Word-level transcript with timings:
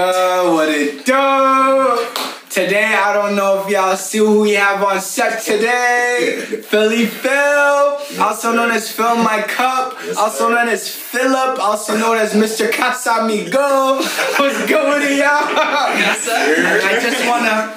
good? 0.00 0.54
What 0.54 0.68
it 0.70 1.04
do? 1.04 2.16
Today, 2.48 2.94
I 2.94 3.12
don't 3.12 3.36
know 3.36 3.62
if 3.62 3.70
y'all 3.70 3.96
see 3.96 4.18
who 4.18 4.40
we 4.40 4.52
have 4.52 4.82
on 4.82 5.00
set 5.00 5.42
today. 5.42 6.42
Philly 6.70 7.06
Phil, 7.06 7.98
also 8.18 8.52
known 8.52 8.70
as 8.72 8.90
Phil 8.90 9.16
My 9.16 9.42
Cup, 9.42 9.96
also 10.16 10.48
known 10.48 10.68
as 10.68 10.88
Philip, 10.88 11.60
also 11.60 11.96
known 11.96 12.16
as 12.16 12.32
Mr. 12.32 12.68
Casamigo. 12.70 14.00
What's 14.38 14.66
good 14.66 15.00
with 15.00 15.18
y'all? 15.18 15.46
And 15.46 16.66
I 16.82 16.98
just 17.00 17.26
wanna, 17.28 17.76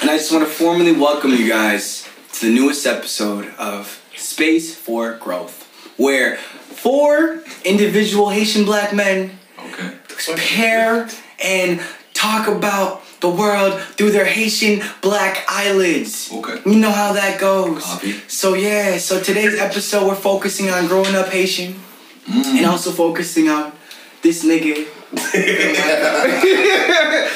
and 0.00 0.10
I 0.10 0.16
just 0.16 0.32
wanna 0.32 0.46
formally 0.46 0.92
welcome 0.92 1.32
you 1.32 1.48
guys 1.48 2.08
to 2.34 2.46
the 2.46 2.54
newest 2.54 2.86
episode 2.86 3.52
of 3.58 4.00
Space 4.16 4.74
for 4.74 5.16
Growth, 5.16 5.68
where 5.98 6.36
four 6.36 7.42
individual 7.64 8.30
Haitian 8.30 8.64
black 8.64 8.94
men 8.94 9.38
Okay. 9.74 10.36
pair 10.36 11.08
and 11.42 11.80
talk 12.14 12.48
about 12.48 13.02
the 13.20 13.28
world 13.28 13.80
through 13.96 14.10
their 14.10 14.24
Haitian 14.24 14.82
black 15.00 15.44
eyelids. 15.48 16.30
Okay. 16.32 16.60
You 16.66 16.78
know 16.78 16.90
how 16.90 17.12
that 17.12 17.38
goes. 17.40 17.82
Copy. 17.84 18.12
So 18.28 18.54
yeah, 18.54 18.98
so 18.98 19.20
today's 19.20 19.58
episode 19.60 20.06
we're 20.08 20.14
focusing 20.14 20.70
on 20.70 20.86
growing 20.88 21.14
up 21.14 21.28
Haitian 21.28 21.74
Mm. 22.22 22.44
and 22.58 22.66
also 22.66 22.92
focusing 22.92 23.48
on 23.48 23.72
this 24.22 24.44
nigga. 24.44 24.86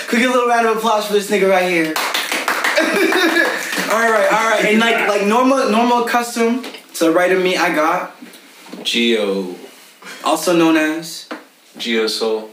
Could 0.06 0.20
get 0.20 0.28
a 0.28 0.32
little 0.32 0.46
round 0.48 0.66
of 0.68 0.76
applause 0.76 1.06
for 1.08 1.12
this 1.14 1.28
nigga 1.28 1.50
right 1.50 1.68
here. 1.68 1.86
alright, 3.90 4.32
alright. 4.32 4.64
And 4.66 4.78
like 4.78 5.08
like 5.08 5.26
normal 5.26 5.68
normal 5.70 6.04
custom 6.04 6.62
to 6.94 7.04
the 7.06 7.10
right 7.10 7.32
of 7.32 7.42
me 7.42 7.56
I 7.56 7.74
got, 7.74 8.14
Geo 8.84 9.56
also 10.24 10.56
known 10.56 10.76
as 10.76 11.28
Geo 11.78 12.06
Soul. 12.06 12.50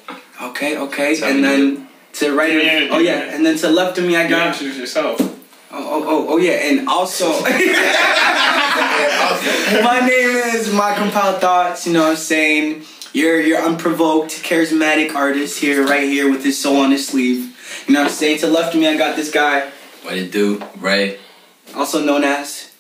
Okay, 0.50 0.78
okay. 0.78 1.20
how 1.20 1.28
And 1.28 1.36
we 1.38 1.42
then 1.42 1.88
to 2.14 2.26
the 2.30 2.34
right 2.36 2.56
of 2.56 2.64
Yeah, 2.64 2.88
oh 2.92 3.00
yeah, 3.00 3.26
yeah. 3.26 3.36
and 3.36 3.46
then 3.46 3.56
to 3.58 3.62
the 3.68 3.72
left 3.72 3.98
of 3.98 4.06
me 4.06 4.16
I 4.16 4.24
You 4.24 4.30
got 4.30 4.48
introduce 4.48 4.78
yourself. 4.78 5.18
Oh, 5.20 5.36
oh, 5.76 6.04
oh, 6.06 6.26
oh, 6.34 6.38
yeah, 6.38 6.52
and 6.52 6.88
also, 6.88 7.30
my 7.42 7.50
name 10.08 10.36
is 10.56 10.72
My 10.72 10.94
Compiled 10.96 11.42
Thoughts, 11.42 11.88
you 11.88 11.94
know 11.94 12.04
what 12.04 12.12
I'm 12.12 12.16
saying? 12.16 12.84
You're, 13.12 13.42
you're 13.42 13.60
unprovoked, 13.60 14.44
charismatic 14.44 15.16
artist 15.16 15.58
here, 15.60 15.84
right 15.84 16.08
here, 16.08 16.30
with 16.30 16.44
his 16.44 16.62
soul 16.62 16.78
on 16.78 16.92
his 16.92 17.08
sleeve. 17.08 17.58
You 17.88 17.96
know 17.96 18.02
what 18.02 18.10
I'm 18.10 18.14
saying? 18.14 18.38
To 18.42 18.46
the 18.46 18.52
left 18.52 18.76
of 18.76 18.82
me, 18.82 18.88
I 18.88 18.96
got 18.98 19.16
this 19.16 19.32
guy, 19.32 19.72
What 20.04 20.16
it 20.16 20.32
do? 20.32 20.62
Ray. 20.78 21.18
also 21.74 22.06
known 22.06 22.24
as. 22.24 22.72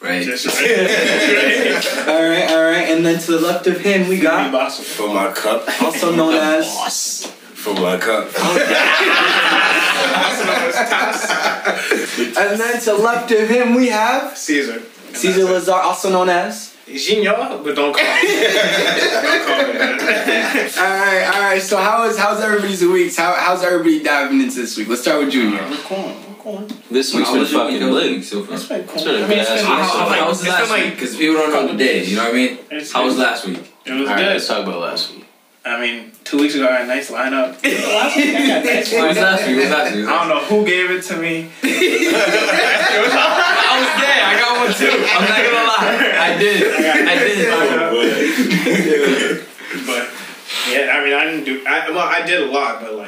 Ray. 0.00 0.24
Just 0.24 0.46
right. 0.60 2.08
Alright, 2.08 2.50
alright, 2.50 2.88
and 2.88 3.04
then 3.04 3.18
to 3.20 3.32
the 3.32 3.40
left 3.40 3.66
of 3.66 3.80
him, 3.80 4.08
we 4.08 4.18
got, 4.18 4.50
Boss. 4.50 4.80
For 4.80 5.08
my 5.12 5.30
cup. 5.32 5.68
also 5.82 6.14
known 6.14 6.34
as. 6.56 7.26
For 7.26 7.74
my 7.74 7.98
cup. 7.98 8.28
And 12.20 12.60
then 12.60 12.78
to 12.80 12.84
the 12.92 12.94
left 12.98 13.30
of 13.32 13.48
him, 13.48 13.74
we 13.74 13.88
have 13.88 14.36
Caesar. 14.36 14.82
Caesar 15.12 15.44
Lazar, 15.44 15.72
also 15.72 16.10
known 16.10 16.28
as. 16.28 16.69
Junior, 16.96 17.32
but 17.62 17.74
don't 17.74 17.92
call 17.94 18.04
euh, 18.04 18.22
me. 18.22 18.28
don't 19.22 19.46
call 19.46 19.66
me 19.66 19.78
that. 19.78 20.74
Alright, 20.78 21.34
alright, 21.34 21.62
so 21.62 21.76
how 21.78 22.04
is 22.08 22.16
how's 22.18 22.40
everybody's 22.40 22.82
weeks? 22.84 23.16
How, 23.16 23.34
how's 23.34 23.62
everybody 23.62 24.02
diving 24.02 24.40
into 24.40 24.60
this 24.60 24.76
week? 24.76 24.88
Let's 24.88 25.02
start 25.02 25.20
with 25.20 25.30
Junior. 25.32 25.60
We're 25.68 25.76
cool. 25.78 25.98
We're 26.28 26.34
cool. 26.38 26.66
This 26.90 27.14
week's 27.14 27.30
been 27.30 27.44
fucking 27.46 27.82
week 27.84 27.92
lit. 27.92 28.24
so 28.24 28.42
far? 28.44 28.54
It's 28.56 28.66
been 28.66 28.84
cool. 28.86 28.94
It's 28.96 29.04
been 29.04 29.14
a 29.22 29.24
I 29.24 29.28
mean, 29.28 29.38
it's 29.38 29.48
good 29.50 29.56
been, 29.56 29.66
ass 29.66 29.92
week. 29.94 30.06
like, 30.06 30.18
How 30.20 30.28
was 30.28 30.40
it's 30.40 30.48
last 30.48 30.72
week? 30.72 30.94
Because 30.94 31.16
people 31.16 31.34
don't 31.36 31.50
know 31.52 31.72
the 31.72 31.78
day. 31.78 32.04
You 32.04 32.16
know 32.16 32.24
what 32.24 32.32
I 32.32 32.36
mean? 32.36 32.58
How 32.92 33.04
was 33.04 33.16
last 33.18 33.46
week? 33.46 33.58
it 33.84 33.92
was 33.92 34.02
Alright, 34.02 34.18
good. 34.18 34.26
let's 34.32 34.48
talk 34.48 34.66
about 34.66 34.80
last 34.80 35.12
week. 35.14 35.26
I 35.64 35.78
mean, 35.78 36.12
two 36.24 36.38
weeks 36.38 36.54
ago 36.54 36.68
I 36.68 36.72
had 36.72 36.84
a 36.84 36.86
nice 36.86 37.10
lineup. 37.10 37.58
I 37.64 38.62
nice 38.64 38.92
lineup. 38.92 39.16
last 39.16 39.46
week? 39.46 39.68
Last 39.68 39.94
week? 39.94 40.06
I 40.06 40.18
don't 40.18 40.28
know 40.28 40.40
who 40.44 40.64
gave 40.64 40.90
it 40.90 41.02
to 41.04 41.16
me. 41.16 41.50
I 41.62 41.68
was 43.76 43.90
there. 44.00 44.24
I 44.24 44.38
got 44.40 44.56
one 44.56 44.72
too. 44.72 44.88
I'm 44.88 45.24
not 45.28 45.40
gonna 45.44 45.66
lie. 45.68 46.16
I 46.18 46.38
did. 46.38 46.62
I 47.06 47.18
did. 47.18 47.46
but 49.86 50.08
yeah, 50.68 50.96
I 50.96 51.04
mean, 51.04 51.14
I 51.14 51.24
didn't 51.24 51.44
do. 51.44 51.62
I, 51.66 51.90
well, 51.90 52.08
I 52.08 52.22
did 52.24 52.40
a 52.42 52.50
lot, 52.50 52.80
but 52.80 52.94
like 52.94 52.99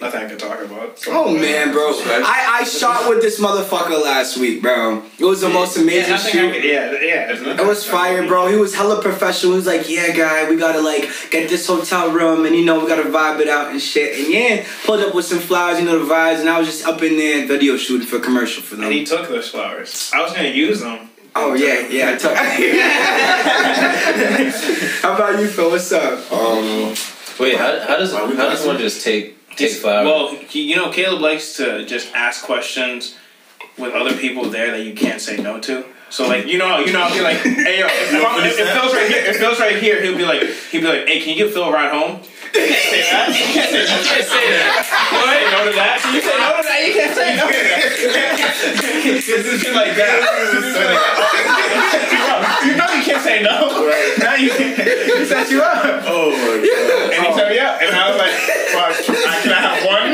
nothing 0.00 0.22
I 0.22 0.28
could 0.28 0.38
talk 0.38 0.60
about. 0.62 0.98
So. 0.98 1.10
Oh 1.12 1.34
man, 1.34 1.72
bro. 1.72 1.90
I, 1.90 2.58
I 2.60 2.64
shot 2.64 3.08
with 3.08 3.22
this 3.22 3.40
motherfucker 3.40 4.02
last 4.02 4.38
week, 4.38 4.62
bro. 4.62 5.02
It 5.18 5.24
was 5.24 5.40
the 5.40 5.48
most 5.48 5.76
amazing 5.76 6.10
nothing 6.10 6.28
I 6.28 6.32
shoot. 6.32 6.52
could, 6.54 6.64
yeah, 6.64 6.92
yeah. 7.00 7.60
It 7.60 7.66
was 7.66 7.84
fire, 7.84 8.26
bro. 8.26 8.48
He 8.48 8.56
was 8.56 8.74
hella 8.74 9.00
professional. 9.02 9.52
He 9.52 9.56
was 9.56 9.66
like, 9.66 9.88
"Yeah, 9.88 10.12
guy, 10.12 10.48
we 10.48 10.56
gotta 10.56 10.80
like 10.80 11.08
get 11.30 11.48
this 11.48 11.66
hotel 11.66 12.10
room, 12.10 12.44
and 12.46 12.54
you 12.54 12.64
know 12.64 12.80
we 12.80 12.88
gotta 12.88 13.08
vibe 13.08 13.40
it 13.40 13.48
out 13.48 13.70
and 13.70 13.80
shit." 13.80 14.18
And 14.18 14.32
yeah, 14.32 14.66
pulled 14.84 15.00
up 15.00 15.14
with 15.14 15.24
some 15.24 15.40
flowers, 15.40 15.78
you 15.78 15.84
know 15.86 16.04
the 16.04 16.12
vibes, 16.12 16.40
and 16.40 16.48
I 16.48 16.58
was 16.58 16.68
just 16.68 16.86
up 16.86 17.02
in 17.02 17.16
there 17.16 17.46
video 17.46 17.76
shooting 17.76 18.06
for 18.06 18.18
commercial 18.18 18.62
for 18.62 18.76
them. 18.76 18.86
And 18.86 18.94
he 18.94 19.04
took 19.04 19.28
those 19.28 19.48
flowers. 19.48 20.10
I 20.14 20.22
was 20.22 20.32
gonna 20.32 20.48
use 20.48 20.80
them. 20.80 21.08
Oh 21.34 21.54
yeah, 21.54 21.86
yeah. 21.88 22.12
I 22.12 22.16
took. 22.16 22.36
How 25.02 25.14
about 25.14 25.38
you, 25.40 25.48
Phil? 25.48 25.70
What's 25.70 25.92
up? 25.92 26.32
Um, 26.32 26.94
Wait, 27.38 27.56
how, 27.56 27.78
how 27.80 27.96
does 27.98 28.12
how 28.12 28.26
does 28.26 28.66
one 28.66 28.78
just 28.78 29.04
take 29.04 29.35
take 29.56 29.72
flowers? 29.72 30.04
Well, 30.06 30.38
you 30.50 30.76
know, 30.76 30.90
Caleb 30.90 31.20
likes 31.20 31.56
to 31.56 31.84
just 31.86 32.14
ask 32.14 32.44
questions 32.44 33.16
with 33.78 33.92
other 33.94 34.16
people 34.16 34.44
there 34.44 34.70
that 34.72 34.84
you 34.84 34.94
can't 34.94 35.20
say 35.20 35.36
no 35.36 35.60
to. 35.60 35.84
So 36.08 36.26
like 36.28 36.46
you 36.46 36.56
know 36.56 36.78
you 36.78 36.92
know 36.92 37.02
I'll 37.02 37.12
be 37.12 37.20
like 37.20 37.38
hey 37.38 37.80
yo 37.80 37.86
if, 37.90 38.12
if, 38.14 38.24
I'm- 38.24 38.46
if, 38.46 38.58
if 38.58 38.68
Phil's 38.72 38.94
right 38.94 39.08
here 39.10 39.24
if 39.26 39.36
Phil's 39.38 39.58
right 39.58 39.76
here 39.76 40.00
he'll 40.00 40.16
be 40.16 40.24
like 40.24 40.40
he'll 40.70 40.80
be 40.80 40.86
like 40.86 41.06
hey 41.08 41.18
can 41.20 41.30
you 41.30 41.34
give 41.44 41.52
Phil 41.52 41.64
a 41.64 41.72
ride 41.72 41.90
home? 41.92 42.20
You 42.56 42.72
can't 42.72 42.88
say 42.88 43.02
that. 43.04 43.28
You 43.36 43.44
can't 43.52 43.70
say, 43.70 43.80
you 43.80 44.56
that. 44.56 44.80
You 44.96 45.20
can't 45.20 45.36
say 45.36 45.44
no 45.52 45.60
to 45.66 45.72
that. 45.76 46.00
You 46.08 46.20
say 46.24 46.36
no 46.40 46.48
to 46.56 46.62
that. 46.64 46.80
You 46.86 46.92
can't 46.96 47.14
say 47.14 47.36
no. 47.36 47.46
This 49.06 49.28
is 49.28 49.74
like 49.74 49.94
that. 49.96 50.16
You 52.64 52.72
know 52.76 52.88
you 52.94 53.02
can't 53.04 53.22
say 53.22 53.42
no. 53.42 53.56
Now 54.18 54.34
you 54.34 54.50
he 54.52 55.24
set 55.26 55.50
you 55.50 55.62
up. 55.62 56.02
oh 56.06 56.30
my 56.30 56.56
god. 56.64 57.12
And 57.12 57.26
he 57.26 57.32
set 57.34 57.48
me 57.50 57.58
up. 57.58 57.80
And 57.82 57.94
I 57.94 58.10
was 58.10 58.18
like, 58.18 58.34
fuck, 58.72 58.94
can 59.42 59.52
I 59.52 59.60
have 59.60 59.84
one? 59.84 60.12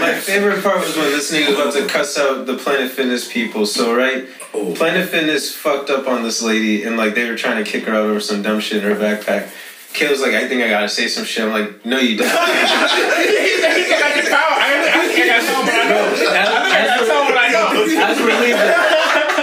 My 0.00 0.14
favorite 0.20 0.62
part 0.62 0.80
was 0.80 0.96
when 0.96 1.10
this 1.10 1.30
nigga 1.32 1.54
about 1.54 1.72
to 1.74 1.86
cuss 1.86 2.18
out 2.18 2.46
the 2.46 2.56
Planet 2.56 2.90
Fitness 2.92 3.30
people. 3.32 3.66
So 3.66 3.94
right, 3.94 4.26
Oh. 4.52 4.74
Planet 4.74 5.08
Fitness 5.08 5.54
fucked 5.54 5.90
up 5.90 6.08
on 6.08 6.22
this 6.24 6.42
lady, 6.42 6.82
and 6.84 6.96
like 6.96 7.14
they 7.14 7.28
were 7.30 7.36
trying 7.36 7.62
to 7.64 7.70
kick 7.70 7.84
her 7.84 7.92
out 7.94 8.06
over 8.08 8.20
some 8.20 8.42
dumb 8.42 8.58
shit 8.60 8.82
in 8.84 8.90
her 8.90 8.96
backpack. 8.96 9.50
Kid 9.92 10.10
was 10.10 10.20
like, 10.20 10.34
I 10.34 10.46
think 10.48 10.62
I 10.62 10.68
gotta 10.68 10.88
say 10.88 11.08
some 11.08 11.24
shit. 11.24 11.44
I'm 11.44 11.50
like, 11.50 11.84
no, 11.84 11.98
you 11.98 12.16
don't. 12.16 12.26
he 12.26 12.32
said, 12.32 13.76
he 13.76 13.84
said, 13.90 14.02
I 14.02 14.12
can 14.14 14.24
tell. 14.24 14.38
I, 14.38 14.70
I 14.86 15.08
think 15.08 15.30
I 15.30 15.40
saw 15.42 15.60
what 15.60 15.74
I 15.74 15.88
know. 15.90 16.02
I 16.06 16.14
think 16.14 16.30
I 16.30 16.86
got 16.86 17.06
saw 17.06 17.20
what 17.26 17.36
I 17.36 17.48
know. 17.50 17.66
As 18.00 18.16
we're 18.22 18.38
leaving, 18.40 18.70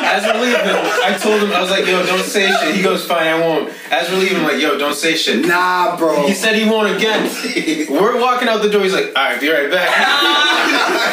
as 0.07 0.23
we're 0.23 0.39
leaving, 0.41 0.63
I 0.63 1.17
told 1.19 1.43
him 1.43 1.51
I 1.51 1.61
was 1.61 1.69
like, 1.69 1.85
"Yo, 1.85 2.05
don't 2.05 2.23
say 2.23 2.49
shit." 2.49 2.75
He 2.75 2.81
goes, 2.81 3.05
"Fine, 3.05 3.27
I 3.27 3.39
won't." 3.39 3.69
As 3.91 4.09
we're 4.09 4.19
leaving, 4.19 4.37
I'm 4.37 4.43
like, 4.43 4.61
"Yo, 4.61 4.77
don't 4.77 4.95
say 4.95 5.15
shit." 5.15 5.45
Nah, 5.45 5.97
bro. 5.97 6.25
He 6.25 6.33
said 6.33 6.55
he 6.55 6.67
won't 6.69 6.95
again. 6.95 7.29
We're 7.89 8.19
walking 8.19 8.47
out 8.47 8.61
the 8.61 8.69
door. 8.69 8.83
He's 8.83 8.93
like, 8.93 9.11
"All 9.15 9.23
right, 9.23 9.39
be 9.39 9.49
right 9.49 9.69
back." 9.69 9.91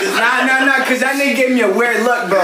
Nah, 0.05 0.45
nah, 0.45 0.65
nah, 0.65 0.85
cause 0.85 1.01
that 1.01 1.17
nigga 1.17 1.37
gave 1.37 1.51
me 1.55 1.63
a 1.63 1.69
weird 1.73 2.03
look, 2.03 2.29
bro. 2.29 2.41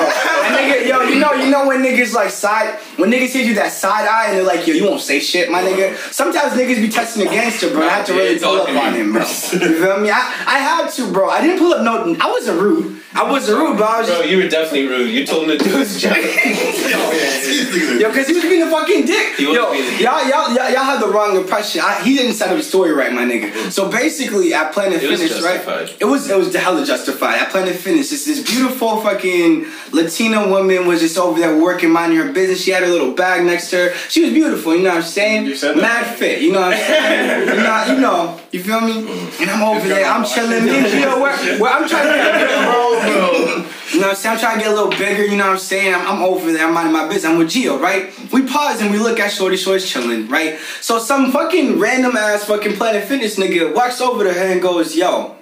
That 0.60 0.84
nigga, 0.84 0.88
yo, 0.88 1.02
you 1.08 1.20
know, 1.20 1.32
you 1.32 1.50
know 1.50 1.66
when 1.66 1.82
niggas 1.82 2.12
like 2.14 2.30
side, 2.30 2.78
when 2.96 3.10
niggas 3.10 3.32
hit 3.32 3.46
you 3.46 3.54
that 3.54 3.72
side 3.72 4.06
eye 4.06 4.28
and 4.28 4.36
they're 4.36 4.44
like, 4.44 4.66
yo, 4.66 4.74
you 4.74 4.84
won't 4.84 5.00
say 5.00 5.20
shit, 5.20 5.50
my 5.50 5.62
nigga. 5.62 5.96
Sometimes 6.12 6.52
niggas 6.52 6.80
be 6.80 6.88
testing 6.88 7.26
a 7.26 7.30
gangster, 7.30 7.70
bro. 7.70 7.86
I 7.86 7.90
had 7.90 8.06
to 8.06 8.12
really 8.12 8.34
Yeah, 8.34 8.42
pull 8.42 8.60
up 8.60 8.68
on 8.68 8.94
him, 8.94 9.12
bro. 9.12 9.22
You 9.22 9.26
feel 9.26 10.00
me? 10.00 10.10
I, 10.10 10.18
I 10.46 10.58
had 10.58 10.90
to, 10.92 11.12
bro. 11.12 11.30
I 11.30 11.40
didn't 11.40 11.58
pull 11.58 11.72
up 11.72 11.82
no, 11.82 12.16
I 12.20 12.30
wasn't 12.30 12.60
rude. 12.60 13.00
I 13.12 13.28
wasn't 13.28 13.58
rude, 13.58 13.76
but 13.76 13.88
I 13.88 13.98
was 14.00 14.08
Bro, 14.08 14.18
just, 14.18 14.30
you 14.30 14.36
were 14.36 14.48
definitely 14.48 14.86
rude. 14.86 15.10
You 15.10 15.26
told 15.26 15.50
him 15.50 15.58
to 15.58 15.64
do 15.64 15.78
his 15.78 16.00
job. 16.00 16.16
yo, 18.00 18.12
cause 18.12 18.28
he 18.28 18.34
was 18.34 18.42
being 18.44 18.62
a 18.62 18.70
fucking 18.70 19.04
dick. 19.04 19.36
Yo, 19.40 19.72
being 19.72 19.84
a 19.84 19.90
dick. 19.90 20.00
y'all, 20.00 20.22
y'all, 20.28 20.54
y'all, 20.54 20.70
y'all 20.70 20.84
have 20.84 21.00
the 21.00 21.08
wrong 21.08 21.36
impression. 21.36 21.80
I, 21.84 22.00
he 22.04 22.16
didn't 22.16 22.34
set 22.34 22.50
up 22.50 22.56
the 22.56 22.62
story 22.62 22.92
right, 22.92 23.12
my 23.12 23.24
nigga. 23.24 23.72
So 23.72 23.90
basically, 23.90 24.54
at 24.54 24.72
Planet 24.72 25.02
It 25.02 25.08
Finish, 25.08 25.32
Fitness, 25.32 25.66
right? 25.66 25.96
It 25.98 26.04
was 26.04 26.30
it 26.30 26.36
was 26.36 26.52
the 26.52 26.60
hella 26.60 26.86
justified. 26.86 27.34
At 27.40 27.50
Planet 27.50 27.74
Finish, 27.74 28.12
it's 28.12 28.26
this 28.26 28.48
beautiful 28.48 29.00
fucking 29.00 29.66
Latina 29.90 30.48
woman 30.50 30.86
was 30.86 31.00
just 31.00 31.16
over 31.16 31.38
there 31.38 31.58
working, 31.60 31.90
minding 31.90 32.18
her 32.18 32.32
business. 32.32 32.62
She 32.62 32.70
had 32.70 32.82
her 32.82 32.88
little 32.88 33.12
bag 33.12 33.44
next 33.44 33.70
to 33.70 33.76
her. 33.76 33.94
She 34.08 34.22
was 34.24 34.32
beautiful, 34.32 34.74
you 34.74 34.82
know 34.82 34.90
what 34.90 34.98
I'm 34.98 35.02
saying? 35.02 35.46
You 35.46 35.56
said 35.56 35.76
that. 35.76 35.82
Mad 35.82 36.16
fit, 36.16 36.42
you 36.42 36.52
know 36.52 36.60
what 36.60 36.74
I'm 36.74 36.78
saying? 36.78 37.48
you, 37.48 37.62
know, 37.62 37.94
you 37.94 38.00
know, 38.00 38.40
you 38.52 38.62
feel 38.62 38.80
me? 38.80 39.30
And 39.40 39.50
I'm 39.50 39.62
over 39.62 39.86
there, 39.88 40.06
I'm 40.06 40.24
chilling. 40.24 40.64
Me 40.64 40.78
and 40.78 40.86
Gio, 40.86 41.20
where, 41.20 41.58
where 41.58 41.72
I'm 41.72 41.88
trying 41.88 42.08
to 42.08 42.14
get 42.14 42.44
a 42.44 42.70
bro, 42.70 43.66
You 43.92 43.98
know 43.98 44.06
what 44.06 44.10
I'm 44.10 44.16
saying? 44.16 44.34
I'm 44.34 44.40
trying 44.40 44.58
to 44.58 44.64
get 44.64 44.72
a 44.72 44.74
little 44.74 44.90
bigger, 44.90 45.24
you 45.24 45.36
know 45.36 45.46
what 45.46 45.54
I'm 45.54 45.58
saying? 45.58 45.92
I'm, 45.92 46.06
I'm 46.06 46.22
over 46.22 46.52
there, 46.52 46.66
I'm 46.66 46.74
minding 46.74 46.92
my 46.92 47.08
business. 47.08 47.24
I'm 47.24 47.38
with 47.38 47.48
Gio, 47.48 47.80
right? 47.80 48.12
We 48.32 48.46
pause 48.46 48.80
and 48.80 48.92
we 48.92 48.98
look 48.98 49.18
at 49.18 49.32
Shorty, 49.32 49.56
Shorty's 49.56 49.90
chilling, 49.90 50.28
right? 50.28 50.58
So 50.80 51.00
some 51.00 51.32
fucking 51.32 51.78
random 51.80 52.16
ass 52.16 52.44
fucking 52.44 52.76
Planet 52.76 53.04
Fitness 53.04 53.36
nigga 53.36 53.74
walks 53.74 54.00
over 54.00 54.22
to 54.22 54.32
her 54.32 54.52
and 54.52 54.62
goes, 54.62 54.94
yo, 54.94 55.36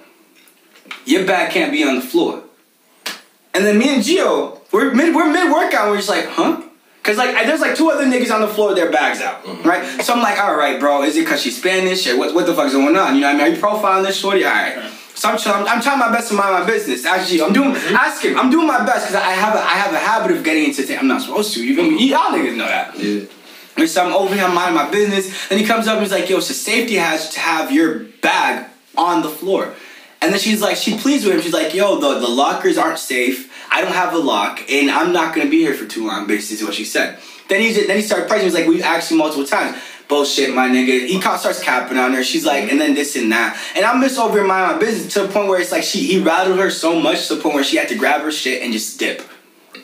your 1.05 1.27
bag 1.27 1.51
can't 1.51 1.71
be 1.71 1.83
on 1.83 1.95
the 1.95 2.01
floor. 2.01 2.43
And 3.53 3.65
then 3.65 3.77
me 3.77 3.93
and 3.93 4.03
Gio, 4.03 4.58
we're 4.71 4.93
mid 4.93 5.15
we're 5.15 5.31
mid 5.31 5.51
workout, 5.51 5.89
we're 5.89 5.97
just 5.97 6.09
like, 6.09 6.25
huh? 6.25 6.61
Cause 7.01 7.17
like 7.17 7.31
there's 7.45 7.61
like 7.61 7.75
two 7.75 7.89
other 7.89 8.05
niggas 8.05 8.31
on 8.31 8.41
the 8.41 8.47
floor 8.47 8.69
with 8.69 8.77
their 8.77 8.91
bags 8.91 9.21
out, 9.21 9.43
mm-hmm. 9.43 9.67
right? 9.67 10.01
So 10.01 10.13
I'm 10.13 10.21
like, 10.21 10.37
all 10.37 10.55
right, 10.55 10.79
bro, 10.79 11.03
is 11.03 11.15
it 11.17 11.25
cause 11.25 11.41
she's 11.41 11.57
Spanish 11.57 12.05
or 12.07 12.17
what? 12.17 12.35
What 12.35 12.45
the 12.45 12.53
fuck's 12.53 12.73
going 12.73 12.95
on? 12.95 13.15
You 13.15 13.21
know 13.21 13.27
what 13.27 13.41
I 13.41 13.45
mean? 13.45 13.53
Are 13.53 13.55
you 13.55 13.61
profiling 13.61 14.05
this 14.05 14.17
shorty? 14.17 14.45
All 14.45 14.51
right. 14.51 14.91
So 15.15 15.27
I'm, 15.27 15.37
trying, 15.37 15.63
I'm, 15.63 15.67
I'm 15.67 15.81
trying 15.81 15.99
my 15.99 16.11
best 16.11 16.29
to 16.29 16.35
mind 16.35 16.53
my 16.53 16.65
business. 16.65 17.05
Actually, 17.05 17.41
I'm 17.41 17.51
doing. 17.51 17.73
Mm-hmm. 17.73 17.95
Ask 17.95 18.23
him. 18.23 18.37
I'm 18.37 18.49
doing 18.49 18.67
my 18.67 18.85
best 18.85 19.07
because 19.07 19.15
I 19.15 19.31
have 19.31 19.53
a 19.53 19.59
I 19.59 19.73
have 19.73 19.93
a 19.93 19.99
habit 19.99 20.31
of 20.31 20.45
getting 20.45 20.65
into 20.65 20.83
things 20.83 20.99
I'm 20.99 21.07
not 21.07 21.21
supposed 21.21 21.53
to. 21.55 21.65
You 21.65 21.75
feel 21.75 21.85
me? 21.85 21.97
Mm-hmm. 21.97 22.09
Y'all 22.09 22.31
niggas 22.31 22.55
know 22.55 22.65
that. 22.65 22.97
Yeah. 22.97 23.25
And 23.75 23.89
so 23.89 24.05
I'm 24.05 24.13
over 24.13 24.33
here 24.33 24.47
minding 24.47 24.75
my 24.75 24.89
business, 24.89 25.51
and 25.51 25.59
he 25.59 25.65
comes 25.65 25.87
up 25.87 25.95
and 25.95 26.03
he's 26.03 26.11
like, 26.11 26.29
"Yo, 26.29 26.37
it's 26.37 26.49
a 26.49 26.53
safety 26.53 26.95
hazard 26.95 27.33
to 27.33 27.39
have 27.41 27.71
your 27.71 28.05
bag 28.21 28.69
on 28.97 29.21
the 29.21 29.29
floor." 29.29 29.73
And 30.21 30.33
then 30.33 30.39
she's 30.39 30.61
like, 30.61 30.75
she 30.75 30.97
pleads 30.97 31.25
with 31.25 31.35
him. 31.35 31.41
She's 31.41 31.53
like, 31.53 31.73
"Yo, 31.73 31.99
the 31.99 32.19
the 32.19 32.27
lockers 32.27 32.77
aren't 32.77 32.99
safe. 32.99 33.58
I 33.71 33.81
don't 33.81 33.93
have 33.93 34.13
a 34.13 34.17
lock, 34.17 34.61
and 34.69 34.89
I'm 34.89 35.11
not 35.13 35.35
gonna 35.35 35.49
be 35.49 35.59
here 35.59 35.73
for 35.73 35.85
too 35.85 36.07
long." 36.07 36.27
Basically, 36.27 36.57
is 36.57 36.63
what 36.63 36.73
she 36.73 36.85
said. 36.85 37.17
Then 37.47 37.61
he 37.61 37.71
then 37.71 37.97
he 37.97 38.01
started 38.01 38.27
pressing. 38.27 38.45
He's 38.45 38.53
like, 38.53 38.67
"We've 38.67 38.83
asked 38.83 39.11
you 39.11 39.17
multiple 39.17 39.45
times." 39.45 39.77
Bullshit, 40.07 40.55
my 40.55 40.67
nigga. 40.67 41.05
He 41.05 41.21
starts 41.21 41.59
capping 41.59 41.99
on 41.99 42.13
her. 42.13 42.23
She's 42.23 42.43
like, 42.43 42.71
and 42.71 42.81
then 42.81 42.95
this 42.95 43.15
and 43.15 43.31
that. 43.31 43.55
And 43.75 43.85
I'm 43.85 44.01
just 44.01 44.17
over 44.17 44.39
here 44.39 44.47
my 44.47 44.75
business 44.79 45.13
to 45.13 45.21
the 45.21 45.27
point 45.27 45.47
where 45.47 45.61
it's 45.61 45.71
like 45.71 45.83
she 45.83 45.99
he 45.99 46.19
rattled 46.19 46.57
her 46.57 46.71
so 46.71 46.99
much 46.99 47.27
to 47.27 47.35
the 47.35 47.41
point 47.41 47.53
where 47.53 47.63
she 47.63 47.77
had 47.77 47.89
to 47.89 47.95
grab 47.95 48.21
her 48.21 48.31
shit 48.31 48.63
and 48.63 48.73
just 48.73 48.97
dip 48.97 49.21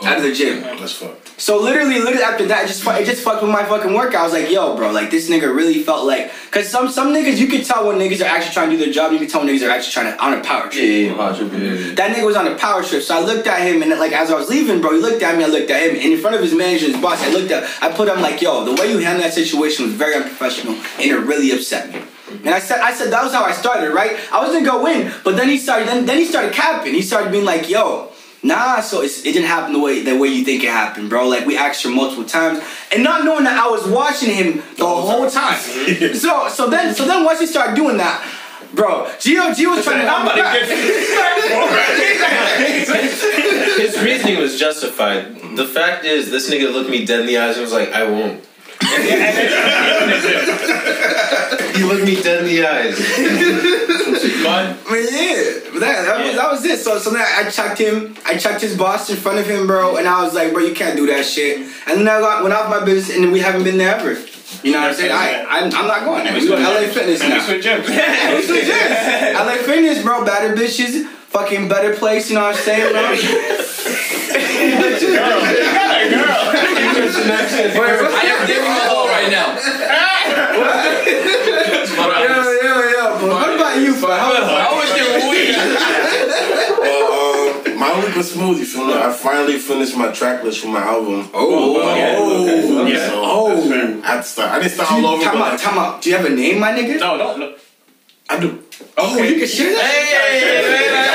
out 0.04 0.18
of 0.18 0.24
the 0.24 0.34
gym. 0.34 0.64
Oh, 0.66 0.78
that's 0.80 0.94
fucked. 0.94 1.26
So 1.40 1.60
literally, 1.60 2.00
literally 2.00 2.24
after 2.24 2.46
that, 2.48 2.64
it 2.64 2.68
just 2.68 2.86
it 2.88 3.06
just 3.06 3.22
fucked 3.22 3.42
with 3.42 3.52
my 3.52 3.64
fucking 3.66 3.94
workout. 3.94 4.22
I 4.22 4.24
was 4.24 4.34
like, 4.34 4.50
yo, 4.50 4.76
bro, 4.76 4.92
like 4.92 5.12
this 5.12 5.30
nigga 5.30 5.54
really 5.54 5.84
felt 5.84 6.06
like, 6.06 6.32
cause 6.52 6.70
some 6.70 6.90
some 6.90 7.14
niggas 7.14 7.38
you 7.38 7.48
could 7.48 7.66
tell 7.66 7.88
when 7.88 7.98
niggas 7.98 8.22
are 8.22 8.30
actually 8.30 8.54
trying 8.54 8.70
to 8.70 8.78
do 8.78 8.86
their 8.86 8.94
job. 8.94 9.12
You 9.12 9.20
can 9.20 9.28
tell 9.28 9.44
when 9.44 9.54
niggas 9.54 9.68
are 9.68 9.70
actually 9.70 9.92
trying 9.92 10.14
to 10.14 10.24
on 10.24 10.34
a 10.34 10.42
power 10.44 10.70
trip. 10.70 10.76
Yeah, 10.76 11.10
yeah, 11.10 11.16
power 11.16 11.36
trip, 11.36 11.52
yeah, 11.52 11.60
yeah. 11.60 11.96
That 11.96 12.16
nigga 12.16 12.26
was 12.26 12.38
on 12.38 12.48
a 12.48 12.56
power 12.56 12.84
trip, 12.84 13.02
so 13.04 13.18
I 13.18 13.20
looked 13.20 13.48
at 13.48 13.68
him 13.68 13.82
and 13.82 13.92
like 14.00 14.14
as 14.14 14.32
I 14.32 14.36
was 14.36 14.50
leaving, 14.50 14.80
bro, 14.80 14.94
he 14.94 15.00
looked 15.00 15.22
at 15.22 15.38
me, 15.38 15.44
I 15.44 15.48
looked 15.48 15.70
at 15.70 15.82
him, 15.82 15.96
and 15.96 16.14
in 16.14 16.20
front 16.20 16.36
of 16.38 16.42
his 16.42 16.54
manager, 16.54 16.88
his 16.88 16.98
boss, 17.02 17.22
I 17.22 17.32
looked 17.32 17.52
at, 17.52 17.70
I 17.82 17.92
put 17.92 18.08
him 18.08 18.22
like, 18.22 18.42
yo, 18.42 18.64
the 18.64 18.74
way 18.82 18.90
you 18.90 19.00
handled 19.00 19.26
that 19.26 19.34
situation 19.34 19.86
was 19.86 19.94
very 19.94 20.16
unprofessional, 20.16 20.76
and 20.76 21.12
it 21.12 21.18
really 21.18 21.52
upset 21.52 21.94
me. 21.94 22.02
And 22.46 22.50
I 22.50 22.60
said, 22.60 22.80
I 22.80 22.94
said 22.94 23.12
that 23.12 23.24
was 23.24 23.34
how 23.34 23.44
I 23.44 23.52
started, 23.52 23.92
right? 23.94 24.18
I 24.32 24.42
was 24.42 24.54
gonna 24.54 24.66
go 24.66 24.88
in, 24.88 25.12
but 25.26 25.36
then 25.36 25.50
he 25.50 25.58
started, 25.58 25.90
then, 25.90 26.06
then 26.06 26.18
he 26.18 26.26
started 26.26 26.54
capping. 26.54 26.94
He 26.94 27.02
started 27.02 27.32
being 27.32 27.46
like, 27.46 27.70
yo. 27.70 28.12
Nah, 28.46 28.80
so 28.80 29.02
it's, 29.02 29.26
it 29.26 29.34
didn't 29.34 29.48
happen 29.48 29.74
the 29.74 29.80
way 29.80 30.04
the 30.04 30.16
way 30.16 30.28
you 30.28 30.46
think 30.46 30.64
it 30.64 30.70
happened, 30.70 31.10
bro. 31.10 31.28
Like 31.28 31.48
we 31.48 31.58
asked 31.58 31.82
her 31.82 31.90
multiple 31.90 32.26
times, 32.26 32.64
and 32.94 33.04
not 33.04 33.26
knowing 33.26 33.44
that 33.46 33.58
I 33.58 33.68
was 33.68 33.88
watching 33.88 34.32
him 34.32 34.62
the 34.78 34.86
whole 34.86 35.28
time. 35.28 35.58
so 36.14 36.48
so 36.50 36.70
then 36.70 36.94
so 36.94 37.08
then 37.08 37.26
once 37.26 37.40
he 37.40 37.48
started 37.48 37.76
doing 37.76 37.98
that, 37.98 38.24
bro, 38.76 39.06
Gio 39.18 39.50
Gio 39.50 39.76
was 39.76 39.84
trying 39.84 40.02
to. 40.02 40.08
I'm 40.08 40.28
about 40.28 40.36
to 40.36 40.42
get 40.42 40.70
His 43.80 44.00
reasoning 44.04 44.38
was 44.38 44.60
justified. 44.60 45.58
The 45.58 45.66
fact 45.66 46.06
is, 46.06 46.30
this 46.30 46.48
nigga 46.48 46.72
looked 46.72 46.92
me 46.92 47.04
dead 47.04 47.22
in 47.22 47.26
the 47.26 47.40
eyes 47.40 47.56
and 47.56 47.64
was 47.64 47.74
like, 47.74 47.94
I 47.94 48.04
won't. 48.08 48.48
He 51.76 51.84
looked 51.84 52.06
me 52.06 52.22
dead 52.22 52.44
in 52.44 52.48
the 52.48 52.66
eyes. 52.66 52.98
But 54.44 54.78
I 54.88 54.94
mean, 54.94 55.08
yeah, 55.12 55.60
but 55.74 55.80
that, 55.80 56.06
that, 56.06 56.26
was, 56.26 56.36
that 56.36 56.52
was 56.52 56.66
it. 56.66 56.80
So, 56.80 57.00
so 57.00 57.10
then 57.10 57.22
I 57.22 57.50
checked 57.50 57.80
him. 57.80 58.16
I 58.26 58.38
checked 58.38 58.62
his 58.62 58.78
boss 58.78 59.10
in 59.10 59.18
front 59.18 59.40
of 59.40 59.48
him, 59.48 59.68
bro, 59.68 59.98
and 59.98 60.08
I 60.08 60.24
was 60.24 60.34
like, 60.34 60.54
bro, 60.54 60.64
you 60.64 60.76
can't 60.76 60.96
do 60.96 61.08
that 61.08 61.26
shit. 61.26 61.58
And 61.88 62.00
then 62.00 62.08
I 62.08 62.20
got, 62.20 62.44
went 62.44 62.54
off 62.54 62.70
my 62.70 62.84
business, 62.84 63.18
and 63.18 63.32
we 63.32 63.40
haven't 63.40 63.64
been 63.64 63.78
there 63.78 63.96
ever. 63.96 64.14
You 64.64 64.72
know 64.72 64.82
what 64.82 64.90
I'm 64.90 64.96
saying? 64.96 65.12
I, 65.12 65.46
I'm, 65.48 65.66
I'm 65.66 65.88
not 65.88 66.06
going 66.06 66.24
there. 66.24 66.34
We 66.34 66.48
go 66.48 66.56
to 66.56 66.62
LA 66.62 66.88
Fitness 66.94 67.22
we 67.22 67.30
now. 67.30 67.40
switch 67.42 67.66
gyms. 67.66 67.88
We 67.88 68.42
switch 68.44 68.66
gyms. 68.66 69.34
LA 69.46 69.56
Fitness, 69.64 70.04
bro. 70.04 70.24
Better 70.26 70.56
bitches, 70.56 71.06
fucking 71.36 71.68
better 71.68 71.94
place. 71.94 72.30
You 72.30 72.36
know 72.36 72.44
what 72.44 72.56
I'm 72.56 72.62
saying, 72.64 72.94
bro? 72.94 73.04
I 78.08 78.24
am 78.32 78.48
giving 78.48 78.72
a 78.72 78.88
hole 78.88 79.08
right 79.08 79.30
now. 79.30 79.48
Yo, 81.96 82.40
yo, 82.64 82.74
yo. 82.96 83.04
But 83.20 83.30
what 83.30 83.52
about 83.56 83.76
you, 83.82 83.92
bro? 84.00 84.16
How 84.16 84.32
was 84.32 84.48
How 84.64 84.72
was 84.80 84.90
your 84.96 85.12
week? 85.30 85.52
Well, 86.80 87.04
um, 87.68 87.80
my 87.80 87.92
week 88.06 88.16
was 88.16 88.32
smooth. 88.32 88.60
You 88.60 88.66
feel 88.66 88.86
me? 88.86 88.94
I 88.94 89.12
finally 89.12 89.58
finished 89.58 89.98
my 89.98 90.12
track 90.12 90.44
list 90.44 90.62
for 90.62 90.68
my 90.70 90.82
album. 90.82 91.30
Oh, 91.34 91.82
oh, 91.82 92.86
Yeah. 92.88 93.10
So, 93.10 93.14
oh. 93.16 94.02
I 94.04 94.08
had 94.08 94.18
to 94.18 94.24
start. 94.24 94.52
I 94.52 94.60
didn't 94.60 94.72
start 94.72 94.92
all 94.92 95.06
over. 95.06 95.24
Time 95.24 95.34
but 95.40 95.54
out, 95.54 95.60
time 95.60 95.78
out. 95.78 96.02
Do 96.02 96.10
you 96.10 96.16
have 96.16 96.26
a 96.26 96.30
name, 96.30 96.60
my 96.60 96.72
nigga? 96.72 97.00
No, 97.00 97.18
no, 97.18 97.36
no. 97.38 97.56
I 98.30 98.40
do. 98.40 98.64
Oh, 98.98 99.22
you 99.22 99.38
can 99.38 99.48
share 99.48 99.72
that? 99.72 101.06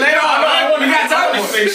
Later 0.00 0.22
on, 0.22 0.40
I 0.40 0.70
want 0.70 0.82
to 0.82 0.88
get 0.88 1.10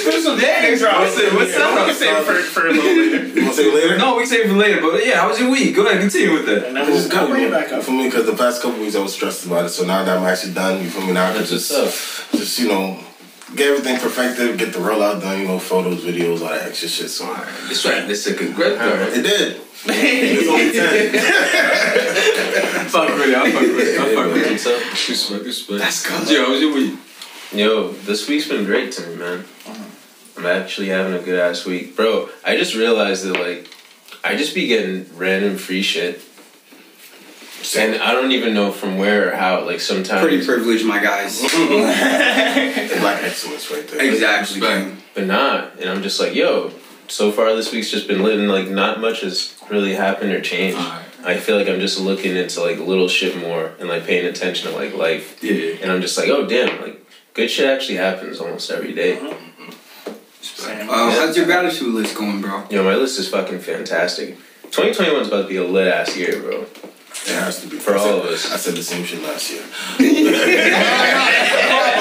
time 0.06 0.12
for 0.12 0.18
exclusive 0.18 0.40
things. 0.40 0.81
What's 0.81 1.18
it? 1.18 1.34
What's 1.34 1.56
up? 1.56 1.72
We 1.75 1.86
can 1.86 1.96
save 1.96 2.18
it 2.18 2.24
for, 2.24 2.62
for 2.62 2.68
a 2.68 2.72
little 2.72 2.96
later. 2.96 3.28
You 3.28 3.44
want 3.46 3.56
to 3.56 3.62
say 3.62 3.68
it 3.69 3.74
later? 3.74 3.98
No, 3.98 4.16
we 4.16 4.22
can 4.24 4.30
save 4.30 4.46
it 4.46 4.50
for 4.50 4.56
later, 4.56 4.81
but 4.81 5.06
yeah, 5.06 5.22
how 5.22 5.30
was 5.30 5.40
your 5.40 5.50
week? 5.52 5.75
Go 5.75 5.86
ahead, 5.88 6.00
continue 6.00 6.34
with 6.34 6.46
that. 6.46 6.68
And 6.68 6.75
then 6.78 6.86
This 6.86 7.06
is 7.06 7.12
good. 7.12 7.30
bring 7.30 7.44
it 7.44 7.52
back 7.52 7.72
up. 7.72 7.84
For 7.84 7.92
me, 7.92 8.06
because 8.06 8.25
the 8.25 8.36
past 8.36 8.62
couple 8.62 8.80
weeks 8.80 8.96
I 8.96 9.00
was 9.02 9.13
stressed 9.13 9.46
about 9.46 9.66
it. 9.66 9.69
So 9.69 9.86
now 9.86 10.04
that 10.04 10.18
I'm 10.18 10.25
actually 10.25 10.54
done, 10.54 10.81
you 10.84 10.90
feel 10.90 11.06
me? 11.06 11.13
Now 11.13 11.30
I 11.30 11.34
can 11.34 11.46
just, 11.46 11.72
what's 11.72 12.31
just 12.31 12.60
you 12.60 12.68
know, 12.68 13.00
get 13.56 13.69
everything 13.69 14.00
perfected, 14.00 14.57
get 14.57 14.74
the 14.74 14.80
rollout 14.80 15.22
done. 15.22 15.40
You 15.42 15.48
know, 15.48 15.60
photos, 15.60 16.04
videos, 16.04 16.42
all 16.42 16.50
that 16.50 16.68
extra 16.68 16.88
shit. 16.88 17.10
So 17.10 17.25
This 17.68 17.86
right, 17.86 18.07
this 18.07 18.24
took 18.25 18.42
a 18.42 18.52
great 18.52 18.74
it 18.80 19.22
did. 19.24 19.62
It's 19.88 20.50
only 20.50 20.72
10. 20.72 21.13
Fuck 22.90 23.10
with 23.10 23.30
it, 23.30 23.36
I 23.36 23.52
fuck 23.52 23.62
with 23.62 23.80
it, 23.80 24.00
I 24.00 24.16
fuck 24.16 24.34
with 24.34 24.46
it. 24.46 24.52
What's 24.52 24.66
up? 24.66 24.92
Respect, 25.10 25.44
respect. 25.44 25.80
That's 25.80 26.02
good. 26.07 26.28
Gio, 26.28 26.46
how 26.46 26.52
was 26.52 26.62
your 26.62 26.74
week? 26.74 26.98
Yo, 27.54 27.92
this 27.92 28.28
week's 28.28 28.48
been 28.48 28.66
great 28.66 28.92
to 28.94 29.06
me, 29.07 29.16
man. 29.16 29.40
Uh-huh. 29.68 29.84
I'm 30.37 30.45
actually 30.45 30.87
having 30.87 31.13
a 31.13 31.19
good 31.19 31.39
ass 31.39 31.65
week. 31.65 31.95
Bro, 31.95 32.29
I 32.43 32.57
just 32.57 32.75
realized 32.75 33.25
that, 33.25 33.39
like, 33.39 33.69
I 34.23 34.35
just 34.35 34.53
be 34.53 34.67
getting 34.67 35.05
random 35.17 35.57
free 35.57 35.81
shit. 35.81 36.21
And 37.77 38.01
I 38.01 38.11
don't 38.13 38.31
even 38.31 38.53
know 38.53 38.71
from 38.71 38.97
where 38.97 39.31
or 39.31 39.35
how. 39.35 39.65
Like, 39.65 39.79
sometimes. 39.79 40.21
Pretty 40.21 40.45
privileged, 40.45 40.85
my 40.85 41.01
guys. 41.01 41.39
Black 42.99 43.23
excellence 43.23 43.71
right 43.71 43.87
there. 43.87 44.03
exactly. 44.11 44.61
Respect. 44.61 45.01
But 45.15 45.25
not. 45.25 45.79
And 45.79 45.89
I'm 45.89 46.03
just 46.03 46.19
like, 46.19 46.35
yo, 46.35 46.71
so 47.07 47.31
far 47.31 47.56
this 47.56 47.71
week's 47.71 47.89
just 47.89 48.07
been 48.07 48.23
lit 48.23 48.39
and, 48.39 48.49
like, 48.49 48.69
not 48.69 48.99
much 48.99 49.21
has 49.21 49.57
really 49.69 49.94
happened 49.94 50.31
or 50.31 50.42
changed. 50.42 50.77
Alright. 50.77 51.06
I 51.23 51.37
feel 51.37 51.57
like 51.57 51.68
I'm 51.68 51.80
just 51.80 51.99
looking 51.99 52.35
into, 52.35 52.61
like, 52.61 52.77
little 52.77 53.07
shit 53.07 53.35
more 53.37 53.71
and, 53.80 53.89
like, 53.89 54.06
paying 54.06 54.27
attention 54.27 54.69
to, 54.69 54.77
like, 54.77 54.94
life. 54.94 55.42
Yeah. 55.44 55.77
And 55.81 55.92
I'm 55.92 56.01
just 56.01 56.18
like, 56.18 56.30
oh, 56.30 56.45
damn, 56.45 56.81
like, 56.81 57.04
good 57.33 57.49
shit 57.49 57.68
actually 57.68 57.97
happens 57.97 58.39
almost 58.39 58.69
every 58.69 58.94
day. 58.94 59.18
Same. 59.18 59.35
Uh, 60.68 61.12
how's 61.12 61.38
your 61.38 61.45
gratitude 61.45 61.94
list 61.94 62.16
going, 62.18 62.42
bro? 62.42 62.64
Yo, 62.69 62.84
my 62.84 62.95
list 62.95 63.19
is 63.19 63.30
fucking 63.30 63.60
fantastic. 63.60 64.36
2021 64.72 65.22
is 65.22 65.28
about 65.28 65.44
to 65.44 65.48
be 65.48 65.57
a 65.57 65.64
lit 65.64 65.88
ass 65.88 66.18
year, 66.18 66.40
bro. 66.42 66.62
It 67.28 67.30
has 67.40 67.62
to 67.62 67.68
be 67.68 67.78
For 67.78 67.95
all 67.95 68.19
of 68.19 68.26
us. 68.26 68.52
I 68.52 68.57
said 68.57 68.76
the 68.76 68.84
same 68.84 69.06
shit 69.06 69.22
last 69.24 69.52
year. 69.52 69.64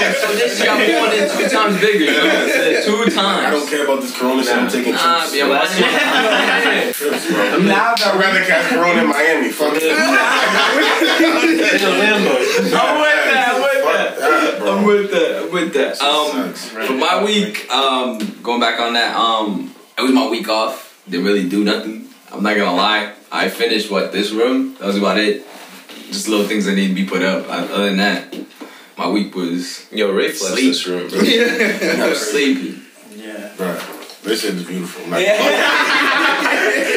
So 0.05 0.29
this 0.37 0.61
year 0.61 0.71
I'm 0.71 0.85
going 0.87 1.13
in 1.23 1.29
two 1.31 1.49
times 1.49 1.81
bigger, 1.81 2.05
you 2.05 2.13
know? 2.13 2.83
Two 2.85 3.05
times. 3.15 3.47
I 3.47 3.51
don't 3.51 3.67
care 3.69 3.85
about 3.85 4.03
this 4.03 4.17
Corona 4.17 4.43
shit. 4.43 4.55
I'm 4.55 4.69
taking 4.69 4.93
trips. 4.93 5.05
Nah, 5.05 5.31
be 5.33 5.41
a 5.41 5.47
Last 5.47 5.79
year- 5.79 6.93
trips, 6.93 7.27
bro. 7.33 7.59
Now 7.63 7.95
I'd 7.97 8.17
rather 8.21 8.45
catch 8.45 8.69
Corona 8.73 9.03
in 9.03 9.09
Miami. 9.09 9.51
Fuck 9.51 9.75
it. 9.77 9.83
In 9.85 9.91
a 9.93 9.97
Lambo. 11.97 12.37
I'm 12.37 13.01
with 13.01 13.25
that, 13.33 13.53
I'm 14.79 14.85
with 14.85 15.11
Fuck 15.11 15.21
that. 15.21 15.29
that. 15.29 15.43
I'm 15.43 15.51
with 15.53 15.73
that, 15.75 16.03
I'm 16.03 16.53
with 16.53 16.55
that. 16.55 16.81
Um, 16.81 16.87
for 16.87 16.93
my 16.95 17.23
week, 17.25 17.71
um, 17.71 18.19
going 18.43 18.61
back 18.61 18.81
on 18.81 18.93
that, 18.95 19.15
um, 19.17 19.75
it 19.99 20.03
was 20.03 20.13
my 20.13 20.29
week 20.29 20.49
off. 20.49 21.03
Didn't 21.09 21.27
really 21.27 21.49
do 21.49 21.63
nothing. 21.65 22.09
I'm 22.33 22.43
not 22.43 22.57
gonna 22.57 22.75
lie. 22.77 23.13
I 23.31 23.49
finished 23.49 23.91
what 23.91 24.11
this 24.13 24.31
room. 24.33 24.75
That 24.77 24.87
was 24.87 24.97
about 24.97 25.19
it. 25.19 25.45
Just 26.09 26.29
little 26.29 26.47
things 26.47 26.65
that 26.67 26.75
need 26.75 26.89
to 26.89 26.95
be 26.95 27.05
put 27.07 27.23
up. 27.23 27.47
Uh, 27.49 27.53
Other 27.73 27.87
than 27.87 27.97
that, 27.99 28.35
my 28.97 29.09
week 29.09 29.35
was 29.35 29.87
Yo, 29.93 30.11
Ray 30.13 30.31
flexed 30.31 30.55
Sleep. 30.55 30.67
this 30.67 30.87
room, 30.87 31.09
bro. 31.09 31.19
I 31.21 32.09
was 32.09 32.21
sleepy. 32.31 32.81
Yeah. 33.17 33.53
Bro, 33.57 33.77
this 34.23 34.41
shit 34.43 34.55
is 34.55 34.65
beautiful. 34.65 35.05
Like, 35.11 35.27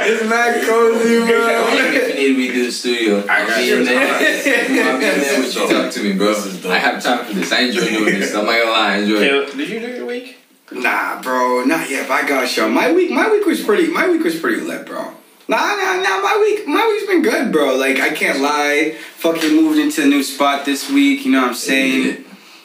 It's 0.00 0.24
not 0.28 0.54
cozy, 0.66 1.20
bro. 1.26 1.66
If 1.68 2.18
you 2.18 2.28
need 2.28 2.38
me 2.38 2.48
to 2.52 2.66
the 2.66 2.72
studio, 2.72 3.18
I 3.22 3.26
got 3.26 3.50
I'll 3.50 3.56
be 3.58 3.64
you. 3.66 3.78
in 3.78 3.84
there. 3.84 3.98
I'll 4.92 4.98
be 4.98 5.04
in 5.06 5.20
there 5.20 5.40
with 5.40 5.54
you. 5.54 5.68
Talk 5.68 5.92
to 5.92 6.02
me, 6.02 6.12
bro. 6.14 6.34
This 6.34 6.46
is 6.46 6.62
dope. 6.62 6.72
I 6.72 6.78
have 6.78 7.02
time 7.02 7.24
for 7.24 7.32
this. 7.34 7.52
I 7.52 7.60
enjoy 7.62 7.86
doing 7.86 8.20
this. 8.20 8.34
I'm 8.34 8.46
not 8.46 8.58
gonna 8.58 8.70
lie, 8.70 8.94
I 8.94 8.96
enjoy 8.98 9.20
it. 9.20 9.56
Did 9.56 9.68
you 9.68 9.80
do 9.80 9.88
your 9.88 10.06
week? 10.06 10.38
Nah, 10.70 11.20
bro, 11.20 11.64
not 11.64 11.90
yet. 11.90 12.08
By 12.08 12.26
gosh, 12.26 12.56
yo, 12.56 12.68
my 12.68 12.92
week, 12.92 13.10
my 13.10 13.30
week 13.30 13.44
was 13.44 13.62
pretty. 13.62 13.88
My 13.88 14.08
week 14.08 14.22
was 14.22 14.38
pretty 14.40 14.62
lit, 14.62 14.86
bro. 14.86 15.12
Nah, 15.48 15.56
nah, 15.76 15.96
nah. 15.96 16.20
My 16.22 16.38
week, 16.40 16.66
my 16.66 16.86
week's 16.86 17.06
been 17.06 17.22
good, 17.22 17.52
bro. 17.52 17.76
Like 17.76 18.00
I 18.00 18.10
can't 18.10 18.40
lie. 18.40 18.96
Fucking 19.18 19.54
moved 19.54 19.78
into 19.78 20.02
a 20.02 20.06
new 20.06 20.22
spot 20.22 20.64
this 20.64 20.90
week. 20.90 21.26
You 21.26 21.32
know 21.32 21.42
what 21.42 21.48
I'm 21.48 21.54
saying? 21.54 22.24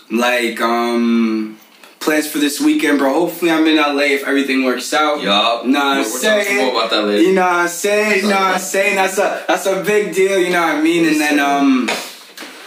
Like 0.09 0.61
um, 0.61 1.59
plans 2.07 2.25
for 2.25 2.37
this 2.37 2.61
weekend, 2.61 2.99
bro. 2.99 3.11
Hopefully 3.11 3.51
I'm 3.51 3.67
in 3.67 3.75
LA 3.75 4.15
if 4.15 4.23
everything 4.25 4.63
works 4.63 4.93
out. 4.93 5.21
Yup. 5.21 5.65
Nah, 5.65 5.95
we'll, 5.95 6.03
we'll 6.03 6.11
talk 6.13 6.21
some 6.21 6.41
saying- 6.41 6.65
more 6.65 6.71
about 6.77 6.89
that 6.91 7.03
later. 7.03 7.21
You 7.21 7.33
know 7.33 7.41
what 7.41 7.51
I'm 7.51 7.67
saying? 7.67 8.23
You 8.23 8.29
know 8.29 8.35
what 8.35 8.53
I'm 8.55 8.59
saying? 8.59 8.95
That's 8.95 9.17
a 9.17 9.43
that's 9.45 9.65
a 9.65 9.83
big 9.83 10.15
deal, 10.15 10.39
you 10.39 10.51
know 10.51 10.61
what 10.61 10.75
I 10.75 10.81
mean? 10.81 11.05
And 11.05 11.19
then 11.19 11.37
um 11.39 11.89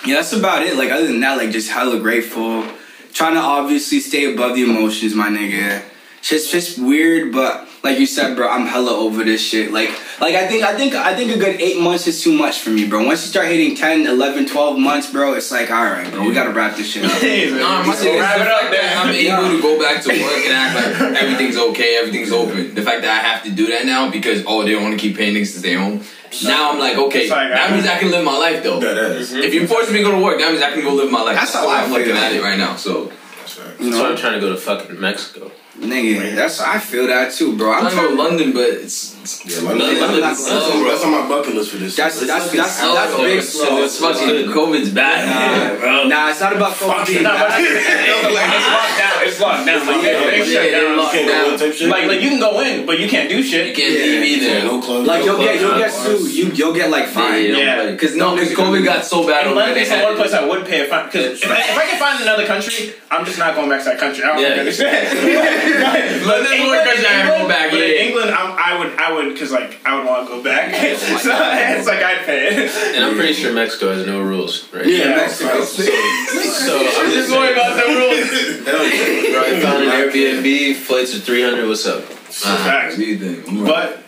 yeah, 0.04 0.16
that's 0.16 0.34
about 0.34 0.62
it. 0.62 0.76
Like 0.76 0.90
other 0.90 1.06
than 1.06 1.20
that, 1.20 1.38
like 1.38 1.52
just 1.52 1.70
hella 1.70 1.98
grateful. 1.98 2.66
trying 3.14 3.32
to 3.32 3.40
obviously 3.40 4.00
stay 4.00 4.30
above 4.30 4.56
the 4.56 4.62
emotions, 4.62 5.14
my 5.14 5.28
nigga. 5.30 5.82
Just 6.20 6.52
just 6.52 6.78
weird, 6.78 7.32
but 7.32 7.66
like 7.82 7.98
you 7.98 8.06
said, 8.06 8.36
bro, 8.36 8.48
I'm 8.48 8.66
hella 8.66 8.92
over 8.92 9.24
this 9.24 9.40
shit. 9.40 9.72
Like 9.72 9.90
like 10.20 10.34
I 10.34 10.46
think 10.48 10.62
I 10.64 10.76
think 10.76 10.94
I 10.94 11.14
think 11.16 11.34
a 11.34 11.38
good 11.38 11.60
eight 11.60 11.80
months 11.80 12.06
is 12.06 12.22
too 12.22 12.32
much 12.36 12.60
for 12.60 12.70
me, 12.70 12.86
bro. 12.86 13.04
Once 13.06 13.22
you 13.22 13.28
start 13.28 13.48
hitting 13.48 13.74
10, 13.74 14.06
11, 14.06 14.46
12 14.46 14.78
months, 14.78 15.10
bro, 15.10 15.34
it's 15.34 15.50
like 15.50 15.70
all 15.70 15.84
right, 15.84 16.10
bro, 16.12 16.24
we 16.24 16.34
gotta 16.34 16.50
wrap 16.50 16.76
this 16.76 16.90
shit 16.92 17.04
up. 17.04 17.10
Nah, 17.60 17.82
my 17.84 17.94
thing 17.94 18.14
is 18.14 18.14
the 18.14 18.20
wrap 18.20 18.40
it 18.40 18.46
up, 18.48 18.70
that 18.70 19.02
I'm 19.06 19.14
Yeah. 19.14 19.40
able 19.40 19.56
to 19.56 19.62
go 19.62 19.78
back 19.78 20.02
to 20.02 20.08
work 20.10 20.44
and 20.44 20.52
act 20.52 21.00
like 21.00 21.22
everything's 21.22 21.56
okay, 21.56 21.96
everything's 21.96 22.32
open. 22.32 22.74
The 22.74 22.82
fact 22.82 23.02
that 23.02 23.10
I 23.10 23.26
have 23.26 23.42
to 23.44 23.50
do 23.50 23.66
that 23.68 23.86
now 23.86 24.10
because 24.10 24.44
oh 24.46 24.62
they 24.64 24.72
don't 24.72 24.82
want 24.82 24.94
to 24.94 25.00
keep 25.00 25.16
paying 25.16 25.34
niggas 25.34 25.52
to 25.54 25.58
stay 25.60 25.74
home. 25.74 26.02
Now 26.44 26.70
I'm 26.72 26.78
like 26.78 26.96
okay, 26.96 27.28
that 27.28 27.70
I- 27.70 27.74
means 27.74 27.86
I 27.86 27.98
can 27.98 28.10
live 28.10 28.24
my 28.24 28.36
life 28.36 28.62
though. 28.62 28.78
That 28.80 28.96
is. 28.98 29.30
Mm-hmm. 29.32 29.42
If 29.42 29.54
you 29.54 29.66
force 29.66 29.90
me 29.90 29.98
to 29.98 30.02
go 30.04 30.10
to 30.12 30.22
work, 30.22 30.38
that 30.38 30.50
means 30.52 30.62
I 30.62 30.70
can 30.72 30.82
go 30.82 30.92
live 30.94 31.10
my 31.10 31.22
life. 31.22 31.36
That's 31.36 31.54
how 31.54 31.62
So 31.62 31.70
I 31.70 31.82
I'm 31.84 31.90
looking 31.92 32.12
at 32.16 32.32
it 32.32 32.42
right 32.42 32.58
now. 32.58 32.76
So 32.76 33.06
That's 33.40 33.58
right. 33.58 33.80
You 33.80 33.90
That's 33.90 34.02
why 34.02 34.10
I'm 34.10 34.16
trying 34.16 34.34
to 34.34 34.40
go 34.40 34.50
to 34.50 34.56
fucking 34.58 35.00
Mexico. 35.00 35.50
Nigga, 35.80 36.34
that's 36.34 36.60
I 36.60 36.78
feel 36.78 37.06
that 37.08 37.32
too, 37.32 37.56
bro. 37.56 37.72
I'm 37.72 37.86
I'm 37.86 37.92
trying 37.92 38.08
to 38.08 38.10
trying. 38.12 38.16
go 38.16 38.16
to 38.16 38.22
London, 38.28 38.52
but 38.52 38.68
it's 38.68 39.16
Yeah, 39.20 39.60
London, 39.68 40.00
London 40.00 40.20
that's, 40.22 40.48
that's, 40.48 40.64
slow, 40.64 40.84
that's 40.88 41.04
on 41.04 41.12
my 41.12 41.28
bucket 41.28 41.54
list 41.54 41.72
for 41.72 41.76
this. 41.76 41.94
That's 41.94 42.16
year. 42.18 42.26
that's 42.26 42.50
that's 42.52 42.80
Hell, 42.80 42.94
that's 42.94 43.12
bro. 43.14 43.24
big 43.24 43.42
slow. 43.42 43.82
It's 43.84 43.98
fucking 44.00 44.48
COVID's 44.48 44.90
bad, 44.96 45.28
Nah, 45.28 45.78
bro. 45.78 46.08
Nah, 46.08 46.30
it's 46.30 46.40
not 46.40 46.56
about 46.56 46.72
COVID. 46.72 47.06
being 47.06 47.22
No, 47.24 47.30
but 47.36 47.48
bad. 47.52 47.60
it's 47.60 48.64
locked 48.72 48.96
down. 48.96 49.12
It's 49.28 49.40
locked 49.40 49.66
down. 49.66 49.86
Like, 49.86 49.96
Yeah, 50.02 50.24
they 50.24 50.38
yeah, 50.38 50.44
shut 50.44 50.70
yeah, 50.72 50.96
locked 50.96 51.12
Can't 51.12 51.28
down. 51.28 51.52
in 51.52 51.58
type 51.60 51.72
shit. 51.74 51.88
Like, 51.90 52.06
like 52.08 52.20
you 52.22 52.30
can 52.30 52.40
go 52.40 52.60
in, 52.60 52.86
but 52.86 52.98
you 52.98 53.08
can't 53.10 53.28
do 53.28 53.42
shit. 53.42 53.68
You 53.68 53.74
can't 53.76 53.92
Yeah. 53.92 54.20
leave 54.24 54.42
Yeah, 54.42 54.48
either. 54.56 54.66
no 54.66 54.80
clubs. 54.80 55.06
Like 55.06 55.20
no 55.20 55.36
you'll 55.36 55.44
get 55.44 55.60
you'll 55.60 55.76
get 55.78 55.92
sued. 55.92 56.32
You 56.32 56.44
you'll 56.54 56.72
get 56.74 56.88
like 56.90 57.08
fined. 57.08 57.46
Yeah. 57.54 57.90
Because 57.90 58.16
no, 58.16 58.34
because 58.34 58.52
COVID 58.56 58.84
got 58.84 59.04
so 59.04 59.26
bad 59.26 59.42
In 59.44 59.52
over 59.52 59.60
London 59.60 59.74
there. 59.74 59.82
is 59.84 59.90
the 59.90 60.00
one 60.00 60.16
place 60.16 60.32
I 60.32 60.46
would 60.48 60.64
pay 60.64 60.80
a 60.80 60.88
fine. 60.88 61.06
Because 61.06 61.42
if, 61.42 61.50
I- 61.50 61.60
if 61.60 61.76
I 61.76 61.84
can 61.84 61.98
find 61.98 62.22
another 62.22 62.46
country, 62.46 62.94
I'm 63.10 63.26
just 63.26 63.38
not 63.38 63.54
going 63.54 63.68
back 63.68 63.80
to 63.84 63.90
that 63.90 63.98
country. 63.98 64.24
I 64.24 64.28
don't 64.32 64.40
Yeah. 64.40 64.60
understand. 64.64 66.24
London's 66.24 66.60
one 66.64 66.84
country 66.88 67.04
I 67.04 67.12
haven't 67.20 67.38
gone 67.40 67.48
back, 67.48 67.70
But 67.70 67.80
in. 67.80 68.08
England, 68.08 68.30
I'm, 68.30 68.56
I 68.56 68.78
would, 68.78 68.92
I 68.98 69.09
would, 69.12 69.32
because 69.32 69.50
like 69.52 69.80
I 69.84 69.96
would 69.96 70.06
want 70.06 70.26
to 70.28 70.34
go 70.36 70.42
back. 70.42 70.74
so 70.74 70.80
it's 71.14 71.86
like 71.86 72.02
I'd 72.02 72.24
pay 72.24 72.46
it. 72.48 72.70
And 72.94 73.04
I'm 73.04 73.14
pretty 73.16 73.32
sure 73.34 73.52
Mexico 73.52 73.92
has 73.94 74.06
no 74.06 74.20
rules, 74.22 74.68
right? 74.72 74.86
Yeah, 74.86 74.96
Yeah. 75.10 75.16
Mexico. 75.16 75.62
So 75.64 75.92
I'm 75.92 77.10
just 77.10 77.30
worried 77.30 77.52
about 77.52 77.76
the 77.76 77.86
rules. 77.92 78.66
Hell 78.66 78.84
yeah. 78.84 79.32
Bro, 79.32 79.42
I 79.44 79.60
found 79.60 79.82
an 79.84 79.90
Airbnb. 79.90 80.74
Flights 80.76 81.14
are 81.14 81.20
300. 81.20 81.66
What's 81.68 81.86
up? 81.86 82.04
Ah, 82.44 82.62
Facts. 82.64 82.96
do 82.96 83.04
you 83.04 83.18
think? 83.18 83.48
I'm 83.48 83.64
But 83.64 84.02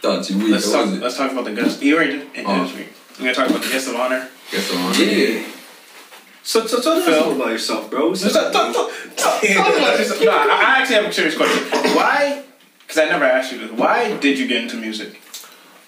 thought 0.00 0.28
you 0.30 0.38
weak. 0.38 0.50
let's 0.52 0.70
talk. 0.70 0.86
Let's 1.00 1.16
talk 1.16 1.32
about 1.32 1.44
the 1.44 1.52
guest. 1.54 1.82
You 1.82 1.96
already 1.96 2.18
did. 2.18 2.44
Oh. 2.46 2.62
this 2.64 2.74
week. 2.76 2.88
We're 3.18 3.24
gonna 3.24 3.34
talk 3.34 3.48
about 3.50 3.62
the 3.62 3.68
guest 3.70 3.88
of 3.88 3.96
honor. 3.96 4.28
Guess 4.50 4.72
I'm 4.72 4.84
on. 4.86 4.94
Yeah. 4.98 5.44
So, 6.42 6.66
so 6.66 6.80
tell 6.80 6.92
us 6.94 7.04
Phil. 7.04 7.32
about 7.36 7.50
yourself, 7.50 7.90
bro. 7.90 8.14
So, 8.14 8.28
I, 8.30 8.88
I 9.20 10.80
actually 10.80 10.94
have 10.96 11.04
a 11.06 11.12
serious 11.12 11.36
question. 11.36 11.62
Why? 11.94 12.42
Because 12.88 13.02
I 13.02 13.10
never 13.10 13.26
asked 13.26 13.52
you 13.52 13.58
this. 13.58 13.70
Why 13.70 14.16
did 14.16 14.38
you 14.38 14.48
get 14.48 14.62
into 14.62 14.78
music? 14.78 15.20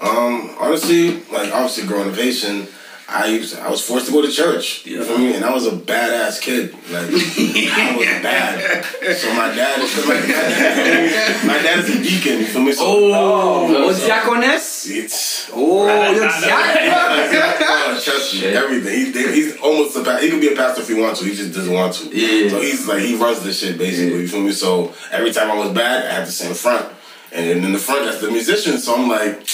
Um, 0.02 0.54
honestly, 0.60 1.12
like 1.32 1.50
obviously 1.50 1.86
growing 1.86 2.10
up 2.10 2.14
Haitian, 2.14 2.68
I 3.12 3.26
used 3.26 3.56
to, 3.56 3.60
I 3.62 3.68
was 3.68 3.84
forced 3.84 4.06
to 4.06 4.12
go 4.12 4.22
to 4.22 4.30
church. 4.30 4.86
You 4.86 4.98
know 4.98 5.04
feel 5.04 5.18
me? 5.18 5.34
And 5.34 5.44
I 5.44 5.52
was 5.52 5.66
a 5.66 5.72
badass 5.72 6.40
kid. 6.40 6.72
Like 6.90 7.10
I 7.10 7.96
was 7.96 8.06
bad. 8.22 8.84
So 9.16 9.34
my 9.34 9.52
dad 9.54 9.80
is 9.82 10.06
my 10.06 10.14
dad, 10.14 11.46
my 11.46 11.58
dad 11.60 11.78
is 11.80 11.90
a 11.90 12.02
deacon. 12.02 12.38
You 12.38 12.46
feel 12.46 12.62
me? 12.62 12.72
So 12.72 12.84
Oh, 12.86 13.66
oh 13.66 13.86
was 13.86 14.00
Deaconess? 14.06 14.86
it's 14.88 15.50
Oh, 15.52 15.86
Deaconess. 16.14 16.44
oh, 16.46 18.00
trust 18.04 18.34
me, 18.34 18.46
everything. 18.46 19.12
He, 19.12 19.32
he's 19.34 19.56
almost 19.60 19.96
a. 19.96 20.18
He 20.20 20.30
could 20.30 20.40
be 20.40 20.52
a 20.52 20.56
pastor 20.56 20.82
if 20.82 20.88
he 20.88 20.94
wants 20.94 21.18
to. 21.20 21.26
He 21.26 21.34
just 21.34 21.52
doesn't 21.52 21.74
want 21.74 21.94
to. 21.94 22.04
Yeah. 22.16 22.48
So 22.50 22.60
he's 22.60 22.86
like 22.86 23.00
he 23.00 23.16
runs 23.16 23.42
this 23.42 23.58
shit 23.58 23.76
basically. 23.76 24.20
You 24.20 24.28
feel 24.28 24.40
me? 24.42 24.52
So 24.52 24.94
every 25.10 25.32
time 25.32 25.50
I 25.50 25.58
was 25.58 25.70
bad, 25.70 26.06
I 26.06 26.14
had 26.14 26.26
to 26.26 26.32
sing 26.32 26.54
front, 26.54 26.86
and 27.32 27.48
then 27.48 27.64
in 27.64 27.72
the 27.72 27.78
front 27.78 28.04
that's 28.04 28.20
the 28.20 28.30
musician. 28.30 28.78
So 28.78 28.94
I'm 28.94 29.08
like. 29.08 29.46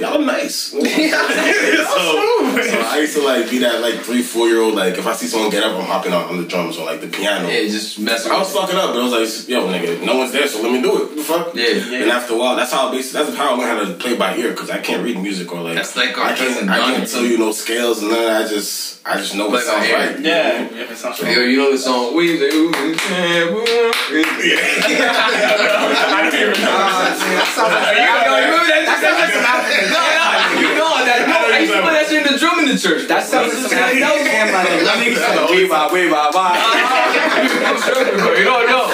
Y'all 0.00 0.18
nice. 0.18 0.56
so, 0.70 0.80
so 0.80 0.86
I 2.80 2.96
used 3.00 3.14
to 3.16 3.22
like 3.22 3.50
be 3.50 3.58
that 3.58 3.80
like 3.82 3.96
three, 4.00 4.22
four 4.22 4.48
year 4.48 4.60
old. 4.62 4.74
Like 4.74 4.96
if 4.96 5.06
I 5.06 5.12
see 5.12 5.26
someone 5.26 5.50
get 5.50 5.62
up, 5.62 5.76
I'm 5.78 5.84
hopping 5.84 6.14
on, 6.14 6.24
on 6.24 6.38
the 6.38 6.44
drums 6.48 6.78
or 6.78 6.86
like 6.86 7.02
the 7.02 7.08
piano. 7.08 7.46
Yeah, 7.48 7.60
just 7.68 7.98
mess 7.98 8.24
I 8.26 8.38
was 8.38 8.50
with 8.52 8.62
fucking 8.62 8.76
up, 8.76 8.94
but 8.94 9.00
I 9.00 9.02
was 9.04 9.12
like, 9.12 9.28
yo, 9.48 9.66
nigga, 9.68 10.00
no 10.02 10.16
one's 10.16 10.32
there, 10.32 10.48
so 10.48 10.62
let 10.62 10.72
me 10.72 10.80
do 10.80 11.02
it. 11.04 11.16
The 11.16 11.22
fuck? 11.22 11.54
Yeah. 11.54 12.00
And 12.00 12.10
after 12.10 12.32
a 12.32 12.36
while, 12.38 12.56
that's 12.56 12.72
how 12.72 12.90
basically 12.90 13.24
that's 13.24 13.36
how 13.36 13.52
I 13.54 13.58
learned 13.58 13.78
how 13.78 13.84
to 13.92 13.98
play 13.98 14.16
by 14.16 14.34
ear 14.36 14.52
because 14.52 14.70
I 14.70 14.78
can't 14.78 15.02
read 15.04 15.18
music 15.20 15.52
or 15.52 15.60
like 15.60 15.74
That's 15.74 15.94
like 15.96 16.16
I 16.16 16.34
can't 16.34 16.70
I 16.70 16.78
can't 16.78 17.06
tell 17.08 17.22
you 17.24 17.36
no 17.36 17.52
scales 17.52 18.00
and 18.02 18.10
then. 18.10 18.42
I 18.42 18.46
just 18.48 19.06
I 19.06 19.18
just 19.18 19.34
know 19.34 19.48
what 19.48 19.66
by 19.66 19.70
sounds 19.70 19.86
ear. 19.86 19.96
right. 19.96 20.18
Yeah, 20.20 20.62
yeah, 20.70 20.90
it 20.90 20.96
sounds 20.96 21.18
Yo, 21.20 21.28
you 21.28 21.58
know 21.58 21.70
the 21.72 21.78
song 21.78 22.14
We 22.16 22.38
Do 22.38 22.70
I 22.80 22.82
don't 26.24 26.34
even 26.34 26.56
know. 26.64 26.78
That 28.86 28.98
sounds 29.00 29.18
like 29.20 29.32
some 29.34 29.44
African 29.44 29.89
No, 29.90 29.98
no, 29.98 30.60
you 30.62 30.70
know 30.78 30.92
that. 31.04 31.26
No, 31.28 31.36
I 31.50 31.58
used 31.60 31.72
to 31.74 31.82
play 31.82 31.94
that 31.98 32.06
shit 32.08 32.22
in 32.26 32.32
the 32.32 32.38
drum 32.38 32.58
in 32.62 32.66
the 32.70 32.78
church. 32.78 33.06
That 33.10 33.22
sounds 33.26 33.52
like 33.52 33.66
some 33.66 33.78
African 33.78 34.06
scam. 34.24 34.46
Like, 34.54 34.86
let 34.86 34.96
me 35.02 35.14
say, 35.14 35.34
wee 35.50 35.66
wah, 35.68 35.90
wee 35.92 36.08
wah, 36.10 36.30
wah. 36.32 36.54
You 38.38 38.44
don't 38.46 38.66
know. 38.70 38.86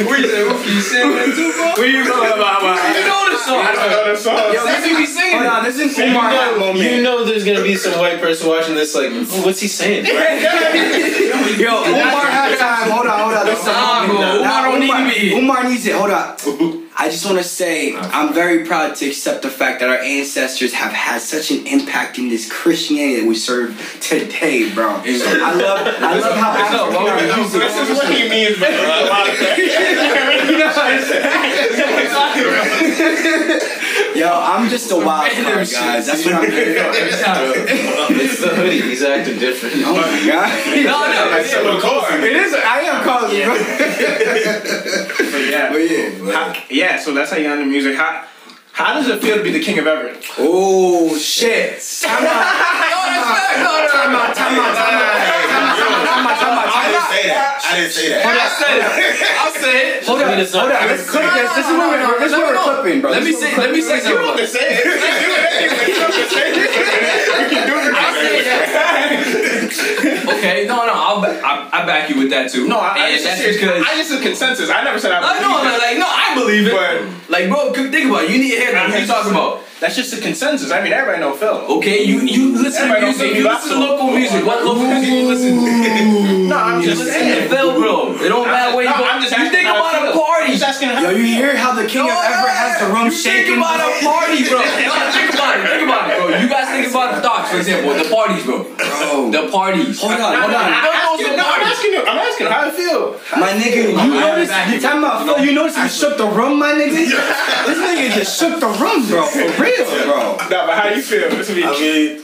We 0.00 0.24
say, 0.26 0.42
what 0.48 0.64
you 0.66 0.80
sing 0.80 1.10
that 1.12 1.30
too, 1.36 1.52
bro? 1.52 1.76
Wee 1.76 2.00
wah, 2.08 2.36
wah, 2.40 2.58
wah. 2.64 2.78
You 2.96 3.04
know 3.04 3.28
the 3.30 3.38
song. 3.38 3.60
I 3.60 3.72
don't 3.76 3.90
know 3.90 4.04
the 4.12 4.16
song. 4.16 4.52
Yo, 4.54 4.64
this 4.64 4.86
you 4.86 4.96
be 4.96 5.06
singing. 5.06 5.38
hold 5.38 5.46
on, 5.46 5.64
this 5.64 5.76
is 5.78 5.98
Umar 5.98 6.30
hat 6.30 6.58
moment. 6.58 6.80
You 6.80 7.02
know 7.02 7.24
there's 7.24 7.44
gonna 7.44 7.62
be 7.62 7.76
some 7.76 7.98
white 7.98 8.20
person 8.20 8.48
watching 8.48 8.74
this 8.74 8.94
like, 8.94 9.10
"Oh, 9.12 9.42
what's 9.44 9.60
he 9.60 9.68
saying? 9.68 10.06
Yo, 11.60 11.72
Umar 11.84 12.26
hat 12.30 12.58
time. 12.58 12.90
Hold 12.90 13.06
on, 13.06 13.18
hold 13.20 13.34
on. 13.34 13.46
This 13.46 13.60
is 13.60 13.66
a 13.66 13.72
Nah, 13.72 14.06
moment. 14.06 14.18
bro. 14.18 14.40
Umar 14.40 14.62
don't 14.64 14.80
need 14.80 15.14
to 15.14 15.20
be. 15.20 15.34
Umar 15.36 15.64
needs 15.68 15.86
it. 15.86 15.94
Hold 15.94 16.10
on. 16.10 16.36
I 16.96 17.08
just 17.08 17.24
want 17.24 17.38
to 17.38 17.44
say 17.44 17.96
I'm 17.96 18.34
very 18.34 18.64
proud 18.66 18.96
to 18.96 19.06
accept 19.08 19.42
the 19.42 19.48
fact 19.48 19.80
that 19.80 19.88
our 19.88 19.98
ancestors 19.98 20.72
have 20.74 20.92
had 20.92 21.20
such 21.20 21.50
an 21.50 21.66
impact 21.66 22.18
in 22.18 22.28
this 22.28 22.50
Christianity 22.50 23.20
that 23.20 23.28
we 23.28 23.34
serve 23.36 23.74
today, 24.00 24.72
bro. 24.74 24.88
I 25.04 25.54
love, 25.54 25.86
I 26.00 26.18
love 26.18 26.36
how 26.36 26.50
African 26.50 27.06
our 27.06 27.16
music. 27.38 27.60
This 27.62 27.88
is 27.88 27.96
what 27.96 28.12
he 28.12 28.28
means 28.28 28.60
by 28.60 28.68
a 28.68 29.08
lot 29.08 29.28
of 29.28 29.36
things. 29.36 29.72
Yo, 34.16 34.28
I'm 34.28 34.68
just 34.68 34.90
a 34.90 34.96
wild 34.96 35.30
card, 35.32 35.68
guys. 35.70 36.06
That's 36.06 36.24
what 36.24 36.34
I'm 36.34 36.50
here. 36.50 36.74
it's 38.10 38.40
the 38.40 38.48
hoodie. 38.48 38.82
He's 38.82 39.02
acting 39.02 39.38
different. 39.38 39.76
Oh 39.86 39.94
my 39.94 40.26
god. 40.26 40.50
No, 40.84 41.06
no, 41.06 41.38
it's 41.38 41.54
Of 41.54 41.80
course. 41.80 42.12
It 42.14 42.36
is. 42.36 42.52
I 42.52 42.80
am 42.80 43.04
calling 43.04 43.30
you. 45.50 45.68
But 45.70 45.90
yeah. 45.90 46.10
But 46.18 46.26
yeah. 46.26 46.52
How, 46.52 46.62
yeah, 46.70 46.98
so 46.98 47.14
that's 47.14 47.30
how 47.30 47.36
you 47.36 47.44
got 47.44 47.58
into 47.58 47.70
music. 47.70 47.96
How, 47.96 48.26
how 48.72 48.94
does 48.94 49.08
it 49.08 49.20
feel 49.20 49.36
to 49.36 49.42
be 49.42 49.52
the 49.52 49.60
king 49.60 49.78
of 49.78 49.86
Everett? 49.86 50.24
Oh 50.38 51.16
shit. 51.18 51.82
Time 52.02 52.24
out. 52.24 52.28
Time 52.28 52.94
out. 52.96 53.90
Time 53.94 54.14
out. 54.14 54.34
Time 54.34 54.58
out. 54.58 54.74
Time 54.74 54.94
out. 54.94 55.16
Time 56.06 56.26
out. 56.26 56.38
Time 56.38 56.58
out. 56.58 56.69
Say 57.20 57.28
that. 57.28 57.60
I 57.60 57.76
didn't 57.76 57.92
say 57.92 58.08
that. 58.08 58.24
I'll 58.24 58.56
say 58.56 58.72
it. 58.76 58.84
I'll 59.40 59.54
say 59.60 59.76
it. 59.98 60.06
Hold 60.06 60.22
on. 60.22 60.28
Hold 60.28 60.72
on. 60.72 60.88
Let's 60.88 61.10
clip 61.10 61.28
this. 61.34 61.52
This 61.54 61.66
is 61.68 61.74
what 61.76 61.88
we're. 61.92 62.18
This 62.20 62.32
is 62.32 62.38
what 62.38 62.46
we're 62.48 62.64
clipping, 62.64 63.00
bro. 63.00 63.10
Let 63.10 63.22
me 63.22 63.32
This 63.32 63.40
say. 63.40 63.56
Let 63.56 63.70
me 63.72 63.80
say 63.80 64.00
something. 64.00 64.10
You 64.10 64.26
don't 64.26 64.36
to 64.40 64.46
say 64.46 64.66
it. 64.72 64.84
Let's 64.86 65.20
do. 65.20 65.28
We 67.40 67.48
can 67.48 67.66
do 67.66 67.74
it. 67.76 67.94
I'll 67.94 68.14
say 68.14 68.44
that. 68.44 68.66
Okay, 70.40 70.66
no, 70.66 70.86
no, 70.86 70.92
I'll 70.94 71.20
I, 71.24 71.68
I 71.72 71.86
back 71.86 72.08
you 72.08 72.16
with 72.18 72.30
that 72.30 72.50
too. 72.50 72.66
No, 72.66 72.78
I, 72.78 72.94
I 72.94 73.12
just 73.12 73.24
that's 73.24 73.42
because. 73.42 73.84
I 73.84 73.94
just 73.96 74.12
a 74.12 74.20
consensus. 74.20 74.70
I 74.70 74.82
never 74.82 74.98
said 74.98 75.12
I 75.12 75.20
No, 75.20 75.28
no, 75.40 75.62
know, 75.62 75.70
like, 75.70 75.80
like, 75.80 75.98
no, 75.98 76.06
I 76.08 76.34
believe 76.34 76.66
it. 76.66 76.72
But- 76.72 77.30
like, 77.30 77.48
bro, 77.48 77.72
think 77.72 78.08
about 78.10 78.24
it. 78.24 78.30
You 78.30 78.38
need 78.38 78.54
a 78.56 78.60
head. 78.60 78.74
What 78.74 78.94
are 78.94 78.98
you 79.00 79.06
talking 79.06 79.32
about? 79.32 79.62
That's 79.80 79.96
just 79.96 80.12
a 80.12 80.20
consensus. 80.20 80.70
I 80.70 80.82
mean, 80.84 80.92
everybody 80.92 81.20
know 81.24 81.32
Phil. 81.34 81.56
Okay, 81.80 82.04
you 82.04 82.20
you 82.20 82.52
listen 82.52 82.88
to 82.88 83.00
music. 83.00 83.34
You 83.34 83.48
listen 83.48 83.72
to 83.72 83.78
local 83.80 84.10
music. 84.12 84.44
What 84.44 84.62
local 84.64 84.84
music 84.84 85.08
you 85.08 85.28
listen 85.28 85.56
to? 85.56 85.70
No, 86.50 86.56
I'm 86.58 86.80
You 86.82 86.90
just 86.90 86.98
listen 86.98 87.14
to 87.14 87.46
saying. 87.46 87.48
Phil, 87.48 87.78
bro. 87.78 88.12
It 88.18 88.28
don't 88.28 88.44
matter 88.50 88.74
where 88.74 88.84
you 88.84 88.90
go. 88.90 89.06
I'm 89.06 89.22
just 89.22 89.30
you 89.38 89.48
think 89.54 89.70
about 89.70 89.94
a 89.94 90.10
feels. 90.10 90.18
party. 90.18 90.44
I'm 90.46 90.58
just 90.58 90.64
asking 90.66 90.88
how 90.90 91.00
Yo, 91.06 91.10
you 91.14 91.24
hear 91.24 91.56
how 91.56 91.72
the 91.78 91.86
king 91.86 92.02
of 92.02 92.10
Everett 92.10 92.58
has 92.58 92.80
the 92.82 92.88
room 92.92 93.06
you 93.06 93.14
shaking? 93.14 93.54
Think 93.54 93.62
about 93.62 93.78
a 93.78 93.88
party, 94.02 94.42
bro. 94.50 94.58
No, 94.58 94.66
think 95.14 95.30
about 95.32 95.54
it. 95.56 95.70
Think 95.70 95.86
about 95.86 96.10
it, 96.10 96.18
bro. 96.18 96.26
You 96.42 96.48
guys 96.50 96.66
think 96.74 96.90
about 96.90 97.14
the 97.14 97.20
thoughts, 97.22 97.50
for 97.54 97.58
example, 97.62 97.94
the 97.94 98.10
parties, 98.10 98.42
bro. 98.44 98.66
Bro. 98.66 99.30
The 99.30 99.46
parties. 99.48 99.94
Hold 100.02 100.18
on, 100.18 100.34
hold 100.42 100.54
on. 100.58 100.66
I'm 100.74 100.90
asking, 100.90 101.36
no, 101.38 101.46
I'm 101.46 101.62
asking 101.70 101.92
you. 101.94 102.50
How 102.50 102.66
I 102.66 102.70
feel. 102.74 103.14
My 103.38 103.52
nigga, 103.54 103.94
you 103.94 104.10
notice? 104.18 104.50
You 104.74 104.80
talking 104.82 104.98
about 105.06 105.22
Phil? 105.24 105.38
You 105.46 105.52
notice 105.54 105.76
he 105.78 105.86
shook 105.88 106.18
the 106.18 106.26
room, 106.26 106.58
my 106.58 106.74
nigga? 106.74 106.98
This 107.70 107.78
nigga 107.78 108.10
just 108.18 108.34
shook 108.40 108.58
the 108.58 108.66
room, 108.82 109.06
bro. 109.06 109.22
For 109.30 109.46
real, 109.62 109.69
bro. 109.76 110.36
No, 110.50 110.66
but 110.66 110.74
how 110.76 110.88
you 110.88 111.02
feel? 111.02 111.28
This 111.30 111.48
will 111.48 111.56
be 111.56 111.64
I 111.64 111.72
mean, 111.72 112.22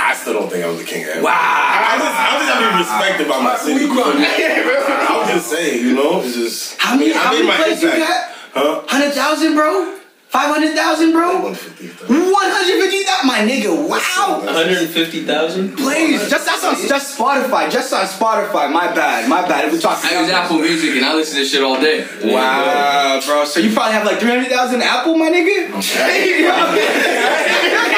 I 0.00 0.14
still 0.14 0.34
don't 0.34 0.50
think 0.50 0.64
I'm 0.64 0.76
the 0.76 0.84
king 0.84 1.02
of 1.04 1.08
Everett. 1.10 1.24
Wow. 1.24 1.32
I 1.32 1.98
just, 1.98 2.16
I 2.16 2.38
just 2.38 2.48
have 2.48 2.60
to 2.60 2.68
be 2.70 2.78
respected 2.78 3.28
by 3.28 3.42
my 3.42 3.56
city. 3.56 3.84
I 3.86 5.18
was 5.20 5.28
just 5.28 5.50
saying, 5.50 5.84
you 5.84 5.94
know, 5.94 6.22
it's 6.22 6.34
just. 6.34 6.80
How 6.80 6.96
many, 6.96 7.12
I 7.12 7.16
how 7.16 7.32
many 7.32 7.46
my 7.46 7.56
plays 7.56 7.82
you 7.82 7.90
got? 7.90 8.30
Huh? 8.52 8.82
Hundred 8.86 9.12
thousand, 9.12 9.54
bro. 9.54 9.98
Five 10.36 10.52
hundred 10.52 10.76
thousand, 10.76 11.12
bro. 11.12 11.48
150. 11.48 12.12
One 12.12 12.50
hundred 12.52 12.76
fifty 12.84 13.04
thousand, 13.08 13.26
my 13.26 13.40
nigga. 13.40 13.72
Wow. 13.72 14.44
150,000? 14.44 15.76
Please, 15.78 16.28
just 16.28 16.44
that's 16.44 16.62
on 16.62 16.76
just 16.86 17.16
Spotify. 17.16 17.70
Just 17.70 17.90
on 17.94 18.04
Spotify. 18.04 18.70
My 18.70 18.92
bad. 18.92 19.30
My 19.30 19.48
bad. 19.48 19.64
If 19.64 19.72
we 19.72 19.78
talk. 19.78 20.04
I 20.04 20.20
use 20.20 20.28
Apple 20.28 20.58
Music 20.58 20.90
and 20.90 21.06
I 21.06 21.14
listen 21.14 21.38
to 21.38 21.44
shit 21.46 21.62
all 21.62 21.80
day. 21.80 22.06
Wow, 22.22 23.18
bro. 23.24 23.46
So 23.46 23.60
you 23.60 23.72
probably 23.72 23.94
have 23.94 24.04
like 24.04 24.20
three 24.20 24.28
hundred 24.28 24.50
thousand 24.50 24.82
Apple, 24.82 25.16
my 25.16 25.30
nigga. 25.30 25.72
He's 25.72 26.44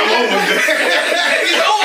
almost 0.07 0.39
this. 0.47 1.78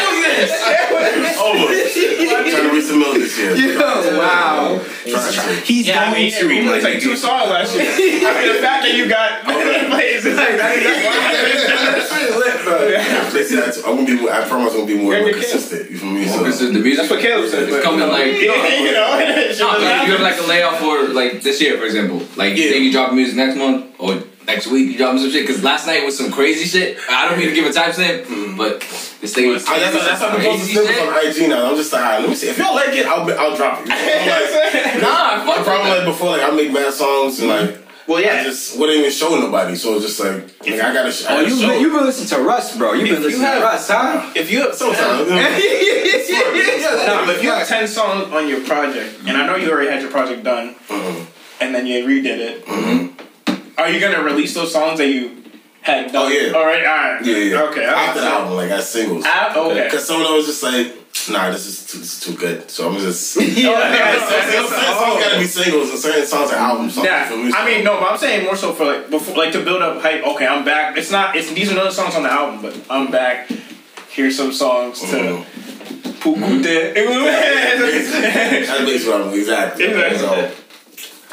Over. 2.92 3.04
Trying 3.04 3.14
to 3.14 3.20
reach 3.20 3.36
this 3.36 3.38
year. 3.40 3.74
Yo, 3.74 4.18
wow. 4.20 4.82
Trying. 5.06 5.64
He's 5.64 5.88
Yeah, 5.88 6.02
I 6.02 6.06
going 6.12 6.24
mean, 6.24 6.32
to. 6.32 6.48
he 6.50 6.60
released 6.68 6.84
like 6.86 7.00
two 7.02 7.16
songs 7.18 7.50
last 7.50 7.76
year. 7.76 7.84
I 7.86 7.98
mean, 7.98 8.56
the 8.56 8.62
fact 8.68 8.84
that 8.84 8.94
you 8.96 9.08
got 9.10 9.44
plays 9.90 10.26
is 10.26 10.36
like 10.38 10.58
They 13.34 13.44
said 13.44 13.58
that's- 13.60 13.78
I'm 13.84 13.96
gonna 13.96 14.06
be. 14.06 14.16
more- 14.22 14.32
I 14.32 14.48
promise 14.48 14.74
I'm 14.74 14.82
gonna 14.82 14.94
be 14.94 14.98
more, 15.02 15.14
You're 15.14 15.22
more 15.22 15.30
your 15.32 15.40
kid. 15.40 15.50
consistent. 15.52 15.92
You 15.92 15.98
feel 15.98 16.10
me? 16.12 16.26
So, 16.28 16.44
This 16.44 16.62
is 16.62 16.72
the 16.74 16.80
music. 16.80 16.98
That's 16.98 17.10
what 17.12 17.20
Caleb 17.22 17.50
said. 17.50 17.70
It's 17.70 17.84
coming 17.84 18.08
like. 18.08 18.28
you 18.28 18.48
know, 18.48 18.54
it 18.56 19.60
No, 19.60 19.78
you 20.06 20.12
have 20.14 20.22
like 20.22 20.40
a 20.40 20.44
layout 20.44 20.78
for 20.80 21.08
like 21.14 21.42
this 21.42 21.62
year, 21.62 21.78
for 21.78 21.86
example. 21.86 22.22
Like 22.36 22.56
Yeah. 22.56 22.70
say 22.72 22.78
you 22.80 22.92
drop 22.92 23.14
music 23.14 23.36
next 23.36 23.58
month 23.58 23.86
or 24.00 24.16
next 24.46 24.68
week 24.68 24.92
you 24.92 24.98
drop 24.98 25.18
some 25.18 25.30
shit. 25.30 25.46
Cause 25.48 25.64
last 25.64 25.88
night 25.88 26.04
was 26.06 26.18
some 26.18 26.32
crazy 26.32 26.66
shit. 26.66 26.98
I 27.10 27.28
don't 27.30 27.38
mean 27.40 27.50
to 27.50 27.54
give 27.56 27.66
a 27.66 27.70
timestamp, 27.70 28.26
mm-hmm. 28.26 28.58
but 28.58 28.80
this 29.22 29.34
thing 29.34 29.50
was 29.50 29.66
oh, 29.68 29.74
I, 29.74 29.80
that's, 29.80 29.94
that's 30.06 30.22
how 30.22 30.30
I'm 30.30 30.42
supposed 30.42 30.44
to 30.44 30.74
crazy 30.74 30.74
snippets 30.74 30.98
shit. 30.98 31.44
on 31.44 31.48
IG 31.48 31.50
now. 31.50 31.70
I'm 31.70 31.76
just 31.76 31.92
like, 31.94 32.02
alright, 32.04 32.20
let 32.22 32.30
me 32.30 32.36
see. 32.36 32.50
If 32.50 32.58
y'all 32.58 32.76
like 32.76 32.90
it, 32.94 33.06
I'll, 33.06 33.26
be- 33.26 33.34
I'll 33.34 33.56
drop 33.56 33.82
it. 33.82 33.88
You 33.88 33.94
know, 33.94 34.84
like, 34.84 35.02
Nah, 35.02 35.44
I 35.44 35.46
fuck 35.46 35.66
probably 35.66 35.92
like 35.92 36.06
before, 36.06 36.30
like 36.32 36.42
I 36.44 36.52
make 36.56 36.72
mad 36.72 36.94
songs 36.94 37.40
and 37.40 37.50
like. 37.50 37.70
Mm-hmm. 37.70 37.80
Well, 38.06 38.18
I 38.18 38.22
yeah. 38.24 38.44
just 38.44 38.78
wouldn't 38.78 39.00
even 39.00 39.12
show 39.12 39.30
nobody, 39.40 39.78
so 39.78 39.96
it's 39.96 40.04
just 40.04 40.20
like, 40.20 40.36
like 40.70 40.74
I 40.82 40.92
gotta. 40.94 41.10
sh- 41.10 41.24
I 41.26 41.36
Oh, 41.36 41.42
gotta 41.42 41.50
you 41.50 41.62
show. 41.62 41.68
been, 41.70 41.80
you 41.80 41.90
been 41.90 42.04
listening 42.04 42.28
to 42.38 42.46
Russ, 42.46 42.76
bro. 42.78 42.92
You 42.92 43.04
been 43.04 43.14
If 43.14 43.20
you 43.20 43.26
listening 43.28 43.46
have- 43.48 43.60
to 43.60 43.64
Russ, 43.64 43.88
huh? 43.90 44.32
If 44.36 44.52
you 44.52 44.60
have 44.60 44.76
Sometimes. 44.76 45.30
you 45.30 45.36
know, 45.36 45.40
no, 47.08 47.26
but 47.26 47.36
if 47.38 47.44
you 47.44 47.50
have 47.52 47.66
ten 47.66 47.88
songs 47.88 48.32
on 48.34 48.50
your 48.50 48.60
project, 48.66 49.20
and 49.26 49.38
I 49.38 49.48
know 49.48 49.56
you 49.56 49.72
already 49.72 49.90
had 49.90 50.02
your 50.02 50.12
project 50.12 50.44
done, 50.44 50.76
Mhm. 50.90 51.26
and 51.62 51.74
then 51.74 51.88
you 51.88 52.04
redid 52.06 52.40
it, 52.40 52.66
mm-hmm. 52.66 53.24
Are 53.78 53.90
you 53.90 54.00
gonna 54.00 54.24
release 54.24 54.54
those 54.54 54.72
songs 54.72 55.00
that 55.00 55.08
you 55.08 55.42
had 55.82 56.12
done? 56.12 56.26
Oh, 56.26 56.28
yeah. 56.30 56.52
All 56.54 56.66
right. 56.66 56.86
All 56.86 57.14
right. 57.16 57.26
Yeah, 57.26 57.38
yeah. 57.38 57.62
Okay. 57.64 57.84
After 57.86 58.22
the 58.22 58.28
album, 58.28 58.56
like 58.56 58.72
as 58.72 58.90
singles. 58.90 59.24
Ah, 59.28 59.56
okay. 59.56 59.84
Because 59.86 60.06
some 60.08 60.22
of 60.22 60.28
them 60.28 60.36
was 60.36 60.46
just 60.46 60.64
like, 60.64 60.96
nah, 61.30 61.52
this 61.52 61.66
is 61.66 61.86
too, 61.86 61.98
this 62.00 62.14
is 62.14 62.20
too 62.24 62.38
good. 62.38 62.70
So 62.72 62.90
I'm 62.90 62.98
just. 63.00 63.36
Yeah, 63.42 63.70
yeah, 63.94 64.30
Certain 64.30 64.68
songs 64.68 65.24
gotta 65.24 65.40
be 65.40 65.46
singles 65.46 65.90
and 65.90 66.00
certain 66.00 66.26
songs 66.26 66.52
are 66.52 66.56
albums. 66.56 66.98
Yeah, 66.98 67.30
you 67.34 67.52
feel? 67.52 67.56
I 67.56 67.66
mean 67.66 67.84
no, 67.84 68.00
but 68.00 68.12
I'm 68.12 68.18
saying 68.18 68.46
more 68.46 68.56
so 68.56 68.74
for 68.74 68.86
like 68.86 69.10
before, 69.10 69.36
like 69.36 69.52
to 69.54 69.64
build 69.64 69.82
up 69.82 70.02
hype. 70.02 70.24
Okay, 70.24 70.48
I'm 70.48 70.64
back. 70.64 70.98
It's 70.98 71.12
not. 71.12 71.36
It's 71.36 71.52
these 71.52 71.72
are 71.72 71.76
no 71.76 71.90
songs 71.90 72.16
on 72.16 72.24
the 72.24 72.32
album, 72.32 72.62
but 72.62 72.80
I'm 72.90 73.12
back. 73.12 73.50
Here's 74.10 74.38
some 74.38 74.54
songs 74.54 75.00
to 75.02 75.06
Mhm. 75.08 75.46
Pukute. 76.22 76.94
That's 76.96 78.86
basically 78.86 79.12
what 79.12 79.22
I'm 79.28 79.34
exactly. 79.34 79.86
Exactly. 79.86 80.18
So, 80.20 80.52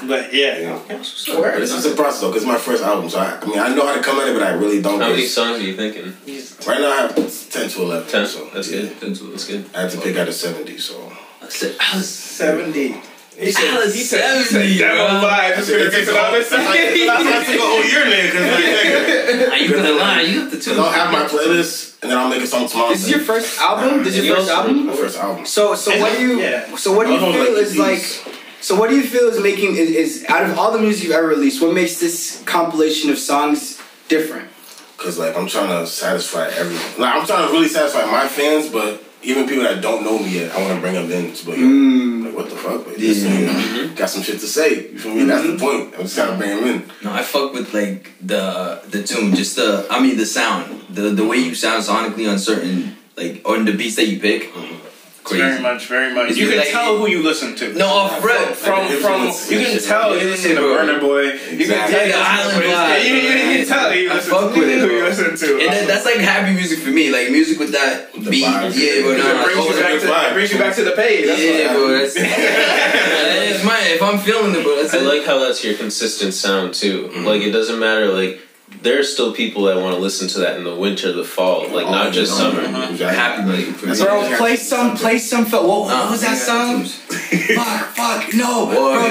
But 0.07 0.33
yeah, 0.33 0.59
yeah. 0.59 0.81
But 0.89 1.01
it's 1.01 1.73
just 1.73 1.87
a 1.87 1.95
process 1.95 2.21
though, 2.21 2.29
because 2.29 2.43
it's 2.43 2.51
my 2.51 2.59
first 2.59 2.83
album. 2.83 3.09
So 3.11 3.19
I, 3.19 3.39
I 3.41 3.45
mean, 3.47 3.59
I 3.59 3.75
know 3.75 3.87
how 3.87 3.95
to 3.95 4.03
come 4.03 4.19
at 4.21 4.29
it, 4.29 4.35
but 4.35 4.43
I 4.43 4.51
really 4.51 4.81
don't. 4.81 5.01
How 5.01 5.09
many 5.11 5.23
Cause 5.23 5.35
songs 5.35 5.61
are 5.61 5.65
you 5.65 5.77
thinking? 5.77 6.15
right 6.67 6.81
now 6.81 6.91
I 6.93 6.97
have 7.03 7.15
10 7.17 7.69
to 7.71 7.83
11. 7.83 8.09
10. 8.09 8.27
So 8.27 8.51
That's 8.53 8.71
yeah. 8.71 8.83
good. 8.83 8.97
That's 9.01 9.47
good. 9.47 9.65
I 9.75 9.83
had 9.83 9.91
to 9.91 10.01
pick 10.01 10.17
out 10.17 10.29
of 10.29 10.35
70, 10.35 10.79
so. 10.79 11.13
I 11.43 11.49
said, 11.49 11.77
I 11.81 11.97
was 11.97 12.09
seventy. 12.09 13.01
He 13.37 13.53
said, 13.53 13.73
I 13.73 13.85
was 13.85 13.95
he 13.95 14.03
said, 14.03 14.37
he 14.37 14.45
said, 14.45 14.61
70, 14.69 14.79
demo 14.79 15.21
bro. 15.21 15.29
vibes. 15.31 15.57
Just 15.57 15.71
gonna 15.71 15.91
fix 15.91 16.09
it 16.09 16.17
all 16.17 16.33
That's 16.33 16.51
why 16.51 16.59
I 16.61 17.45
took 17.45 17.57
a 17.57 17.63
whole 17.65 17.85
year 17.85 18.05
there, 18.05 18.27
because 18.31 18.47
like, 18.53 18.65
nigga, 18.69 19.51
Are 19.51 19.57
you 19.57 19.75
gonna 19.75 19.93
lie? 19.99 20.21
You 20.21 20.41
got 20.43 20.51
the 20.51 20.61
two. 20.61 20.73
I'll 20.73 20.93
have 20.93 21.11
my 21.11 21.25
playlist 21.25 22.03
and 22.03 22.11
then 22.11 22.19
I'll 22.19 22.29
make 22.29 22.43
a 22.43 22.47
song 22.47 22.69
tomorrow. 22.69 22.91
This 22.91 23.05
is 23.05 23.11
your 23.11 23.21
first 23.21 23.59
album. 23.59 24.05
This 24.05 24.17
is 24.19 24.27
your 24.27 24.37
first 24.37 24.49
my 24.49 24.55
album. 24.57 24.89
first 24.93 25.19
album. 25.19 25.47
So, 25.47 25.75
so 25.75 25.99
what 25.99 26.19
do 26.19 26.27
you? 26.27 26.77
So 26.77 26.93
what 26.93 27.07
do 27.07 27.13
you 27.13 27.17
I 27.17 27.21
don't 27.21 27.33
know, 27.33 27.45
feel 27.45 27.55
like 27.55 27.63
is 27.63 27.79
like? 27.79 28.40
These- 28.61 28.67
So 28.67 28.79
what 28.79 28.91
do 28.91 28.97
you 28.97 29.03
feel 29.03 29.29
is 29.29 29.41
making 29.41 29.77
is, 29.77 29.91
is 29.91 30.25
out 30.29 30.49
of 30.49 30.59
all 30.59 30.73
the 30.73 30.79
music 30.79 31.05
you've 31.05 31.13
ever 31.13 31.29
released? 31.29 31.63
What 31.63 31.75
makes 31.75 31.99
this 31.99 32.43
compilation 32.47 33.11
of 33.11 33.19
songs 33.19 33.81
different? 34.09 34.49
Cause 34.97 35.19
like 35.19 35.37
I'm 35.37 35.47
trying 35.47 35.69
to 35.69 35.87
satisfy 35.87 36.49
everyone. 36.49 37.01
Like 37.01 37.15
I'm 37.15 37.27
trying 37.27 37.47
to 37.47 37.53
really 37.53 37.69
satisfy 37.69 38.05
my 38.05 38.29
fans, 38.29 38.69
but 38.69 39.03
even 39.23 39.47
people 39.47 39.65
that 39.65 39.83
don't 39.83 40.03
know 40.03 40.19
me 40.19 40.41
yet, 40.41 40.55
I 40.55 40.63
want 40.63 40.75
to 40.75 40.81
bring 40.81 40.95
them 40.95 41.11
in. 41.11 41.33
To 41.33 41.45
be 41.45 41.51
like, 41.53 41.61
mm. 41.61 42.25
like, 42.25 42.35
what 42.35 42.51
the 42.51 42.57
fuck? 42.57 42.87
Like, 42.87 42.97
this 42.97 43.23
nigga 43.23 43.49
mm-hmm. 43.49 43.95
got 43.95 44.09
some 44.09 44.23
shit 44.23 44.41
to 44.41 44.47
say. 44.47 44.91
You 44.93 44.99
feel 44.99 45.15
me? 45.15 45.25
That's 45.25 45.43
the 45.43 45.53
mm-hmm. 45.53 45.65
point. 45.65 45.95
I'm 45.95 46.03
just 46.03 46.17
trying 46.17 46.33
to 46.33 46.39
bring 46.39 46.57
them 46.57 46.67
in. 46.67 46.91
No, 47.03 47.13
I 47.13 47.23
fuck 47.23 47.53
with 47.53 47.73
like 47.75 48.13
the 48.21 48.83
the 48.89 49.03
tune, 49.03 49.35
just 49.35 49.57
the 49.57 49.87
I 49.91 50.01
mean 50.01 50.17
the 50.17 50.27
sound, 50.27 50.87
the 50.89 51.11
the 51.11 51.27
way 51.27 51.37
you 51.37 51.55
sound 51.55 51.83
sonically 51.83 52.31
on 52.31 52.39
certain 52.39 52.97
like 53.17 53.43
on 53.45 53.65
the 53.65 53.73
beats 53.73 53.97
that 53.97 54.07
you 54.07 54.21
pick. 54.21 54.53
Mm-hmm. 54.53 54.80
Crazy. 55.31 55.43
Very 55.43 55.61
much, 55.63 55.87
very 55.87 56.15
much. 56.15 56.31
It's 56.31 56.39
You 56.39 56.49
can 56.49 56.59
like- 56.59 56.69
tell 56.71 56.99
who 56.99 57.09
you 57.09 57.23
listen 57.23 57.55
to. 57.57 57.73
No, 57.75 57.87
off 57.87 58.25
rip. 58.25 58.37
From 58.57 58.87
from 58.89 59.23
Influence. 59.27 59.51
you 59.51 59.59
can 59.65 59.79
tell 59.83 60.17
you 60.19 60.29
listen 60.29 60.55
to. 60.57 60.61
Burna 60.61 61.01
Boy. 61.01 61.23
You 61.57 61.67
can 61.67 61.91
tell 61.91 62.03
the 62.03 62.09
you 62.09 62.15
Island 62.15 62.59
listen 62.59 62.71
to 62.71 62.77
vibe. 62.77 63.05
you, 63.05 63.15
you, 63.15 63.21
you 63.23 63.59
can 63.59 63.67
tell 63.67 63.95
you 63.95 64.09
listen 64.11 64.31
to 64.31 64.49
who 64.55 64.91
you 64.91 65.05
listen 65.05 65.37
to. 65.37 65.49
And 65.63 65.73
that, 65.73 65.87
that's 65.89 66.05
like 66.05 66.17
happy 66.19 66.53
music 66.55 66.79
for 66.81 66.91
me, 66.91 67.11
like 67.11 67.31
music 67.31 67.59
with 67.59 67.73
that 67.73 68.13
The 68.13 68.31
beat. 68.31 68.45
vibes. 68.45 68.75
Yeah, 68.77 69.03
bro. 69.03 69.13
it 69.13 69.19
No, 69.19 69.37
no, 69.37 69.45
brings 69.45 69.67
you 69.67 69.81
back 69.83 70.01
to 70.29 70.35
brings 70.35 70.53
you 70.53 70.59
back 70.59 70.75
to 70.77 70.85
the 70.85 70.93
page. 70.93 71.27
Yeah, 71.27 71.73
bro. 71.73 71.89
That's, 71.99 72.15
that 72.15 73.43
is 73.47 73.65
mine. 73.65 73.87
If 73.87 74.03
I'm 74.03 74.19
feeling 74.19 74.55
it, 74.55 74.63
bro, 74.63 74.77
I 74.81 75.03
like 75.05 75.25
how 75.27 75.39
that's 75.39 75.65
your 75.65 75.75
consistent 75.75 76.35
sound 76.35 76.75
too. 76.75 77.05
Mm-hmm. 77.09 77.25
Like 77.25 77.43
it 77.43 77.51
doesn't 77.53 77.79
matter. 77.79 78.09
Like 78.13 78.41
there 78.83 78.99
are 78.99 79.03
still 79.05 79.33
people 79.35 79.65
that 79.65 79.77
want 79.77 79.95
to 79.95 80.01
listen 80.01 80.27
to 80.29 80.39
that 80.41 80.57
in 80.57 80.65
the 80.65 80.75
winter, 80.75 81.13
the 81.13 81.25
fall, 81.25 81.69
like 81.69 81.87
Oh, 81.87 81.91
not 81.91 82.13
just 82.13 82.37
summer. 82.37 82.61
Exactly. 82.63 83.07
happy 83.07 83.43
music 83.43 83.75
for 83.77 83.87
me. 83.87 83.89
That's 83.93 84.03
Bro, 84.03 84.23
Yeah. 84.23 84.37
play 84.39 84.57
some, 84.57 84.97
play 84.97 85.19
some. 85.19 85.45
What, 85.51 85.65
what 85.65 85.89
Nah, 85.89 86.11
was 86.11 86.21
that 86.23 86.39
song? 86.39 86.85
fuck, 86.85 87.87
fuck, 87.95 88.35
no, 88.35 88.67
Boy, 88.73 88.73
bro. 88.73 89.07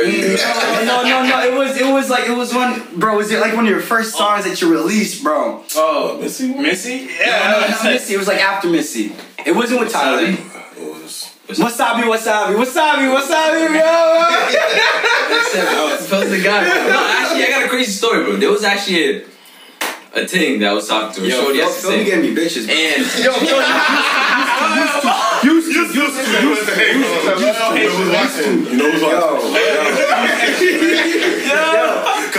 yeah, 0.00 0.84
No, 0.84 1.02
no, 1.04 1.22
no. 1.28 1.40
It 1.44 1.54
was, 1.54 1.76
it 1.76 1.86
was 1.92 2.10
like, 2.10 2.28
it 2.28 2.36
was 2.36 2.52
one, 2.52 2.82
bro. 2.98 3.16
Was 3.16 3.30
it 3.30 3.40
like 3.40 3.54
one 3.54 3.64
of 3.66 3.70
your 3.70 3.80
first 3.80 4.14
oh. 4.16 4.18
songs 4.18 4.44
that 4.46 4.60
you 4.60 4.72
released, 4.72 5.22
bro? 5.22 5.62
Oh, 5.76 6.18
Missy? 6.20 6.52
Missy? 6.54 7.04
No, 7.06 7.12
Yeah, 7.20 7.50
no, 7.52 7.60
that's 7.60 7.84
not. 7.84 7.92
Missy. 7.92 8.14
It 8.14 8.18
was 8.18 8.26
like 8.28 8.40
after 8.40 8.68
Missy. 8.68 9.12
It 9.46 9.54
wasn't 9.54 9.80
with 9.80 9.92
Tyler. 9.92 10.36
It 11.44 11.50
was. 11.50 11.58
Wasabi, 11.58 12.02
wasabi, 12.08 12.54
wasabi, 12.56 13.06
wasabi, 13.14 13.68
bro. 13.68 13.90
That's 15.90 16.06
Phil's 16.08 16.30
the 16.30 16.40
guy. 16.42 16.64
Bro. 16.64 16.74
No, 16.88 16.98
actually, 17.20 17.44
I 17.44 17.46
got 17.50 17.62
a 17.66 17.68
crazy 17.68 17.92
story, 17.92 18.24
bro. 18.24 18.36
There 18.36 18.50
was 18.50 18.64
actually 18.64 19.04
a, 19.04 19.22
a 20.14 20.26
thing 20.26 20.58
that 20.60 20.70
I 20.70 20.72
was 20.72 20.88
talking 20.88 21.12
to 21.16 21.20
a 21.24 21.28
Yo, 21.28 21.34
shorty 21.42 21.58
Phil, 21.58 21.66
yesterday. 21.68 21.96
Phil 21.96 21.98
be 21.98 22.10
getting 22.10 22.34
me 22.34 22.40
bitches, 22.40 22.64
bro. 22.66 22.74
And 22.74 23.04
Used 25.44 25.68
to, 25.68 25.72
used 25.74 25.92
to, 25.92 26.00
used 26.00 26.66
to. 26.66 26.72
You 26.80 27.00
know 27.00 27.92
who's 27.92 28.10
watching? 28.10 28.64
You 28.64 28.76
know 28.78 28.88
who's 28.90 29.02
watching? 29.02 29.52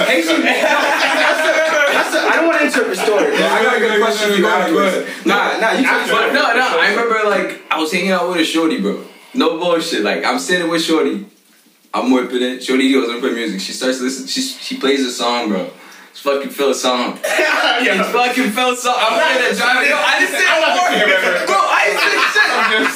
Hey, 0.05 0.21
she, 0.21 0.29
that's 1.95 2.15
a, 2.15 2.19
I 2.19 2.36
don't 2.36 2.47
want 2.47 2.60
to 2.60 2.65
interrupt 2.67 2.89
the 2.89 2.99
story, 2.99 3.31
bro. 3.31 3.47
I 3.47 3.63
got 3.63 3.77
a 3.77 3.79
good 3.79 4.01
question 4.01 4.31
for 4.31 4.38
you 4.38 4.47
afterwards. 4.47 5.25
Nah, 5.25 5.58
nah, 5.60 5.71
you 5.71 5.84
talk 5.86 6.10
but 6.12 6.34
no, 6.34 6.43
no, 6.53 6.79
I 6.79 6.89
remember 6.91 7.29
like 7.29 7.63
I 7.71 7.79
was 7.79 7.91
hanging 7.91 8.12
out 8.12 8.27
with 8.27 8.38
a 8.38 8.45
shorty, 8.45 8.81
bro. 8.81 9.03
No 9.34 9.58
bullshit. 9.58 10.03
Like 10.03 10.23
I'm 10.25 10.39
sitting 10.39 10.69
with 10.69 10.84
shorty. 10.84 11.25
I'm 11.93 12.12
whipping 12.12 12.41
it. 12.41 12.63
Shorty 12.63 12.91
goes 12.91 13.10
and 13.10 13.21
play 13.21 13.31
music. 13.34 13.62
She 13.62 13.71
starts 13.71 14.01
listening. 14.01 14.27
She 14.27 14.41
she 14.41 14.77
plays 14.77 14.99
a 15.05 15.12
song, 15.12 15.47
bro. 15.47 15.71
It's 16.12 16.19
fucking 16.19 16.49
Phil's 16.49 16.81
song. 16.81 17.19
It's 17.77 18.10
fucking 18.10 18.51
Phil's 18.51 18.81
song. 18.84 18.95
I'm 18.97 19.19
in 19.36 19.41
there 19.43 19.53
driving. 19.53 19.89
Yo, 19.91 19.95
I 19.99 20.19
didn't 20.19 20.36
say 20.36 20.47
a 20.47 20.60
word. 20.63 21.45
Bro, 21.47 21.60
I 21.60 21.81
didn't 21.88 22.03
say 22.08 22.15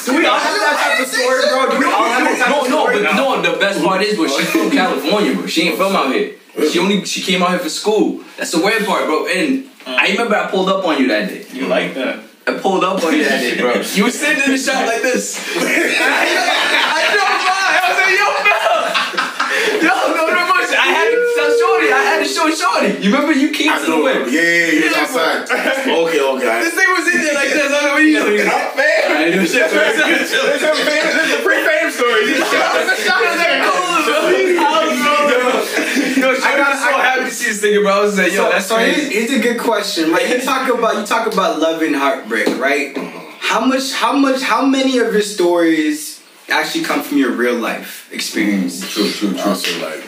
Do 0.05 0.17
we 0.17 0.25
all 0.25 0.37
have 0.39 0.55
that 0.59 0.97
type 0.97 0.99
of 1.05 1.07
story, 1.07 1.41
bro? 1.49 1.69
Do 1.71 1.77
we 1.79 1.85
all 1.85 2.03
have 2.09 2.23
that 2.23 2.37
type 2.39 2.49
No, 2.49 2.61
of 2.65 2.69
no, 2.69 2.77
story? 2.83 3.03
but 3.03 3.15
no. 3.15 3.41
The 3.41 3.57
best 3.59 3.83
part 3.83 4.01
is, 4.01 4.15
bro, 4.15 4.27
she's 4.27 4.49
from 4.49 4.69
California, 4.81 5.33
bro. 5.35 5.45
She 5.47 5.63
ain't 5.69 5.77
from 5.77 5.95
out 5.95 6.11
here. 6.13 6.35
She 6.71 6.79
only 6.79 7.05
she 7.05 7.21
came 7.21 7.41
out 7.43 7.51
here 7.51 7.59
for 7.59 7.69
school. 7.69 8.21
That's 8.37 8.51
the 8.51 8.59
weird 8.59 8.85
part, 8.85 9.05
bro. 9.05 9.27
And 9.27 9.69
I 9.87 10.09
remember 10.11 10.35
I 10.35 10.49
pulled 10.51 10.67
up 10.69 10.83
on 10.85 10.99
you 10.99 11.07
that 11.07 11.29
day. 11.29 11.45
You 11.53 11.67
like 11.67 11.93
that? 11.95 12.19
I 12.47 12.57
pulled 12.57 12.83
up 12.83 13.01
on 13.03 13.13
you 13.15 13.23
that 13.23 13.39
day, 13.39 13.55
bro. 13.59 13.81
You 13.95 14.03
were 14.05 14.11
sitting 14.11 14.43
in 14.43 14.51
the 14.51 14.57
shop 14.57 14.85
like 14.87 15.01
this. 15.01 15.37
I 15.57 17.05
by. 17.15 17.79
I 17.79 17.87
was 17.87 17.97
like, 18.01 18.17
yo, 18.19 18.27
Phil. 18.43 19.87
Yo, 19.87 19.95
no, 20.17 20.21
no, 20.27 20.41
bullshit. 20.51 20.79
I 20.79 20.89
had 20.91 21.07
to 21.13 21.19
tell 21.37 21.48
Shorty. 21.59 21.87
I 21.91 22.01
had 22.07 22.19
to 22.23 22.29
show 22.29 22.47
Shorty. 22.49 23.03
You 23.03 23.11
remember 23.11 23.33
you 23.33 23.51
came 23.51 23.69
I 23.69 23.77
to 23.79 23.85
the 23.85 23.89
know. 23.91 24.03
whip. 24.03 24.27
Yeah, 24.31 24.41
yeah, 24.41 24.65
yeah. 24.65 24.81
He's 24.87 24.95
outside. 24.95 25.43
Okay, 25.51 26.19
okay. 26.21 26.55
This 26.63 26.73
thing 26.73 26.89
was 26.95 27.05
in 27.11 27.19
there 27.21 27.35
like 27.35 27.51
this. 27.51 27.59
I 27.59 27.67
was 27.67 27.83
like, 27.83 27.91
what 27.93 28.03
you 28.03 28.15
doing? 28.19 28.45
Not 28.47 28.73
fair. 28.75 28.99
I 29.09 29.23
ain't 29.27 29.33
doing 29.35 29.47
shit. 29.47 29.67
This 29.69 30.31
is 30.31 30.63
a 30.63 30.73
fame- 30.79 31.11
this 31.15 31.25
is 31.27 31.33
a 31.35 31.41
pre-fame 31.43 31.89
story. 31.91 32.23
I 32.31 32.39
was 32.39 33.39
like, 33.43 33.59
cool, 33.67 33.97
bro. 34.07 34.17
I 34.59 34.87
was 34.87 34.97
so, 34.99 36.19
Yo, 36.19 36.29
I 36.31 36.57
got 36.57 36.75
so 36.77 36.97
happy 36.99 37.25
to 37.25 37.31
see 37.31 37.45
this 37.51 37.61
thing, 37.61 37.81
bro. 37.81 37.91
I 37.91 37.99
was 38.01 38.17
like, 38.17 38.31
yo, 38.31 38.43
So, 38.43 38.49
that's 38.49 38.65
so 38.67 38.77
here's, 38.77 38.95
crazy. 38.95 39.13
here's 39.13 39.31
a 39.31 39.39
good 39.41 39.59
question, 39.59 40.11
right? 40.11 40.27
You 40.29 40.41
talk 40.41 40.67
about 40.69 40.97
you 40.97 41.05
talk 41.05 41.31
about 41.31 41.59
love 41.59 41.81
and 41.81 41.95
heartbreak, 41.95 42.47
right? 42.59 42.95
How 43.39 43.65
much, 43.65 43.93
how 43.93 44.13
much, 44.13 44.41
how 44.41 44.65
many 44.65 44.97
of 44.99 45.13
your 45.13 45.21
stories 45.21 46.21
actually 46.49 46.83
come 46.83 47.01
from 47.01 47.17
your 47.17 47.31
real 47.31 47.55
life 47.55 48.09
experience? 48.13 48.81
True, 48.93 49.09
true, 49.09 49.37
Also, 49.39 49.71
like, 49.83 50.03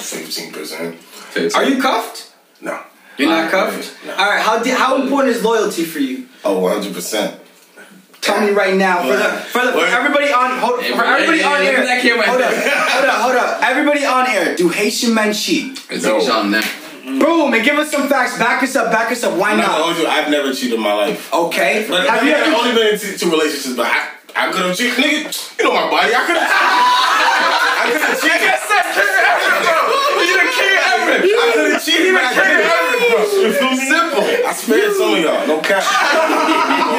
15%. 0.00 1.54
Are 1.56 1.64
you 1.64 1.80
cuffed? 1.80 2.32
No. 2.60 2.82
You're 3.18 3.28
not 3.28 3.50
cuffed. 3.50 3.96
All 4.08 4.28
right. 4.30 4.40
How 4.42 4.62
di- 4.62 4.70
how 4.70 5.00
important 5.00 5.36
is 5.36 5.42
loyalty 5.44 5.84
for 5.84 5.98
you? 5.98 6.26
Oh, 6.44 6.58
100 6.58 6.94
percent. 6.94 7.38
Tell 8.20 8.40
me 8.40 8.50
right 8.50 8.76
now 8.76 9.02
for 9.02 9.16
the 9.16 9.24
for, 9.52 9.64
the, 9.64 9.72
for 9.72 9.84
everybody 9.86 10.30
on 10.32 10.58
hold, 10.58 10.84
for 10.84 11.04
everybody 11.04 11.42
on 11.42 11.60
air. 11.62 11.78
at 11.78 11.84
that 11.86 12.02
camera. 12.02 12.26
Hold 12.28 12.40
up, 12.42 12.52
hold 12.52 13.04
up, 13.04 13.20
hold 13.22 13.36
up. 13.36 13.62
Everybody 13.62 14.04
on 14.04 14.26
air. 14.26 14.56
Do 14.56 14.68
Haitian 14.68 15.14
men 15.14 15.32
cheat? 15.32 15.80
It's 15.90 16.04
No. 16.04 16.18
like 16.18 16.64
Boom! 17.04 17.52
And 17.54 17.64
give 17.64 17.76
us 17.78 17.90
some 17.90 18.08
facts. 18.08 18.38
Back 18.38 18.62
us 18.62 18.76
up. 18.76 18.92
Back 18.92 19.10
us 19.10 19.24
up. 19.24 19.38
Why 19.38 19.52
I'm 19.52 19.58
not 19.58 19.66
gonna 19.68 19.84
hold 19.84 19.96
you. 19.96 20.06
I've 20.06 20.30
never 20.30 20.52
cheated 20.52 20.74
in 20.74 20.80
my 20.80 20.92
life. 20.92 21.32
Okay. 21.32 21.86
But 21.88 22.06
Have 22.08 22.22
you 22.24 22.32
I've 22.34 22.46
ever? 22.46 22.56
only 22.56 22.72
been 22.74 22.94
in 22.94 23.00
two, 23.00 23.16
two 23.16 23.30
relationships, 23.30 23.74
but 23.74 23.86
I, 23.86 24.08
I 24.36 24.52
could 24.52 24.66
have 24.66 24.76
cheated. 24.76 24.94
Nigga, 24.96 25.58
you 25.58 25.64
know 25.64 25.72
my 25.74 25.90
body. 25.90 26.14
I 26.14 26.24
could 26.26 26.36
have. 26.36 26.50
I 27.80 27.88
could 27.92 28.00
have 28.00 28.20
cheated. 28.20 29.19
I 31.80 31.92
could 31.92 31.94
have 31.94 31.96
cheated, 31.96 32.12
but 32.14 32.24
I 32.24 32.32
couldn't. 32.34 33.40
You 33.40 33.52
feel 33.52 33.70
me? 33.70 33.76
Simple. 33.88 34.24
I 34.46 34.52
spared 34.52 34.92
some 34.96 35.14
of 35.14 35.20
y'all. 35.20 35.46
No 35.46 35.60
cap. 35.60 35.82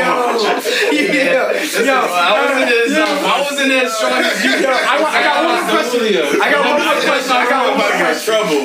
Yeah. 0.91 1.51
Yo, 1.51 1.93
I 1.93 2.31
wasn't 2.41 2.71
as 2.71 2.97
um, 2.97 3.25
I 3.25 3.41
wasn't 3.41 3.71
as 3.71 3.93
strong 3.95 4.11
as 4.13 4.43
you. 4.43 4.51
I, 4.51 4.97
I 4.97 5.23
got 5.23 5.45
one 5.45 5.55
more 5.55 5.69
question. 5.69 6.01
I 6.41 6.51
got 6.51 6.61
one 6.65 6.83
more 6.83 7.01
question. 7.01 7.31
I 7.31 7.49
got 7.49 7.61
one 7.69 7.77
more 7.77 7.93
question. 8.01 8.33
trouble. 8.33 8.59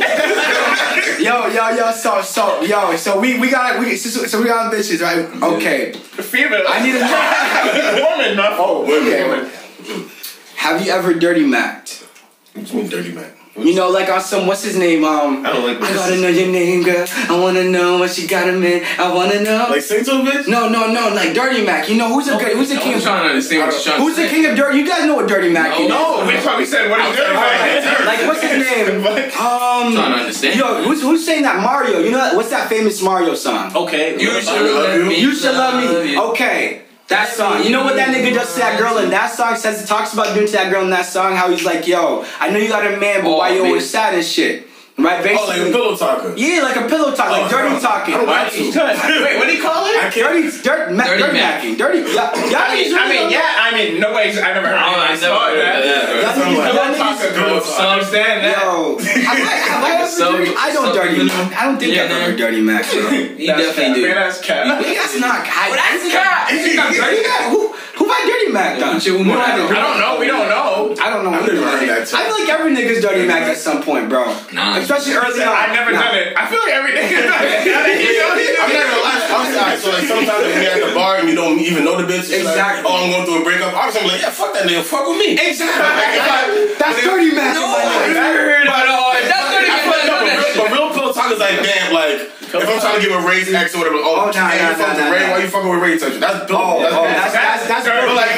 Yo, 1.22 1.46
yo, 1.48 1.76
yo. 1.76 1.92
So, 1.92 2.22
so, 2.22 2.62
yo. 2.62 2.96
So 2.96 3.18
we 3.20 3.38
we 3.38 3.50
got 3.50 3.78
we 3.78 3.96
so, 3.96 4.26
so 4.26 4.40
we 4.40 4.46
got 4.46 4.72
bitches, 4.72 5.00
right? 5.02 5.26
Okay. 5.54 5.92
Female. 5.92 6.64
I 6.68 6.82
need 6.82 6.92
to 6.92 7.00
know. 7.00 8.08
woman, 8.10 8.36
no. 8.36 8.56
Oh, 8.58 8.84
women, 8.84 9.50
Okay. 9.82 10.08
Have 10.56 10.84
you 10.84 10.92
ever 10.92 11.14
dirty 11.14 11.46
macked? 11.46 12.06
What 12.54 12.72
you 12.72 12.78
mean, 12.80 12.88
dirty 12.88 13.12
man? 13.12 13.35
You 13.58 13.74
know, 13.74 13.88
like 13.88 14.08
on 14.10 14.20
some 14.20 14.46
what's 14.46 14.62
his 14.62 14.76
name? 14.76 15.02
Um, 15.04 15.44
I 15.44 15.50
don't 15.52 15.64
like 15.66 15.80
I 15.82 15.94
gotta 15.94 16.20
know 16.20 16.28
your 16.28 16.48
name, 16.52 16.82
girl. 16.82 17.06
I 17.30 17.40
wanna 17.40 17.64
know 17.64 17.98
what 17.98 18.10
she 18.10 18.26
got 18.26 18.46
him 18.48 18.62
in. 18.62 18.84
I 18.98 19.12
wanna 19.14 19.40
know. 19.42 19.68
Like, 19.70 19.80
sing 19.80 20.04
to 20.04 20.10
a 20.12 20.14
bitch? 20.24 20.46
no, 20.46 20.68
no, 20.68 20.92
no. 20.92 21.08
Like 21.14 21.32
Dirty 21.34 21.64
Mac. 21.64 21.88
You 21.88 21.96
know 21.96 22.08
who's 22.12 22.26
the 22.26 22.36
who's 22.36 22.68
the 22.68 22.76
king? 22.76 22.92
I'm 22.92 22.98
Of, 22.98 23.02
trying 23.04 23.22
to 23.22 23.28
understand 23.30 23.62
what 23.66 23.72
you're 23.72 23.82
trying 23.82 24.00
who's 24.02 24.16
the 24.16 24.28
king 24.28 24.44
of 24.46 24.56
Dirty? 24.56 24.78
You 24.78 24.86
guys 24.86 25.06
know 25.06 25.14
what 25.16 25.26
Dirty 25.26 25.48
Mac 25.50 25.80
is? 25.80 25.88
No. 25.88 26.24
That's 26.26 26.44
why 26.44 26.58
we 26.58 26.66
said 26.66 26.90
what 26.90 27.00
are 27.00 27.08
you 27.08 27.16
doing? 27.16 28.06
Like 28.06 28.26
what's 28.26 28.42
his 28.42 28.58
name? 28.70 29.06
I'm 29.38 29.92
trying 29.92 29.92
to 29.92 30.00
Um, 30.02 30.12
understand. 30.20 30.58
yo, 30.60 30.82
who's 30.84 31.00
who's 31.00 31.24
saying 31.24 31.42
that 31.44 31.62
Mario? 31.62 32.00
You 32.00 32.10
know 32.10 32.34
what's 32.34 32.50
that 32.50 32.68
famous 32.68 33.02
Mario 33.02 33.34
song? 33.34 33.74
Okay. 33.74 34.20
You 34.20 34.40
should 34.42 34.60
love 34.62 34.84
let 34.84 34.98
you. 34.98 35.04
me. 35.06 35.20
You 35.20 35.34
should 35.34 35.54
love 35.54 35.82
me. 36.04 36.18
Okay. 36.18 36.82
That 37.08 37.28
song. 37.28 37.62
You 37.62 37.70
know 37.70 37.84
what 37.84 37.94
that 37.96 38.08
nigga 38.08 38.34
does 38.34 38.52
to 38.54 38.58
that 38.60 38.78
girl 38.80 38.98
in 38.98 39.10
that 39.10 39.32
song? 39.32 39.56
Says 39.56 39.82
it 39.82 39.86
talks 39.86 40.12
about 40.12 40.34
doing 40.34 40.46
to 40.46 40.52
that 40.54 40.72
girl 40.72 40.82
in 40.82 40.90
that 40.90 41.06
song. 41.06 41.36
How 41.36 41.48
he's 41.50 41.64
like, 41.64 41.86
yo, 41.86 42.24
I 42.40 42.50
know 42.50 42.58
you 42.58 42.68
got 42.68 42.84
a 42.84 42.96
man, 42.98 43.22
but 43.22 43.30
Oh, 43.30 43.38
why 43.38 43.50
you 43.54 43.64
always 43.64 43.88
sad 43.88 44.14
and 44.14 44.24
shit? 44.24 44.66
Right? 44.98 45.36
Oh, 45.38 45.44
like 45.46 45.60
a 45.60 45.70
pillow 45.70 45.94
talker. 45.94 46.32
yeah, 46.40 46.62
like 46.62 46.76
a 46.76 46.88
pillow 46.88 47.12
talk, 47.14 47.28
like 47.30 47.44
Oh, 47.44 47.48
dirty 47.52 47.68
I 47.68 47.70
don't- 47.72 47.82
talking. 47.82 48.14
I 48.14 48.16
don't 48.16 48.26
Right? 48.26 48.48
want 48.48 48.72
to. 48.72 49.24
Wait, 49.28 49.36
what 49.36 49.46
do 49.46 49.52
you 49.52 49.62
call 49.62 49.84
it? 49.84 50.14
Dirty, 50.14 50.48
dirt, 50.64 50.90
ma- 50.92 51.04
Dirty 51.04 51.20
dirty 51.22 51.36
macking, 51.38 51.76
dirty. 51.76 51.98
Y'all, 52.00 52.32
y'all 52.48 52.56
I 52.56 52.74
mean, 52.74 52.88
niggas 52.88 52.96
I 52.96 53.08
mean, 53.08 53.20
don't- 53.28 53.30
yeah, 53.30 53.60
I 53.60 53.70
mean, 53.76 54.00
nobody's, 54.00 54.38
I 54.40 54.54
never 54.56 54.68
heard 54.68 54.80
Oh, 54.80 54.96
I 54.96 55.12
never 55.12 55.34
heard 55.36 55.58
that. 55.60 55.76
of 55.76 55.84
that. 55.84 56.16
Y'all 56.16 56.32
Something 56.32 56.54
niggas, 56.56 56.58
like 56.58 56.74
y'all 56.74 56.96
that. 56.96 56.96
niggas, 56.96 57.34
Pillow 57.36 57.60
I 57.76 57.92
understand 57.92 58.44
that. 58.44 58.56
yo, 58.56 58.98
have 59.04 59.36
I, 59.36 59.52
have 59.68 59.84
I 59.84 59.90
ever 60.00 60.06
Some- 60.08 60.32
dirty? 60.36 60.54
I 60.56 60.72
don't 60.72 60.84
some 60.86 60.94
dirty. 60.96 61.14
people- 61.20 61.36
I 61.36 61.64
don't 61.66 61.76
think 61.78 61.92
Yeah, 61.94 62.02
I've 62.04 62.10
ever 62.16 62.30
no. 62.32 62.36
dirty 62.38 62.60
Mac, 62.62 62.90
bro. 62.90 62.96
You 63.36 63.46
That's 63.52 63.60
definitely 63.76 63.76
cat. 63.76 63.76
Man, 63.76 63.94
do. 64.00 64.14
that's 64.16 64.40
cat. 64.40 64.64
That's 64.80 65.20
not. 65.20 65.40
I, 65.44 65.68
Well, 65.68 65.76
that's 65.76 66.04
I- 66.08 66.10
cat. 66.16 66.50
You 66.52 66.58
think 66.64 66.78
I'm 66.80 66.92
dirty 66.96 67.20
Mac? 67.20 67.42
Who, 67.52 67.75
who 67.96 68.04
I 68.10 68.20
dirty 68.28 68.52
Mac 68.52 68.78
done? 68.78 68.94
What 68.94 69.06
you- 69.06 69.18
Who 69.18 69.28
what 69.30 69.38
I 69.40 69.52
I 69.52 69.56
do? 69.56 69.64
I 69.68 69.80
don't 69.80 69.98
know. 70.00 70.12
We 70.20 70.26
don't 70.26 70.48
know. 70.48 70.94
I 71.00 71.10
don't 71.10 71.24
know. 71.24 71.32
I've 71.32 71.46
never 71.46 71.64
heard 71.64 71.88
that 71.88 72.12
I 72.12 72.24
feel 72.28 72.36
like 72.38 72.48
every 72.48 72.72
nigga's 72.76 73.00
dirty 73.02 73.26
Mac 73.26 73.42
at 73.48 73.56
some 73.58 73.82
point, 73.82 74.08
bro. 74.08 74.24
Nah. 74.52 74.76
Especially 74.78 75.14
early 75.14 75.42
on. 75.42 75.48
I've 75.54 75.72
never 75.72 75.92
Nah. 75.92 76.02
done 76.02 76.16
it. 76.16 76.36
I 76.36 76.44
feel 76.46 76.60
like 76.60 76.72
every 76.76 76.92
nigga's 76.92 77.24
done 77.32 77.44
it. 77.44 77.66
I'm 77.66 78.70
not 78.72 78.84
gonna 78.86 79.02
lie. 79.02 79.22
I'm 79.26 79.48
sorry. 79.52 79.76
So 79.80 79.88
like 79.90 80.06
sometimes 80.06 80.44
when 80.44 80.62
you're 80.62 80.72
at 80.76 80.82
the 80.88 80.94
bar 80.94 81.16
and 81.18 81.28
you 81.28 81.34
don't 81.34 81.58
even 81.60 81.84
know 81.84 81.96
the 82.00 82.06
bitch, 82.08 82.28
Exactly. 82.32 82.82
like, 82.82 82.84
oh, 82.84 82.96
I'm 83.04 83.10
going 83.12 83.24
through 83.26 83.40
a 83.40 83.44
breakup. 83.44 83.72
Obviously, 83.74 84.00
I'm 84.02 84.08
like, 84.08 84.20
yeah, 84.22 84.30
fuck 84.30 84.52
that 84.54 84.64
nigga. 84.68 84.82
Fuck 84.84 85.06
with 85.08 85.18
me. 85.18 85.36
Exactly. 85.36 86.74
That's 86.78 86.98
dirty 87.02 87.30
Mac. 87.34 87.56
in 87.56 87.62
my 87.64 87.80
nigga. 88.12 88.66
But 88.66 88.86
uh, 88.88 89.12
that's 89.24 89.48
dirty 89.52 89.68
I 89.72 89.78
feel 89.82 89.92
like, 89.92 90.08
but, 90.08 90.20
real, 90.24 90.52
but 90.56 90.68
real 90.72 90.88
pillow 90.94 91.12
talk 91.12 91.30
is 91.32 91.38
like, 91.40 91.60
damn, 91.62 91.92
like, 91.92 92.32
if 92.46 92.54
I'm 92.54 92.80
trying 92.80 92.96
to 92.96 93.02
give 93.02 93.12
a 93.12 93.20
raise 93.26 93.52
X 93.52 93.74
or 93.74 93.78
whatever, 93.84 93.98
Oh, 94.00 94.26
oh, 94.26 94.30
nah, 94.30 94.48
nah, 94.48 94.54
you 94.54 94.62
nah, 94.62 94.70
with 94.70 94.78
nah, 94.78 95.10
Ray, 95.12 95.26
nah. 95.26 95.32
why 95.34 95.38
you 95.42 95.48
fucking 95.50 95.68
with 95.70 95.82
Ray 95.82 95.98
touch? 95.98 96.16
That's 96.22 96.46
Oh, 96.50 96.78
oh, 96.80 97.04
that's, 97.04 97.32
that's 97.34 97.66
that's 97.68 97.84
that's 97.84 98.06
But 98.06 98.14
like, 98.16 98.32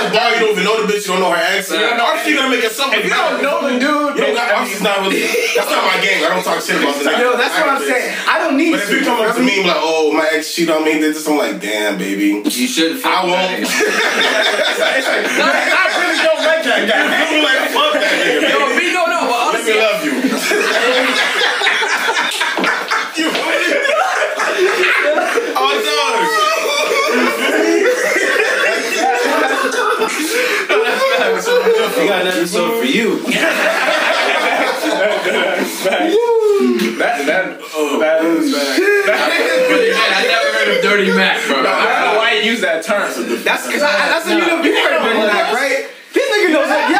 nigga, 0.00 0.02
you're 0.02 0.10
the 0.10 0.16
bar, 0.16 0.30
you 0.32 0.40
don't 0.40 0.50
even 0.56 0.64
know 0.64 0.76
the 0.80 0.86
bitch, 0.92 1.04
you 1.06 1.12
don't 1.12 1.20
know 1.20 1.30
her 1.30 1.36
ex, 1.56 1.70
Yeah. 1.72 1.98
obviously 2.00 2.32
you're 2.32 2.40
gonna 2.42 2.54
make 2.56 2.62
yourself 2.64 2.92
If 2.94 3.04
you 3.04 3.10
don't 3.10 3.42
know 3.42 3.60
the 3.68 3.78
dude, 3.78 4.16
You 4.16 4.22
don't 4.24 4.34
got, 4.34 4.50
obviously 4.52 4.74
it's 4.80 4.84
not 4.84 4.98
really, 5.04 5.20
that's 5.56 5.70
not 5.70 5.84
my 5.84 5.98
game. 6.00 6.24
I 6.24 6.28
don't 6.32 6.42
talk 6.44 6.62
shit 6.64 6.80
about 6.80 6.94
the 6.96 7.04
Yo, 7.20 7.36
that's 7.36 7.54
what 7.60 7.68
I'm 7.68 7.82
saying. 7.84 8.14
I 8.28 8.38
don't 8.38 8.56
need. 8.56 8.72
But 8.72 8.80
if 8.82 8.90
you 8.90 9.00
come 9.04 9.20
up 9.20 9.36
to 9.36 9.42
me 9.42 9.54
and 9.60 9.64
be 9.64 9.68
like, 9.68 9.76
oh, 9.80 10.12
my 10.12 10.26
ex 10.32 10.54
cheated 10.54 10.74
on 10.74 10.82
me, 10.84 10.94
did 10.98 11.14
this, 11.14 11.26
I'm 11.28 11.36
like, 11.36 11.60
damn, 11.60 11.98
baby. 11.98 12.40
You 12.44 12.66
should. 12.66 13.04
I 13.04 13.24
won't. 13.24 13.36
I 14.80 14.82
really 16.00 16.16
don't 16.24 16.40
like 16.44 16.64
that 16.64 16.88
guy. 16.88 17.04
I'm 17.04 17.42
like, 17.44 17.60
fuck 17.74 17.92
that 17.94 18.12
nigga, 18.24 18.48
Yo, 18.48 18.58
baby. 18.72 18.86
me 18.86 18.92
no 18.94 19.04
no, 19.06 19.20
but 19.28 19.38
Let 19.54 19.64
me 19.64 19.70
honestly, 19.70 19.80
love 19.80 20.04
you. 20.04 20.12
you 23.20 23.28
Oh, 25.62 25.66
We 32.30 32.36
got 32.36 32.38
an 32.38 32.42
episode 32.42 32.78
for 32.78 32.86
you. 32.86 33.24
That, 37.00 37.24
that, 37.24 37.56
oh, 37.72 37.96
that 37.96 38.20
is 38.20 38.52
bad. 38.52 38.76
really, 39.72 39.88
man, 39.96 40.12
I 40.12 40.28
never 40.28 40.52
heard 40.52 40.68
of 40.76 40.84
Dirty 40.84 41.08
Mac, 41.16 41.40
bro. 41.48 41.64
I 41.64 41.64
don't 41.64 42.12
know 42.12 42.20
why 42.20 42.36
you 42.36 42.52
use 42.52 42.60
that 42.60 42.84
term. 42.84 43.08
That's 43.08 43.64
because 43.64 43.80
that's 43.80 44.28
a 44.28 44.36
you 44.36 44.44
know 44.44 44.60
you 44.60 44.76
heard 44.76 45.00
of 45.00 45.08
dirty 45.08 45.24
Mac, 45.24 45.48
right? 45.56 45.88
This 46.12 46.28
nigga 46.28 46.52
knows 46.52 46.68
that. 46.68 46.92
Yeah, 46.92 46.99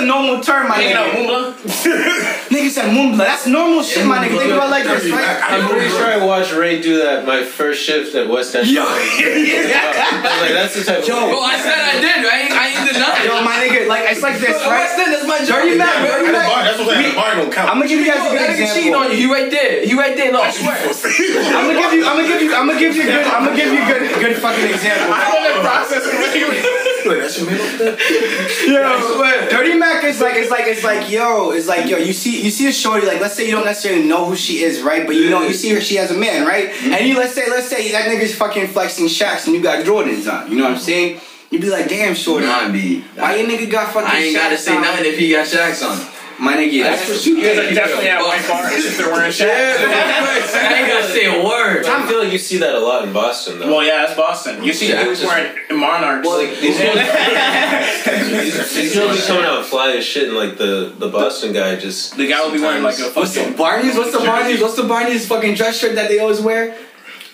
a 0.00 0.04
normal 0.06 0.40
term, 0.42 0.68
my 0.68 0.80
You 0.80 0.94
know, 0.94 1.06
nigga. 1.10 1.54
Mumla? 1.56 2.46
Nigga 2.54 2.70
said 2.70 2.94
mumbla. 2.94 3.18
That's 3.26 3.46
normal 3.46 3.82
shit, 3.82 4.06
my 4.06 4.18
nigga. 4.22 4.38
Think 4.38 4.52
about 4.52 4.70
like 4.70 4.84
this, 4.84 5.10
right? 5.10 5.42
I'm 5.42 5.68
pretty 5.68 5.88
sure 5.90 6.06
I 6.06 6.24
watched 6.24 6.54
Ray 6.54 6.80
do 6.80 6.98
that 7.02 7.26
my 7.26 7.42
first 7.44 7.82
shift 7.84 8.14
at 8.14 8.28
West 8.28 8.54
End. 8.54 8.68
Yo, 8.68 8.82
I 8.86 8.86
was 8.86 10.40
like, 10.40 10.54
that's 10.54 10.74
the 10.78 10.84
type 10.84 11.02
of. 11.02 11.08
Yo. 11.08 11.14
Bro, 11.28 11.40
I 11.42 11.56
said 11.58 11.74
I 11.74 11.98
did. 12.00 12.22
I 12.22 12.36
ain't, 12.46 12.52
I 12.54 12.64
ain't 12.70 12.84
denying. 12.86 13.24
yo, 13.26 13.42
my 13.42 13.56
nigga, 13.58 13.88
like 13.88 14.04
it's 14.08 14.22
like 14.22 14.38
this, 14.38 14.54
Bro, 14.56 14.70
right? 14.70 14.86
West 14.86 14.98
End, 14.98 15.10
that's 15.12 15.26
my 15.26 15.38
job. 15.44 15.62
Dirty 15.66 15.76
Mac, 15.76 15.90
At 15.90 16.06
dirty 16.06 16.26
the 16.26 16.32
Mac. 16.32 16.46
bar, 16.48 16.62
that's 16.64 16.78
what 16.78 16.88
I'm 16.88 17.02
saying. 17.02 17.10
The 17.10 17.16
bar 17.18 17.34
don't 17.34 17.52
count. 17.52 17.68
I'm 17.70 17.76
gonna 17.82 17.88
give 17.90 18.00
you 18.00 18.06
guys 18.06 18.22
a 18.22 18.24
Yo, 18.24 18.30
good 18.30 18.40
that 18.40 18.50
nigga 18.56 18.74
cheating 18.74 18.94
on 18.94 19.10
you. 19.10 19.16
He 19.16 19.26
right 19.26 19.50
there. 19.50 19.84
He 19.84 19.92
right 19.98 20.14
there. 20.16 20.30
No, 20.32 20.40
I 20.42 20.50
swear. 20.54 20.76
I'm 20.78 21.66
gonna 21.66 21.80
give 21.82 21.92
you. 21.98 22.04
I'm 22.06 22.16
gonna 22.16 22.28
give 22.30 22.40
you. 22.42 22.54
I'm 22.54 22.66
gonna 22.70 22.78
give 22.78 22.94
you 22.96 23.04
good. 23.04 23.26
I'm 23.26 23.42
gonna 23.44 23.56
give 23.58 23.70
you 23.74 23.82
good. 23.90 24.02
Good 24.22 24.36
fucking 24.38 24.68
example. 24.70 25.12
I 25.12 25.20
don't 25.34 25.42
know 25.42 25.54
the 25.58 25.64
process. 25.66 26.04
Wait, 27.06 27.20
that's 27.20 27.38
your 27.38 27.50
middle 27.50 27.78
there? 27.78 27.96
Yo, 28.66 29.48
Dirty 29.48 29.74
Mac 29.74 30.04
is 30.04 30.20
like 30.20 30.34
it's 30.36 30.50
like 30.50 30.66
it's 30.66 30.82
like 30.84 31.10
yo, 31.10 31.50
it's 31.52 31.68
like 31.68 31.88
yo. 31.88 31.98
You 31.98 32.12
see 32.12 32.42
you 32.42 32.50
see 32.50 32.68
a 32.68 32.72
shorty 32.72 33.06
like 33.06 33.20
let's 33.20 33.34
say 33.34 33.46
you 33.46 33.52
don't 33.52 33.64
necessarily 33.64 34.06
know 34.06 34.24
who 34.26 34.36
she 34.36 34.62
is, 34.62 34.82
right? 34.82 35.06
But 35.06 35.16
you 35.16 35.30
know 35.30 35.42
you 35.42 35.54
see 35.54 35.70
her 35.74 35.80
she 35.80 35.96
has 35.96 36.10
a 36.10 36.16
man, 36.16 36.46
right? 36.46 36.70
Mm-hmm. 36.70 36.92
And 36.94 37.06
you 37.06 37.16
let's 37.18 37.34
say 37.34 37.48
let's 37.48 37.68
say 37.68 37.92
that 37.92 38.10
nigga's 38.10 38.34
fucking 38.34 38.68
flexing 38.68 39.06
Shaqs 39.06 39.46
and 39.46 39.54
you 39.54 39.62
got 39.62 39.84
Jordans 39.84 40.30
on. 40.30 40.50
You 40.50 40.56
know 40.58 40.64
what 40.64 40.74
I'm 40.74 40.78
saying? 40.80 41.20
You'd 41.50 41.62
be 41.62 41.70
like, 41.70 41.88
damn 41.88 42.14
shorty, 42.16 42.44
Nah, 42.44 42.72
B. 42.72 43.04
why 43.14 43.36
your 43.36 43.48
nigga 43.48 43.70
got 43.70 43.92
fucking? 43.92 44.10
I 44.10 44.18
ain't 44.18 44.34
gotta 44.36 44.56
Shaqs 44.56 44.58
say 44.58 44.76
on? 44.76 44.82
nothing 44.82 45.04
if 45.06 45.18
he 45.18 45.30
got 45.30 45.46
Shaqs 45.46 45.82
on. 45.88 46.15
My 46.38 46.54
nigga, 46.54 46.82
that's 46.82 47.08
what 47.08 47.24
you 47.24 47.36
You 47.36 47.42
guys 47.48 47.58
are 47.58 47.74
definitely 47.74 48.08
at 48.08 48.20
white 48.20 48.46
bars 48.46 48.84
if 48.84 48.98
they're 48.98 49.10
wearing 49.10 49.32
shit. 49.32 49.48
I 49.50 50.78
ain't 50.78 50.88
gotta 50.88 51.08
say 51.12 51.24
a 51.26 51.42
word. 51.44 51.86
I 51.86 52.06
feel 52.06 52.18
like 52.22 52.30
you 52.32 52.38
see 52.38 52.58
that 52.58 52.74
a 52.74 52.78
lot 52.78 53.04
in 53.04 53.12
Boston, 53.12 53.58
though. 53.58 53.68
Well, 53.68 53.82
yeah, 53.84 54.04
that's 54.04 54.14
Boston. 54.16 54.62
You 54.62 54.72
see 54.74 54.90
Yeah, 54.90 55.04
dudes 55.04 55.20
just- 55.20 55.32
wearing 55.32 55.52
monarchs. 55.80 56.26
Well, 56.28 56.38
like, 56.44 56.58
these 56.60 56.76
These 58.74 58.94
girls 58.94 59.20
be 59.20 59.26
coming 59.26 59.44
out 59.44 59.64
fly 59.64 59.92
as 59.92 60.04
shit, 60.04 60.28
and 60.28 60.36
like 60.36 60.56
the 60.58 60.92
the 60.98 61.08
Boston 61.08 61.52
guy 61.52 61.76
just. 61.76 62.16
the 62.16 62.26
guy 62.28 62.44
will 62.44 62.52
be 62.52 62.60
wearing 62.60 62.82
like 62.82 62.98
a 62.98 63.10
What's 63.10 63.34
the 63.34 63.40
fucking. 63.40 63.56
Barney's? 63.56 63.96
What's 63.96 64.12
the 64.12 64.18
Barney's? 64.18 64.60
What's 64.60 64.76
the 64.76 64.84
Barney's 64.84 65.26
fucking 65.26 65.54
dress 65.54 65.78
shirt 65.78 65.94
that 65.94 66.08
they 66.08 66.18
always 66.18 66.40
wear? 66.40 66.76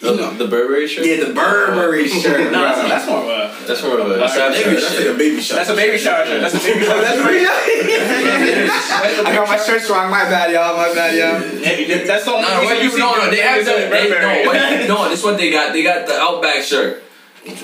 The, 0.03 0.35
the 0.37 0.49
Burberry 0.49 0.88
shirt. 0.88 1.07
Yeah, 1.07 1.25
the 1.25 1.33
Burberry 1.33 2.11
oh. 2.11 2.21
shirt. 2.21 2.43
No, 2.53 2.59
that's, 2.67 2.83
that's 2.88 3.07
more 3.07 3.23
of 3.23 3.29
a. 3.31 3.67
That's 3.67 3.83
more 3.85 4.01
of 4.01 4.11
a. 4.11 4.15
That's 4.19 4.35
That's 4.35 4.59
nigga 4.59 4.75
That's 4.75 4.99
a 4.99 5.15
baby 5.17 5.41
shot. 5.41 5.55
That's 5.55 5.71
a 5.71 5.77
baby 5.77 5.97
shower 5.97 6.27
shirt. 6.27 6.41
That's 6.43 6.55
a 6.55 6.59
baby 6.59 6.85
shower 6.85 7.01
That's 7.01 7.17
shirt. 7.17 7.25
pretty. 7.25 7.47
I 9.23 9.31
got 9.33 9.47
my 9.47 9.57
shirts 9.62 9.88
wrong. 9.88 10.11
My 10.11 10.25
bad, 10.25 10.51
y'all. 10.51 10.77
My 10.77 10.93
bad, 10.93 11.15
y'all. 11.15 11.38
Yeah, 11.62 11.79
you 11.79 12.05
That's 12.05 12.25
the 12.25 12.33
only 12.33 12.43
Nah, 12.43 12.65
what 12.65 12.79
you 12.79 12.85
you 12.85 12.91
see 12.91 12.99
no 12.99 13.15
no 13.15 13.31
they 13.31 13.38
have 13.38 13.62
niggas 13.65 13.91
they, 13.91 14.09
Burberry. 14.11 14.43
no 14.45 14.47
what, 14.51 14.88
no 15.07 15.09
this 15.09 15.23
what 15.23 15.37
they 15.38 15.51
got 15.53 15.73
they 15.73 15.85
got 15.85 16.07
the 16.09 16.15
Outback 16.19 16.65
shirt, 16.65 17.03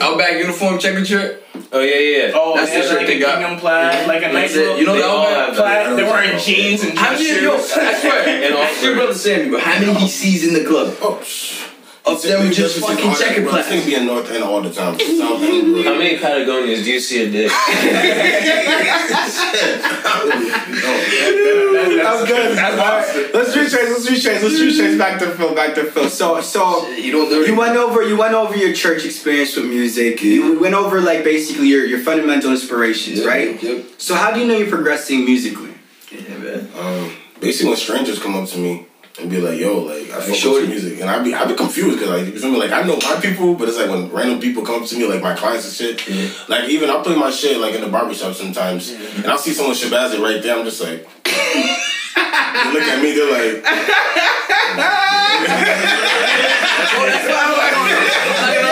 Outback 0.01 0.39
uniform 0.39 0.79
checkered 0.79 1.09
shirt. 1.09 1.43
Oh 1.73 1.81
yeah, 1.81 1.97
yeah. 1.97 1.99
Oh, 1.99 1.99
yeah. 1.99 2.33
Oh, 2.35 2.55
That's 2.57 2.71
that's 2.71 2.87
the 2.87 2.89
shirt 2.95 2.99
like 2.99 3.07
they 3.09 3.17
a 3.17 3.21
got. 3.21 3.41
gingham 3.41 3.59
plaid, 3.59 4.07
like 4.07 4.23
a 4.23 4.33
nice 4.33 4.55
little. 4.55 4.79
You 4.79 4.87
know 4.87 4.95
They 4.95 5.01
the 5.01 5.07
Outback 5.09 5.47
have 5.49 5.57
plaid. 5.57 5.99
They're 5.99 6.07
wearing 6.07 6.39
jeans 6.39 6.85
and 6.85 6.97
How 6.97 7.09
dress 7.11 7.21
many 7.21 7.43
yo, 7.43 7.55
I 7.57 7.61
swear, 7.99 8.29
and 8.47 8.55
Oxford. 8.55 8.85
your 8.87 8.95
brother 8.95 9.15
Sammy, 9.15 9.49
bro, 9.51 9.59
how 9.59 9.81
many 9.81 9.95
he 9.99 10.09
sees 10.09 10.47
in 10.47 10.55
the 10.55 10.65
club? 10.69 10.95
Oh, 11.03 11.21
shh. 11.25 11.68
Of 12.09 12.23
them 12.23 12.51
just 12.53 12.79
fucking 12.81 13.15
checkered 13.15 13.45
This 13.45 13.51
plaid. 13.53 13.65
thing 13.67 13.85
be 13.87 13.95
in 13.95 14.07
North 14.07 14.31
End 14.31 14.43
all 14.43 14.61
the 14.63 14.71
time. 14.73 14.99
South 14.99 15.43
End. 15.43 15.85
How 15.85 15.95
many 15.95 16.17
Patagonias 16.19 16.83
do 16.85 16.91
you 16.93 17.01
see 17.01 17.25
a 17.25 17.31
day? 17.31 17.49
All 20.09 20.31
I'm 22.09 22.27
good. 22.27 22.57
That's 22.57 22.73
All 22.73 22.79
right, 22.79 23.05
awesome. 23.05 23.25
Let's 23.35 23.57
retrace. 23.57 23.89
Let's 23.91 24.11
retrace. 24.11 24.43
Let's 24.43 24.61
retrace. 24.61 24.99
Back 24.99 25.19
to 25.21 25.31
Phil. 25.31 25.55
Back 25.55 25.75
to 25.77 25.85
Phil. 25.85 26.09
So, 26.09 26.41
so 26.41 26.89
You 26.89 27.13
don't 27.13 27.29
do 27.29 27.47
you 27.47 27.57
went 27.57 27.77
over. 27.77 28.03
You 28.03 28.17
went 28.17 28.35
over 28.35 28.57
your 28.57 28.73
church 28.73 29.05
experience 29.05 29.55
with 29.57 29.67
music. 29.67 30.23
You 30.23 30.59
went 30.59 30.75
over 30.75 31.01
like 31.01 31.25
basically 31.25 31.69
your 31.69 31.85
your 31.85 32.01
fundamental 32.01 32.51
inspirations, 32.51 33.19
Yep, 33.19 33.27
right? 33.27 33.63
Yep. 33.63 33.85
So, 33.99 34.15
how 34.15 34.33
do 34.33 34.41
you 34.41 34.47
know 34.47 34.57
you're 34.57 34.69
progressing 34.69 35.25
musically? 35.25 35.73
Yeah, 36.11 36.37
man. 36.39 36.69
Um, 36.77 37.13
basically, 37.41 37.71
when 37.71 37.77
strangers 37.79 38.19
come 38.19 38.35
up 38.35 38.49
to 38.51 38.59
me 38.59 38.87
and 39.21 39.31
be 39.31 39.41
like, 39.41 39.59
"Yo, 39.59 39.81
like 39.81 40.11
I 40.11 40.21
fuck 40.21 40.53
with 40.53 40.69
music," 40.69 41.01
and 41.01 41.11
I 41.11 41.23
be 41.23 41.35
I 41.35 41.45
be 41.47 41.55
confused 41.55 41.99
because 41.99 42.11
like 42.11 42.27
you 42.27 42.41
feel 42.41 42.53
me, 42.53 42.59
like 42.59 42.73
I 42.73 42.83
know 42.83 42.97
my 42.97 43.19
people, 43.21 43.55
but 43.55 43.69
it's 43.69 43.79
like 43.79 43.91
when 43.91 44.11
random 44.11 44.41
people 44.41 44.65
come 44.65 44.83
up 44.83 44.89
to 44.89 44.99
me, 44.99 45.07
like 45.07 45.23
my 45.23 45.35
clients 45.35 45.67
and 45.67 45.75
shit. 45.75 46.49
Like 46.49 46.69
even 46.69 46.91
I 46.91 47.03
play 47.03 47.17
my 47.17 47.31
shit 47.31 47.59
like 47.59 47.75
in 47.75 47.81
the 47.81 47.89
barbershop 47.89 48.35
sometimes, 48.35 48.91
and 48.91 49.27
I'll 49.27 49.39
see 49.39 49.53
someone 49.53 49.75
Shazam 49.75 50.15
it 50.15 50.21
right 50.21 50.43
there. 50.43 50.57
I'm 50.57 50.65
just 50.65 50.81
like. 50.81 51.07
they 52.19 52.73
look 52.73 52.83
at 52.83 53.03
me, 53.03 53.13
they're 53.13 53.31
like, 53.31 53.65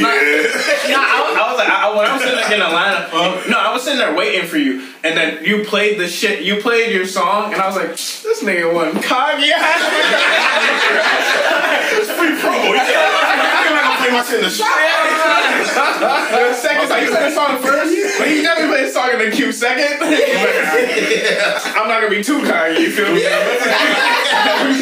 Nah, 0.00 0.96
I, 0.98 1.34
I 1.36 1.50
was 1.50 1.58
like, 1.58 1.68
I, 1.68 1.96
when 1.96 2.06
I 2.06 2.12
was 2.14 2.22
sitting 2.22 2.38
in 2.38 2.60
lineup, 2.60 3.48
no, 3.48 3.58
I 3.58 3.72
was 3.72 3.82
sitting 3.84 3.98
there 3.98 4.14
waiting 4.14 4.46
for 4.46 4.56
you, 4.56 4.86
and 5.04 5.16
then 5.16 5.44
you 5.44 5.64
played 5.64 5.98
the 5.98 6.06
shit. 6.06 6.44
You 6.44 6.60
played 6.60 6.92
your 6.94 7.06
song, 7.06 7.52
and 7.52 7.60
I 7.60 7.66
was 7.66 7.76
like, 7.76 7.90
this 7.90 8.42
nigga 8.42 8.72
won 8.72 8.92
Kanye. 8.92 9.52
it's 11.98 12.10
free 12.18 12.36
promo. 12.40 13.47
I'm 14.08 14.14
not 14.14 14.26
gonna 14.26 14.40
play 14.40 14.40
my 14.40 14.40
shit 14.40 14.40
in 14.40 14.44
the 14.44 14.50
shop. 14.50 14.68
the 16.32 16.54
second 16.54 16.88
song, 16.88 17.00
you 17.02 17.10
played 17.10 17.26
the 17.28 17.34
song 17.34 17.52
first, 17.62 18.18
but 18.18 18.28
you 18.30 18.42
definitely 18.42 18.72
played 18.76 18.86
the 18.88 18.92
song 18.92 19.10
in 19.12 19.18
the 19.18 19.30
queue 19.36 19.52
second. 19.52 20.00
I'm 21.76 21.88
not 21.88 22.00
gonna 22.00 22.10
be 22.10 22.22
too 22.24 22.40
kind. 22.44 22.78
You 22.78 22.90
feel 22.90 23.12
me? 23.14 23.22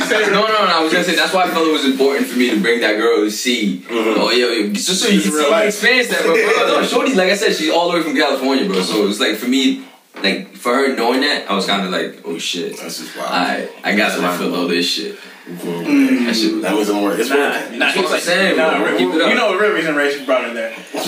No, 0.06 0.42
no, 0.46 0.48
no. 0.48 0.58
I 0.58 0.80
was 0.82 0.92
gonna 0.92 1.04
say 1.04 1.14
that's 1.14 1.32
why 1.32 1.44
I 1.44 1.50
felt 1.50 1.66
it 1.68 1.72
was 1.72 1.84
important 1.84 2.26
for 2.28 2.38
me 2.38 2.50
to 2.50 2.60
bring 2.60 2.80
that 2.80 2.96
girl 2.96 3.24
to 3.24 3.30
see. 3.30 3.78
Mm-hmm. 3.80 4.20
Oh, 4.20 4.30
yo, 4.30 4.48
yo, 4.48 4.72
just 4.72 5.00
so 5.02 5.08
you 5.08 5.20
can 5.20 5.32
Real 5.32 5.44
see 5.44 5.50
life. 5.50 5.66
experience 5.68 6.08
that, 6.08 6.22
bro. 6.22 6.34
bro. 6.34 6.80
No, 6.80 6.86
Shorty, 6.86 7.14
like 7.14 7.30
I 7.30 7.36
said, 7.36 7.54
she's 7.54 7.70
all 7.70 7.90
the 7.90 7.96
way 7.98 8.02
from 8.02 8.14
California, 8.14 8.66
bro. 8.66 8.80
So 8.82 9.02
it 9.02 9.06
was 9.06 9.20
like 9.20 9.36
for 9.36 9.48
me, 9.48 9.84
like 10.22 10.54
for 10.54 10.74
her 10.74 10.94
knowing 10.94 11.20
that, 11.20 11.50
I 11.50 11.54
was 11.54 11.66
kind 11.66 11.84
of 11.84 11.90
like, 11.90 12.20
oh 12.24 12.38
shit. 12.38 12.76
That's 12.78 12.98
just 12.98 13.16
wild. 13.16 13.30
I 13.30 13.68
I 13.84 13.96
gotta 13.96 14.20
let 14.20 14.38
feel 14.38 14.54
all 14.54 14.68
this 14.68 14.88
shit. 14.88 15.18
Mm. 15.46 16.26
That 16.26 16.34
shit 16.34 16.54
was 16.54 16.62
That 16.62 16.74
means 16.74 16.88
I'm 16.90 17.02
working. 17.02 17.20
It's 17.20 17.30
Nah, 17.30 17.36
working. 17.36 17.78
nah, 17.78 17.84
That's 17.86 17.94
he 17.94 18.00
what 18.02 18.10
was 18.10 18.18
I'm 18.18 18.34
saying, 18.34 18.56
nah, 18.56 18.78
bro. 18.82 18.94
it. 18.94 19.00
You 19.00 19.34
know 19.38 19.52
the 19.54 19.58
real 19.62 19.72
reason 19.78 19.94
Ray 19.94 20.10
just 20.12 20.26
brought 20.26 20.42
her 20.42 20.52
there. 20.52 20.74
Sorry, 20.92 21.06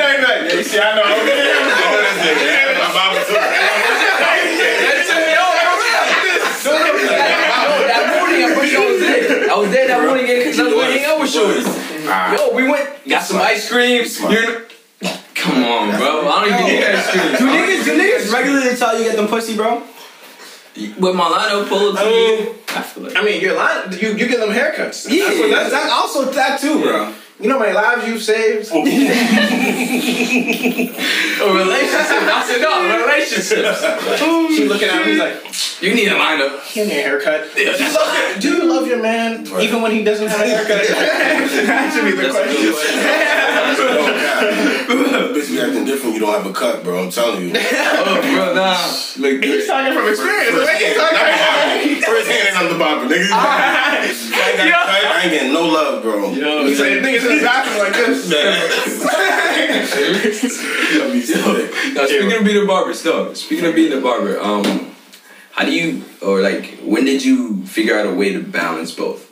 like 0.00 0.20
that. 0.24 0.48
Yeah, 0.48 0.54
you 0.56 0.64
see, 0.64 0.80
I 0.80 0.96
know. 0.96 1.04
My 1.04 2.88
Bible 2.96 3.20
too. 3.28 4.46
that 6.76 8.04
morning, 8.16 8.44
I 8.44 8.56
wish 8.58 8.74
I 8.74 8.90
was 8.90 9.00
there. 9.00 9.50
I 9.50 9.54
was 9.56 9.70
there 9.70 9.86
that 9.88 10.00
morning 10.06 10.26
because 10.26 10.58
I 10.58 10.62
was 10.64 10.72
going 10.72 10.86
to 10.92 10.98
hang 10.98 11.04
out 11.06 11.20
with 11.20 11.30
Shorty. 11.30 11.60
Ah. 12.08 12.34
Yo, 12.36 12.54
we 12.54 12.68
went, 12.68 12.88
got 13.08 13.22
some 13.22 13.40
ice 13.40 13.68
creams. 13.70 14.20
You're, 14.20 14.62
come 15.34 15.62
on, 15.64 15.90
bro. 15.96 16.28
I 16.28 16.48
don't 16.48 16.54
even 16.54 16.66
need 16.66 16.84
ice 16.84 17.10
cream. 17.10 17.32
Do 17.36 17.44
niggas, 17.50 17.84
do 17.84 17.92
niggas 17.98 18.32
regularly 18.32 18.76
tell 18.76 18.96
you 18.98 19.04
get 19.04 19.16
them 19.16 19.28
pussy, 19.28 19.56
bro? 19.56 19.82
With 20.98 21.14
my 21.14 21.24
lineup 21.24 21.68
pull 21.68 21.90
up 21.90 21.96
to 21.96 22.02
I 22.02 22.04
mean, 22.10 22.46
oh. 22.48 22.56
I 22.76 22.82
feel 22.82 23.02
like 23.04 23.16
I 23.16 23.22
mean, 23.22 23.40
you're 23.40 23.56
lying. 23.56 23.92
You 23.92 24.08
you 24.10 24.26
get 24.28 24.40
them 24.40 24.50
haircuts. 24.50 25.08
Yeah, 25.08 25.24
That's 25.24 25.38
what- 25.40 25.50
that's, 25.50 25.70
that's 25.70 25.92
also 25.92 26.30
that 26.32 26.60
too, 26.60 26.82
bro. 26.82 27.14
You 27.38 27.50
know 27.50 27.58
how 27.58 27.64
many 27.64 27.74
lives 27.74 28.08
you've 28.08 28.22
saved? 28.22 28.70
a 28.70 28.72
oh, 28.76 28.80
relationship. 31.52 32.24
I 32.32 32.40
said 32.48 32.62
no, 32.64 32.80
relationships. 33.04 33.80
Oh, 34.24 34.48
she 34.56 34.64
looking 34.64 34.88
at 34.88 35.04
me, 35.04 35.12
he's 35.12 35.20
like, 35.20 35.82
You 35.82 35.94
need 35.94 36.08
a 36.08 36.16
lineup. 36.16 36.72
give 36.72 36.88
me 36.88 36.98
a 36.98 37.02
haircut. 37.02 37.54
Do 37.54 37.60
you 37.60 37.92
love 37.92 38.16
your, 38.16 38.40
do 38.40 38.48
you 38.56 38.64
love 38.64 38.86
your 38.86 39.02
man 39.02 39.46
even 39.60 39.82
when 39.82 39.92
he 39.92 40.02
doesn't 40.02 40.28
have 40.28 40.40
a 40.40 40.46
haircut? 40.48 40.86
that 40.88 41.92
should 41.92 42.04
be 42.06 42.12
the 42.12 42.22
That's 42.22 42.36
question. 42.36 42.56
good 42.56 42.72
question. 42.72 44.06
bitch 45.36 45.50
be 45.52 45.60
acting 45.60 45.84
different. 45.84 46.14
You 46.14 46.20
don't 46.20 46.32
have 46.32 46.46
a 46.46 46.52
cut, 46.54 46.82
bro. 46.82 47.04
I'm 47.04 47.10
telling 47.10 47.42
you. 47.42 47.52
Oh, 47.54 48.20
bro, 48.32 48.54
nah. 48.54 48.80
Look, 49.20 49.44
He's 49.44 49.66
talking 49.66 49.92
from 49.92 50.08
experience. 50.08 50.56
The 50.56 50.64
way 50.64 50.76
he's 50.88 50.96
talking. 50.96 52.00
First 52.00 52.28
hand 52.32 52.48
ain't 52.48 52.56
on 52.56 52.72
the 52.72 52.78
bottom, 52.78 53.08
nigga. 53.10 53.28
I 54.46 54.50
ain't 54.62 54.70
got 54.70 54.88
a. 54.88 54.92
I 55.08 55.20
ain't 55.22 55.30
getting 55.32 55.52
no 55.52 55.62
love, 55.66 56.02
bro. 56.02 56.30
yo, 56.32 56.64
He's 56.66 56.80
like, 56.80 56.90
niggas 56.90 57.30
in 57.30 57.36
the 57.38 57.42
bathroom 57.44 57.78
like 57.78 57.94
this. 57.94 58.30
I'll 61.00 61.12
be 61.12 61.20
sick. 61.20 61.94
Now, 61.94 62.06
speaking 62.06 62.32
of 62.32 62.44
being 62.44 62.62
a 62.62 62.66
barber, 62.66 62.94
still 62.94 63.34
speaking 63.34 63.64
of 63.66 63.74
being 63.74 63.92
a 63.92 64.00
barber, 64.00 64.38
um, 64.40 64.94
how 65.52 65.64
do 65.64 65.72
you 65.72 66.04
or 66.22 66.40
like 66.42 66.78
when 66.84 67.04
did 67.04 67.24
you 67.24 67.64
figure 67.66 67.98
out 67.98 68.06
a 68.06 68.14
way 68.14 68.32
to 68.32 68.42
balance 68.42 68.92
both? 68.94 69.24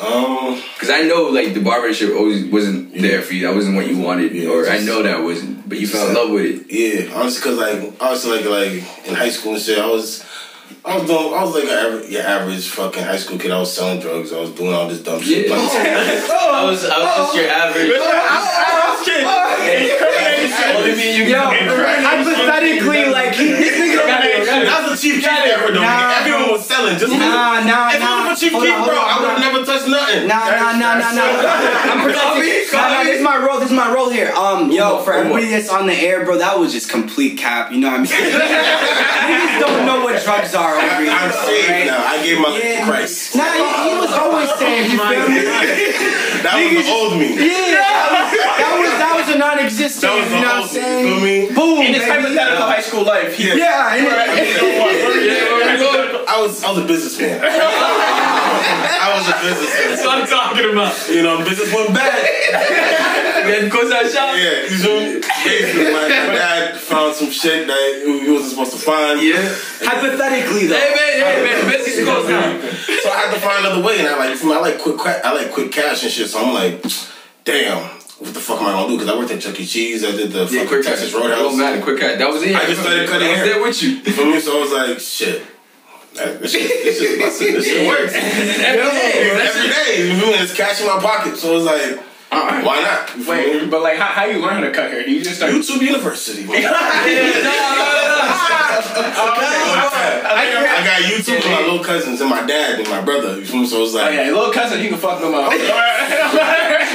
Um, 0.00 0.62
Because 0.74 0.90
I 0.90 1.02
know 1.02 1.24
like 1.24 1.54
the 1.54 1.60
barbership 1.60 2.14
always 2.14 2.44
wasn't 2.46 2.94
there 2.94 3.20
for 3.22 3.34
you. 3.34 3.46
That 3.46 3.54
wasn't 3.54 3.74
what 3.76 3.88
you 3.88 3.98
wanted, 3.98 4.32
Yeah, 4.32 4.50
or 4.50 4.68
I 4.68 4.78
know 4.78 5.02
that 5.02 5.22
wasn't. 5.24 5.68
But 5.68 5.78
you 5.80 5.86
fell 5.88 6.08
in 6.08 6.14
love 6.14 6.30
with 6.30 6.44
it. 6.70 6.70
yeah, 6.70 7.12
honestly, 7.14 7.42
cause 7.42 7.58
like 7.58 7.92
honestly, 8.00 8.30
like 8.42 8.44
like 8.46 9.06
in 9.08 9.14
high 9.14 9.30
school 9.30 9.54
and 9.54 9.62
shit, 9.62 9.78
I 9.78 9.86
was. 9.86 10.24
I 10.88 10.96
was 10.96 11.06
doing, 11.06 11.34
I 11.34 11.44
was 11.44 11.52
like 11.52 11.64
an 11.64 11.70
average, 11.70 12.08
your 12.08 12.22
average 12.22 12.68
fucking 12.68 13.04
high 13.04 13.18
school 13.18 13.38
kid. 13.38 13.50
I 13.50 13.60
was 13.60 13.70
selling 13.70 14.00
drugs. 14.00 14.32
I 14.32 14.40
was 14.40 14.50
doing 14.52 14.72
all 14.72 14.88
this 14.88 15.02
dumb 15.02 15.20
shit. 15.20 15.46
Yeah. 15.46 15.52
Like, 15.54 15.68
I 15.70 16.64
was, 16.64 16.82
I 16.84 16.96
was 16.96 17.28
just 17.28 17.36
your 17.36 17.48
average. 17.52 17.92
Yo, 21.28 21.44
hypothetically, 21.44 23.04
like 23.12 23.36
this 23.36 23.76
nigga. 23.76 23.98
I 24.68 24.88
was 24.88 24.98
a 24.98 25.02
chief 25.02 25.16
keef 25.20 25.28
ever 25.28 25.72
though. 25.72 25.80
Nah, 25.82 26.20
Everyone 26.20 26.52
was 26.52 26.64
selling. 26.64 26.98
Just 26.98 27.12
Nah, 27.12 27.60
nah, 27.64 27.92
If 27.92 28.00
nah. 28.00 28.24
I 28.24 28.28
was 28.30 28.38
a 28.38 28.40
chief 28.40 28.52
keef, 28.52 28.62
bro, 28.62 28.96
I 28.96 29.20
would 29.20 29.28
have 29.28 29.40
never 29.40 29.64
touched 29.64 29.88
nothing. 29.88 30.26
Nah, 30.26 30.48
nah, 30.56 30.72
nah, 30.72 30.96
nah, 30.96 31.12
nah. 31.12 31.92
I'm 31.92 32.00
protecting. 32.00 32.72
Nah, 32.72 32.88
nah, 32.88 33.04
this 33.04 33.18
is 33.18 33.22
my 33.22 33.36
role. 33.36 33.60
This 33.60 33.68
is 33.70 33.76
my 33.76 33.92
role 33.92 34.08
here. 34.08 34.32
Um, 34.32 34.70
yo, 34.70 35.02
for 35.02 35.12
everybody 35.12 35.48
that's 35.50 35.68
on 35.68 35.86
the 35.86 35.94
air, 35.94 36.24
bro, 36.24 36.38
that 36.38 36.58
was 36.58 36.72
just 36.72 36.88
complete 36.88 37.36
cap. 37.36 37.72
You 37.72 37.80
know 37.80 37.90
what 37.90 38.00
I 38.00 38.02
mean? 38.02 38.08
Niggas 39.28 39.60
don't 39.60 39.84
know 39.84 40.04
what 40.04 40.22
drugs 40.24 40.54
are 40.54 40.77
here. 40.80 41.10
I'm 41.12 41.32
saved 41.32 41.86
now. 41.86 42.04
I 42.06 42.22
gave 42.22 42.38
my 42.38 42.48
life 42.50 42.62
Yeah. 42.64 42.80
to 42.80 42.90
Christ. 42.90 43.34
Nah, 43.36 43.44
he, 43.52 43.90
he 43.90 43.94
was 43.98 44.12
always 44.12 44.50
saying, 44.58 44.90
you 44.90 44.98
feel 44.98 45.28
me? 45.28 45.44
That 46.38 46.54
was 46.54 46.86
the 46.86 46.92
old 46.92 47.18
me. 47.18 47.34
Yeah, 47.34 47.74
that 47.74 48.72
was 48.78 48.94
that 49.38 49.56
non-existent. 49.56 50.02
That 50.02 50.18
was 50.18 50.26
you 50.26 50.34
the 50.34 50.40
know 50.42 50.60
what 50.60 50.62
I'm 50.62 50.68
saying? 50.68 51.06
You 51.06 51.16
me? 51.22 51.54
Boom, 51.54 51.80
In 51.86 51.94
his 51.94 52.02
baby. 52.02 52.10
hypothetical 52.10 52.66
high 52.66 52.80
school 52.80 53.04
life, 53.04 53.34
he 53.34 53.48
Yeah, 53.48 53.94
and 53.94 54.06
I 56.28 56.40
was 56.40 56.62
I 56.62 56.70
was 56.70 56.78
a 56.78 56.86
businessman. 56.86 57.40
I 57.42 59.14
was 59.16 59.26
a 59.28 59.36
businessman. 59.40 59.88
That's 59.88 60.04
what 60.04 60.18
I'm 60.18 60.26
talking 60.28 60.70
about. 60.72 60.94
You 61.08 61.22
know, 61.22 61.38
business 61.44 61.72
went 61.72 61.94
bad. 61.94 62.12
then 63.48 63.62
had 63.62 63.64
to 63.64 63.70
close 63.70 63.90
that 63.90 64.10
shop. 64.12 64.36
Yeah, 64.36 64.68
you 64.68 64.76
feel 64.76 65.00
me? 65.00 65.20
Basically, 65.44 65.84
my, 65.92 66.04
my 66.08 66.34
dad 66.36 66.76
found 66.76 67.14
some 67.14 67.30
shit 67.30 67.66
that 67.66 68.02
he 68.04 68.30
wasn't 68.30 68.50
supposed 68.50 68.72
to 68.72 68.78
find. 68.78 69.20
Yeah. 69.22 69.40
hypothetically 69.80 70.66
though. 70.66 70.76
Hey 70.76 70.92
man, 70.94 71.12
hey 71.24 71.42
man, 71.44 71.70
business 71.70 71.98
is 71.98 72.04
closed 72.04 72.28
now. 72.28 72.60
So 73.02 73.10
I 73.10 73.16
had 73.16 73.34
to 73.34 73.40
find 73.40 73.64
another 73.64 73.82
way, 73.82 73.98
and 74.00 74.08
I 74.08 74.16
like, 74.18 74.36
I 74.36 74.60
like 74.60 74.78
quick, 74.80 75.00
I 75.00 75.32
like 75.32 75.52
quick 75.52 75.72
cash 75.72 76.02
and 76.02 76.12
shit. 76.12 76.28
So 76.28 76.44
I'm 76.44 76.54
like, 76.54 76.84
damn, 77.44 77.97
what 78.18 78.34
the 78.34 78.40
fuck 78.40 78.60
am 78.60 78.66
I 78.66 78.72
gonna 78.72 78.88
do? 78.88 78.96
Because 78.98 79.08
I 79.14 79.18
worked 79.18 79.30
at 79.30 79.40
Chuck 79.40 79.58
E. 79.60 79.64
Cheese. 79.66 80.04
I 80.04 80.10
did 80.12 80.32
the 80.32 80.40
Yeah, 80.40 80.46
fucking 80.46 80.68
quick 80.68 80.84
Texas 80.84 81.12
cut. 81.12 81.20
Roadhouse. 81.22 81.40
Oh 81.40 81.56
man, 81.56 81.80
quick 81.82 81.98
cut. 82.00 82.18
That 82.18 82.28
was 82.28 82.42
it. 82.42 82.54
I 82.56 82.66
just 82.66 82.80
started 82.82 83.08
cutting 83.08 83.28
I 83.28 83.32
was 83.32 83.40
there 83.42 83.62
with 83.62 83.82
you. 83.82 84.00
So 84.40 84.58
I 84.58 84.60
was 84.60 84.72
like, 84.72 84.98
shit. 85.00 85.42
This 86.14 86.50
shit, 86.50 86.68
this 86.82 86.98
shit, 86.98 87.18
this 87.20 87.38
shit, 87.38 87.52
this 87.54 87.64
shit 87.66 87.86
works. 87.86 88.12
Every 88.16 88.26
day. 88.82 89.30
That's 89.38 89.54
Every 89.56 89.70
it. 89.70 89.74
day, 89.86 90.10
you 90.10 90.16
feel? 90.20 90.42
It's 90.42 90.52
cash 90.56 90.80
in 90.80 90.86
my 90.88 90.98
pocket. 90.98 91.36
So 91.36 91.56
it's 91.56 91.64
like, 91.66 92.00
why 92.64 92.80
not? 92.82 93.16
You 93.16 93.22
feel 93.22 93.34
me? 93.36 93.60
Wait, 93.60 93.70
but 93.70 93.82
like, 93.82 93.98
how, 93.98 94.06
how 94.06 94.24
you 94.24 94.38
learn 94.40 94.54
how 94.54 94.60
to 94.60 94.72
cut 94.72 94.90
hair? 94.90 95.04
Do 95.04 95.10
you 95.12 95.22
just 95.22 95.36
start? 95.36 95.52
YouTube 95.52 95.80
University. 95.80 96.44
man. 96.44 96.64
I 99.50 100.82
got 100.84 101.02
YouTube 101.10 101.36
with 101.36 101.46
my 101.46 101.60
little 101.60 101.84
cousins 101.84 102.20
and 102.20 102.28
my 102.30 102.44
dad 102.46 102.80
and 102.80 102.88
my 102.88 103.00
brother. 103.00 103.38
You 103.38 103.44
feel 103.44 103.60
me? 103.60 103.66
So 103.66 103.82
it's 103.82 103.94
Oh 103.94 103.98
like, 103.98 104.14
yeah, 104.14 104.30
little 104.32 104.52
cousin, 104.52 104.80
you 104.82 104.88
can 104.90 104.98
fuck 104.98 105.20
them 105.20 105.34
up. 105.34 105.52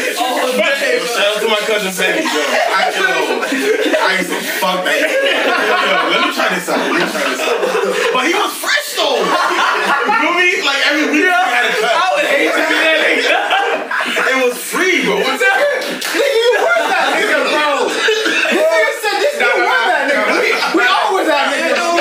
Damn. 0.58 1.06
Shout 1.08 1.34
out 1.34 1.42
to 1.42 1.48
my 1.50 1.58
cousin 1.66 1.92
Sammy, 1.92 2.22
yo. 2.22 2.30
I, 2.30 2.94
yo, 2.94 3.42
I 3.42 4.22
used 4.22 4.30
to 4.30 4.38
fuck 4.62 4.86
that. 4.86 5.02
Yo, 5.02 5.10
let 6.14 6.22
me 6.22 6.30
try 6.34 6.50
this 6.54 6.70
out. 6.70 6.78
Let 6.78 6.94
me 6.94 7.02
try 7.10 7.26
this 7.30 7.42
out. 7.42 7.58
But 8.14 8.28
he 8.30 8.34
was 8.38 8.54
fresh 8.58 8.94
though. 8.94 9.18
You 9.18 10.14
feel 10.22 10.34
me? 10.38 10.62
Like 10.62 10.78
every 10.86 11.10
week 11.10 11.26
he 11.26 11.34
had 11.34 11.66
a 11.66 11.74
cut. 11.74 11.90
I 11.90 12.06
would 12.14 12.30
hate 12.30 12.54
to 12.54 12.62
be 12.70 12.78
that 12.86 13.02
nigga. 13.02 13.34
It 14.04 14.36
was 14.46 14.58
free, 14.62 15.02
bro. 15.06 15.16
What's 15.26 15.42
that? 15.42 15.58
Nigga, 16.14 16.50
bro. 16.62 16.70
You 18.54 18.62
said 19.02 19.18
this 19.26 19.42
not 19.42 19.58
we 20.74 20.82
always 20.86 21.28
have 21.30 21.54
it. 21.54 21.76
No, 21.78 21.98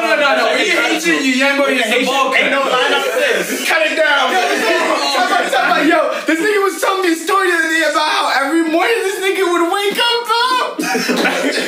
no, 0.00 0.16
no, 0.16 0.36
no. 0.36 0.52
We 0.54 0.68
Haitian, 0.70 1.24
you 1.24 1.32
young 1.36 1.56
boy, 1.56 1.72
it's 1.76 1.88
a 1.88 2.04
ball 2.04 2.34
Ain't 2.34 2.50
no 2.50 2.60
line 2.60 2.92
up 2.92 3.04
this. 3.04 3.66
Cut 3.68 3.82
it 3.84 3.96
down. 3.96 4.32
Yo, 5.86 6.10
this 6.26 6.40
nigga 6.40 6.60
was 6.64 6.80
telling 6.80 7.02
me 7.02 7.12
a 7.12 7.16
story 7.16 7.46
the 7.46 7.54
other 7.54 7.68
day 7.68 7.82
about 7.86 8.10
how 8.10 8.28
every 8.42 8.62
morning 8.72 8.98
this 9.04 9.20
nigga 9.20 9.44
would 9.44 9.70
wake 9.72 9.94
up, 9.94 10.26
bro. 10.26 10.74
That 10.78 11.42
nigga 11.44 11.66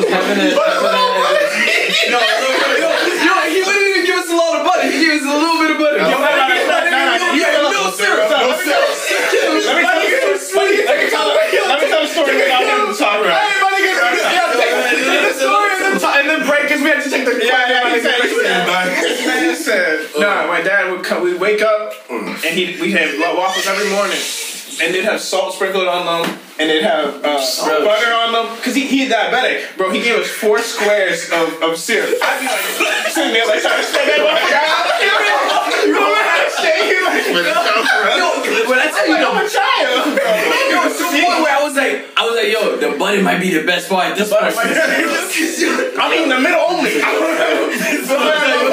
is 0.00 0.15
Yo, 0.26 2.18
he 3.46 3.62
wouldn't 3.62 3.86
even 3.86 4.04
give 4.06 4.18
us 4.18 4.30
a 4.30 4.34
lot 4.34 4.58
of 4.58 4.66
butter. 4.66 4.90
He 4.90 4.98
gave 4.98 5.22
us 5.22 5.26
a 5.26 5.38
little 5.38 5.58
bit 5.62 5.70
of 5.70 5.78
butter. 5.78 5.98
Yo, 6.02 6.10
no, 6.10 6.18
no, 6.18 6.50
no, 6.50 6.66
no, 6.66 6.90
no, 6.90 7.14
no. 7.14 7.30
Yeah, 7.38 7.62
no 7.62 7.90
syrup. 7.94 8.26
Let 8.26 8.58
me 8.58 8.66
tell 8.66 8.82
let 10.56 10.98
me 10.98 11.10
tell 11.10 11.28
let 11.30 11.78
me 11.82 11.86
tell 11.88 12.02
a 12.02 12.08
story 12.08 12.34
without 12.36 12.66
him 12.66 12.94
talking 12.96 13.26
about. 13.26 13.46
And 16.16 16.30
then 16.30 16.46
break 16.48 16.62
because 16.62 16.80
we 16.80 16.88
had 16.88 17.04
to 17.04 17.10
take 17.10 17.24
the 17.26 17.32
Yeah, 17.44 17.68
yeah, 17.68 17.94
he 17.94 18.00
said, 18.00 18.20
he 18.22 18.28
said, 18.30 18.66
man 18.66 19.56
said, 19.66 20.08
no, 20.18 20.46
my 20.46 20.62
dad 20.62 20.90
would 20.90 21.04
come, 21.04 21.24
we'd 21.24 21.40
wake 21.40 21.60
up, 21.60 21.92
mm. 22.08 22.28
and 22.46 22.56
he 22.56 22.80
we 22.80 22.92
had 22.92 23.18
waffles 23.18 23.66
every 23.66 23.90
morning, 23.90 24.18
and 24.80 24.94
they'd 24.94 25.04
have 25.04 25.20
salt 25.20 25.54
sprinkled 25.54 25.88
on 25.88 26.06
them, 26.06 26.38
and 26.58 26.70
they'd 26.70 26.82
have 26.82 27.20
uh, 27.24 27.36
butter 27.84 28.12
on 28.12 28.32
them, 28.32 28.46
cause 28.62 28.74
he, 28.74 28.86
he's 28.86 29.10
diabetic, 29.12 29.76
bro. 29.76 29.90
He 29.92 30.00
gave 30.02 30.16
us 30.16 30.28
four 30.28 30.58
squares 30.60 31.28
of, 31.30 31.62
of 31.62 31.76
syrup. 31.78 32.16
I'd 32.22 32.40
be 32.40 32.46
like 32.48 33.12
sitting 33.12 33.32
there 33.32 33.46
like 33.46 33.60
trying 33.60 33.76
to 33.80 33.84
stay 33.88 34.04
that 34.08 34.20
motherfucker. 34.24 35.86
You 35.86 35.92
know 35.92 36.00
what 36.00 36.24
I'm 36.24 36.48
saying? 36.56 37.04
Like, 37.04 37.26
Yo, 38.16 38.68
when 38.70 38.78
I 38.80 38.88
tell 38.88 39.06
you, 39.06 39.14
I'm 39.16 39.36
a 39.36 39.48
child. 39.48 40.16
yo, 40.16 40.86
it's 40.88 40.98
the 40.98 41.04
point 41.12 41.38
where 41.44 41.52
I 41.52 41.60
was 41.62 41.76
like, 41.76 42.08
I 42.16 42.24
was 42.24 42.34
like, 42.36 42.50
yo, 42.50 42.76
the 42.80 42.96
butter 42.98 43.22
might 43.22 43.40
be 43.40 43.50
the 43.52 43.64
best 43.64 43.88
part. 43.88 44.16
This 44.16 44.30
part. 44.30 44.54
I'm 44.56 46.12
eating 46.14 46.28
the 46.28 46.40
middle 46.40 46.60
only. 46.60 47.00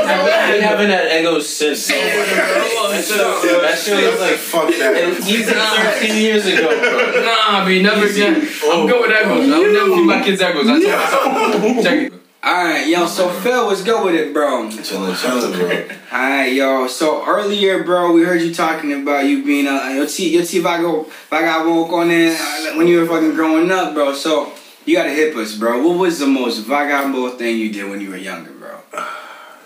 I've 0.05 0.51
been 0.53 0.61
having 0.61 0.87
that 0.89 1.09
Eggo 1.11 1.41
since. 1.41 1.87
That 1.87 3.77
shit 3.77 4.11
was 4.11 4.19
like 4.19 4.35
Fuck 4.37 4.69
that. 4.69 5.23
even 5.27 5.53
13 5.53 6.21
years 6.21 6.45
ago, 6.45 6.67
bro. 6.69 7.23
Nah, 7.25 7.65
be 7.65 7.81
never 7.81 8.05
again. 8.05 8.47
I'm 8.65 8.87
good 8.87 9.01
with 9.01 9.11
Eggos. 9.11 9.51
I 9.53 9.59
would 9.59 9.73
never 9.73 9.95
feed 9.95 10.05
my 10.05 10.23
kids 10.23 10.41
Eggos. 10.41 10.67
I 10.67 10.79
told 10.79 11.33
myself. 11.63 11.83
Check 11.83 11.99
it. 12.11 12.13
Alright, 12.45 12.87
yo, 12.87 13.05
so 13.07 13.29
Phil, 13.29 13.67
what's 13.67 13.83
good 13.83 14.03
with 14.03 14.15
it, 14.15 14.33
bro? 14.33 14.67
Chillin', 14.67 15.13
chillin', 15.15 15.53
bro. 15.57 15.95
Alright, 16.11 16.51
yo. 16.51 16.87
So 16.87 17.25
earlier, 17.25 17.83
bro, 17.85 18.11
we 18.11 18.23
heard 18.23 18.41
you 18.41 18.53
talking 18.53 18.91
about 19.01 19.23
you 19.25 19.45
being 19.45 19.65
a 19.65 19.93
your 19.95 20.05
T 20.05 20.27
your 20.35 20.43
T 20.43 20.59
Vago 20.59 21.05
Vagabond 21.29 21.93
on 21.93 22.09
there 22.09 22.35
uh, 22.37 22.75
when 22.75 22.87
you 22.87 22.99
were 22.99 23.05
fucking 23.07 23.33
growing 23.33 23.71
up, 23.71 23.93
bro. 23.93 24.13
So 24.13 24.51
you 24.85 24.93
gotta 24.97 25.11
hip 25.11 25.37
us, 25.37 25.55
bro. 25.55 25.87
What 25.87 25.97
was 25.97 26.19
the 26.19 26.27
most 26.27 26.65
vagabond 26.65 27.39
thing 27.39 27.57
you 27.57 27.71
did 27.71 27.89
when 27.89 28.01
you 28.01 28.09
were 28.09 28.17
younger, 28.17 28.51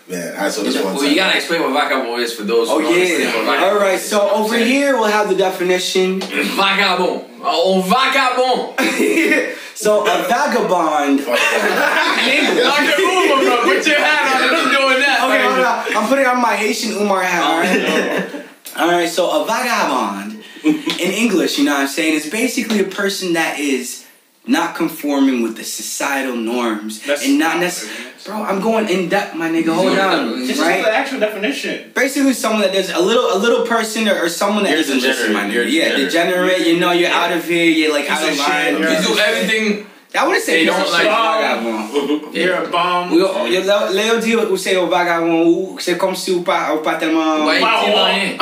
bro? 0.08 0.18
Man, 0.18 0.36
I 0.38 0.50
saw 0.50 0.64
this 0.64 0.76
one 0.76 0.86
Well, 0.94 1.02
time. 1.02 1.10
you 1.10 1.16
gotta 1.16 1.36
explain 1.38 1.62
what 1.62 1.74
vagabond 1.74 2.22
is 2.22 2.34
for 2.34 2.44
those 2.44 2.70
Oh 2.70 2.78
who 2.80 2.84
don't 2.84 2.92
what 3.00 3.08
yeah. 3.10 3.32
vagabond 3.32 3.64
All 3.64 3.76
right. 3.78 3.96
is. 3.96 4.10
So 4.10 4.30
over 4.30 4.58
here 4.58 4.96
we'll 4.98 5.06
have 5.12 5.30
the 5.30 5.36
definition. 5.36 6.22
Vagabond. 6.22 7.26
Oh, 7.44 7.82
vagabond. 7.86 8.80
so 9.76 10.02
a 10.02 10.28
vagabond. 10.28 11.20
Like 11.20 11.38
bro. 12.98 13.64
Put 13.64 13.86
your 13.88 14.00
hat 14.00 14.42
on 14.42 14.44
and 14.48 14.56
I'm 14.56 14.70
doing 14.76 15.00
that. 15.02 15.20
Okay, 15.28 15.44
hold 15.44 15.66
on. 15.66 16.04
I'm 16.04 16.10
putting 16.10 16.26
on 16.26 16.42
my 16.42 16.56
Haitian 16.56 16.94
Umar 16.94 17.22
hat. 17.24 17.44
All 17.44 17.60
right. 17.60 18.46
Oh, 18.76 18.82
all 18.84 18.88
right. 18.90 19.10
So 19.10 19.44
a 19.44 19.46
vagabond 19.46 20.44
in 20.64 21.12
English, 21.12 21.58
you 21.60 21.66
know 21.66 21.74
what 21.74 21.82
I'm 21.82 21.88
saying, 21.88 22.16
is 22.16 22.30
basically 22.30 22.80
a 22.80 22.86
person 22.86 23.34
that 23.34 23.60
is 23.60 24.06
not 24.48 24.76
conforming 24.76 25.42
with 25.44 25.58
the 25.58 25.64
societal 25.64 26.36
norms 26.36 27.00
That's- 27.02 27.26
and 27.26 27.38
not 27.38 27.60
necessarily. 27.60 28.04
Bro, 28.26 28.44
I'm 28.44 28.60
going 28.62 28.90
in 28.90 29.08
depth, 29.08 29.36
my 29.36 29.48
nigga. 29.50 29.74
Hold 29.74 29.98
on, 29.98 30.46
Just 30.46 30.60
the 30.60 30.66
actual 30.94 31.20
definition. 31.20 31.92
Basically, 31.96 32.34
someone 32.34 32.62
that 32.62 32.74
there's 32.74 32.90
a 32.90 33.00
little, 33.00 33.32
a 33.34 33.38
little 33.38 33.66
person 33.66 34.08
or, 34.10 34.20
or 34.26 34.28
someone 34.28 34.64
that 34.64 34.72
You're 34.72 34.80
doesn't 34.80 35.00
listen, 35.02 35.32
my 35.32 35.46
degenerate. 35.48 35.68
nigga. 35.68 35.72
You're 35.74 35.84
Yeah, 35.84 35.96
degenerate. 35.96 36.50
degenerate. 36.58 36.68
You 36.68 36.80
know, 36.80 36.92
you're 36.92 37.10
out 37.12 37.32
of 37.32 37.46
here. 37.48 37.64
You're 37.66 37.94
like 37.94 38.10
out 38.12 38.24
of 38.28 38.38
line. 38.38 38.76
shit, 38.82 39.08
You 39.08 39.16
do 39.16 39.20
everything. 39.20 39.88
I 40.18 40.26
wouldn't 40.26 40.44
say 40.44 40.54
They 40.58 40.64
you're 40.66 40.74
don't 40.74 40.88
a 40.88 40.92
like 40.92 41.08
vagabond. 41.08 42.34
You're 42.36 42.64
a 42.64 42.68
bum. 42.70 43.14
Yo, 43.14 43.46
yo, 43.46 43.62
Léo 43.62 43.92
Léo 43.94 44.20
dit 44.20 44.36
ou 44.36 44.58
c'est 44.58 44.76
au 44.76 44.88
vagabond 44.88 45.46
ou 45.46 45.78
c'est 45.80 45.98
comme 45.98 46.16
si 46.16 46.32
ou 46.32 46.42
pas 46.42 46.74
ou 46.76 46.80
pas 46.80 46.96
tellement. 46.96 47.46
Ouais, 47.46 47.60
tu 47.60 47.92
vois 47.92 48.06
rien. 48.06 48.36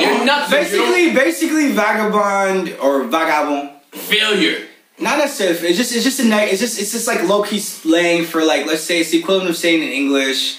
You're 0.00 0.24
nothing. 0.24 0.50
Basically, 0.50 1.10
basically 1.12 1.72
vagabond 1.72 2.72
or 2.80 3.04
vagabond. 3.04 3.70
failure. 3.92 4.58
Not 4.98 5.18
necessarily. 5.18 5.68
It's 5.68 5.78
just 5.78 5.94
it's 5.94 6.04
just 6.04 6.20
a 6.20 6.24
neg- 6.24 6.50
it's 6.52 6.60
just 6.60 6.78
it's 6.80 6.92
just 6.92 7.06
like 7.08 7.22
low 7.28 7.42
key 7.42 7.58
slang 7.58 8.24
for 8.24 8.44
like 8.44 8.66
let's 8.66 8.82
say 8.82 9.00
it's 9.00 9.10
the 9.10 9.18
equivalent 9.18 9.50
of 9.50 9.56
saying 9.56 9.82
in 9.82 9.88
English. 9.88 10.58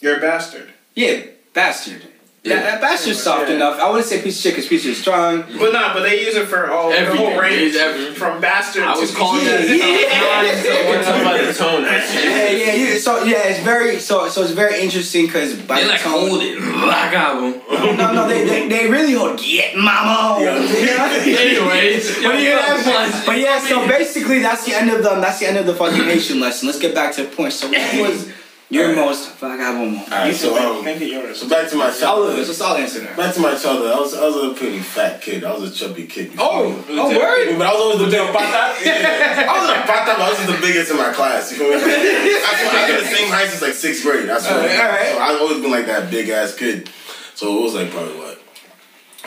You're 0.00 0.16
a 0.16 0.20
bastard. 0.20 0.68
Yeah, 0.94 1.20
bastard. 1.54 2.02
Yeah. 2.44 2.56
That, 2.56 2.64
that 2.64 2.80
bastard's 2.80 3.22
soft 3.22 3.48
Yeah. 3.48 3.54
enough. 3.54 3.78
I 3.78 3.88
wouldn't 3.88 4.04
say 4.06 4.20
piece 4.20 4.34
of 4.38 4.42
shit 4.42 4.52
because 4.54 4.66
piece 4.66 4.84
of 4.84 4.90
is 4.90 4.98
strong. 4.98 5.44
But 5.60 5.72
nah, 5.72 5.94
but 5.94 6.02
they 6.02 6.24
use 6.26 6.34
it 6.34 6.48
for 6.48 6.72
all 6.72 6.90
the 6.90 6.98
Everything. 6.98 7.24
whole 7.30 7.40
range. 7.40 7.62
It's 7.70 7.76
everything. 7.78 8.14
From 8.14 8.40
bastard 8.40 8.82
I 8.82 8.94
to 8.94 9.00
was 9.00 9.14
calling 9.14 9.44
Yeah, 9.46 9.58
that. 9.58 10.62
yeah. 10.64 10.90
We're 10.90 11.20
about 11.22 11.46
the 11.46 11.54
tone. 11.54 11.82
Yeah, 11.84 12.50
yeah, 12.50 12.74
yeah. 12.74 12.98
So 12.98 13.22
yeah, 13.22 13.44
it's 13.46 13.60
very 13.60 14.00
so 14.00 14.28
so 14.28 14.42
it's 14.42 14.50
very 14.50 14.80
interesting 14.82 15.26
because 15.26 15.54
by 15.54 15.76
They 15.76 15.82
the 15.84 15.88
like 15.90 16.00
tone- 16.00 16.28
hold 16.28 16.42
it. 16.42 16.58
Vagabond. 16.58 17.62
No, 17.98 18.12
no, 18.12 18.26
they, 18.28 18.44
they, 18.44 18.68
they 18.68 18.90
really 18.90 19.12
hold 19.12 19.38
get 19.38 19.76
mama. 19.76 20.40
Anyways. 20.42 22.10
But 22.22 22.40
yeah, 22.40 23.22
but 23.26 23.38
yeah, 23.38 23.60
so 23.60 23.86
basically 23.86 24.40
that's 24.40 24.64
the 24.64 24.74
end 24.74 24.90
of 24.90 25.02
the 25.04 25.10
that's 25.20 25.38
the 25.38 25.46
end 25.46 25.58
of 25.58 25.66
the 25.66 25.74
fucking 25.74 26.06
nation 26.06 26.40
lesson. 26.40 26.66
Let's 26.66 26.80
get 26.80 26.92
back 26.94 27.14
to 27.14 27.22
the 27.24 27.28
point. 27.36 27.52
So 27.52 27.68
what 27.68 27.94
was 28.10 28.32
your 28.72 28.94
most 28.96 29.36
vagabond 29.36 29.92
moment? 29.92 30.10
Alright, 30.12 30.34
so 30.34 30.56
um, 30.56 30.84
Make 30.84 31.00
it 31.00 31.10
yours. 31.12 31.40
so 31.40 31.48
back 31.48 31.68
to 31.70 31.76
my 31.76 31.84
All 31.84 31.90
of 31.92 31.98
childhood. 32.00 32.38
us, 32.40 32.48
let's 32.48 32.60
all 32.60 32.76
answer. 32.76 33.04
Back 33.16 33.34
to 33.34 33.40
my 33.40 33.54
childhood. 33.54 33.92
I 33.92 34.00
was 34.00 34.14
I 34.14 34.24
was 34.24 34.36
a 34.36 34.54
pretty 34.58 34.78
fat 34.80 35.20
kid. 35.20 35.44
I 35.44 35.52
was 35.52 35.70
a 35.70 35.74
chubby 35.74 36.06
kid. 36.06 36.32
Oh, 36.38 36.72
oh, 36.88 37.08
word. 37.18 37.58
But 37.58 37.66
I 37.66 37.72
was 37.72 37.80
always 37.82 37.98
the 38.00 38.10
big 38.16 38.32
pata. 38.32 38.80
Yeah. 38.84 39.46
I 39.52 39.60
was 39.60 39.68
a 39.70 39.82
pata, 39.86 40.12
but 40.16 40.22
I 40.24 40.28
was 40.30 40.38
just 40.38 40.50
the 40.50 40.60
biggest 40.66 40.90
in 40.90 40.96
my 40.96 41.12
class. 41.12 41.52
You 41.52 41.58
feel 41.58 41.68
me? 41.68 41.74
I, 41.84 42.84
I 42.84 42.88
got 42.90 43.00
the 43.00 43.06
same 43.06 43.28
height 43.30 43.48
since 43.48 43.62
like 43.62 43.74
sixth 43.74 44.02
grade. 44.02 44.28
That's 44.28 44.44
what. 44.48 44.56
Alright, 44.56 44.80
alright. 44.80 45.08
So 45.12 45.18
I've 45.18 45.40
always 45.40 45.60
been 45.60 45.70
like 45.70 45.86
that 45.86 46.10
big 46.10 46.28
ass 46.30 46.54
kid. 46.56 46.88
So 47.34 47.58
it 47.58 47.62
was 47.62 47.74
like 47.74 47.90
probably 47.90 48.16
what 48.16 48.38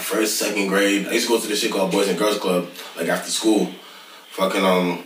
first, 0.01 0.37
second 0.37 0.67
grade. 0.67 1.07
I 1.07 1.11
used 1.13 1.27
to 1.27 1.33
go 1.35 1.39
to 1.39 1.47
this 1.47 1.59
shit 1.61 1.71
called 1.71 1.91
Boys 1.91 2.07
and 2.09 2.17
Girls 2.17 2.37
Club, 2.39 2.67
like 2.97 3.07
after 3.07 3.29
school. 3.31 3.69
Fucking 4.31 4.63
um. 4.65 5.03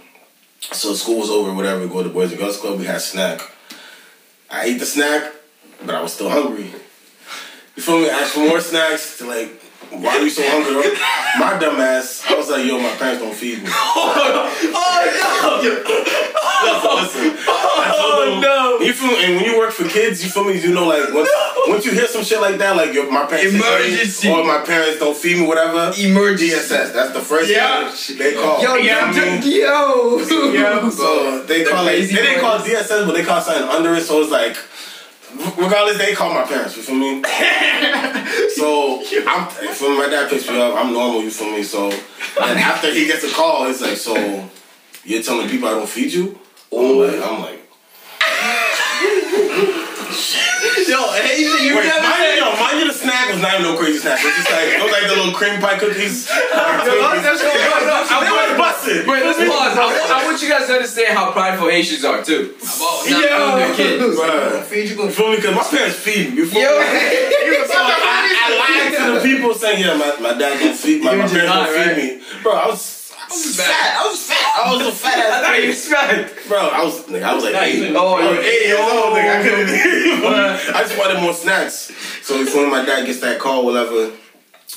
So 0.62 0.94
school 0.94 1.20
was 1.20 1.30
over, 1.30 1.54
whatever. 1.54 1.82
We 1.82 1.88
go 1.88 2.04
to 2.04 2.10
Boys 2.10 2.32
and 2.32 2.40
Girls 2.40 2.58
Club. 2.58 2.80
We 2.80 2.86
had 2.86 3.02
snack. 3.02 3.40
I 4.52 4.66
ate 4.66 4.80
the 4.80 4.86
snack, 4.86 5.32
but 5.86 5.94
I 5.96 6.02
was 6.02 6.14
still 6.14 6.30
hungry. 6.30 6.72
You 7.76 7.84
feel 7.84 8.00
me? 8.00 8.10
I 8.10 8.20
asked 8.20 8.34
for 8.34 8.40
more 8.40 8.60
snacks 8.62 9.18
to 9.20 9.28
like. 9.28 9.59
Why 9.92 10.18
are 10.18 10.22
you 10.24 10.30
so 10.30 10.44
hungry? 10.46 10.92
My 11.40 11.58
dumb 11.60 11.80
ass, 11.80 12.24
I 12.30 12.36
was 12.36 12.50
like, 12.50 12.66
yo, 12.66 12.78
my 12.80 12.90
parents 12.96 13.22
don't 13.22 13.34
feed 13.36 13.64
me. 13.64 13.70
Oh, 13.82 15.62
oh, 16.62 17.02
listen, 17.02 17.38
I 17.48 17.96
told 17.96 18.14
oh, 18.14 18.32
them, 18.32 18.42
no. 18.42 18.80
You 18.86 18.94
feel? 18.94 19.16
And 19.16 19.36
when 19.38 19.46
you 19.46 19.58
work 19.58 19.72
for 19.72 19.88
kids, 19.88 20.24
you 20.24 20.30
feel 20.30 20.44
me? 20.44 20.60
You 20.60 20.74
know, 20.74 20.88
like 20.88 21.14
once, 21.14 21.30
once 21.68 21.86
you 21.86 21.92
hear 21.92 22.08
some 22.08 22.24
shit 22.24 22.42
like 22.42 22.58
that, 22.58 22.76
like 22.76 22.94
your, 22.94 23.10
my 23.12 23.26
parents 23.26 23.54
Emergency. 23.56 24.30
or 24.30 24.44
my 24.44 24.60
parents 24.66 25.00
don't 25.00 25.16
feed 25.16 25.38
me, 25.40 25.48
whatever. 25.48 25.94
Emergency. 25.98 26.50
DSS. 26.56 26.94
That's 26.94 27.14
the 27.14 27.22
first 27.22 27.50
Yeah. 27.50 27.90
thing 27.92 28.18
they 28.18 28.34
call. 28.34 28.62
Yo, 28.62 28.76
You 28.76 28.90
know 28.92 29.12
yo, 29.42 30.16
what 30.18 30.32
yo, 30.32 30.90
So 30.90 31.44
they 31.44 31.64
The 31.64 31.70
call 31.70 31.86
like, 31.86 31.96
they 31.96 32.08
didn't 32.08 32.42
call. 32.42 32.60
DSS, 32.60 33.06
but 33.06 33.14
they 33.14 33.24
call 33.24 33.42
something 33.42 33.64
under 33.70 33.96
it. 33.96 34.02
So 34.04 34.22
it's 34.22 34.32
like, 34.32 34.58
regardless, 35.58 35.98
they 35.98 36.14
call 36.14 36.34
my 36.34 36.44
parents. 36.44 36.78
You 36.78 36.84
feel 36.84 36.96
me? 36.96 37.24
so 38.56 39.02
I'm, 39.28 39.48
you 39.64 39.74
feel 39.74 39.92
me? 39.92 39.98
My 39.98 40.08
dad 40.10 40.30
picks 40.30 40.50
me 40.50 40.62
up. 40.62 40.76
I'm 40.76 40.94
normal. 40.94 41.22
You 41.22 41.32
feel 41.32 41.52
me? 41.52 41.64
So 41.64 41.90
and 41.90 42.60
after 42.60 42.94
he 42.94 43.08
gets 43.08 43.24
a 43.24 43.34
call, 43.34 43.70
it's 43.70 43.82
like, 43.82 43.98
so 43.98 44.16
you're 45.04 45.24
telling 45.24 45.50
people 45.50 45.68
I 45.68 45.72
don't 45.72 45.90
feed 45.90 46.14
you? 46.14 46.40
I'm 46.72 46.98
like, 46.98 47.22
I'm 47.22 47.42
like. 47.42 47.60
Yo, 50.90 50.98
hey, 51.14 51.38
you 51.46 51.78
Wait, 51.78 51.86
never 51.86 52.02
mind, 52.02 52.18
said. 52.18 52.38
yo, 52.42 52.50
mind 52.58 52.80
you, 52.82 52.88
the 52.90 52.98
snack 52.98 53.30
was 53.30 53.38
not 53.42 53.54
even 53.62 53.70
no 53.70 53.78
crazy 53.78 54.00
snack. 54.02 54.18
It 54.18 54.26
was 54.26 54.36
just 54.42 54.50
like, 54.50 54.68
it 54.74 54.82
was 54.82 54.90
like 54.92 55.06
the 55.06 55.16
little 55.22 55.34
cream 55.38 55.62
pie 55.62 55.78
cookies. 55.78 56.26
Let's 56.26 56.82
go, 56.90 56.98
let's 56.98 57.22
go, 57.22 57.50
let's 57.54 58.10
go. 58.10 58.18
They 58.26 58.34
was 58.34 58.58
busted. 58.58 59.06
Wait, 59.06 59.22
let's 59.22 59.38
pause. 59.38 59.78
I 59.78 59.86
want, 59.86 60.10
I 60.10 60.26
want 60.26 60.42
you 60.42 60.50
guys 60.50 60.66
to 60.66 60.74
understand 60.74 61.14
how 61.14 61.32
prideful 61.32 61.70
Haitians 61.70 62.04
are 62.04 62.24
too. 62.26 62.58
About 62.58 63.06
not 63.06 63.06
feeding 63.06 63.56
their 63.62 63.74
kids. 63.78 64.18
Bruh. 64.18 64.64
Feed 64.66 64.90
you 64.90 64.96
You 65.04 65.10
feel 65.14 65.30
me? 65.30 65.36
Because 65.38 65.56
my 65.56 65.64
parents 65.70 65.98
feed 66.02 66.32
me. 66.34 66.36
You 66.42 66.46
feel 66.50 66.74
me? 66.74 66.88
So 67.70 67.78
I, 67.78 68.34
I 68.34 68.48
lied 68.58 68.98
to 68.98 69.14
the 69.14 69.22
people 69.22 69.54
saying, 69.54 69.80
yeah, 69.86 69.94
my, 69.94 70.18
my 70.20 70.34
dad 70.38 70.58
don't 70.60 70.76
feed 70.76 71.04
my, 71.04 71.14
my 71.14 71.28
parents 71.28 71.54
not, 71.54 71.68
don't 71.68 71.76
right? 71.78 71.96
feed 71.96 72.18
me. 72.18 72.42
Bro, 72.42 72.54
I 72.54 72.66
was, 72.68 73.14
I 73.14 73.28
was 73.30 73.56
Fat. 73.58 73.66
fat. 73.68 73.98
I 74.02 74.08
was 74.10 74.20
fat. 74.26 74.54
I 74.58 74.74
was 74.74 74.89
a 75.88 75.92
fat 75.92 76.10
I 76.10 76.22
ass 76.22 76.28
thought 76.28 76.28
you 76.28 76.28
kid. 76.28 76.36
was 76.36 76.44
fat. 76.44 76.48
Bro, 76.48 76.58
I 76.60 76.84
was, 76.84 77.04
nigga, 77.06 77.24
I 77.24 77.34
was 77.36 77.44
like 77.44 77.56
eight. 77.56 77.96
Oh, 77.96 78.16
I 78.16 78.26
was 78.28 78.36
you're 78.36 78.44
eight 78.44 78.68
years 78.68 78.80
old, 78.80 79.18
nigga. 79.18 79.40
I 79.40 79.44
couldn't 79.44 80.76
I 80.76 80.82
just 80.84 80.98
wanted 80.98 81.22
more 81.22 81.34
snacks. 81.34 81.92
So 82.24 82.36
you 82.36 82.46
feel 82.46 82.64
me? 82.66 82.72
My 82.72 82.86
dad 82.86 83.06
gets 83.06 83.20
that 83.22 83.40
call, 83.40 83.66
whatever. 83.66 84.12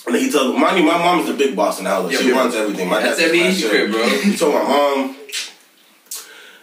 And 0.07 0.14
then 0.14 0.22
he 0.22 0.30
tells 0.30 0.53
me, 0.55 0.59
mind 0.61 0.78
you, 0.78 0.84
my 0.84 0.98
mom 0.98 1.20
is 1.20 1.26
the 1.26 1.34
big 1.34 1.55
boss 1.55 1.78
in 1.78 1.84
the 1.84 1.90
house. 1.90 2.11
Yeah, 2.12 2.18
she 2.18 2.28
yeah. 2.30 2.34
runs 2.36 2.55
everything. 2.55 2.88
My 2.88 3.00
That's 3.00 3.18
dad 3.18 3.26
every 3.26 3.38
takes 3.40 3.62
my 3.62 3.68
Asian 3.68 3.70
shit. 3.70 3.90
crib, 3.90 3.92
bro. 3.92 4.09
He 4.32 4.36
told 4.36 4.55
my 4.55 4.62
mom. 4.62 5.16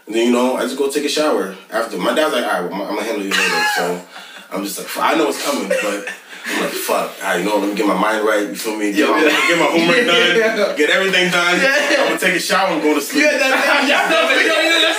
And 0.08 0.16
then, 0.16 0.28
you 0.28 0.34
know, 0.34 0.56
I 0.58 0.62
just 0.62 0.78
go 0.78 0.90
take 0.90 1.06
a 1.06 1.10
shower 1.10 1.56
after. 1.70 1.98
My 1.98 2.14
dad's 2.16 2.34
like, 2.34 2.44
all 2.44 2.62
right, 2.64 2.72
well, 2.72 2.82
I'm 2.82 2.96
going 2.96 2.98
to 2.98 3.04
handle 3.04 3.24
you 3.24 3.32
later. 3.32 3.66
So 3.78 4.06
I'm 4.52 4.64
just 4.64 4.80
like, 4.80 4.98
I 4.98 5.16
know 5.18 5.30
it's 5.30 5.44
coming, 5.46 5.70
but 5.70 6.08
I'm 6.50 6.62
like, 6.66 6.72
fuck. 6.74 7.14
I 7.24 7.38
you 7.38 7.46
know, 7.46 7.58
let 7.58 7.70
me 7.70 7.76
get 7.76 7.86
my 7.88 7.94
mind 8.00 8.26
right. 8.26 8.48
You 8.50 8.56
feel 8.56 8.76
me? 8.76 8.92
Get, 8.92 9.06
Yeah, 9.08 9.12
my, 9.14 9.22
yeah. 9.22 9.48
get 9.48 9.58
my 9.60 9.66
homework 9.70 10.06
done. 10.10 10.36
Yeah. 10.38 10.76
Get 10.76 10.90
everything 10.90 11.30
done. 11.32 11.62
Yeah. 11.62 12.02
I'm 12.02 12.08
gonna 12.10 12.20
take 12.20 12.36
a 12.36 12.40
shower 12.40 12.70
and 12.74 12.82
go 12.82 12.94
to 12.96 13.02
sleep. 13.02 13.24
Yeah, 13.26 13.38
that 13.38 13.54
thing. 13.54 13.94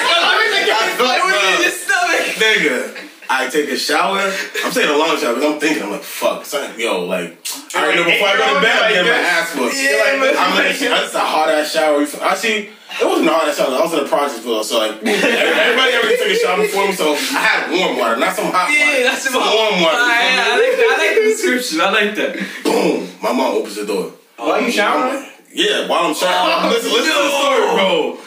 I 0.70 0.94
thought, 0.96 1.18
It 1.20 1.24
was 1.26 1.34
in 1.42 1.62
your 1.62 1.74
stomach. 1.74 2.38
nigga. 2.38 3.09
I 3.31 3.47
take 3.47 3.70
a 3.70 3.78
shower. 3.78 4.18
I'm 4.18 4.72
taking 4.74 4.91
a 4.91 4.99
long 4.99 5.14
shower 5.14 5.39
because 5.39 5.55
I'm 5.55 5.61
thinking, 5.62 5.87
I'm 5.87 5.95
like, 5.95 6.03
fuck, 6.03 6.45
son, 6.45 6.74
yo, 6.74 7.07
like, 7.07 7.39
I 7.70 7.78
already 7.78 8.03
know 8.03 8.11
before 8.11 8.26
I 8.26 8.35
go 8.35 8.55
to 8.55 8.61
bed, 8.61 8.74
I'm 8.74 8.91
getting 8.91 9.07
my 9.07 9.22
ass 9.22 9.55
whooped. 9.55 9.78
Yeah, 9.78 10.18
man. 10.18 10.35
I'm 10.35 10.59
like, 10.59 10.74
that's 10.74 11.14
a 11.14 11.22
hard 11.22 11.55
ass 11.55 11.70
shower. 11.70 12.03
Actually, 12.26 12.74
it 12.74 13.07
wasn't 13.07 13.31
a 13.31 13.33
hard 13.33 13.47
ass 13.47 13.62
shower. 13.62 13.70
I 13.70 13.87
was 13.87 13.95
in 13.95 14.03
the 14.03 14.11
project 14.11 14.43
floor, 14.43 14.66
so 14.66 14.83
like, 14.83 14.99
everybody 15.07 15.95
already 15.95 16.18
took 16.18 16.26
a 16.26 16.39
shower 16.43 16.59
before 16.59 16.91
me, 16.91 16.93
so 16.99 17.14
I 17.14 17.39
had 17.39 17.70
warm 17.70 18.03
water, 18.03 18.18
not 18.18 18.35
some 18.35 18.51
hot 18.51 18.66
water. 18.66 18.74
Yeah, 18.74 19.14
that's 19.14 19.22
some 19.22 19.39
warm 19.39 19.78
water. 19.78 19.95
I, 19.95 20.26
ah, 20.35 20.51
I 20.51 20.59
like 20.59 20.74
that. 20.74 20.91
I 20.91 20.95
like 20.99 21.14
the 21.14 21.24
description. 21.31 21.78
I 21.78 21.91
like 21.95 22.12
that. 22.18 22.35
Boom, 22.66 23.07
my 23.22 23.31
mom 23.31 23.62
opens 23.62 23.78
the 23.78 23.87
door. 23.87 24.11
Oh, 24.43 24.49
while 24.51 24.59
you 24.59 24.74
showering? 24.74 25.22
Yeah, 25.55 25.87
while 25.87 26.11
I'm 26.11 26.18
showering. 26.18 26.66
Oh, 26.66 26.66
listen, 26.66 26.91
listen 26.91 27.14
to 27.14 27.22
the 27.22 27.31
story, 27.31 27.62
bro. 27.78 28.18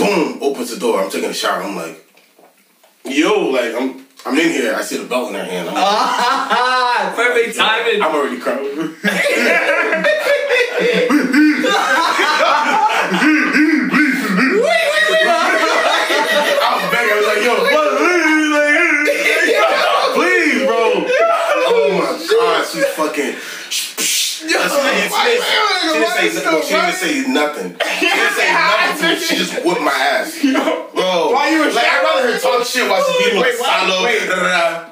Boom, 0.00 0.40
opens 0.40 0.72
the 0.72 0.80
door. 0.80 1.04
I'm 1.04 1.12
taking 1.12 1.28
a 1.28 1.36
shower. 1.36 1.60
I'm 1.60 1.76
like, 1.76 2.00
yo, 3.04 3.52
like, 3.52 3.76
I'm. 3.76 4.05
I'm 4.26 4.36
in 4.38 4.50
here. 4.50 4.74
I 4.74 4.82
see 4.82 4.96
the 4.98 5.04
belt 5.08 5.28
in 5.28 5.34
her 5.36 5.44
hand. 5.44 5.68
I'm, 5.68 5.74
like, 5.74 5.84
Ah, 5.86 7.12
Perfect 7.16 7.56
timing. 7.56 8.02
I'm 8.02 8.14
already 8.14 8.38
crying. 8.40 8.94
I 15.46 16.74
was 16.74 16.90
begging. 16.90 17.12
I 17.12 17.14
was 17.16 17.26
like, 17.26 17.42
yo, 17.44 17.54
please, 20.14 20.66
bro. 20.66 21.04
Oh 21.68 21.88
my 21.94 22.10
god, 22.30 22.66
she's 22.66 22.86
fucking. 22.96 23.34
She 24.96 25.08
didn't, 25.08 25.44
she 25.44 26.40
didn't- 26.40 26.64
she 26.64 26.74
didn't 26.74 26.94
say 26.96 27.12
nothing. 27.28 27.76
She 28.00 28.06
didn't 28.06 28.06
say 28.06 28.06
nothing. 28.06 28.06
She 28.06 28.06
didn't 28.08 28.34
say 28.34 28.48
nothing 28.52 28.96
to 29.00 29.08
me. 29.14 29.20
She 29.20 29.34
just 29.36 29.52
whipped 29.64 29.80
my 29.82 29.92
ass. 29.92 30.36
Bro, 30.96 31.32
While 31.32 31.50
you 31.52 31.58
were 31.60 31.72
like, 31.72 31.84
I'd 31.84 32.02
rather 32.02 32.32
her 32.32 32.38
talk 32.40 32.64
shit 32.66 32.88
while 32.88 33.04
she's 33.04 33.26
beating 33.26 33.40
with 33.40 33.60
why- 33.60 33.84
silo. 33.86 34.04
wait. 34.04 34.26
da, 34.28 34.34
da, 34.36 34.42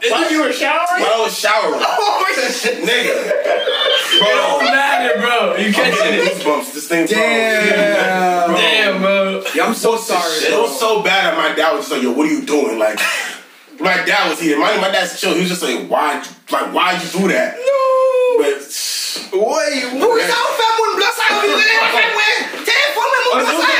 da. 0.01 0.11
While 0.11 0.31
you 0.31 0.43
were 0.43 0.53
showering? 0.53 1.01
While 1.03 1.15
I 1.15 1.21
was 1.25 1.39
showering. 1.39 1.81
Nigga. 2.85 3.15
Bro, 4.19 4.29
Oh, 4.31 4.61
matter, 4.63 5.21
bro. 5.21 5.57
You 5.57 5.73
catching 5.73 6.15
it? 6.15 6.33
goosebumps. 6.33 6.73
This 6.75 6.89
thing, 6.89 7.07
bro. 7.07 7.17
Damn. 7.17 8.49
Bro. 8.51 8.57
Damn, 8.59 9.01
bro. 9.01 9.45
Yeah, 9.55 9.67
I'm 9.67 9.75
so 9.75 9.97
sorry. 9.97 10.33
It 10.53 10.59
was 10.61 10.79
so 10.79 11.03
bad 11.03 11.33
that 11.33 11.39
my 11.39 11.55
dad 11.55 11.73
was 11.73 11.87
just 11.89 11.93
like, 11.93 12.03
yo, 12.03 12.13
what 12.13 12.27
are 12.29 12.33
you 12.33 12.43
doing? 12.45 12.79
Like, 12.79 12.99
my 13.81 13.97
dad 14.05 14.29
was 14.31 14.41
here. 14.41 14.59
My, 14.59 14.77
my 14.77 14.91
dad's 14.91 15.21
chill. 15.21 15.35
He 15.35 15.41
was 15.41 15.49
just 15.49 15.63
like, 15.63 15.89
why, 15.89 16.23
like, 16.51 16.73
why'd 16.75 17.03
you 17.03 17.21
do 17.21 17.29
that? 17.29 17.57
No. 17.57 18.43
But, 18.43 18.63
Wait, 19.33 19.83
who 19.95 20.09
is 20.17 20.31
our 20.31 20.51
family? 20.59 20.93
Bless 20.97 21.19
our 21.19 21.45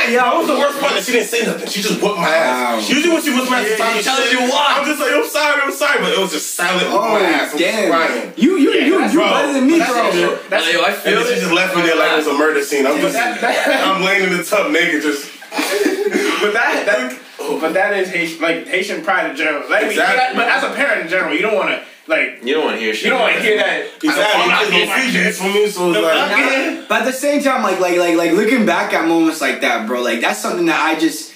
yeah, 0.05 0.21
that 0.29 0.37
was 0.37 0.45
the 0.47 0.53
worst 0.53 0.77
part 0.79 0.93
that 0.93 1.01
she 1.03 1.11
didn't 1.17 1.27
say 1.33 1.41
nothing. 1.45 1.65
She 1.67 1.81
just 1.81 1.97
whooped 2.01 2.19
my 2.21 2.29
ass. 2.29 2.85
Usually 2.89 3.09
when 3.13 3.23
she 3.25 3.33
whooped 3.33 3.49
my 3.49 3.61
ass, 3.65 3.73
Yeah, 3.73 3.77
time 3.81 3.97
she 3.97 4.03
tells 4.05 4.29
you 4.31 4.41
why. 4.53 4.77
I'm 4.77 4.85
just 4.85 5.01
like, 5.01 5.11
I'm 5.17 5.25
sorry, 5.25 5.57
I'm 5.65 5.73
sorry. 5.73 5.97
But 6.03 6.11
it 6.13 6.19
was 6.21 6.31
just 6.31 6.53
silent 6.53 6.85
Oh, 6.93 7.01
my 7.09 7.25
ass. 7.25 7.51
I'm 7.53 7.57
just 7.57 7.73
damn. 7.73 7.89
crying. 7.89 8.33
You, 8.37 8.57
you, 8.61 8.69
you, 8.77 8.99
that's 9.01 9.13
you 9.13 9.19
bro. 9.19 9.29
better 9.33 9.53
than 9.53 9.65
me, 9.65 9.79
That's 9.79 9.91
bro. 9.91 10.05
it. 10.05 10.51
Like, 10.51 10.73
yo, 10.73 10.81
I 10.85 10.93
And 10.93 10.97
feel 11.01 11.19
then 11.23 11.25
she 11.25 11.33
it. 11.33 11.41
just 11.41 11.53
left 11.53 11.75
me 11.75 11.81
there 11.81 11.97
like 11.97 12.11
it 12.13 12.17
was 12.21 12.27
a 12.29 12.37
murder 12.37 12.61
scene. 12.63 12.85
I'm 12.85 13.01
just, 13.01 13.13
that- 13.17 13.41
that- 13.41 13.81
I'm 13.89 14.03
laying 14.05 14.29
in 14.29 14.37
the 14.37 14.43
tub 14.45 14.71
naked, 14.71 15.01
just. 15.01 15.31
But 16.45 16.53
that, 16.53 16.85
that 16.85 17.17
but 17.59 17.73
that 17.73 17.93
is 17.97 18.09
Haitian, 18.09 18.41
like 18.41 18.67
Haitian 18.67 19.01
pride 19.03 19.31
in 19.31 19.35
general. 19.35 19.67
Like, 19.69 19.79
I 19.79 19.81
mean, 19.89 19.91
Exactly. 19.97 20.35
but 20.37 20.47
as 20.47 20.63
a 20.63 20.75
parent 20.75 21.01
in 21.03 21.07
general, 21.07 21.33
you 21.33 21.41
don't 21.41 21.55
want 21.55 21.69
to 21.69 21.81
like 22.07 22.41
You 22.43 22.53
don't 22.55 22.65
want 22.65 22.75
to 22.77 22.81
hear 22.81 22.93
shit. 22.93 23.05
you 23.05 23.09
don't 23.11 23.21
want 23.21 23.35
to 23.35 23.41
hear 23.41 23.57
that. 23.57 23.85
Exactly. 24.03 24.41
I'm 24.41 24.49
not 24.49 24.65
Because 24.65 24.69
being 24.69 24.89
no 24.89 24.95
my 24.95 25.01
feed 25.01 25.13
you 25.13 25.31
for 25.31 25.43
me, 25.43 25.67
so 25.69 25.91
it's 25.91 26.01
like. 26.01 26.89
But 26.89 27.01
at 27.01 27.05
the 27.05 27.13
same 27.13 27.41
time, 27.41 27.63
like, 27.63 27.79
like, 27.79 27.97
like, 27.97 28.15
like, 28.15 28.31
looking 28.31 28.65
back 28.65 28.93
at 28.93 29.07
moments 29.07 29.41
like 29.41 29.61
that, 29.61 29.87
bro, 29.87 30.01
like 30.01 30.21
that's 30.21 30.39
something 30.39 30.65
that 30.67 30.79
I 30.79 30.99
just, 30.99 31.33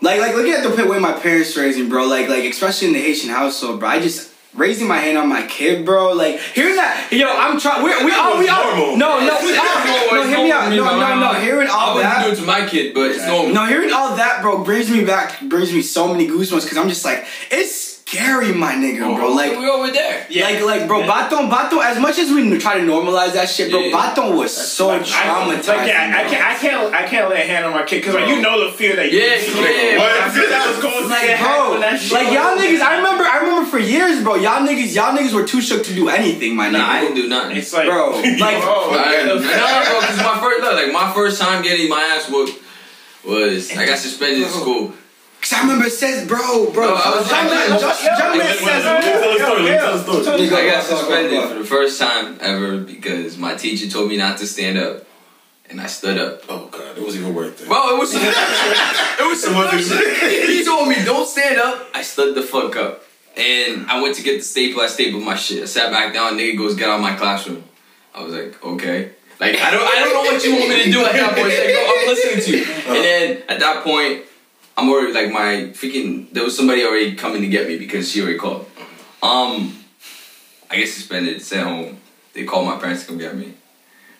like, 0.00 0.20
like 0.20 0.34
looking 0.34 0.52
at 0.52 0.62
the 0.62 0.86
way 0.86 0.98
my 0.98 1.12
parents 1.12 1.56
raised 1.56 1.78
me, 1.78 1.88
bro, 1.88 2.06
like, 2.06 2.28
like, 2.28 2.44
especially 2.44 2.88
in 2.88 2.94
the 2.94 3.00
Haitian 3.00 3.30
household, 3.30 3.80
bro, 3.80 3.88
I 3.88 4.00
just 4.00 4.32
raising 4.54 4.86
my 4.88 4.98
hand 4.98 5.18
on 5.18 5.28
my 5.28 5.44
kid, 5.46 5.84
bro, 5.84 6.12
like, 6.12 6.38
hearing 6.38 6.76
that, 6.76 7.08
yo, 7.10 7.26
I'm 7.28 7.58
trying, 7.58 7.82
we, 7.82 7.90
we 8.04 8.12
all, 8.12 8.38
we 8.38 8.48
all, 8.48 8.76
normal. 8.76 8.96
no, 8.96 9.18
no, 9.18 9.38
we 9.42 9.56
all, 9.56 10.14
no, 10.14 10.28
hear 10.28 10.38
me 10.38 10.52
out, 10.52 10.70
no, 10.70 10.98
no, 10.98 11.20
no, 11.20 11.40
hearing 11.40 11.68
all 11.68 11.74
I 11.74 11.84
all 11.88 11.94
wouldn't 11.96 12.24
do 12.24 12.30
it 12.30 12.36
to 12.36 12.42
my 12.46 12.66
kid, 12.66 12.94
but 12.94 13.10
it's 13.10 13.26
normal. 13.26 13.52
No, 13.52 13.66
hearing 13.66 13.92
all 13.92 14.14
that, 14.16 14.40
bro, 14.40 14.62
brings 14.62 14.88
me 14.90 15.04
back, 15.04 15.40
brings 15.42 15.72
me 15.72 15.82
so 15.82 16.08
many 16.12 16.28
goosebumps 16.28 16.62
because 16.62 16.78
I'm 16.78 16.88
just 16.88 17.04
like, 17.04 17.26
it's 17.50 17.95
scary, 18.06 18.52
my 18.52 18.74
nigga, 18.74 19.14
bro. 19.16 19.32
Like, 19.32 19.58
we 19.58 19.68
over 19.68 19.90
there. 19.90 20.26
Yeah. 20.30 20.44
like, 20.44 20.62
like, 20.62 20.88
bro, 20.88 21.00
Baton, 21.06 21.48
Baton. 21.50 21.80
As 21.82 21.98
much 21.98 22.18
as 22.18 22.30
we 22.30 22.56
try 22.58 22.78
to 22.78 22.84
normalize 22.84 23.32
that 23.32 23.48
shit, 23.48 23.70
bro, 23.70 23.80
Yeah. 23.80 23.96
Baton 24.14 24.36
was 24.36 24.54
so 24.54 24.90
I, 24.90 24.98
like, 24.98 25.06
yeah, 25.08 26.14
I 26.16 26.28
can't, 26.28 26.44
I 26.44 26.54
can't, 26.54 26.94
I 26.94 27.06
can't 27.06 27.30
lay 27.30 27.42
a 27.42 27.46
hand 27.46 27.64
on 27.64 27.72
my 27.72 27.84
kid 27.84 28.00
because 28.02 28.14
like 28.14 28.28
you 28.28 28.40
know 28.40 28.70
the 28.70 28.76
fear 28.76 28.94
that 28.96 29.10
you. 29.10 29.18
Yeah, 29.18 29.36
yeah. 29.36 29.98
What? 29.98 30.16
That 30.56 30.68
was 30.68 30.82
going 30.82 31.08
Like, 31.08 31.36
through 31.36 31.46
bro, 31.46 31.70
when 31.72 31.80
that 31.80 32.12
like 32.12 32.32
y'all 32.32 32.56
niggas. 32.56 32.80
I 32.80 32.96
remember, 32.98 33.24
I 33.24 33.38
remember 33.38 33.68
for 33.68 33.78
years, 33.78 34.22
bro. 34.22 34.36
Y'all 34.36 34.66
niggas, 34.66 34.94
y'all 34.94 35.16
niggas 35.16 35.32
were 35.34 35.44
too 35.46 35.60
shook 35.60 35.84
to 35.84 35.94
do 35.94 36.08
anything, 36.08 36.54
my 36.54 36.70
Nah, 36.70 36.86
I 36.86 37.00
didn't 37.00 37.16
do 37.16 37.28
nothing. 37.28 37.56
It's 37.56 37.72
like, 37.72 37.86
Bro, 37.86 38.10
like, 38.38 38.62
oh, 38.62 38.94
I, 38.96 39.24
no, 39.26 39.34
no, 39.34 39.40
bro, 39.40 40.00
because 40.00 40.18
my 40.18 40.38
first, 40.40 40.62
look, 40.62 40.74
like 40.74 40.92
my 40.92 41.12
first 41.12 41.40
time 41.40 41.62
getting 41.62 41.88
my 41.88 42.00
ass 42.00 42.30
whooped 42.30 42.62
was 43.24 43.70
I 43.76 43.86
got 43.86 43.98
suspended 43.98 44.42
in 44.42 44.48
school. 44.48 44.92
Cause 45.48 45.58
I 45.58 45.62
remember 45.62 45.88
says, 45.88 46.26
bro, 46.26 46.70
bro. 46.72 46.94
I 46.94 47.16
was- 47.16 47.28
Jumpman, 47.28 47.70
I- 47.70 47.78
Josh- 47.78 48.04
yeah, 48.04 48.20
Jumpman 48.20 48.54
says, 48.54 48.84
Let 48.84 49.04
me 49.04 49.10
tell 49.10 49.32
the 49.32 49.38
story. 49.38 49.62
Let 49.62 49.72
me 49.72 49.78
tell 49.78 49.96
the 49.96 50.22
story. 50.22 50.38
Nigga, 50.40 50.56
I 50.56 50.66
got 50.66 50.82
go, 50.84 50.90
go, 50.90 50.96
suspended 50.96 51.48
for 51.48 51.54
the 51.54 51.64
first 51.64 52.00
time 52.00 52.38
ever 52.40 52.78
because 52.78 53.38
my 53.38 53.54
teacher 53.54 53.88
told 53.88 54.08
me 54.08 54.16
not 54.16 54.38
to 54.38 54.46
stand 54.46 54.78
up, 54.78 55.04
and 55.70 55.80
I 55.80 55.86
stood 55.86 56.18
up. 56.18 56.42
Oh 56.48 56.68
god, 56.70 56.96
it 56.96 57.04
was 57.04 57.16
even 57.16 57.34
worth 57.34 57.60
it. 57.60 57.68
Bro, 57.68 57.96
it 57.96 57.98
was 57.98 58.12
it 58.14 59.28
was 59.28 59.42
some 59.42 59.56
other 59.56 59.80
shit. 59.80 60.48
He 60.48 60.64
told 60.64 60.88
me 60.88 60.96
don't 61.04 61.28
stand 61.28 61.58
up. 61.58 61.88
I 61.94 62.02
stood 62.02 62.34
the 62.34 62.42
fuck 62.42 62.76
up, 62.76 63.02
and 63.36 63.86
I 63.90 64.00
went 64.00 64.14
to 64.16 64.22
get 64.22 64.38
the 64.38 64.44
staple. 64.44 64.80
I 64.80 64.88
stapled 64.88 65.22
my 65.22 65.36
shit. 65.36 65.62
I 65.62 65.66
sat 65.66 65.90
back 65.90 66.12
down. 66.12 66.36
Nigga 66.38 66.56
goes 66.56 66.74
get 66.74 66.88
out 66.88 66.96
of 66.96 67.02
my 67.02 67.14
classroom. 67.14 67.64
I 68.14 68.22
was 68.22 68.32
like, 68.32 68.64
okay. 68.64 69.12
Like 69.38 69.56
I 69.56 69.70
don't 69.70 69.82
I 69.82 70.00
don't 70.00 70.12
know 70.14 70.32
what 70.32 70.42
you 70.42 70.52
want 70.56 70.68
me 70.70 70.84
to 70.84 70.90
do 70.90 71.04
at 71.04 71.12
that 71.12 71.34
point. 71.34 71.48
Like, 71.48 71.74
bro, 71.74 71.94
I'm 71.94 72.06
listening 72.08 72.44
to 72.44 72.56
you. 72.56 72.64
And 72.64 72.82
uh-huh. 72.82 72.92
then 72.94 73.42
at 73.48 73.60
that 73.60 73.84
point, 73.84 74.24
I'm 74.76 74.88
already 74.90 75.12
like 75.12 75.32
my 75.32 75.70
freaking. 75.72 76.30
There 76.32 76.44
was 76.44 76.56
somebody 76.56 76.84
already 76.84 77.14
coming 77.14 77.40
to 77.42 77.48
get 77.48 77.66
me 77.66 77.78
because 77.78 78.10
she 78.10 78.20
already 78.22 78.38
called. 78.38 78.68
Um, 79.22 79.76
I 80.70 80.76
get 80.76 80.88
suspended. 80.88 81.40
Sent 81.42 81.66
home. 81.66 81.98
They 82.34 82.44
called 82.44 82.66
my 82.66 82.76
parents 82.76 83.02
to 83.02 83.08
come 83.08 83.18
get 83.18 83.34
me. 83.36 83.54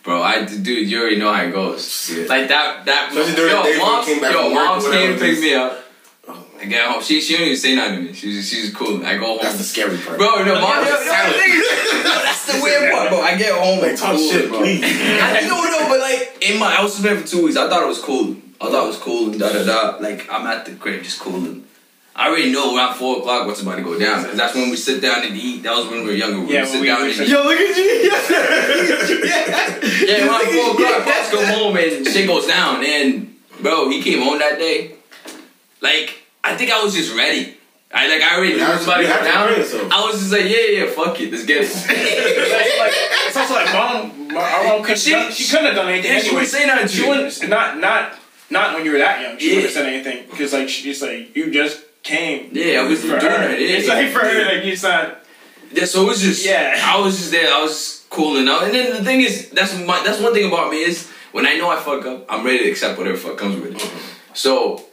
Bro, 0.03 0.23
I 0.23 0.45
dude, 0.45 0.89
you 0.89 1.01
already 1.01 1.19
know 1.19 1.33
how 1.33 1.43
it 1.43 1.51
goes. 1.53 2.11
Yeah. 2.15 2.27
Like 2.27 2.49
that, 2.49 2.87
that. 2.87 3.09
Especially 3.11 3.35
during 3.35 3.51
yo, 3.53 3.63
the 3.63 3.69
days 3.69 3.79
moms, 3.79 4.07
came 4.07 4.23
yo, 4.23 4.33
from 4.33 4.55
work, 4.55 4.65
moms 4.67 4.89
came 4.89 5.13
to 5.13 5.19
pick 5.19 5.41
me 5.41 5.55
up. 5.55 5.83
Oh, 6.29 6.47
I 6.61 6.65
get 6.65 6.89
home. 6.89 7.03
She 7.03 7.21
she 7.21 7.35
don't 7.35 7.43
even 7.47 7.57
say 7.57 7.75
nothing 7.75 7.97
to 7.97 8.03
me. 8.05 8.13
She's 8.15 8.49
she's 8.49 8.73
cool. 8.73 9.05
I 9.05 9.19
go 9.19 9.27
home. 9.27 9.39
That's 9.43 9.59
the 9.59 9.65
scary 9.65 9.99
part. 9.99 10.17
Bro, 10.17 10.45
no, 10.45 10.61
mom, 10.61 10.85
yo, 10.87 10.91
yo, 10.91 10.95
no, 10.95 12.23
that's 12.25 12.47
the 12.47 12.61
weird 12.63 12.93
part, 12.93 13.11
bro. 13.11 13.21
I 13.21 13.37
get 13.37 13.53
home, 13.53 13.81
Like 13.81 13.93
it's 13.93 14.01
talk 14.01 14.15
cool, 14.17 14.31
shit, 14.31 14.49
bro. 14.49 14.59
please. 14.61 14.81
I 14.83 15.41
no, 15.43 15.61
no, 15.65 15.89
but 15.89 15.99
like 16.01 16.39
in 16.41 16.59
my, 16.61 16.77
I 16.79 16.83
was 16.83 16.95
suspended 16.95 17.23
for 17.25 17.29
two 17.29 17.45
weeks. 17.45 17.57
I 17.57 17.69
thought 17.69 17.83
it 17.83 17.89
was 17.89 18.01
cool. 18.01 18.37
I 18.61 18.71
thought 18.71 18.87
was 18.87 18.99
cool 18.99 19.31
and 19.31 19.39
da 19.41 19.51
da 19.53 19.65
da. 19.65 19.97
Like 19.99 20.29
I'm 20.31 20.47
at 20.47 20.65
the 20.67 20.73
crib 20.75 21.03
just 21.03 21.19
cooling. 21.21 21.65
I 22.15 22.29
already 22.29 22.51
know 22.51 22.75
around 22.75 22.95
four 22.95 23.19
o'clock 23.19 23.47
what's 23.47 23.61
about 23.61 23.77
to 23.77 23.83
go 23.83 23.99
down 23.99 24.23
because 24.23 24.39
that's 24.39 24.55
when 24.55 24.71
we 24.71 24.77
sit 24.77 25.03
down 25.03 25.23
and 25.27 25.37
eat. 25.37 25.63
That 25.65 25.77
was 25.77 25.87
when 25.89 26.01
we 26.01 26.07
were 26.07 26.13
younger. 26.15 26.41
We 26.47 26.55
Yeah, 26.55 26.65
sit 26.65 26.81
we- 26.81 26.87
down 26.87 27.03
we 27.03 27.11
and 27.13 27.21
eat. 27.21 27.29
Yo, 27.29 27.43
look 27.43 27.61
at 27.61 27.77
you. 27.77 27.85
Yeah, 28.09 30.17
yeah 30.17 30.27
around 30.27 30.47
four 30.47 30.71
o'clock, 30.73 31.05
pops 31.05 31.31
come 31.31 31.45
home 31.45 31.77
and 31.77 32.07
shit 32.07 32.27
goes 32.27 32.47
down. 32.47 32.83
And 32.85 33.37
bro, 33.61 33.91
he 33.91 34.01
came 34.03 34.23
home 34.23 34.39
that 34.39 34.59
day. 34.59 34.95
Like 35.83 36.23
I 36.43 36.57
think 36.57 36.71
I 36.73 36.83
was 36.83 36.95
just 36.95 37.15
ready. 37.15 37.53
I 37.93 38.09
like 38.09 38.23
I 38.23 38.37
already 38.37 38.55
knew 38.55 38.59
You 38.59 38.65
it 38.65 38.67
have 38.67 38.79
was 38.79 38.87
about 38.87 38.97
to 38.97 39.03
go 39.03 39.09
down. 39.09 39.23
prepare 39.47 39.59
yourself. 39.59 39.93
I 39.93 40.05
was 40.07 40.19
just 40.19 40.33
like, 40.33 40.45
yeah, 40.45 40.67
yeah, 40.85 40.91
fuck 40.91 41.21
it, 41.21 41.31
let's 41.31 41.45
get 41.45 41.59
it. 41.63 41.71
It's, 41.71 41.87
like, 41.89 42.93
it's 43.29 43.37
also 43.37 43.55
like 43.55 43.73
mom, 43.73 44.29
my- 44.35 44.41
our 44.41 44.65
mom 44.65 44.83
couldn't. 44.83 44.99
She- 44.99 45.11
done- 45.13 45.31
She, 45.33 45.45
couldn't 45.49 45.67
have 45.67 45.75
done 45.77 45.89
anything 45.91 46.11
Yeah, 46.13 46.19
she 46.19 46.27
anyway. 46.29 46.35
wouldn't 46.43 46.51
say 46.51 46.67
nothing 46.67 46.89
to 46.89 46.95
She 46.95 47.09
wouldn't. 47.09 47.49
Not 47.49 47.79
not 47.79 48.19
not 48.51 48.75
when 48.75 48.85
you 48.85 48.93
were 48.93 48.99
that 48.99 49.21
young. 49.21 49.39
She 49.39 49.49
Yeah. 49.51 49.57
wouldn't 49.57 49.75
have 49.75 49.85
said 49.85 49.93
anything 49.93 50.27
because 50.31 50.53
like 50.53 50.69
she's 50.69 51.03
like 51.03 51.35
you 51.37 51.51
just 51.51 51.81
came. 52.03 52.51
Yeah, 52.53 52.81
I 52.81 52.89
was 52.89 53.01
doing 53.03 53.15
her. 53.15 53.21
that. 53.21 53.61
Yeah. 53.61 53.77
It's 53.77 53.89
like 53.89 54.11
for 54.11 54.21
her 54.21 54.45
like 54.45 54.65
you 54.65 54.77
not. 54.83 55.25
Yeah, 55.73 55.85
so 55.85 56.03
it 56.03 56.07
was 56.09 56.21
just 56.21 56.45
Yeah. 56.47 56.81
I 56.85 56.99
was 57.01 57.17
just 57.19 57.31
there. 57.33 57.53
I 57.53 57.61
was 57.63 58.05
cooling 58.11 58.49
out, 58.49 58.63
and 58.65 58.73
then 58.75 58.93
the 58.97 59.05
thing 59.05 59.21
is, 59.21 59.51
that's 59.51 59.77
my 59.79 60.03
that's 60.05 60.21
one 60.21 60.33
thing 60.33 60.47
about 60.47 60.71
me 60.71 60.83
is 60.85 61.09
when 61.33 61.45
I 61.47 61.55
know 61.55 61.69
I 61.69 61.77
fuck 61.77 62.07
up, 62.07 62.25
I'm 62.29 62.45
ready 62.45 62.59
to 62.65 62.71
accept 62.71 62.97
whatever 62.99 63.17
fuck 63.17 63.37
comes 63.37 63.57
with 63.61 63.75
it. 63.75 63.83
Uh-huh. 63.83 63.99
So 64.35 64.85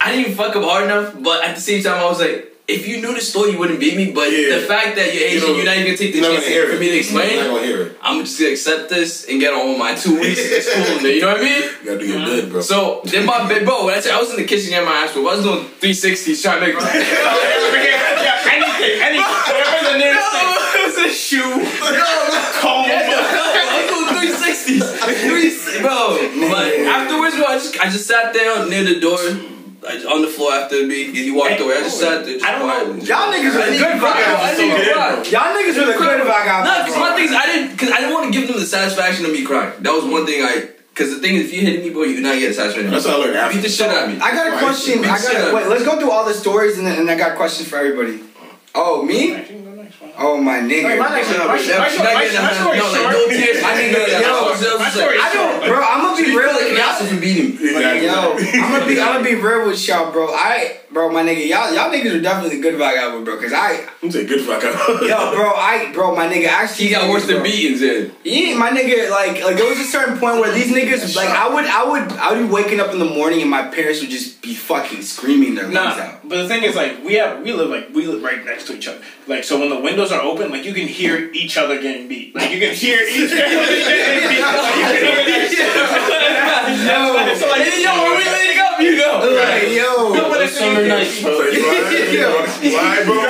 I 0.00 0.12
didn't 0.14 0.34
fuck 0.34 0.54
up 0.56 0.62
hard 0.64 0.84
enough, 0.84 1.14
but 1.20 1.44
at 1.44 1.54
the 1.56 1.60
same 1.60 1.82
time, 1.82 1.98
I 1.98 2.04
was 2.04 2.20
like, 2.20 2.49
if 2.70 2.86
you 2.88 3.00
knew 3.02 3.12
the 3.14 3.20
story, 3.20 3.52
you 3.52 3.58
wouldn't 3.58 3.80
beat 3.80 3.96
me. 3.96 4.12
But 4.12 4.30
Yeah. 4.32 4.56
the 4.58 4.62
fact 4.66 4.96
that 4.96 5.12
you're 5.14 5.24
Asian, 5.24 5.40
You 5.40 5.48
know, 5.48 5.56
you're 5.56 5.64
not 5.66 5.76
even 5.76 5.86
gonna 5.86 5.98
take 5.98 6.12
the 6.14 6.20
chance 6.22 6.44
for 6.44 6.78
me 6.78 6.88
to 6.90 6.96
explain. 7.02 7.36
not 7.36 7.46
gonna 7.48 7.66
hear 7.66 7.82
it. 7.82 7.96
I'm 8.02 8.24
just 8.24 8.38
gonna 8.38 8.52
accept 8.52 8.88
this 8.88 9.24
and 9.28 9.40
get 9.40 9.52
on 9.52 9.68
with 9.70 9.78
my 9.78 9.94
two 9.94 10.14
weeks. 10.20 10.40
It's 10.40 10.68
cool, 10.72 11.02
you 11.16 11.20
know 11.20 11.28
what 11.28 11.40
I 11.40 11.44
mean? 11.44 11.62
You 11.62 11.84
gotta 11.84 11.98
do 11.98 12.06
your 12.06 12.24
good, 12.24 12.50
bro. 12.50 12.60
So 12.60 13.00
then 13.04 13.26
my 13.26 13.46
bed, 13.48 13.64
bro. 13.64 13.84
When 13.86 13.94
I 13.94 14.00
said 14.00 14.12
I 14.14 14.20
was 14.20 14.30
in 14.30 14.36
the 14.36 14.44
kitchen 14.44 14.70
getting 14.70 14.88
my 14.88 14.96
ass 15.04 15.14
whooped, 15.14 15.28
I 15.28 15.34
was 15.36 15.44
doing 15.44 15.64
360s 15.80 16.42
trying 16.42 16.60
to. 16.60 16.68
yeah, 16.70 16.76
anything, 18.54 18.94
anything. 19.02 19.24
Whatever 19.50 19.92
the 19.92 19.98
name 19.98 20.14
this 20.14 20.28
it 20.74 20.86
was 20.86 20.96
a 20.98 21.10
shoe. 21.10 21.50
comb. 22.60 22.88
No, 22.88 22.98
no, 22.98 23.44
let's 23.54 23.90
do 23.90 23.98
360s. 24.14 24.84
360, 25.26 25.80
bro. 25.82 26.48
But 26.50 26.68
afterwards, 26.96 27.36
bro, 27.36 27.46
I 27.46 27.54
just, 27.58 27.80
I 27.80 27.84
just 27.90 28.06
sat 28.06 28.32
there 28.32 28.66
near 28.66 28.84
the 28.84 29.00
door, 29.00 29.18
on 29.84 30.22
the 30.22 30.28
floor 30.28 30.52
after 30.52 30.86
me. 30.86 31.10
He 31.12 31.30
walked 31.30 31.60
away. 31.60 31.74
I 31.78 31.80
just 31.80 31.98
sat 31.98 32.24
there. 32.24 32.34
Just 32.34 32.44
I 32.44 32.52
don't 32.52 32.66
know. 32.66 32.74
quietly. 32.74 33.06
Y'all 33.08 33.32
niggas 33.32 33.54
I 33.54 33.60
are 33.60 33.64
the 33.66 33.72
didn't 33.72 33.78
good 33.80 34.00
cry, 34.00 34.12
bro. 34.12 34.36
I 34.36 34.54
vagabonds. 34.54 34.56
didn't 34.56 34.80
even 34.80 34.92
cry. 34.92 35.08
Y'all 35.32 35.50
niggas 35.56 35.76
are 35.82 35.86
the 35.92 35.98
good 35.98 36.20
vagabonds. 36.26 36.64
No, 36.68 36.74
because 36.84 36.98
my 37.00 37.10
thing 37.16 37.24
is, 37.24 37.32
I 37.32 37.46
didn't, 37.46 37.70
because 37.72 37.90
I 37.90 37.96
didn't 38.00 38.14
want 38.14 38.24
to 38.32 38.32
give 38.38 38.48
them 38.48 38.58
the 38.60 38.66
satisfaction 38.66 39.24
of 39.24 39.32
me 39.32 39.44
crying. 39.44 39.72
That 39.82 39.92
was 39.92 40.04
one 40.04 40.26
thing 40.26 40.42
I, 40.44 40.68
because 40.92 41.14
the 41.14 41.20
thing 41.20 41.36
is, 41.36 41.46
if 41.46 41.54
you 41.54 41.62
hit 41.62 41.82
me, 41.84 41.90
bro, 41.90 42.02
you 42.04 42.16
do 42.16 42.22
not 42.22 42.34
get 42.38 42.48
the 42.48 42.54
satisfaction. 42.54 42.90
That's 42.90 43.06
what 43.06 43.14
I 43.14 43.18
learned 43.24 43.36
after. 43.36 43.56
Beat 43.56 43.62
the 43.62 43.68
shit 43.72 43.88
out 43.88 44.08
of 44.08 44.14
me. 44.14 44.20
I 44.20 44.30
got 44.32 44.52
a 44.52 44.58
question. 44.58 45.00
I 45.04 45.16
got 45.16 45.34
up. 45.36 45.54
wait. 45.54 45.66
Let's 45.68 45.84
go 45.84 45.98
through 45.98 46.10
all 46.10 46.24
the 46.26 46.34
stories 46.34 46.76
and 46.78 46.86
then 46.86 46.98
and 47.00 47.10
I 47.10 47.16
got 47.16 47.36
questions 47.36 47.68
for 47.68 47.76
everybody. 47.78 48.20
Oh 48.74 49.02
me? 49.02 49.34
Oh 50.22 50.36
my 50.36 50.58
nigga. 50.60 50.98
My 50.98 51.08
next 51.16 51.30
No, 51.32 51.38
my 51.38 51.44
but 51.44 51.48
my 51.48 51.56
that- 51.56 51.64
story- 51.64 52.04
not 52.04 52.14
my- 52.14 52.22
getting 52.24 52.36
my 52.36 52.52
that- 52.52 52.60
story's 52.60 52.80
no, 52.82 52.92
like, 52.92 53.12
no 53.12 53.28
tears. 53.28 53.64
I 53.64 53.74
didn't 53.74 53.92
get 53.96 54.10
that. 54.10 54.20
Yo, 54.20 54.28
I 54.28 54.50
was 54.50 54.60
just 54.60 54.78
my 54.78 54.84
like, 54.84 54.92
story's 54.92 55.20
I 55.24 55.32
don't, 55.32 55.64
bro. 55.64 55.80
I'm 55.82 56.00
gonna 56.02 56.16
be 56.22 56.36
real. 56.36 56.48
feel 56.52 56.60
like 56.60 56.70
an 56.72 56.76
asshole 56.76 57.08
for 57.08 57.16
beating 57.20 57.56
me. 57.56 57.70
Exactly. 57.72 58.04
Yo, 58.06 58.62
I'm 58.62 58.72
gonna 58.72 58.86
be, 58.86 59.00
I'm 59.00 59.12
gonna 59.14 59.24
be 59.24 59.34
real 59.36 59.66
with 59.66 59.88
y'all, 59.88 60.12
bro. 60.12 60.28
I, 60.28 60.76
bro, 60.92 61.08
my 61.10 61.22
nigga, 61.22 61.46
y'all, 61.48 61.72
y'all 61.72 61.90
niggas 61.92 62.18
are 62.18 62.20
definitely 62.22 62.60
good 62.60 62.76
vagabond, 62.76 63.24
bro. 63.24 63.38
Cause 63.40 63.52
I, 63.54 63.86
I'm 64.02 64.10
saying 64.10 64.26
good 64.26 64.40
vagabond. 64.46 65.08
yo, 65.08 65.32
bro, 65.34 65.52
I, 65.54 65.90
bro, 65.92 66.14
my 66.16 66.26
nigga, 66.26 66.46
actually, 66.48 66.86
He 66.86 66.90
got 66.92 67.08
worse 67.08 67.26
than 67.26 67.42
beatings, 67.42 67.82
in. 67.82 68.12
Yeah, 68.24 68.56
my 68.56 68.70
nigga, 68.70 69.08
like, 69.10 69.42
like 69.44 69.56
there 69.56 69.68
was 69.68 69.78
a 69.78 69.84
certain 69.84 70.18
point 70.18 70.40
where 70.40 70.52
these 70.52 70.72
niggas, 70.72 71.14
like, 71.16 71.28
I 71.28 71.48
would, 71.52 71.64
I 71.64 71.84
would, 71.88 72.12
I 72.18 72.32
would 72.32 72.46
be 72.46 72.52
waking 72.52 72.80
up 72.80 72.92
in 72.92 72.98
the 72.98 73.04
morning 73.04 73.40
and 73.40 73.50
my 73.50 73.62
parents 73.68 74.00
would 74.00 74.10
just 74.10 74.42
be 74.42 74.54
fucking 74.54 75.02
screaming 75.02 75.54
their 75.54 75.64
lungs 75.64 75.96
Nah, 75.96 76.02
out. 76.02 76.28
but 76.28 76.42
the 76.42 76.48
thing 76.48 76.64
is, 76.64 76.74
like, 76.76 77.02
we 77.04 77.14
have 77.14 77.42
we 77.42 77.52
live 77.52 77.68
like 77.70 77.88
we 77.94 78.06
live 78.06 78.22
right 78.22 78.44
next 78.44 78.66
to 78.66 78.74
each 78.76 78.88
other. 78.88 79.00
Like, 79.26 79.44
so 79.44 79.58
when 79.60 79.68
the 79.70 79.78
windows 79.80 80.10
are 80.12 80.20
open, 80.22 80.50
like 80.50 80.64
you 80.64 80.74
can 80.74 80.88
hear 80.88 81.30
each 81.32 81.56
other 81.56 81.80
getting 81.80 82.08
beat. 82.08 82.34
Like 82.34 82.50
you 82.50 82.58
can 82.58 82.74
hear 82.74 82.98
each 83.08 83.30
other 83.30 83.36
getting 83.36 84.28
beat. 84.28 84.40
Like, 84.40 84.76
you 84.76 84.82
can 84.82 85.48
hear 85.50 85.66
that 85.70 86.10
Yo, 86.80 87.34
So 87.36 87.46
like, 87.48 87.62
Hey, 87.62 87.82
yo, 87.82 87.90
when 88.02 88.16
we 88.16 88.24
link 88.24 88.58
up, 88.80 88.84
you 88.84 88.96
know. 88.96 89.20
like, 89.34 89.68
yo, 89.68 90.12
No, 90.14 90.30
but 90.30 90.42
it's 90.42 90.58
Summer 90.58 90.86
nights, 90.86 91.22
bro. 91.22 91.36
Why, 91.38 93.04
bro? 93.04 93.20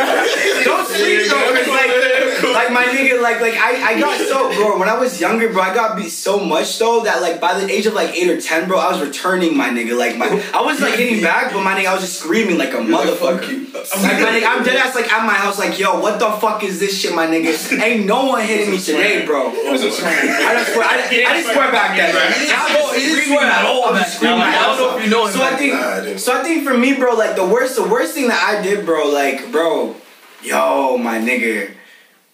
don't 0.64 0.86
sleep 0.86 1.28
though, 1.28 1.52
cause 1.54 1.68
like, 1.68 2.09
like 2.42 2.72
my 2.72 2.84
nigga, 2.84 3.20
like, 3.22 3.40
like 3.40 3.54
I, 3.54 3.94
I 3.94 4.00
got 4.00 4.18
so, 4.20 4.52
bro. 4.54 4.78
When 4.78 4.88
I 4.88 4.98
was 4.98 5.20
younger, 5.20 5.48
bro, 5.52 5.62
I 5.62 5.74
got 5.74 5.96
beat 5.96 6.10
so 6.10 6.38
much 6.44 6.78
though 6.78 7.02
that 7.04 7.20
like 7.22 7.40
by 7.40 7.58
the 7.58 7.70
age 7.70 7.86
of 7.86 7.94
like 7.94 8.14
eight 8.16 8.28
or 8.30 8.40
ten, 8.40 8.68
bro, 8.68 8.78
I 8.78 8.90
was 8.92 9.00
returning 9.00 9.56
my 9.56 9.68
nigga. 9.70 9.96
Like 9.98 10.16
my, 10.16 10.26
I 10.54 10.62
was 10.62 10.80
like 10.80 10.96
getting 10.96 11.22
back, 11.22 11.52
but 11.52 11.62
my 11.62 11.74
nigga, 11.74 11.86
I 11.88 11.92
was 11.94 12.02
just 12.02 12.20
screaming 12.20 12.58
like 12.58 12.72
a 12.72 12.78
motherfucker. 12.78 13.72
Like 13.74 14.20
my 14.20 14.30
nigga, 14.30 14.46
I'm 14.46 14.62
dead 14.64 14.76
ass 14.76 14.94
like 14.94 15.10
at 15.12 15.24
my 15.26 15.34
house, 15.34 15.58
like 15.58 15.78
yo, 15.78 16.00
what 16.00 16.18
the 16.18 16.30
fuck 16.32 16.62
is 16.64 16.78
this 16.80 16.98
shit, 16.98 17.14
my 17.14 17.26
nigga? 17.26 17.80
Ain't 17.80 18.06
no 18.06 18.26
one 18.26 18.42
hitting 18.44 18.70
me 18.70 18.78
today, 18.78 19.24
bro. 19.26 19.48
I 19.50 19.76
just 19.76 19.98
swear, 19.98 20.84
I, 20.86 21.06
I 21.06 21.08
didn't 21.08 21.52
swear 21.52 21.70
back 21.72 21.96
then. 21.96 22.32
He 22.32 22.46
didn't 22.46 22.66
swear- 22.68 22.98
he 23.00 23.36
at 23.36 23.64
all 23.64 23.84
I 23.86 23.90
was 23.92 24.00
back 24.00 24.08
screaming 24.08 24.38
I 24.40 24.66
don't 24.66 24.78
know 24.78 24.96
if 24.98 25.04
you 25.04 25.10
know 25.10 25.26
him 25.26 25.32
So 25.32 25.42
I 25.42 25.56
think, 25.56 25.72
Nah, 25.74 25.80
I 25.80 26.00
didn't. 26.00 26.18
so 26.18 26.38
I 26.38 26.42
think 26.42 26.64
for 26.66 26.76
me, 26.76 26.94
bro, 26.94 27.14
like 27.14 27.36
the 27.36 27.46
worst, 27.46 27.76
the 27.76 27.86
worst 27.88 28.14
thing 28.14 28.28
that 28.28 28.42
I 28.42 28.60
did, 28.62 28.84
bro, 28.84 29.08
like, 29.08 29.50
bro, 29.52 29.94
yo, 30.42 30.98
my 30.98 31.18
nigga. 31.18 31.70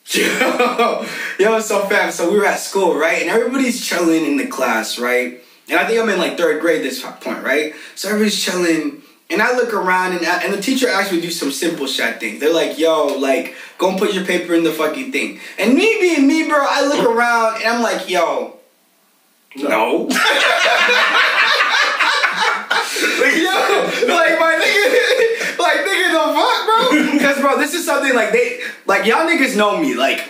Yo, 0.08 1.04
yo, 1.38 1.58
so 1.60 1.84
fam, 1.86 2.12
so 2.12 2.30
we 2.30 2.38
were 2.38 2.46
at 2.46 2.60
school, 2.60 2.94
right? 2.94 3.22
And 3.22 3.30
everybody's 3.30 3.84
chilling 3.84 4.24
in 4.24 4.36
the 4.36 4.46
class, 4.46 4.98
right? 4.98 5.42
And 5.68 5.78
I 5.78 5.86
think 5.86 6.00
I'm 6.00 6.08
in 6.08 6.18
like 6.18 6.36
third 6.36 6.60
grade 6.60 6.84
this 6.84 7.02
point, 7.02 7.42
right? 7.42 7.74
So 7.96 8.08
everybody's 8.08 8.40
chilling, 8.40 9.02
and 9.30 9.42
I 9.42 9.56
look 9.56 9.74
around, 9.74 10.12
and, 10.12 10.24
and 10.24 10.54
the 10.54 10.62
teacher 10.62 10.88
actually 10.88 11.22
do 11.22 11.30
some 11.30 11.50
simple 11.50 11.88
shit 11.88 12.20
things. 12.20 12.38
They're 12.38 12.54
like, 12.54 12.78
yo, 12.78 13.06
like, 13.18 13.56
go 13.78 13.90
and 13.90 13.98
put 13.98 14.14
your 14.14 14.24
paper 14.24 14.54
in 14.54 14.62
the 14.62 14.72
fucking 14.72 15.10
thing. 15.10 15.40
And 15.58 15.74
me 15.74 15.98
being 16.00 16.28
me, 16.28 16.46
bro, 16.46 16.58
I 16.60 16.86
look 16.86 17.04
around, 17.04 17.56
and 17.56 17.66
I'm 17.66 17.82
like, 17.82 18.08
yo, 18.08 18.58
no. 19.56 20.08
like, 23.20 23.36
yo, 23.36 23.50
like 24.08 24.38
my 24.38 24.54
nigga, 24.56 25.58
like 25.58 25.80
nigga, 25.84 26.08
the 26.14 26.22
fuck, 26.32 26.60
bro? 26.64 26.78
Because 27.12 27.40
bro, 27.40 27.55
this 27.66 27.80
is 27.80 27.86
something 27.86 28.14
like 28.14 28.32
they, 28.32 28.60
like 28.86 29.06
y'all 29.06 29.26
niggas 29.26 29.56
know 29.56 29.78
me, 29.78 29.94
like. 29.94 30.28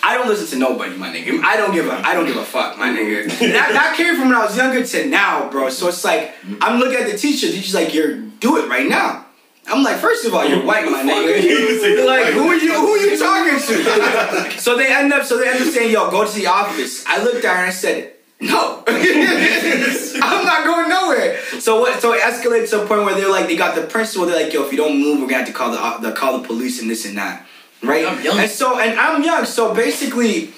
I 0.00 0.14
don't 0.14 0.28
listen 0.28 0.46
to 0.46 0.56
nobody, 0.58 0.96
my 0.96 1.12
nigga. 1.12 1.42
I 1.42 1.56
don't 1.56 1.74
give 1.74 1.88
a, 1.88 1.92
I 1.92 2.14
don't 2.14 2.24
give 2.24 2.36
a 2.36 2.44
fuck, 2.44 2.78
my 2.78 2.88
nigga. 2.88 3.26
that, 3.52 3.72
that 3.72 3.94
came 3.96 4.14
from 4.14 4.28
when 4.28 4.38
I 4.38 4.44
was 4.44 4.56
younger 4.56 4.86
to 4.86 5.06
now, 5.06 5.50
bro. 5.50 5.68
So 5.70 5.88
it's 5.88 6.04
like 6.04 6.34
I'm 6.62 6.78
looking 6.78 6.98
at 7.00 7.10
the 7.10 7.18
teacher. 7.18 7.48
Teacher's 7.48 7.74
like, 7.74 7.92
"You're 7.92 8.16
do 8.16 8.58
it 8.58 8.68
right 8.68 8.88
now." 8.88 9.26
I'm 9.66 9.82
like, 9.82 9.98
first 9.98 10.24
of 10.24 10.34
all, 10.34 10.46
you're 10.48 10.64
white, 10.64 10.84
my 10.84 11.02
nigga. 11.02 12.06
like, 12.06 12.32
who 12.32 12.46
are 12.46 12.56
you? 12.56 12.74
Who 12.74 12.88
are 12.92 12.96
you 12.96 13.18
talking 13.18 13.58
to? 13.58 14.58
so 14.60 14.76
they 14.76 14.86
end 14.86 15.12
up, 15.12 15.24
so 15.24 15.36
they 15.36 15.48
end 15.48 15.60
up 15.60 15.68
saying, 15.68 15.92
"Yo, 15.92 16.10
go 16.12 16.24
to 16.24 16.32
the 16.32 16.46
office." 16.46 17.04
I 17.04 17.22
looked 17.22 17.44
at 17.44 17.52
her 17.52 17.62
and 17.62 17.66
I 17.66 17.70
said, 17.70 18.14
"No, 18.40 18.82
I'm 18.86 20.44
not 20.44 20.64
going 20.64 20.88
nowhere." 20.88 21.40
So 21.60 21.80
what? 21.80 22.00
So 22.00 22.12
it 22.12 22.20
escalated 22.20 22.70
to 22.70 22.82
a 22.82 22.86
point 22.86 23.04
where 23.04 23.14
they're 23.14 23.30
like, 23.30 23.46
they 23.46 23.56
got 23.56 23.74
the 23.74 23.82
principal. 23.82 24.26
They're 24.26 24.42
like, 24.42 24.52
"Yo, 24.52 24.64
if 24.64 24.72
you 24.72 24.78
don't 24.78 25.00
move, 25.00 25.20
we're 25.20 25.26
gonna 25.26 25.38
have 25.38 25.46
to 25.48 25.52
call 25.52 25.72
the, 25.72 25.78
uh, 25.78 25.98
the 25.98 26.12
call 26.12 26.38
the 26.38 26.46
police 26.46 26.80
and 26.80 26.90
this 26.90 27.04
and 27.06 27.16
that." 27.18 27.46
Right? 27.82 28.06
I'm 28.06 28.22
young. 28.24 28.38
And 28.38 28.50
so, 28.50 28.78
and 28.78 28.98
I'm 28.98 29.22
young. 29.22 29.44
So 29.44 29.74
basically, 29.74 30.52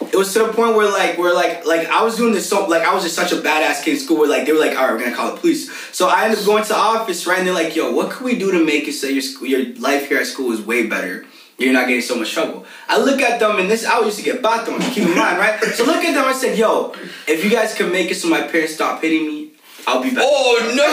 it 0.00 0.16
was 0.16 0.32
to 0.32 0.40
the 0.40 0.52
point 0.52 0.76
where 0.76 0.90
like 0.90 1.18
where 1.18 1.34
like 1.34 1.66
like 1.66 1.88
I 1.88 2.02
was 2.02 2.16
doing 2.16 2.32
this 2.32 2.48
so 2.48 2.66
like 2.66 2.82
I 2.82 2.94
was 2.94 3.02
just 3.02 3.16
such 3.16 3.32
a 3.32 3.36
badass 3.36 3.82
kid 3.82 3.94
in 3.94 4.00
school 4.00 4.18
where 4.18 4.28
like 4.28 4.46
they 4.46 4.52
were 4.52 4.58
like 4.58 4.76
all 4.76 4.84
right 4.84 4.92
we're 4.92 5.00
gonna 5.00 5.16
call 5.16 5.34
the 5.34 5.40
police 5.40 5.70
so 5.94 6.08
I 6.08 6.24
ended 6.24 6.38
up 6.38 6.46
going 6.46 6.62
to 6.62 6.68
the 6.68 6.76
office 6.76 7.26
right 7.26 7.38
and 7.38 7.46
they're 7.46 7.54
like 7.54 7.74
yo 7.74 7.92
what 7.92 8.10
can 8.12 8.24
we 8.24 8.38
do 8.38 8.52
to 8.52 8.64
make 8.64 8.86
it 8.86 8.92
so 8.92 9.06
your 9.08 9.22
school 9.22 9.48
your 9.48 9.74
life 9.76 10.08
here 10.08 10.18
at 10.18 10.26
school 10.26 10.52
is 10.52 10.62
way 10.62 10.86
better 10.86 11.26
you're 11.58 11.72
not 11.72 11.88
getting 11.88 12.02
so 12.02 12.16
much 12.16 12.32
trouble. 12.32 12.64
I 12.88 12.98
look 12.98 13.20
at 13.20 13.40
them 13.40 13.58
and 13.58 13.68
this 13.68 13.84
I 13.84 14.00
used 14.00 14.18
to 14.18 14.24
get 14.24 14.42
backed 14.42 14.68
on 14.68 14.80
keep 14.80 15.04
in 15.08 15.16
mind 15.16 15.38
right? 15.38 15.62
So 15.74 15.84
look 15.84 16.04
at 16.04 16.14
them 16.14 16.24
I 16.24 16.32
said 16.32 16.56
yo 16.56 16.94
if 17.26 17.44
you 17.44 17.50
guys 17.50 17.74
can 17.74 17.92
make 17.92 18.10
it 18.10 18.14
so 18.14 18.28
my 18.28 18.42
parents 18.42 18.74
stop 18.74 19.02
hitting 19.02 19.26
me 19.26 19.47
I'll 19.88 20.02
be 20.02 20.12
back 20.12 20.20
Oh 20.20 20.60
no! 20.76 20.84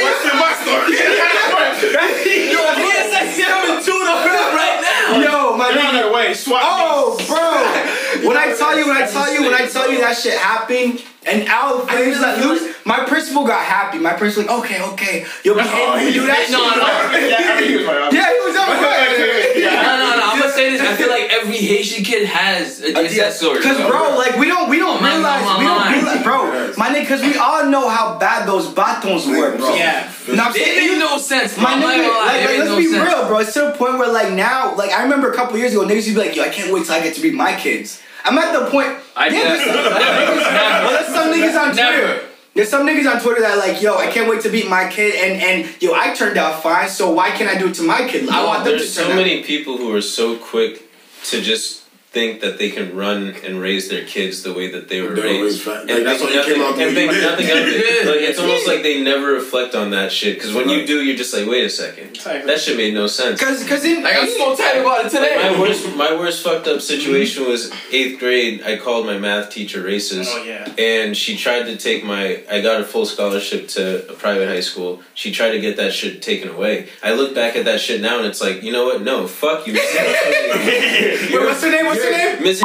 What's 0.00 0.24
in 0.24 0.36
my 0.40 0.56
story? 0.56 0.96
Yo, 0.96 2.60
DSS 2.72 3.36
coming 3.44 3.84
to 3.84 3.92
the 3.92 4.16
hood 4.24 4.50
right 4.56 4.80
now. 4.80 5.20
yo 5.20 5.56
my 5.58 5.70
nigga 5.76 5.92
their 5.92 6.12
way. 6.12 6.32
Swap. 6.32 6.62
Oh, 6.64 7.20
bro! 7.28 8.26
When 8.26 8.36
I 8.36 8.56
tell 8.56 8.78
you, 8.78 8.88
when 8.88 8.96
I 8.96 9.06
tell 9.06 9.30
you, 9.32 9.42
when 9.42 9.52
I 9.52 9.66
tell 9.66 9.92
you 9.92 10.00
that 10.00 10.16
shit 10.16 10.38
happened, 10.38 11.04
and 11.26 11.46
out 11.48 11.82
of 11.82 11.90
things 11.90 12.18
that 12.20 12.40
loose, 12.40 12.74
my 12.86 13.04
principal 13.04 13.44
got 13.46 13.62
happy. 13.62 13.98
My 13.98 14.14
principal 14.14 14.56
like, 14.56 14.64
okay, 14.64 14.82
okay, 14.96 15.26
you'll 15.44 15.56
be 15.56 15.60
able 15.60 16.00
to 16.00 16.12
do 16.12 16.24
that. 16.26 16.48
No, 16.48 16.64
shit. 16.64 16.80
no. 16.80 16.88
Yeah, 17.28 17.60
he 17.60 17.76
was 17.76 17.84
right. 17.92 18.12
Yeah, 18.12 18.32
he 18.32 18.40
was 18.40 18.56
No, 18.56 19.92
no, 20.00 20.19
no. 20.60 20.68
I'm 20.68 20.70
say 20.70 20.70
this. 20.76 20.80
I 20.80 20.96
feel 20.96 21.08
like 21.08 21.30
every 21.30 21.56
Haitian 21.56 22.04
kid 22.04 22.26
has 22.26 22.80
a 22.80 22.92
DSS 22.92 23.32
story. 23.32 23.62
Cause 23.62 23.76
bro, 23.78 24.16
like 24.16 24.36
we 24.36 24.46
don't, 24.46 24.68
we 24.68 24.78
don't 24.78 25.00
my- 25.00 25.14
realize, 25.14 25.44
my 25.44 25.58
we 25.58 25.64
don't 25.64 25.92
realize, 25.92 26.22
bro, 26.22 26.72
my 26.76 26.94
nigga, 26.94 27.08
cause 27.08 27.22
we 27.22 27.36
all 27.36 27.66
know 27.66 27.88
how 27.88 28.18
bad 28.18 28.46
those 28.46 28.68
batons 28.72 29.26
were, 29.26 29.56
bro. 29.56 29.74
Yeah. 29.74 30.12
Now 30.28 30.48
I'm 30.48 30.54
it 30.54 30.90
made 30.90 30.98
no 30.98 31.18
sense. 31.18 31.54
bro. 31.54 31.64
My 31.64 31.74
nigga, 31.74 32.06
gonna 32.06 32.18
like, 32.26 32.44
like, 32.44 32.58
let's 32.58 32.70
no 32.70 32.76
be 32.76 32.86
sense. 32.86 33.08
real, 33.08 33.26
bro. 33.28 33.38
It's 33.38 33.54
to 33.54 33.60
the 33.60 33.72
point 33.72 33.98
where, 33.98 34.12
like, 34.12 34.32
now, 34.32 34.74
like, 34.76 34.90
I 34.90 35.02
remember 35.02 35.32
a 35.32 35.34
couple 35.34 35.58
years 35.58 35.72
ago, 35.72 35.84
niggas 35.84 35.94
used 36.06 36.08
to 36.08 36.14
be 36.14 36.20
like, 36.20 36.36
yo, 36.36 36.42
I 36.44 36.48
can't 36.50 36.72
wait 36.72 36.84
till 36.84 36.94
I 36.94 37.00
get 37.00 37.14
to 37.16 37.22
beat 37.22 37.34
my 37.34 37.56
kids. 37.58 38.00
I'm 38.24 38.36
at 38.38 38.52
the 38.52 38.70
point. 38.70 38.98
I 39.16 39.28
yeah, 39.28 39.30
did. 39.30 39.44
there's, 39.46 39.66
well, 39.66 40.90
there's 40.90 41.14
some 41.14 41.32
niggas 41.32 41.70
on 41.70 41.76
Never. 41.76 42.06
Twitter. 42.06 42.29
There's 42.60 42.68
some 42.68 42.86
niggas 42.86 43.10
on 43.10 43.22
Twitter 43.22 43.40
that 43.40 43.52
are 43.52 43.56
like, 43.56 43.80
yo, 43.80 43.96
I 43.96 44.08
can't 44.08 44.28
wait 44.28 44.42
to 44.42 44.50
beat 44.50 44.68
my 44.68 44.86
kid, 44.86 45.14
and 45.14 45.40
and 45.40 45.82
yo, 45.82 45.94
I 45.94 46.12
turned 46.12 46.36
out 46.36 46.62
fine, 46.62 46.90
so 46.90 47.10
why 47.10 47.30
can't 47.30 47.48
I 47.48 47.58
do 47.58 47.68
it 47.68 47.74
to 47.76 47.82
my 47.82 48.06
kid? 48.06 48.28
I 48.28 48.44
want 48.44 48.64
them 48.64 48.74
to 48.74 48.78
There's 48.80 48.92
so 48.92 49.08
out. 49.08 49.16
many 49.16 49.42
people 49.42 49.78
who 49.78 49.94
are 49.96 50.02
so 50.02 50.36
quick 50.36 50.82
to 51.30 51.40
just 51.40 51.79
think 52.10 52.40
that 52.40 52.58
they 52.58 52.70
can 52.70 52.96
run 52.96 53.34
and 53.46 53.60
raise 53.60 53.88
their 53.88 54.04
kids 54.04 54.42
the 54.42 54.52
way 54.52 54.68
that 54.72 54.88
they 54.88 55.00
were 55.00 55.10
They 55.14 55.38
were 55.38 55.44
raised. 55.44 55.44
raised 55.44 55.62
fat. 55.62 55.80
And 55.82 55.90
Like, 55.90 56.04
that's 56.04 56.18
think 56.20 56.34
what 56.34 56.46
you 56.48 56.54
came 56.54 56.62
out 56.62 56.70
nothing, 56.70 56.82
and 56.88 56.94
think 56.96 57.12
did. 57.12 57.22
nothing 57.22 57.46
of 57.50 57.56
it. 57.68 58.06
Like 58.06 58.20
it's 58.28 58.38
almost 58.40 58.66
like 58.66 58.82
they 58.82 59.00
never 59.00 59.26
reflect 59.32 59.76
on 59.76 59.90
that 59.90 60.10
shit. 60.10 60.34
Because 60.34 60.52
when 60.52 60.68
you 60.68 60.84
do, 60.88 61.02
you're 61.04 61.16
just 61.16 61.32
like, 61.32 61.46
wait 61.46 61.64
a 61.64 61.70
second, 61.70 62.16
that 62.16 62.58
shit 62.60 62.76
made 62.76 62.94
no 62.94 63.06
sense. 63.06 63.40
Cause, 63.40 63.62
cause 63.68 63.84
Like 63.84 64.16
I'm 64.16 64.28
so 64.28 64.56
tight 64.56 64.78
about 64.78 65.06
it 65.06 65.10
today. 65.10 65.36
My 65.40 65.60
worst, 65.60 65.94
my 65.96 66.12
worst 66.16 66.42
fucked 66.42 66.66
up 66.66 66.80
situation 66.80 67.46
was 67.46 67.70
eighth 67.92 68.18
grade. 68.18 68.62
I 68.64 68.76
called 68.76 69.06
my 69.06 69.16
math 69.16 69.50
teacher 69.50 69.80
racist. 69.80 70.26
Oh 70.28 70.42
yeah. 70.42 70.66
And 70.78 71.16
she 71.16 71.36
tried 71.36 71.64
to 71.66 71.76
take 71.76 72.02
my. 72.04 72.42
I 72.50 72.60
got 72.60 72.80
a 72.80 72.84
full 72.84 73.06
scholarship 73.06 73.68
to 73.68 74.10
a 74.10 74.14
private 74.14 74.48
high 74.48 74.60
school. 74.60 75.00
She 75.14 75.30
tried 75.30 75.52
to 75.52 75.60
get 75.60 75.76
that 75.76 75.92
shit 75.92 76.22
taken 76.22 76.48
away. 76.48 76.88
I 77.04 77.12
look 77.14 77.36
back 77.36 77.54
at 77.54 77.66
that 77.66 77.80
shit 77.80 78.00
now 78.00 78.18
and 78.18 78.26
it's 78.26 78.40
like, 78.40 78.64
you 78.64 78.72
know 78.72 78.86
what? 78.86 79.02
No, 79.02 79.28
fuck 79.28 79.64
you. 79.68 79.74
Wait, 79.74 79.80
what's 81.32 81.62
her 81.62 81.70
name? 81.70 81.86
What's 81.86 81.99
her 82.04 82.10
name? 82.10 82.42
Miss 82.42 82.62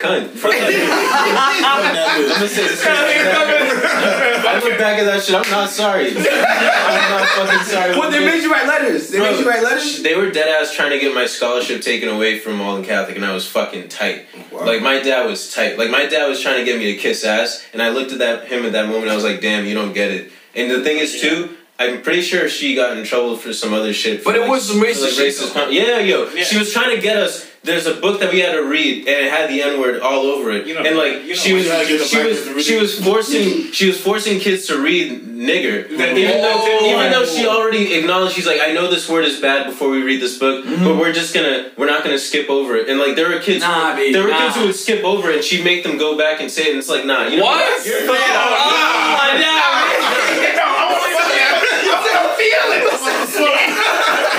cunt. 0.00 0.28
Fuck 0.30 0.52
you. 0.52 0.58
I'm 0.58 2.28
gonna 2.28 2.48
say 2.48 2.66
this. 2.68 2.84
I 2.84 4.60
look 4.62 4.78
back 4.78 4.98
at 4.98 5.04
that 5.04 5.22
shit. 5.22 5.34
I'm 5.36 5.48
not 5.50 5.70
sorry. 5.70 6.08
I'm 6.08 6.14
not 6.14 7.28
fucking 7.28 7.64
sorry. 7.66 7.96
What 7.96 8.10
they 8.10 8.24
made 8.24 8.42
you 8.42 8.50
write 8.52 8.66
letters? 8.66 9.10
They 9.10 9.20
made 9.20 9.38
you 9.38 9.48
write 9.48 9.62
letters. 9.62 10.02
They 10.02 10.16
were 10.16 10.30
dead 10.30 10.48
ass 10.48 10.74
trying 10.74 10.90
to 10.90 10.98
get 10.98 11.14
my 11.14 11.26
scholarship 11.26 11.82
taken 11.82 12.08
away 12.08 12.38
from 12.40 12.60
all 12.60 12.72
Malden 12.72 12.84
Catholic, 12.84 13.16
and 13.16 13.24
I 13.24 13.32
was 13.32 13.46
fucking 13.46 13.88
tight. 13.88 14.26
Wow. 14.50 14.66
Like 14.66 14.82
my 14.82 15.00
dad 15.00 15.26
was 15.26 15.52
tight. 15.54 15.78
Like 15.78 15.90
my 15.90 16.06
dad 16.06 16.26
was 16.26 16.40
trying 16.40 16.58
to 16.58 16.64
get 16.64 16.78
me 16.78 16.92
to 16.94 16.98
kiss 16.98 17.24
ass, 17.24 17.64
and 17.72 17.80
I 17.80 17.90
looked 17.90 18.12
at 18.12 18.18
that 18.18 18.48
him 18.48 18.64
at 18.66 18.72
that 18.72 18.88
moment. 18.88 19.08
I 19.08 19.14
was 19.14 19.24
like, 19.24 19.40
damn, 19.40 19.66
you 19.66 19.74
don't 19.74 19.92
get 19.92 20.10
it. 20.10 20.32
And 20.54 20.70
the 20.70 20.82
thing 20.82 20.98
is 20.98 21.20
too, 21.20 21.56
I'm 21.78 22.02
pretty 22.02 22.22
sure 22.22 22.48
she 22.48 22.74
got 22.74 22.96
in 22.96 23.04
trouble 23.04 23.36
for 23.36 23.52
some 23.52 23.72
other 23.72 23.92
shit. 23.92 24.18
for, 24.20 24.24
But 24.26 24.36
it 24.36 24.40
like, 24.42 24.50
was 24.50 24.68
some 24.68 24.80
for, 24.80 24.86
racist 24.86 25.02
like, 25.02 25.32
shit, 25.32 25.54
though. 25.54 25.68
yeah, 25.68 25.98
yo. 25.98 26.28
Yeah. 26.30 26.44
She 26.44 26.58
was 26.58 26.72
trying 26.72 26.94
to 26.94 27.00
get 27.00 27.16
us. 27.16 27.50
There's 27.64 27.86
a 27.86 27.94
book 27.94 28.18
that 28.18 28.32
we 28.32 28.40
had 28.40 28.52
to 28.52 28.64
read, 28.64 29.06
and 29.06 29.26
it 29.26 29.30
had 29.32 29.48
the 29.48 29.62
N 29.62 29.80
word 29.80 30.00
all 30.00 30.22
over 30.26 30.50
it. 30.50 30.66
You 30.66 30.74
know- 30.74 30.82
and 30.82 30.96
like 30.96 31.22
you 31.22 31.28
know 31.30 31.34
she 31.34 31.52
was, 31.52 31.64
you 31.64 31.70
gotta 31.70 31.86
get 31.86 31.98
the 32.00 32.04
she 32.04 32.18
was, 32.18 32.26
kids 32.26 32.46
to 32.48 32.54
read 32.54 32.64
she 32.64 32.76
was 32.76 32.98
forcing, 32.98 33.72
she 33.72 33.86
was 33.86 34.00
forcing 34.00 34.40
kids 34.40 34.66
to 34.66 34.82
read 34.82 35.22
nigger. 35.22 35.88
Even 35.88 36.16
though, 36.42 36.52
Oh. 36.54 36.86
even 36.90 37.12
though 37.12 37.24
she 37.24 37.46
already 37.46 37.94
acknowledged, 37.94 38.34
she's 38.34 38.46
like, 38.48 38.60
I 38.60 38.72
know 38.72 38.90
this 38.90 39.08
word 39.08 39.24
is 39.24 39.38
bad 39.40 39.66
before 39.66 39.90
we 39.90 40.02
read 40.02 40.20
this 40.20 40.38
book, 40.38 40.64
mm-hmm. 40.64 40.82
but 40.84 40.96
we're 40.96 41.12
just 41.12 41.34
gonna, 41.34 41.70
we're 41.76 41.86
not 41.86 42.02
gonna 42.02 42.18
skip 42.18 42.50
over 42.50 42.74
it. 42.74 42.88
And 42.88 42.98
like 42.98 43.14
there 43.14 43.28
were 43.28 43.38
kids, 43.38 43.62
Nah, 43.62 43.94
babe, 43.94 44.12
there 44.12 44.24
were 44.24 44.30
nah. 44.30 44.38
kids 44.38 44.56
who 44.56 44.66
would 44.66 44.74
skip 44.74 45.04
over 45.04 45.30
it, 45.30 45.36
and 45.36 45.44
she'd 45.44 45.64
make 45.64 45.84
them 45.84 45.98
go 45.98 46.16
back 46.18 46.40
and 46.40 46.50
say 46.50 46.64
it, 46.64 46.70
and 46.70 46.78
it's 46.78 46.88
like, 46.88 47.04
nah, 47.06 47.28
you 47.28 47.36
know 47.36 47.44
What? 47.44 47.86
You're 47.86 48.00
fucking 48.00 48.10
out. 48.10 48.52
Oh, 48.54 49.82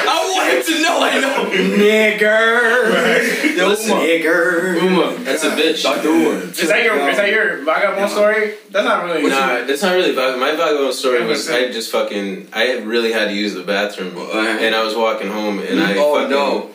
I 0.05 0.32
want 0.36 0.49
him 0.51 0.61
to 0.63 0.82
know 0.82 1.01
I 1.01 1.19
know. 1.19 1.32
Nigger. 1.80 3.67
Listen, 3.67 3.97
Nigger. 3.97 4.82
Uma, 4.82 5.15
that's 5.24 5.43
a 5.43 5.51
bitch. 5.51 5.84
Dr. 5.84 6.07
Uma. 6.09 6.30
Is 6.39 6.67
that 6.67 6.84
your 6.84 7.09
is 7.09 7.17
that 7.17 7.30
your 7.30 7.63
vagabond 7.63 8.11
story? 8.11 8.55
That's 8.69 8.86
not 8.86 9.03
really. 9.05 9.30
Nah, 9.30 9.65
that's 9.65 9.82
not 9.82 9.93
really 9.93 10.13
vag- 10.13 10.39
my 10.39 10.51
vagabond 10.51 10.93
story. 10.93 11.26
Was 11.26 11.49
I 11.49 11.71
just 11.71 11.91
fucking 11.91 12.49
I 12.53 12.78
really 12.80 13.11
had 13.11 13.30
to 13.30 13.34
use 13.34 13.53
the 13.53 13.63
bathroom, 13.63 14.17
and 14.17 14.76
I 14.76 14.84
was 14.84 14.95
walking 14.95 15.30
home, 15.30 15.59
and 15.59 15.80
mm-hmm. 15.80 15.91
I 15.91 15.95
Oh, 15.97 16.15
fucking, 16.15 16.30
no. 16.30 16.69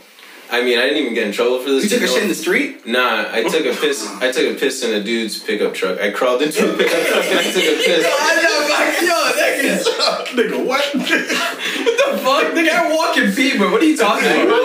I 0.50 0.62
mean, 0.64 0.78
I 0.78 0.82
didn't 0.88 0.98
even 0.98 1.14
get 1.14 1.26
in 1.26 1.32
trouble 1.32 1.58
for 1.60 1.68
this. 1.70 1.84
You 1.84 1.90
took 1.90 2.02
a 2.02 2.08
shit 2.08 2.22
in 2.22 2.28
the 2.28 2.34
street? 2.34 2.86
Nah, 2.86 3.28
I 3.30 3.42
took 3.42 3.66
a 3.66 3.74
piss. 3.76 4.06
I 4.20 4.32
took 4.32 4.56
a 4.56 4.58
piss 4.58 4.82
in 4.82 4.94
a 4.94 5.02
dude's 5.04 5.38
pickup 5.38 5.74
truck. 5.74 6.00
I 6.00 6.10
crawled 6.10 6.40
into 6.40 6.72
a 6.72 6.76
pickup 6.76 7.04
truck 7.06 7.24
and 7.26 7.38
I 7.38 7.42
took 7.52 7.64
a 7.64 7.76
piss. 7.84 8.02
Yo, 9.04 9.14
nigga. 9.36 9.76
Nigga, 10.38 10.64
what? 10.64 10.84
What 10.94 12.16
the 12.16 12.18
fuck? 12.24 12.44
Nigga, 12.56 12.70
I 12.72 12.94
walk 12.94 13.16
in 13.18 13.32
pee, 13.34 13.56
bro. 13.58 13.70
What 13.70 13.82
are 13.82 13.84
you 13.84 13.96
talking 13.96 14.24
about? 14.24 14.64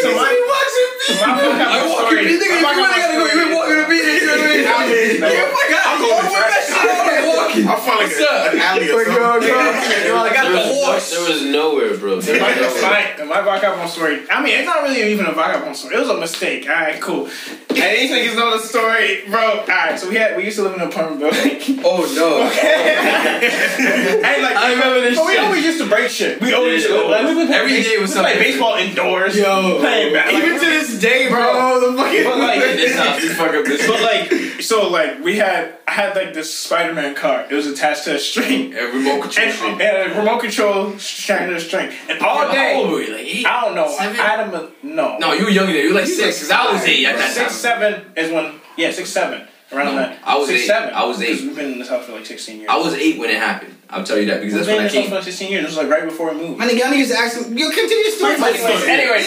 Somebody 0.00 0.38
walks 0.46 0.74
in 0.78 0.90
pee. 1.02 1.18
I 1.18 1.86
walk 1.90 2.12
in 2.12 2.14
story- 2.14 2.26
pee. 2.26 2.38
Nigga, 2.38 2.54
you 2.54 2.62
my 2.62 2.70
really 2.70 2.86
vagabond 2.86 3.02
gotta 3.02 3.18
go. 3.18 3.26
story- 3.26 3.40
You 3.40 3.56
walking 3.56 3.78
in 3.80 3.86
pee. 3.90 3.98
You 3.98 4.26
know 4.26 4.36
what 4.38 4.40
I 4.40 4.54
mean? 4.54 4.66
I 4.70 4.86
mean, 4.86 5.10
Nigga, 5.20 5.44
fuck. 5.50 5.70
I'm 5.74 5.98
Yo, 6.00 6.06
going 6.06 6.30
where 6.30 6.46
that 6.46 6.62
shit 6.62 7.09
out? 7.50 7.56
I'm 7.56 7.66
walking. 7.66 7.68
I 7.68 7.76
found 7.76 7.98
like 8.00 8.12
a, 8.12 8.56
an 8.56 8.58
alley 8.58 8.90
or 8.90 9.04
something. 9.04 9.48
go. 9.50 10.06
Yo, 10.06 10.16
I 10.16 10.32
got 10.32 10.42
There 10.44 10.52
the 10.52 10.58
was, 10.58 10.84
horse. 10.86 11.10
there 11.10 11.28
was 11.32 11.42
nowhere, 11.42 11.96
bro. 11.96 12.20
There 12.20 12.40
was 12.40 12.42
My, 12.42 12.54
nowhere. 12.54 13.26
my, 13.26 13.34
my 13.36 13.40
vagabond 13.42 13.90
story. 13.90 14.22
I 14.30 14.42
mean, 14.42 14.56
it's 14.58 14.66
not 14.66 14.82
really 14.82 15.10
even 15.12 15.26
a 15.26 15.32
vagabond 15.32 15.76
story. 15.76 15.96
It 15.96 16.00
was 16.00 16.08
a 16.08 16.16
mistake. 16.18 16.68
All 16.68 16.74
right, 16.74 17.00
cool. 17.00 17.28
And 17.70 17.76
these 17.96 18.10
niggas 18.10 18.34
know 18.36 18.58
the 18.58 18.62
story, 18.66 19.22
bro. 19.30 19.60
All 19.60 19.66
right, 19.66 19.98
so 19.98 20.08
we 20.08 20.16
had 20.16 20.36
we 20.36 20.44
used 20.44 20.56
to 20.58 20.62
live 20.64 20.74
in 20.74 20.80
an 20.80 20.88
apartment 20.88 21.20
building. 21.20 21.80
Oh 21.82 22.04
no. 22.14 22.42
and 22.44 24.42
like, 24.42 24.56
I 24.56 24.72
remember 24.72 25.00
this 25.00 25.16
But 25.18 25.26
we 25.26 25.32
shit. 25.34 25.44
always 25.44 25.64
used 25.64 25.78
to 25.80 25.88
break 25.88 26.10
shit. 26.10 26.40
We 26.40 26.52
always 26.52 26.84
Yeah, 26.88 26.94
like, 26.96 27.26
we 27.26 27.34
would 27.36 27.50
every 27.50 27.72
base- 27.72 27.88
day 27.88 27.98
was 27.98 28.10
we 28.14 28.20
play 28.20 28.32
something. 28.32 28.38
baseball 28.42 28.74
indoors. 28.76 29.36
Yo. 29.36 29.78
playing 29.80 30.12
back. 30.12 30.32
Even 30.32 30.52
like, 30.52 30.60
to 30.60 30.66
this 30.66 31.00
day, 31.00 31.28
bro, 31.28 31.38
Bro. 31.52 31.90
the 31.92 31.96
fucking. 31.96 32.24
But 32.24 32.38
like, 32.38 32.60
This 32.60 32.96
house 32.96 33.22
is 33.22 33.34
fucking 33.36 33.64
but 33.64 34.00
like, 34.02 34.62
so 34.62 34.88
like, 34.90 35.22
we 35.24 35.36
had 35.36 35.74
I 35.88 35.92
had 35.92 36.14
like 36.16 36.34
this 36.34 36.52
Spider-Man 36.54 37.14
car. 37.14 37.39
It 37.48 37.54
was 37.54 37.66
attached 37.66 38.04
to 38.04 38.16
a 38.16 38.18
string. 38.18 38.74
A 38.74 38.86
remote 38.86 39.22
control. 39.22 39.46
And, 39.46 39.54
shit. 39.54 39.80
and 39.80 40.12
a 40.12 40.18
remote 40.18 40.40
control 40.40 40.98
strapped 40.98 41.46
to 41.48 41.54
the 41.54 41.60
string. 41.60 41.92
And 42.08 42.20
all 42.20 42.46
How 42.46 42.52
day, 42.52 42.74
old 42.76 42.90
were 42.90 43.00
you? 43.02 43.12
Like 43.12 43.20
eight? 43.26 43.46
I 43.46 43.64
don't 43.64 43.74
know. 43.74 43.88
Seven? 43.96 44.18
I 44.18 44.22
had 44.22 44.48
him. 44.48 44.54
A, 44.54 44.70
no. 44.86 45.18
No, 45.18 45.32
you 45.32 45.44
were 45.44 45.50
younger 45.50 45.72
than 45.72 45.82
you 45.82 45.88
were 45.94 46.00
like 46.00 46.08
six, 46.08 46.40
cause 46.40 46.50
I 46.50 46.72
was 46.72 46.82
eight 46.84 47.06
at 47.06 47.16
that 47.16 47.32
Six 47.32 47.62
time. 47.62 47.80
seven 47.80 48.04
is 48.16 48.32
when. 48.32 48.54
Yeah, 48.76 48.90
six 48.92 49.10
seven. 49.10 49.46
Around 49.72 49.86
No, 49.86 49.96
that. 49.96 50.18
I 50.24 50.36
was 50.36 50.48
six 50.48 50.62
eight. 50.62 50.66
seven. 50.66 50.92
I 50.94 51.04
was 51.04 51.22
eight. 51.22 51.26
Because 51.28 51.42
we've 51.44 51.56
been 51.56 51.72
in 51.74 51.78
this 51.78 51.88
house 51.88 52.04
for 52.06 52.12
like 52.12 52.26
sixteen 52.26 52.58
years. 52.58 52.68
I 52.70 52.76
was 52.76 52.94
eight 52.94 53.18
when 53.18 53.30
it 53.30 53.36
happened. 53.36 53.76
I'll 53.88 54.02
tell 54.04 54.18
you 54.18 54.26
that 54.26 54.40
because 54.40 54.54
We've 54.54 54.66
that's 54.66 54.68
been 54.68 54.76
in 54.78 54.80
I 54.80 54.84
this 54.84 54.94
house 54.94 55.02
came. 55.02 55.08
for 55.10 55.14
like 55.16 55.24
sixteen 55.24 55.50
years. 55.52 55.62
This 55.66 55.76
was 55.76 55.84
like 55.86 55.92
right 56.00 56.08
before 56.08 56.32
we 56.34 56.40
moved. 56.40 56.58
My 56.58 56.66
nigga, 56.66 56.78
y'all 56.78 56.88
niggas 56.92 57.10
asking. 57.12 57.56
Yo, 57.58 57.68
continue 57.70 57.96
your 58.04 58.10
story. 58.12 58.34
Anyways, 58.34 58.82
anyways, 58.88 59.26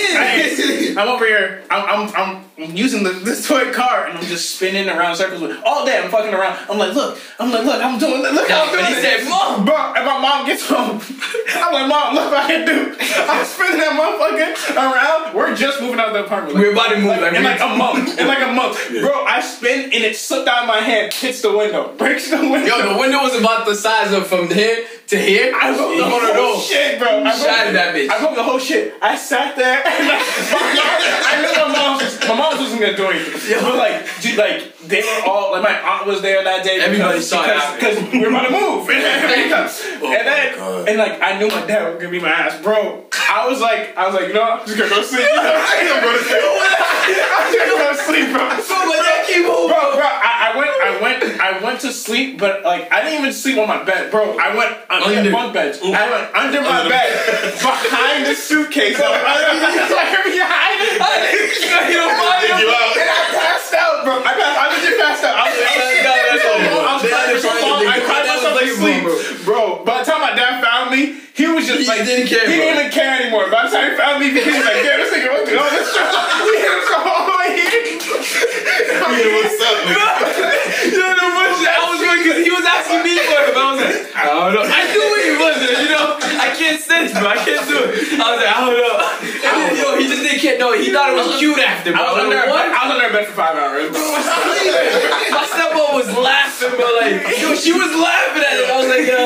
anyways, 0.59 0.97
I'm 0.97 1.07
over 1.07 1.25
here. 1.25 1.63
I'm, 1.71 2.09
I'm, 2.09 2.15
I'm 2.15 2.45
using 2.57 3.03
the, 3.03 3.11
this 3.11 3.47
toy 3.47 3.71
car 3.73 4.05
and 4.07 4.17
I'm 4.17 4.25
just 4.25 4.55
spinning 4.55 4.87
around 4.87 5.15
circles 5.15 5.41
with 5.41 5.57
all 5.65 5.85
day. 5.85 5.97
I'm 5.97 6.09
fucking 6.09 6.33
around. 6.33 6.59
I'm 6.69 6.77
like, 6.77 6.93
look, 6.93 7.19
I'm 7.39 7.51
like, 7.51 7.65
look, 7.65 7.83
I'm 7.83 7.97
doing, 7.99 8.21
look 8.21 8.49
how 8.49 8.65
I'm 8.65 8.71
doing 8.71 8.85
he 8.85 8.93
it. 8.93 9.01
said, 9.01 9.29
"Mom." 9.29 9.65
Bro, 9.65 9.93
and 9.95 10.05
my 10.05 10.19
mom 10.21 10.45
gets 10.45 10.67
home. 10.67 11.01
I'm 11.55 11.73
like, 11.73 11.87
mom, 11.87 12.15
look 12.15 12.31
what 12.31 12.43
I 12.43 12.47
can 12.47 12.65
do. 12.65 12.95
I'm 12.99 13.45
spinning 13.45 13.79
that 13.79 13.93
motherfucker 13.97 14.75
around. 14.75 15.35
We're 15.35 15.55
just 15.55 15.81
moving 15.81 15.99
out 15.99 16.09
of 16.09 16.13
the 16.13 16.25
apartment. 16.25 16.57
We're 16.57 16.71
about 16.73 16.89
to 16.89 16.97
move, 16.97 17.07
like, 17.07 17.33
in 17.33 17.43
like 17.43 17.59
a 17.61 17.75
month. 17.75 18.19
In 18.19 18.27
like 18.27 18.41
a 18.41 18.53
month, 18.53 18.77
bro. 18.89 19.25
I 19.25 19.41
spin 19.41 19.85
and 19.85 20.03
it 20.03 20.15
slipped 20.15 20.47
out 20.47 20.63
of 20.63 20.67
my 20.67 20.79
hand, 20.79 21.13
hits 21.13 21.41
the 21.41 21.55
window, 21.55 21.93
breaks 21.97 22.29
the 22.29 22.37
window. 22.37 22.65
Yo, 22.65 22.93
the 22.93 22.99
window 22.99 23.19
was 23.19 23.39
about 23.39 23.65
the 23.65 23.75
size 23.75 24.13
of 24.13 24.27
from 24.27 24.47
here 24.49 24.85
to 25.07 25.17
here. 25.19 25.53
I 25.55 25.75
broke 25.75 25.97
the 25.97 26.05
whole 26.05 26.21
no. 26.21 26.59
shit, 26.59 26.99
bro. 26.99 27.23
I 27.23 27.35
Shattered 27.35 27.75
that 27.75 27.95
bitch. 27.95 28.09
I 28.09 28.19
broke 28.19 28.35
the 28.35 28.43
whole 28.43 28.59
shit. 28.59 28.93
I 29.01 29.15
sat 29.15 29.55
there 29.55 29.85
and 29.85 30.07
like, 30.07 30.19
my 30.51 30.61
I 31.25 31.41
knew 31.41 31.53
my 31.53 31.73
mom 31.73 31.97
was, 31.97 32.19
my 32.27 32.35
mom 32.35 32.57
wasn't 32.57 32.81
gonna 32.81 32.97
do 32.97 33.07
anything. 33.07 33.61
But 33.61 33.77
like, 33.77 34.21
dude, 34.21 34.37
like 34.37 34.72
they 34.87 35.01
were 35.01 35.21
all 35.29 35.51
like 35.51 35.63
my 35.63 35.79
aunt 35.79 36.05
was 36.07 36.21
there 36.21 36.43
that 36.43 36.63
day. 36.63 36.79
Everybody 36.79 37.19
because, 37.19 37.29
saw 37.29 37.43
it 37.43 37.79
because, 37.79 37.95
because 37.95 38.11
we 38.13 38.19
were 38.21 38.29
about 38.29 38.47
to 38.47 38.51
move. 38.51 38.89
and 38.89 39.03
then, 39.03 39.59
Oh 39.99 40.05
and, 40.05 40.27
then 40.27 40.57
God. 40.57 40.89
and 40.89 40.97
like 40.97 41.21
I 41.21 41.37
knew 41.39 41.47
my 41.47 41.65
dad 41.65 41.87
was 41.87 41.97
gonna 42.01 42.11
be 42.11 42.19
my 42.19 42.29
ass, 42.29 42.61
bro. 42.61 43.05
I 43.13 43.47
was 43.47 43.61
like, 43.61 43.95
I 43.97 44.05
was 44.05 44.15
like, 44.15 44.27
you 44.27 44.33
know. 44.33 44.43
I'm 44.43 44.65
just 44.65 44.77
gonna 44.77 44.89
go 44.89 45.01
sleep. 45.01 45.25
You 45.25 45.35
know, 45.35 45.55
I'm 45.55 45.87
gonna 45.87 46.01
go 46.01 46.11
to 46.13 46.23
sleep. 46.23 46.43
I'm 46.43 47.53
just 47.53 47.65
gonna 47.65 47.83
go 47.83 47.89
to 47.91 47.97
sleep, 48.03 48.27
bro. 48.29 48.43
Bro, 48.43 48.79
but 48.91 48.99
that 49.01 49.23
keep 49.25 49.41
moving. 49.47 49.71
Bro, 49.73 49.81
bro, 49.97 50.05
I, 50.05 50.31
I 50.53 50.57
went, 50.57 50.71
I 50.71 50.91
went, 51.01 51.19
I 51.41 51.51
went 51.63 51.79
to 51.81 51.91
sleep, 51.91 52.37
but 52.37 52.63
like 52.63 52.91
I 52.91 53.01
didn't 53.01 53.19
even 53.19 53.33
sleep 53.33 53.57
on 53.57 53.67
my 53.67 53.81
bed, 53.83 54.11
bro. 54.11 54.37
I 54.37 54.53
went 54.55 54.75
under 54.89 55.17
Under. 55.17 55.31
bunk 55.31 55.53
beds. 55.53 55.79
I 55.81 56.03
went 56.11 56.29
under 56.35 56.61
my 56.61 56.83
Under 56.83 56.89
bed, 56.91 57.09
behind 57.63 58.25
the 58.27 58.35
suitcase. 58.35 58.99
I 58.99 59.07
went 59.09 59.23
under 59.23 59.71
behind 60.29 60.77
it. 60.83 60.93
You 61.89 61.97
know, 61.97 62.11
why? 62.11 62.37
Take 62.43 62.59
you 62.59 62.69
out. 62.69 62.93
And 62.97 63.09
I 63.09 63.21
passed 63.33 63.73
out, 63.73 64.03
bro. 64.05 64.19
I 64.19 64.33
passed, 64.35 64.59
I 64.73 64.81
legit 64.81 64.97
passed 64.97 65.21
out. 65.23 65.35
I 65.37 65.45
was 65.53 65.57
like, 65.61 66.01
God, 66.01 66.17
that's 66.33 66.41
so 66.41 66.49
all. 66.49 66.65
long. 66.73 66.85
I 66.89 66.93
was 66.97 67.03
crying 67.05 67.29
for 67.29 67.41
so 67.41 67.49
understand 67.53 67.69
long. 67.69 67.81
the 67.85 67.93
I 67.93 67.99
cried 68.01 68.25
myself 68.25 68.57
to 68.57 68.65
sleep, 68.73 69.45
bro. 69.45 69.85
By 69.85 70.01
the 70.01 70.05
time 70.09 70.21
my 70.25 70.33
dad 70.33 70.63
found 70.65 70.89
me, 70.89 71.21
he 71.37 71.45
was 71.47 71.65
just 71.69 71.81
He 71.81 71.87
like, 71.87 72.05
didn't 72.05 72.25
care, 72.27 72.45
He 72.49 72.57
bro. 72.57 72.65
didn't 72.65 72.79
even 72.79 72.91
care 72.93 73.11
anymore. 73.21 73.49
By 73.53 73.69
the 73.69 73.71
time 73.73 73.91
he 73.91 73.97
found 73.97 74.15
me, 74.21 74.33
he 74.33 74.41
was 74.41 74.65
like, 74.65 74.81
yeah, 74.81 74.97
this 74.97 75.09
nigga 75.13 75.29
went 75.29 75.45
through 75.45 75.61
all 75.61 75.69
this. 75.69 75.89
We 75.93 76.53
had 76.57 76.73
to 76.73 76.81
go 76.89 76.97
all 76.97 77.05
the 77.05 77.05
way 77.05 77.05
here. 77.05 77.12
Yeah, 78.73 79.29
what's 79.37 79.61
up, 79.61 79.77
nigga? 79.85 80.07
Yo, 80.89 81.05
the 81.13 81.27
bullshit. 81.29 81.69
I 81.69 81.83
was 81.93 81.99
going 82.01 82.19
because 82.25 82.39
he 82.41 82.49
was 82.49 82.65
asking 82.65 83.01
me 83.05 83.13
for 83.21 83.37
it, 83.45 83.53
but 83.53 83.61
I 83.61 83.67
was 83.69 83.79
like, 83.85 83.99
I 84.17 84.23
don't 84.25 84.53
know. 84.57 84.65
I 84.65 84.81
knew 84.89 85.05
what 85.13 85.21
he 85.21 85.33
was, 85.37 85.57
you 85.61 85.89
know. 85.93 86.17
I 86.41 86.49
can't 86.57 86.81
say 86.81 87.05
this, 87.05 87.13
bro. 87.13 87.29
I 87.29 87.37
can't 87.37 87.61
do 87.69 87.77
it. 87.85 88.17
I 88.17 88.25
was 88.33 88.39
like, 88.41 88.49
I 88.49 88.57
don't 88.65 88.73
know. 88.73 88.95
And 89.45 89.53
then, 89.61 89.71
yo, 89.77 89.87
he 90.01 90.05
just 90.09 90.23
didn't 90.25 90.41
care. 90.41 90.57
No, 90.57 90.73
he 90.73 90.89
thought 90.91 91.13
it 91.13 91.17
was 91.21 91.37
cute 91.37 91.59
after, 91.61 91.93
bro. 91.93 92.01
I 92.01 92.03
was 92.11 92.17
I 92.17 92.23
under, 92.25 92.35
was 92.35 92.49
like, 92.49 92.49
what? 92.49 92.65
I 92.73 92.81
was 92.81 92.91
under 92.97 93.09
bed 93.13 93.25
for 93.29 93.35
five 93.37 93.55
hours. 93.55 93.93
My 93.93 95.43
stepmom 95.53 95.93
was 95.93 96.09
laughing, 96.17 96.73
but 96.73 96.91
like, 96.97 97.21
yo, 97.37 97.53
she 97.53 97.71
was 97.77 97.91
laughing 97.93 98.41
at 98.41 98.57
it. 98.57 98.67
I 98.69 98.75
was 98.81 98.89
like, 98.89 99.05
yo, 99.05 99.21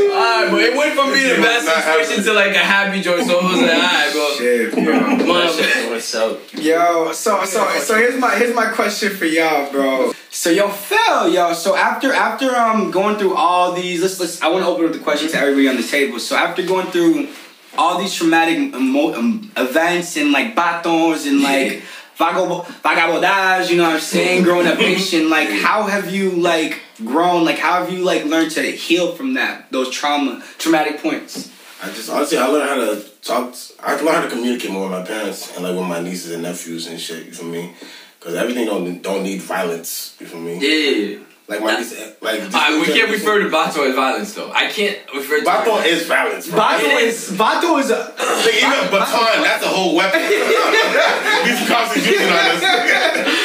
alright, 0.14 0.50
but 0.50 0.60
it 0.60 0.76
went 0.76 0.94
from 0.94 1.12
being 1.12 1.38
a 1.38 1.42
bad 1.42 1.62
situation 1.62 2.24
to 2.24 2.32
like 2.32 2.54
a 2.54 2.58
happy 2.58 3.00
joy. 3.00 3.22
So 3.24 3.38
it 3.40 3.44
was 3.44 3.60
like, 3.60 3.70
alright, 3.70 4.12
bro. 4.12 4.34
Shit, 4.36 4.72
bro. 4.72 5.26
Mom, 5.26 5.90
What's 5.90 6.14
up? 6.14 6.40
Yo, 6.54 7.12
so 7.12 7.44
so 7.44 7.68
so 7.80 7.96
here's 7.96 8.18
my 8.20 8.34
here's 8.36 8.54
my 8.54 8.66
question 8.66 9.14
for 9.14 9.24
y'all, 9.26 9.70
bro. 9.70 10.12
So 10.30 10.50
yo, 10.50 10.68
Phil, 10.68 11.32
yo. 11.32 11.52
So 11.54 11.76
after 11.76 12.12
after 12.12 12.54
um 12.56 12.90
going 12.90 13.16
through 13.16 13.34
all 13.36 13.72
these, 13.72 14.02
let's 14.02 14.18
let's. 14.20 14.40
I 14.42 14.48
want 14.48 14.64
to 14.64 14.68
open 14.68 14.86
up 14.86 14.92
the 14.92 14.98
question 14.98 15.28
to 15.30 15.38
everybody 15.38 15.68
on 15.68 15.76
the 15.76 15.82
table. 15.82 16.18
So 16.18 16.36
after 16.36 16.62
going 16.62 16.88
through 16.88 17.28
all 17.76 17.98
these 17.98 18.14
traumatic 18.14 18.56
emo- 18.56 19.14
um, 19.14 19.50
events 19.56 20.16
and 20.16 20.30
like 20.32 20.54
batons 20.54 21.26
and 21.26 21.42
like 21.42 21.82
vagab- 22.18 22.64
vagabondage, 22.82 23.70
you 23.70 23.76
know 23.76 23.84
what 23.84 23.94
I'm 23.94 24.00
saying? 24.00 24.44
Growing 24.44 24.66
up 24.66 24.78
Haitian, 24.78 25.28
like 25.28 25.48
how 25.50 25.84
have 25.84 26.12
you 26.12 26.30
like 26.30 26.80
grown? 27.04 27.44
Like 27.44 27.58
how 27.58 27.80
have 27.84 27.92
you 27.92 28.04
like 28.04 28.24
learned 28.24 28.50
to 28.52 28.62
heal 28.62 29.12
from 29.12 29.34
that 29.34 29.70
those 29.70 29.90
trauma 29.90 30.42
traumatic 30.58 31.00
points? 31.00 31.50
I 31.82 31.88
just 31.88 32.10
honestly 32.10 32.38
I 32.38 32.46
learned 32.46 32.68
how 32.68 32.76
to 32.76 33.04
talk. 33.22 33.54
I 33.82 33.94
learned 33.96 34.08
how 34.08 34.22
to 34.22 34.28
communicate 34.30 34.70
more 34.70 34.88
with 34.88 34.92
my 34.98 35.04
parents 35.04 35.54
and 35.54 35.64
like 35.64 35.76
with 35.76 35.86
my 35.86 36.00
nieces 36.00 36.32
and 36.32 36.42
nephews 36.42 36.86
and 36.86 37.00
shit. 37.00 37.26
You 37.26 37.32
feel 37.32 37.46
me? 37.48 37.74
Because 38.18 38.34
everything 38.36 38.66
don't 38.66 39.02
don't 39.02 39.22
need 39.22 39.42
violence. 39.42 40.16
You 40.20 40.26
feel 40.26 40.40
me? 40.40 40.58
yeah. 40.60 41.18
Like 41.46 41.60
my 41.60 41.76
niece, 41.76 41.92
like 42.22 42.40
just- 42.40 42.54
Alright, 42.56 42.80
we 42.80 42.86
can't 42.86 43.10
refer 43.10 43.38
to 43.42 43.50
Bato 43.50 43.86
as 43.86 43.94
violence 43.94 44.32
though. 44.32 44.50
I 44.50 44.70
can't 44.70 44.96
refer 45.14 45.40
to 45.40 45.44
Baton 45.44 45.84
is 45.84 46.06
violence, 46.06 46.48
bro. 46.48 46.58
Vato 46.58 46.80
It 46.96 47.04
is 47.04 47.30
Vato 47.32 47.78
is 47.80 47.90
a 47.90 48.14
Like, 48.16 48.54
even 48.64 48.88
baton, 48.90 49.42
that's 49.44 49.62
a 49.62 49.68
whole 49.68 49.94
weapon. 49.94 50.20
These 51.44 51.68
constitution 51.68 52.32
on 52.32 52.44
this. 52.56 53.43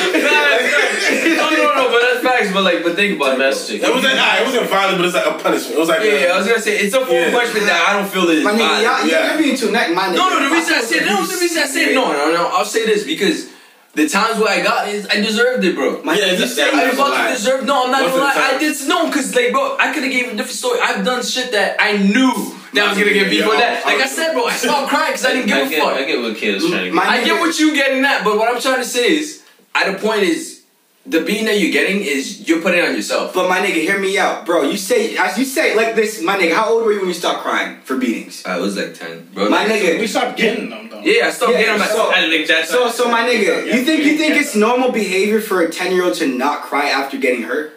But 2.54 2.64
facts. 2.64 2.64
But 2.64 2.64
like, 2.64 2.84
but 2.84 2.96
think 2.96 3.18
about 3.18 3.32
Domestic. 3.34 3.82
it. 3.82 3.88
It 3.90 3.94
wasn't. 3.94 4.16
Nah, 4.16 4.36
it 4.40 4.46
wasn't 4.46 4.70
violent, 4.70 4.98
but 5.00 5.06
it's 5.06 5.16
like 5.16 5.26
a 5.28 5.38
punishment. 5.42 5.76
It 5.76 5.80
was 5.80 5.90
like 5.90 6.02
though. 6.02 6.10
a, 6.10 6.22
Yeah, 6.22 6.34
I 6.34 6.38
was 6.38 6.48
gonna 6.48 6.62
say 6.62 6.78
it's 6.80 6.96
a 6.96 7.06
full 7.06 7.14
Yeah. 7.16 7.32
punishment 7.32 7.66
that 7.68 7.80
I 7.90 7.94
don't 8.00 8.10
feel 8.10 8.30
is 8.30 8.46
I 8.46 8.52
mean, 8.52 8.60
violent. 8.60 8.84
y'all, 8.84 9.08
Yeah. 9.08 9.34
you're 9.34 9.42
being 9.42 9.56
too 9.58 9.72
neck, 9.72 9.92
my 9.92 10.10
nigga. 10.10 10.16
No, 10.18 10.30
no, 10.30 10.50
the 10.50 10.56
reason 10.56 10.74
I 10.76 10.82
said 10.82 11.06
no, 11.06 11.26
the 11.26 11.38
reason 11.40 11.58
I 11.64 11.68
said 11.68 11.94
no, 11.96 12.12
no, 12.12 12.32
no. 12.32 12.48
I'll 12.54 12.66
say 12.66 12.86
this 12.86 13.04
because 13.04 13.48
the 13.96 14.08
times 14.08 14.40
where 14.40 14.50
I 14.50 14.62
got 14.62 14.88
it, 14.88 15.06
I 15.10 15.20
deserved 15.20 15.66
it, 15.66 15.76
bro. 15.76 16.02
My 16.04 16.14
Yeah, 16.16 16.34
nigga, 16.36 16.38
just- 16.38 16.60
I 16.60 16.70
That's 16.72 16.98
a 16.98 17.02
lie. 17.02 17.10
fucking 17.18 17.34
deserve. 17.34 17.66
No, 17.66 17.86
I'm 17.86 17.92
not 17.92 18.02
Most 18.04 18.12
gonna 18.14 18.24
of 18.30 18.34
the 18.36 18.40
lie. 18.40 18.48
I 18.48 18.52
time. 18.52 18.60
did 18.60 18.88
no, 18.88 19.12
cause 19.12 19.36
like, 19.36 19.52
bro, 19.52 19.78
I 19.80 19.94
could 19.94 20.04
have 20.04 20.12
gave 20.12 20.26
a 20.28 20.36
different 20.36 20.52
story. 20.60 20.80
I've 20.82 21.04
done 21.04 21.24
shit 21.24 21.52
that 21.54 21.78
I 21.80 21.98
knew 21.98 22.56
that 22.74 22.86
I 22.86 22.90
was 22.90 22.98
gonna 23.00 23.14
get 23.14 23.30
beat 23.32 23.44
for 23.44 23.58
that. 23.58 23.84
Like 23.86 24.00
I 24.00 24.06
said, 24.08 24.34
bro, 24.34 24.46
I 24.46 24.54
stopped 24.54 24.90
crying 24.90 25.12
because 25.14 25.26
I 25.26 25.34
didn't 25.34 25.48
give 25.48 25.58
I 25.58 25.62
a 25.62 25.70
get, 25.70 25.82
fuck. 25.84 25.94
I 25.94 26.04
get 26.04 26.22
what 26.22 26.36
Kia's 26.38 26.62
trying 26.66 26.78
to 26.80 26.86
get. 26.86 26.94
My- 26.94 27.08
I 27.10 27.24
get 27.24 27.40
what 27.40 27.58
you 27.60 27.74
getting 27.74 28.06
at, 28.06 28.24
but 28.24 28.38
what 28.38 28.54
I'm 28.54 28.62
trying 28.62 28.78
to 28.78 28.86
say 28.88 29.18
is, 29.18 29.42
at 29.74 29.92
the 29.92 29.98
point 30.00 30.22
is, 30.24 30.59
the 31.10 31.22
beating 31.22 31.46
that 31.46 31.60
you're 31.60 31.72
getting 31.72 32.02
is 32.02 32.48
you're 32.48 32.62
putting 32.62 32.80
it 32.80 32.88
on 32.88 32.96
yourself. 32.96 33.34
But 33.34 33.50
my 33.50 33.60
nigga, 33.60 33.82
hear 33.82 34.00
me 34.00 34.18
out, 34.18 34.46
bro. 34.46 34.62
You 34.64 34.78
say 34.78 35.18
as 35.18 35.38
you 35.38 35.46
say 35.46 35.76
like 35.76 35.96
this, 35.96 36.22
my 36.22 36.38
nigga. 36.38 36.54
How 36.54 36.70
old 36.72 36.86
were 36.86 36.92
you 36.94 37.00
when 37.00 37.08
you 37.10 37.14
stopped 37.16 37.42
crying 37.44 37.80
for 37.82 37.98
beatings? 37.98 38.46
I 38.46 38.58
was 38.60 38.78
like 38.78 38.94
ten, 38.94 39.28
bro. 39.34 39.50
My 39.50 39.66
Like, 39.66 39.82
nigga. 39.82 40.00
We 40.00 40.08
stopped 40.08 40.38
getting 40.38 40.70
them 40.70 40.90
though. 40.90 41.02
Yeah, 41.02 41.28
I 41.28 41.32
stopped 41.32 41.54
Yeah, 41.54 41.62
getting 41.62 41.80
my. 41.80 41.88
so- 41.88 42.12
I 42.12 42.30
think 42.30 42.48
that's 42.48 42.70
So, 42.70 42.90
so 42.92 43.10
my 43.10 43.24
nigga, 43.28 43.66
Yeah. 43.68 43.76
you 43.76 43.84
think 43.84 44.04
you 44.04 44.18
think 44.18 44.36
it's 44.36 44.56
normal 44.56 44.92
behavior 44.92 45.42
for 45.42 45.62
a 45.62 45.70
ten 45.70 45.92
year 45.94 46.04
old 46.06 46.14
to 46.16 46.28
not 46.28 46.62
cry 46.62 46.90
after 46.90 47.18
getting 47.18 47.44
hurt? 47.44 47.74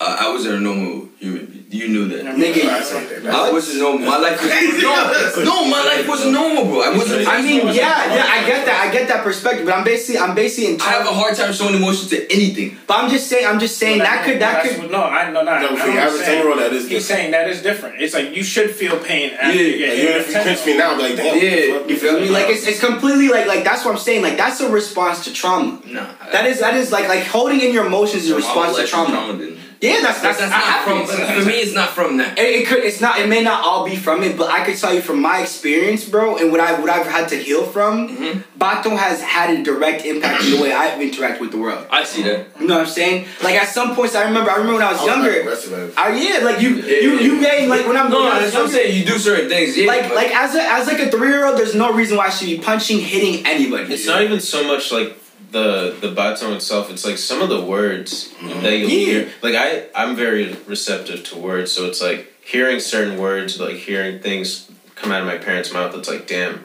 uh, 0.00 0.16
I 0.20 0.30
wasn't 0.30 0.54
a 0.56 0.60
normal 0.60 1.08
human. 1.18 1.46
being. 1.46 1.57
You 1.70 1.86
knew 1.88 2.08
that. 2.08 2.24
Nigga, 2.24 2.64
I 2.64 2.80
say 2.82 3.20
that. 3.20 3.26
I 3.34 3.52
wasn't 3.52 3.80
normal. 3.80 4.06
My 4.08 4.16
life 4.16 4.40
was 4.40 4.50
no, 4.80 5.44
no. 5.44 5.68
My 5.68 5.84
life 5.84 6.08
wasn't 6.08 6.32
normal, 6.32 6.64
bro. 6.64 6.80
I 6.80 6.96
wasn't. 6.96 7.28
I 7.28 7.42
mean, 7.42 7.66
yeah, 7.66 8.14
yeah, 8.14 8.24
I 8.26 8.46
get 8.46 8.64
that, 8.64 8.86
I 8.88 8.90
get 8.90 9.06
that 9.08 9.22
perspective, 9.22 9.66
but 9.66 9.74
I'm 9.74 9.84
basically, 9.84 10.18
I'm 10.18 10.34
basically 10.34 10.74
in. 10.74 10.80
I 10.80 10.84
have 10.96 11.06
a 11.06 11.12
hard 11.12 11.36
time 11.36 11.52
showing 11.52 11.74
emotion 11.74 12.08
to 12.08 12.32
anything. 12.32 12.78
But 12.86 13.04
I'm 13.04 13.10
just 13.10 13.28
saying, 13.28 13.46
I'm 13.46 13.60
just 13.60 13.76
saying 13.76 13.98
that 13.98 14.24
could, 14.24 14.40
that 14.40 14.62
could. 14.64 14.90
no, 14.90 15.04
I 15.04 15.30
no, 15.30 15.42
no. 15.44 15.60
No, 15.60 15.68
I 15.68 15.76
for 15.76 15.86
the 15.88 15.92
know 15.92 16.00
average 16.00 16.22
saying. 16.24 16.40
10-year-old, 16.40 16.58
that 16.58 16.72
is 16.72 16.88
He's 16.88 16.88
different. 16.88 17.04
saying 17.04 17.30
that 17.32 17.48
is 17.50 17.62
different. 17.62 18.00
It's 18.00 18.14
like 18.14 18.34
you 18.34 18.42
should 18.42 18.70
feel 18.70 18.98
pain 19.00 19.32
after 19.34 19.52
Yeah, 19.54 19.62
you 19.62 19.78
get 19.78 19.88
Like, 19.90 19.98
hit. 19.98 20.08
even 20.08 20.20
if 20.22 20.28
you 20.28 20.42
pinch 20.42 20.66
me 20.66 20.76
now, 20.78 20.98
like, 20.98 21.16
damn. 21.16 21.36
Yeah, 21.36 21.86
You 21.86 21.96
feel 21.98 22.18
me? 22.18 22.30
Like 22.30 22.48
it's, 22.48 22.66
it's 22.66 22.80
completely 22.80 23.28
like 23.28 23.46
like 23.46 23.62
that's 23.62 23.84
what 23.84 23.92
I'm 23.92 23.98
saying. 24.00 24.22
Like 24.22 24.38
that's 24.38 24.60
a 24.60 24.70
response 24.72 25.22
to 25.24 25.34
trauma. 25.34 25.82
Nah. 25.84 26.06
That 26.32 26.46
is 26.46 26.60
that 26.60 26.74
is 26.80 26.90
like 26.92 27.08
like 27.08 27.24
holding 27.24 27.60
in 27.60 27.74
your 27.74 27.84
emotions 27.84 28.24
is 28.24 28.30
a 28.30 28.36
response 28.36 28.78
to 28.78 28.86
trauma. 28.86 29.36
Yeah, 29.80 30.00
that's 30.02 30.20
That's, 30.20 30.38
that's, 30.38 30.50
that's 30.50 30.50
not 30.50 30.84
from. 30.84 31.16
happens. 31.18 31.44
For 31.44 31.48
me, 31.48 31.54
it's 31.60 31.72
not 31.74 31.90
from 31.90 32.16
that. 32.16 32.36
It, 32.36 32.62
it 32.62 32.66
could. 32.66 32.82
It's 32.82 33.00
not. 33.00 33.20
It 33.20 33.28
may 33.28 33.42
not 33.44 33.64
all 33.64 33.84
be 33.86 33.94
from 33.94 34.24
it, 34.24 34.36
but 34.36 34.50
I 34.50 34.64
could 34.64 34.76
tell 34.76 34.92
you 34.92 35.00
from 35.00 35.22
my 35.22 35.40
experience, 35.40 36.04
bro, 36.08 36.36
and 36.36 36.50
what 36.50 36.58
I 36.60 36.78
what 36.80 36.90
I've 36.90 37.06
had 37.06 37.28
to 37.28 37.36
heal 37.36 37.64
from. 37.64 38.08
Mm-hmm. 38.08 38.58
Baton 38.58 38.96
has 38.96 39.22
had 39.22 39.50
a 39.56 39.62
direct 39.62 40.04
impact 40.04 40.42
in 40.44 40.50
the 40.56 40.60
way 40.60 40.72
I 40.72 40.98
interact 41.00 41.40
with 41.40 41.52
the 41.52 41.58
world. 41.58 41.86
I 41.92 42.02
see 42.02 42.22
that. 42.24 42.48
You 42.58 42.66
know 42.66 42.78
what 42.78 42.86
I'm 42.88 42.92
saying? 42.92 43.28
Like 43.44 43.54
at 43.54 43.68
some 43.68 43.94
points, 43.94 44.16
I 44.16 44.24
remember. 44.24 44.50
I 44.50 44.54
remember 44.56 44.78
when 44.78 44.82
I 44.82 44.90
was 44.92 45.00
I 45.00 45.04
was 45.04 45.14
younger. 45.14 45.40
aggressive. 45.40 45.94
I, 45.96 46.10
yeah, 46.16 46.44
like 46.44 46.60
you, 46.60 46.70
Yeah, 46.70 47.00
you, 47.00 47.12
yeah, 47.14 47.20
you 47.20 47.34
yeah. 47.36 47.50
gain 47.58 47.68
like 47.68 47.86
when 47.86 47.96
I'm 47.96 48.10
No, 48.10 48.22
when 48.24 48.32
I 48.32 48.38
no, 48.38 48.42
was 48.42 48.52
that's 48.52 48.54
what 48.56 48.64
I'm 48.64 48.70
saying. 48.70 48.98
You 48.98 49.04
do 49.06 49.16
certain 49.18 49.48
things. 49.48 49.76
Yeah, 49.78 49.86
Like 49.86 50.08
but- 50.08 50.16
like 50.16 50.34
as 50.34 50.56
a 50.56 50.62
as 50.62 50.86
like 50.88 50.98
a 50.98 51.08
three 51.08 51.28
year 51.28 51.46
old, 51.46 51.56
there's 51.56 51.76
no 51.76 51.92
reason 51.92 52.16
why 52.16 52.26
I 52.26 52.30
should 52.30 52.46
be 52.48 52.58
punching, 52.58 52.98
hitting 52.98 53.46
anybody. 53.46 53.94
It's 53.94 54.06
not 54.06 54.22
even 54.22 54.40
so 54.40 54.66
much 54.66 54.90
like 54.90 55.16
the 55.50 55.96
the 56.00 56.10
baton 56.12 56.52
itself. 56.54 56.90
It's 56.90 57.04
like 57.04 57.18
some 57.18 57.40
of 57.42 57.48
the 57.48 57.62
words 57.62 58.28
mm-hmm. 58.34 58.62
that 58.62 58.76
you'll 58.76 58.90
Yeah. 58.90 59.06
hear. 59.06 59.30
Like 59.42 59.54
I, 59.54 59.84
I'm 59.94 60.16
very 60.16 60.54
receptive 60.66 61.24
to 61.24 61.38
words, 61.38 61.72
so 61.72 61.86
it's 61.86 62.02
like 62.02 62.32
hearing 62.44 62.80
certain 62.80 63.18
words, 63.18 63.58
like 63.60 63.76
hearing 63.76 64.20
things 64.20 64.70
come 64.94 65.12
out 65.12 65.20
of 65.20 65.26
my 65.26 65.38
parents' 65.38 65.72
mouth. 65.72 65.94
It's 65.94 66.08
like, 66.08 66.26
damn, 66.26 66.64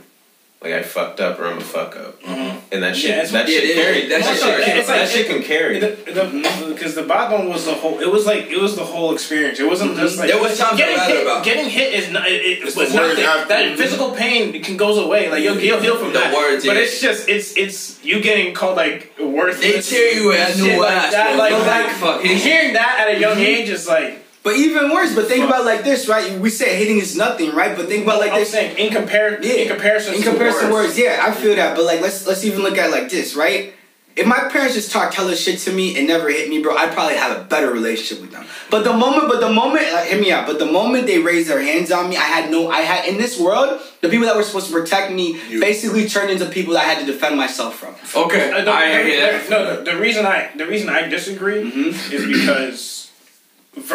like 0.64 0.72
I 0.74 0.82
fucked 0.82 1.20
up 1.20 1.40
or 1.40 1.46
I'm 1.46 1.58
a 1.58 1.62
fuck 1.62 1.98
up, 1.98 2.16
and 2.26 2.82
that 2.84 2.96
shit 2.96 3.10
yeah, 3.10 3.26
that 3.26 3.48
shit 3.50 3.76
carry, 3.76 4.04
yeah. 4.04 4.18
that 4.18 4.24
shit, 4.24 4.42
like- 4.42 4.64
can- 4.64 4.78
it's 4.78 4.88
like- 4.88 5.00
that 5.02 5.10
shit 5.10 5.28
can 5.28 5.44
carry. 5.44 5.80
Because 5.80 6.94
mm, 6.94 6.96
the, 6.96 7.04
bottom 7.04 7.50
was 7.50 7.66
the 7.66 7.74
whole. 7.74 8.00
It 8.00 8.10
was 8.10 8.26
like 8.26 8.46
it 8.46 8.60
was 8.60 8.78
the 8.78 8.86
whole 8.86 9.14
experience. 9.14 9.60
It 9.60 9.68
wasn't 9.68 9.98
just 9.98 10.14
mm-hmm. 10.14 10.22
like 10.22 10.32
There 10.32 10.42
was 10.42 10.58
times 10.58 10.78
getting 10.78 10.98
hit. 11.04 11.22
about- 11.24 11.44
Getting 11.44 11.70
hit 11.70 11.94
is 11.94 12.10
not. 12.12 12.28
It, 12.30 12.42
it 12.42 12.64
It's 12.64 12.78
was 12.78 12.94
the 12.94 12.98
nothing. 12.98 13.24
That 13.50 13.78
physical 13.78 14.12
pain 14.12 14.64
can 14.64 14.78
goes 14.78 14.98
away. 14.98 15.30
Like 15.30 15.44
you'll, 15.44 15.60
you'll 15.60 15.82
heal 15.82 15.98
from 15.98 16.14
The 16.14 16.20
that. 16.20 16.34
words, 16.34 16.66
but 16.66 16.78
yeah. 16.78 16.84
it's 16.84 17.02
just 17.02 17.28
it's 17.28 17.58
it's 17.58 18.02
you 18.04 18.22
getting 18.22 18.54
called 18.54 18.78
like 18.78 19.12
worthless. 19.20 19.90
They 19.90 19.98
tear 19.98 20.14
you 20.14 20.32
at 20.32 20.54
shit 20.54 20.64
new 20.64 20.80
like 20.82 20.92
ass, 20.92 21.12
that. 21.12 21.38
Like, 21.38 21.52
But 21.52 21.68
like 21.68 21.88
like, 21.88 21.96
fuck, 21.98 22.22
hearing 22.22 22.74
that 22.74 23.00
at 23.02 23.16
a 23.18 23.20
young 23.20 23.34
mm-hmm. 23.34 23.42
age 23.42 23.70
is 23.70 23.86
like. 23.88 24.23
But 24.44 24.56
even 24.58 24.92
worse. 24.92 25.16
But 25.16 25.28
think 25.28 25.46
about 25.46 25.66
like 25.66 25.84
this, 25.84 26.08
right? 26.10 26.38
We 26.40 26.50
say 26.50 26.76
hitting 26.76 27.00
is 27.00 27.16
nothing, 27.16 27.56
right? 27.56 27.76
But 27.78 27.88
think 27.88 28.04
about 28.04 28.18
it 28.18 28.20
like 28.26 28.32
I'm 28.34 28.40
this. 28.40 28.52
saying 28.52 28.78
in 28.78 28.92
compare 28.94 29.42
Yeah. 29.42 29.54
in 29.54 29.68
comparison 29.70 30.16
in 30.16 30.22
comparison 30.22 30.68
to 30.68 30.74
words. 30.74 30.88
words, 30.90 31.00
yeah, 31.00 31.24
I 31.26 31.32
feel 31.32 31.56
that. 31.56 31.76
But 31.76 31.86
like, 31.86 32.02
let's 32.02 32.28
let's 32.28 32.44
even 32.44 32.62
look 32.62 32.78
at 32.78 32.90
it 32.90 32.92
like 32.92 33.10
this, 33.10 33.36
right? 33.36 33.74
If 34.16 34.28
my 34.28 34.42
parents 34.50 34.76
just 34.76 34.92
talk 34.92 35.12
hella 35.12 35.36
shit 35.36 35.58
to 35.62 35.72
me 35.72 35.98
and 35.98 36.06
never 36.08 36.30
hit 36.30 36.48
me, 36.48 36.62
bro, 36.62 36.76
I'd 36.76 36.92
probably 36.94 37.16
have 37.16 37.36
a 37.36 37.46
better 37.46 37.72
relationship 37.72 38.22
with 38.22 38.30
them. 38.32 38.46
But 38.70 38.84
the 38.84 38.94
moment, 38.94 39.28
but 39.28 39.40
the 39.40 39.50
moment, 39.52 39.92
like, 39.92 40.06
hear 40.08 40.22
me 40.22 40.32
out. 40.32 40.46
But 40.46 40.60
the 40.60 40.68
moment 40.68 41.08
they 41.08 41.18
raised 41.18 41.50
their 41.50 41.64
hands 41.64 41.92
on 41.92 42.10
me, 42.12 42.18
I 42.18 42.22
had 42.36 42.52
no, 42.52 42.70
I 42.70 42.82
had 42.82 43.08
in 43.08 43.18
this 43.18 43.40
world, 43.40 43.82
the 44.02 44.10
people 44.10 44.28
that 44.28 44.36
were 44.36 44.44
supposed 44.44 44.68
to 44.68 44.72
protect 44.74 45.12
me 45.12 45.40
You- 45.50 45.60
basically 45.60 46.08
turned 46.08 46.30
into 46.30 46.46
people 46.46 46.76
that 46.76 46.84
I 46.86 46.90
had 46.94 47.00
to 47.04 47.12
defend 47.12 47.38
myself 47.38 47.80
from. 47.80 47.96
okay, 48.26 48.52
Uh, 48.52 48.64
the, 48.64 48.72
I 48.72 48.98
the- 48.98 49.04
hear 49.04 49.20
that. 49.32 49.50
No, 49.50 49.78
the, 49.78 49.92
the 49.92 49.98
reason 49.98 50.28
I 50.28 50.50
the 50.56 50.68
reason 50.68 50.90
I 50.90 51.08
disagree 51.08 51.64
Mm-hmm. 51.64 52.14
is 52.14 52.26
because 52.38 53.03
ver, 53.03 53.03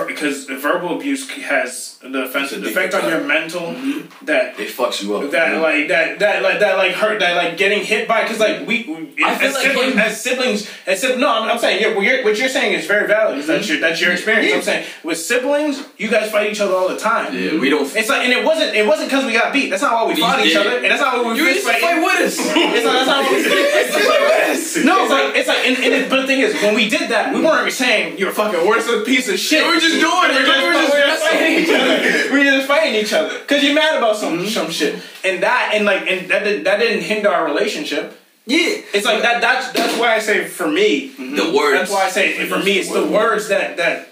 because 0.07 0.47
verbal 0.57 0.97
abuse 0.97 1.31
has 1.31 1.98
the 2.01 2.25
effect, 2.25 2.51
the 2.51 2.69
effect 2.69 2.95
on 2.95 3.09
your 3.11 3.21
mental 3.23 3.61
Mm-hmm. 3.61 4.27
that 4.27 4.59
It 4.61 4.69
fucks 4.71 5.03
you 5.03 5.17
up. 5.17 5.31
that 5.33 5.61
like 5.61 5.89
that 5.89 6.21
that 6.21 6.43
like 6.43 6.61
that 6.61 6.77
like 6.77 6.93
hurt 6.93 7.19
that 7.21 7.37
like 7.37 7.57
getting 7.57 7.85
hit 7.85 8.07
by 8.07 8.23
because 8.23 8.39
like 8.39 8.67
we, 8.69 8.85
we 9.17 9.25
I 9.25 9.35
feel 9.37 9.49
as, 9.49 9.55
like 9.55 9.67
siblings, 9.67 9.93
him- 9.95 9.99
as 9.99 10.23
siblings 10.23 10.71
as 10.87 11.01
siblings 11.01 11.21
no 11.21 11.29
I'm, 11.29 11.51
I'm 11.51 11.59
saying 11.59 11.83
yeah, 11.83 11.95
what, 11.95 12.03
you're, 12.05 12.23
what 12.23 12.39
you're 12.39 12.49
saying 12.49 12.75
is 12.75 12.87
very 12.87 13.07
valid 13.09 13.39
is 13.39 13.47
that's 13.49 13.69
your 13.69 13.81
that's 13.81 14.01
your 14.01 14.13
experience 14.13 14.49
Yeah. 14.49 14.57
I'm 14.57 14.63
saying 14.63 14.87
with 15.03 15.19
siblings 15.19 15.83
you 15.99 16.09
guys 16.09 16.31
fight 16.31 16.51
each 16.53 16.61
other 16.61 16.73
all 16.75 16.89
the 16.89 16.99
time 16.99 17.35
yeah, 17.35 17.59
we 17.59 17.69
don't. 17.69 17.85
it's 17.97 18.09
like 18.09 18.23
and 18.23 18.33
it 18.33 18.45
wasn't 18.45 18.75
it 18.77 18.87
wasn't 18.87 19.09
because 19.11 19.25
we 19.27 19.33
got 19.33 19.53
beat 19.53 19.69
that's 19.71 19.83
not 19.83 19.93
why 19.95 20.07
we 20.09 20.15
We 20.15 20.21
fought 20.21 20.45
each 20.47 20.57
other 20.57 20.77
and 20.77 20.85
that's 20.87 21.01
not 21.03 21.25
why 21.25 21.33
we 21.33 21.39
You 21.39 21.45
fist 21.47 21.57
used 21.57 21.67
to 21.67 21.73
fight 21.73 21.83
fight 21.83 21.99
with 22.05 22.21
us. 22.29 22.37
it's 22.39 22.85
not, 22.87 22.93
that's 22.95 23.07
not 23.09 23.23
what 23.25 23.33
we 23.35 23.43
did. 23.43 24.85
No, 24.85 25.03
it's 25.03 25.11
like 25.11 25.35
it's 25.37 25.49
like, 25.49 25.59
and, 25.67 25.77
and 25.79 25.95
it, 25.95 26.11
but 26.11 26.21
the 26.23 26.27
thing 26.27 26.41
is, 26.41 26.55
when 26.63 26.75
we 26.75 26.89
did 26.89 27.11
that, 27.11 27.35
we 27.35 27.41
weren't 27.41 27.73
saying 27.73 28.19
you're 28.19 28.31
a 28.31 28.35
fucking 28.35 28.67
worthless 28.69 29.05
piece 29.07 29.29
of 29.29 29.39
shit. 29.39 29.65
We 29.67 29.75
were 29.75 29.81
just 29.81 29.99
doing 29.99 30.31
it. 30.31 30.45
We 30.45 30.45
were 30.45 30.47
just, 30.47 30.61
We 30.63 30.67
were 30.69 30.73
just 30.75 30.93
we 30.93 31.01
were 31.01 31.07
messing. 31.07 31.29
fighting 31.29 31.59
each 31.65 31.71
other. 31.71 31.88
We 32.33 32.43
just 32.45 32.69
fighting 32.69 32.95
each 32.95 33.13
other 33.13 33.39
because 33.41 33.63
you're 33.63 33.75
mad 33.75 33.97
about 33.97 34.17
some 34.17 34.39
mm-hmm. 34.39 34.49
some 34.49 34.71
shit, 34.71 35.03
and 35.25 35.43
that 35.43 35.73
and 35.75 35.85
like 35.85 36.07
and 36.07 36.31
that 36.31 36.45
did, 36.45 36.65
that 36.65 36.79
didn't 36.79 37.03
hinder 37.03 37.29
our 37.29 37.45
relationship. 37.45 38.15
Yeah, 38.47 38.81
It's 38.95 39.05
like 39.05 39.21
that. 39.23 39.43
That's 39.43 39.73
that's 39.73 39.99
why 39.99 40.15
I 40.15 40.21
say 40.21 40.47
for 40.47 40.67
me, 40.69 41.09
The 41.09 41.53
words. 41.55 41.79
that's 41.79 41.91
why 41.91 42.07
I 42.07 42.11
say 42.11 42.47
for 42.47 42.59
me, 42.59 42.79
it's 42.79 42.93
the 42.93 43.07
words 43.07 43.49
that 43.49 43.77
that. 43.77 44.09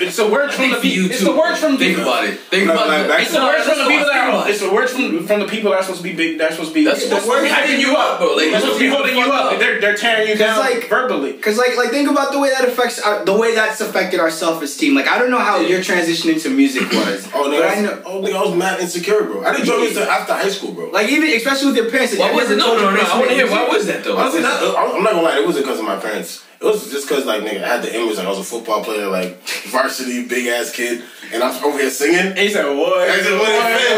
It's 0.00 0.16
the 0.16 0.28
words 0.28 0.54
from 0.54 0.70
the 0.70 0.76
people. 0.80 1.10
It's 1.10 1.22
the 1.24 1.32
words 1.36 1.58
from 1.58 1.76
Think 1.76 1.96
people. 1.96 2.02
about 2.10 2.24
it. 2.24 2.38
Think 2.52 2.66
No, 2.66 2.72
about 2.74 2.88
like, 2.88 3.04
it. 3.04 3.08
back 3.08 3.20
It's 3.22 3.32
the 3.32 3.40
words 3.40 3.64
from 3.64 3.78
the 3.78 3.84
people 3.88 4.06
that 4.06 4.34
are. 4.34 4.40
It's 4.48 4.50
It's 4.50 4.60
the 4.68 4.72
words 4.74 4.92
from 4.92 5.26
from 5.26 5.40
the 5.40 5.46
people 5.46 5.70
that 5.70 5.78
are 5.80 5.82
supposed 5.82 6.02
to 6.02 6.08
be 6.08 6.14
big. 6.14 6.38
That's 6.38 6.54
supposed 6.54 6.72
to 6.72 6.74
be. 6.74 6.84
That's 6.84 7.02
the 7.04 7.08
the 7.08 7.14
words 7.16 7.28
words 7.28 7.52
hyping 7.52 7.80
you 7.80 7.96
up, 7.96 8.18
bro. 8.20 8.34
Like, 8.34 8.50
They're 8.50 8.60
supposed 8.60 8.78
to 8.78 8.84
be 8.84 8.92
holding 8.92 9.16
you 9.16 9.32
up. 9.32 9.52
up. 9.52 9.58
They're 9.58 9.80
they're 9.80 9.96
tearing 9.96 10.28
you 10.28 10.36
down 10.36 10.58
like- 10.58 10.88
verbally. 10.88 11.32
Cause 11.34 11.56
like 11.58 11.76
like 11.76 11.90
think 11.90 12.10
about 12.10 12.32
the 12.32 12.38
way 12.38 12.50
that 12.50 12.64
affects 12.68 13.00
our, 13.00 13.24
the 13.24 13.36
way 13.36 13.54
that's 13.54 13.80
affected 13.80 14.20
our 14.20 14.30
self 14.30 14.62
esteem. 14.62 14.94
Like 14.94 15.08
I 15.08 15.18
don't 15.18 15.30
know 15.30 15.38
how 15.38 15.60
your 15.60 15.82
transition 15.82 16.30
into 16.30 16.50
music 16.50 16.90
was, 16.92 17.28
Oh, 17.34 17.50
no, 17.50 17.62
I 17.62 17.80
know. 17.80 18.02
oh, 18.04 18.20
I 18.24 18.42
was 18.48 18.54
mad 18.56 18.80
insecure, 18.80 19.24
bro. 19.24 19.44
I 19.44 19.52
didn't 19.52 19.66
join 19.66 19.80
music 19.80 20.06
after 20.06 20.34
high 20.34 20.48
school, 20.50 20.72
bro. 20.72 20.90
Like 20.90 21.08
even 21.08 21.28
especially 21.30 21.68
with 21.68 21.76
your 21.76 21.90
parents. 21.90 22.16
What 22.16 22.32
I 22.32 22.34
was 22.34 22.50
it? 22.50 22.56
No, 22.56 22.76
no, 22.76 22.82
no. 22.82 22.88
parents 22.90 23.10
I 23.12 23.18
want 23.18 23.30
to 23.30 23.34
hear. 23.36 23.50
What 23.50 23.70
was 23.70 23.86
that 23.86 24.04
though? 24.04 24.16
Honestly, 24.16 24.42
not, 24.42 24.60
I'm 24.62 25.02
not 25.02 25.12
gonna 25.12 25.22
lie, 25.22 25.38
it 25.38 25.46
wasn't 25.46 25.64
because 25.64 25.78
of 25.78 25.84
my 25.86 25.96
parents. 25.96 26.44
It 26.60 26.66
was 26.68 26.90
just 26.92 27.08
because, 27.08 27.24
like, 27.24 27.40
nigga, 27.40 27.64
I 27.64 27.68
had 27.68 27.82
the 27.82 27.88
image, 27.88 28.18
like, 28.18 28.26
I 28.26 28.28
was 28.28 28.38
a 28.40 28.44
football 28.44 28.84
player, 28.84 29.08
like, 29.08 29.40
varsity, 29.72 30.28
big 30.28 30.46
ass 30.46 30.68
kid, 30.70 31.00
and 31.32 31.42
I'm 31.42 31.56
over 31.64 31.78
here 31.78 31.88
singing. 31.88 32.36
And 32.36 32.38
He 32.38 32.50
said, 32.52 32.68
"What?" 32.76 33.00
I 33.00 33.16
said, 33.16 33.32
what 33.32 33.48
is 33.48 33.80
it? 33.80 33.96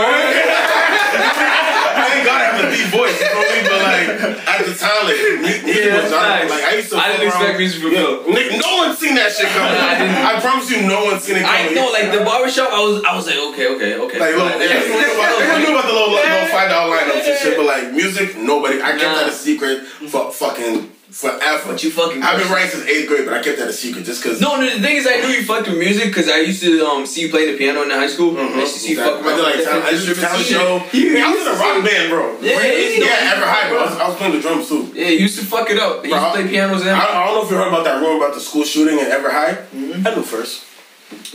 Thank 1.98 2.22
God 2.22 2.38
I 2.38 2.44
have 2.54 2.62
a 2.62 2.70
deep 2.70 2.86
voice, 2.94 3.18
you 3.18 3.26
know 3.26 3.34
what 3.34 3.50
I 3.50 3.58
mean? 3.58 3.66
But, 3.66 3.80
like, 3.82 4.06
at 4.46 4.62
the 4.62 4.74
time, 4.78 5.02
like, 5.10 5.18
music 5.42 5.90
Yeah, 5.90 6.06
was 6.06 6.12
facts. 6.14 6.50
like, 6.54 6.62
I 6.62 6.72
used 6.78 6.90
to 6.94 6.96
I 7.02 7.10
didn't 7.10 7.26
expect 7.34 7.58
music 7.58 7.82
from 7.82 7.92
Yeah, 7.98 8.22
Phil. 8.30 8.58
no 8.62 8.70
one's 8.78 8.98
seen 9.02 9.14
that 9.18 9.34
shit 9.34 9.50
coming. 9.50 9.74
I. 9.82 10.38
I 10.38 10.40
promise 10.40 10.70
you, 10.70 10.86
no 10.86 11.02
one's 11.10 11.24
seen 11.26 11.42
it 11.42 11.44
I 11.44 11.66
coming. 11.66 11.74
know, 11.82 11.90
like 11.90 12.14
the 12.14 12.22
barbershop. 12.22 12.70
I 12.70 12.78
was, 12.78 13.02
I 13.02 13.10
was 13.18 13.26
like, 13.26 13.42
okay, 13.58 13.74
okay, 13.74 13.98
okay. 13.98 14.18
Like, 14.22 14.38
little, 14.38 14.54
yeah, 14.62 14.70
I 14.70 15.58
knew 15.58 15.74
about, 15.74 15.82
I 15.82 15.90
the 15.90 15.98
little, 15.98 16.14
little 16.14 16.46
five 16.54 16.70
dollar 16.70 16.94
lineups 16.94 17.26
and 17.26 17.38
shit, 17.42 17.56
but 17.58 17.66
like 17.66 17.90
music, 17.90 18.38
nobody. 18.38 18.78
I 18.78 18.94
kept 18.94 19.18
that 19.18 19.26
a 19.28 19.32
secret 19.34 19.82
for 20.14 20.30
fucking 20.30 20.94
forever. 21.12 21.62
But 21.72 21.82
you 21.84 21.90
fucking. 21.90 22.22
I've 22.22 22.38
been 22.40 22.50
writing 22.50 22.70
since 22.70 22.84
eighth 22.86 23.08
grade, 23.08 23.24
but 23.26 23.34
I 23.34 23.42
kept 23.42 23.58
that 23.58 23.68
a 23.68 23.72
secret 23.72 24.04
just 24.04 24.22
because. 24.22 24.40
No, 24.40 24.56
no, 24.60 24.68
the 24.68 24.80
thing 24.80 24.96
is, 24.96 25.06
I 25.06 25.16
knew 25.20 25.28
you 25.28 25.44
fucked 25.44 25.68
with 25.68 25.78
music 25.78 26.06
because 26.08 26.28
I 26.28 26.38
used 26.40 26.62
to 26.62 26.84
um 26.86 27.06
see 27.06 27.22
you 27.22 27.30
play 27.30 27.50
the 27.52 27.56
piano 27.58 27.82
in 27.82 27.90
high 27.90 28.08
school. 28.08 28.36
I 28.38 28.42
used 28.60 28.74
to 28.74 28.80
see 28.80 28.90
you 28.96 28.96
fuck 28.96 29.20
Mm-hmm. 29.22 29.28
I 29.28 29.36
did 29.36 29.42
like 29.44 29.64
talent, 29.64 29.84
I 29.84 29.90
different 29.92 30.16
did 30.16 30.24
talent 30.24 30.40
instruments 30.40 30.48
show. 30.48 30.98
shit. 30.98 31.12
Yeah, 31.12 31.26
I 31.26 31.30
was 31.30 31.40
in 31.46 31.48
a 31.52 31.56
rock 31.60 31.84
band, 31.84 32.10
bro. 32.10 32.40
Yeah, 32.40 32.50
yeah, 32.58 32.72
yeah, 32.72 33.04
yeah, 33.04 33.32
Everett 33.36 33.48
High, 33.48 33.68
bro. 33.68 33.78
I 33.78 33.84
was, 33.86 33.98
I 33.98 34.08
was 34.08 34.16
playing 34.16 34.34
the 34.34 34.40
drums 34.40 34.68
too. 34.68 34.90
Yeah, 34.94 35.08
you 35.08 35.18
used 35.28 35.38
to 35.38 35.44
fuck 35.44 35.70
it 35.70 35.78
up. 35.78 36.04
You 36.04 36.10
used 36.14 36.24
to 36.24 36.30
play 36.32 36.48
pianos 36.48 36.80
and 36.82 36.90
I. 36.90 36.98
I 36.98 37.26
don't 37.26 37.34
know 37.36 37.44
if 37.44 37.50
you 37.50 37.56
heard 37.56 37.68
about 37.68 37.84
that 37.84 38.00
rumor 38.00 38.24
about 38.24 38.34
the 38.34 38.40
school 38.40 38.64
shooting 38.64 38.98
in 38.98 39.06
Everett 39.06 39.32
High. 39.32 39.54
Mm-hmm. 39.76 40.06
I 40.06 40.14
knew 40.14 40.22
first. 40.22 40.64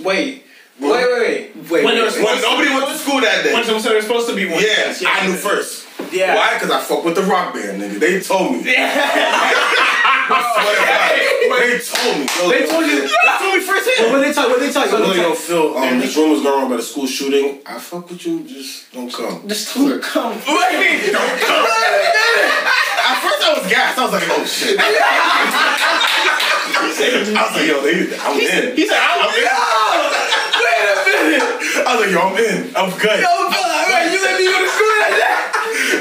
Wait, 0.03 0.43
wait, 0.79 0.89
wait, 0.89 1.05
wait. 1.11 1.55
Wait, 1.55 1.71
When 1.71 1.85
wait, 1.85 1.95
there 1.95 2.03
was- 2.05 2.15
wait. 2.17 2.25
When 2.25 2.41
nobody 2.41 2.69
went 2.73 2.87
to 2.89 2.97
school 2.97 3.21
that 3.21 3.43
day. 3.43 3.53
When 3.53 3.63
so 3.63 3.77
there 3.79 3.95
was 3.95 4.05
supposed 4.05 4.27
to 4.29 4.35
be 4.35 4.45
one. 4.45 4.55
Yeah, 4.61 4.89
Yes, 4.91 5.03
I 5.05 5.27
knew 5.27 5.33
first. 5.35 5.85
Yeah. 6.11 6.35
Why? 6.35 6.53
Because 6.53 6.71
I 6.71 6.79
fuck 6.81 7.03
with 7.03 7.15
the 7.15 7.23
rock 7.23 7.53
band, 7.53 7.81
nigga. 7.81 7.99
They 7.99 8.19
told 8.21 8.51
me. 8.53 8.59
I 8.59 8.63
swear 8.63 8.75
to 8.75 9.31
God. 9.31 9.46
They 10.27 11.79
told 11.79 12.19
me. 12.19 12.25
They 12.51 12.67
told 12.67 12.85
you. 12.85 13.01
They 13.07 13.31
told 13.39 13.53
me 13.55 13.61
first 13.63 13.87
hand. 13.87 14.11
What 14.11 14.19
they 14.21 14.33
tell? 14.33 14.49
What 14.49 14.59
they 14.59 14.71
tell 14.71 14.83
you? 14.83 14.91
So, 14.91 14.99
they 14.99 15.21
you? 15.21 15.35
Phil, 15.35 15.77
um, 15.77 15.99
this 15.99 16.15
rumor's 16.17 16.43
going 16.43 16.63
on 16.63 16.67
about 16.67 16.79
a 16.79 16.83
school 16.83 17.07
shooting. 17.07 17.61
I 17.65 17.79
fuck 17.79 18.09
with 18.09 18.25
you, 18.25 18.43
just 18.43 18.91
don't 18.91 19.11
come. 19.11 19.47
Just 19.47 19.73
don't 19.75 20.01
come. 20.03 20.33
What 20.47 20.71
do 20.71 20.77
you 20.77 20.83
mean? 20.83 21.13
Don't 21.13 21.39
come. 21.39 21.65
At 23.07 23.21
first 23.23 23.39
I 23.39 23.53
was 23.55 23.71
gassed. 23.71 23.97
I 23.99 24.03
was 24.03 24.13
like, 24.13 24.27
oh 24.27 24.43
shit. 24.45 24.77
I 24.79 24.83
was 26.83 27.55
like, 27.55 27.67
yo, 27.67 27.79
they, 27.81 28.11
I'm 28.19 28.35
in. 28.35 28.75
He 28.75 28.83
said, 28.87 28.99
I'm 28.99 29.23
"I'm 29.23 29.31
in. 29.31 29.47
Wait 30.59 30.75
a 30.75 31.23
minute. 31.23 31.47
I 31.87 31.95
was 31.95 31.99
like, 32.03 32.11
yo, 32.11 32.19
I'm 32.19 32.35
in. 32.35 32.75
I'm 32.75 32.89
good. 32.99 33.19
Yo, 33.23 33.31
fella, 33.47 33.87
man, 33.87 34.11
you 34.11 34.19
let 34.19 34.35
me 34.35 34.45
go 34.51 34.59
to 34.59 34.67
school 34.75 34.95
like 34.99 35.15
that? 35.23 35.39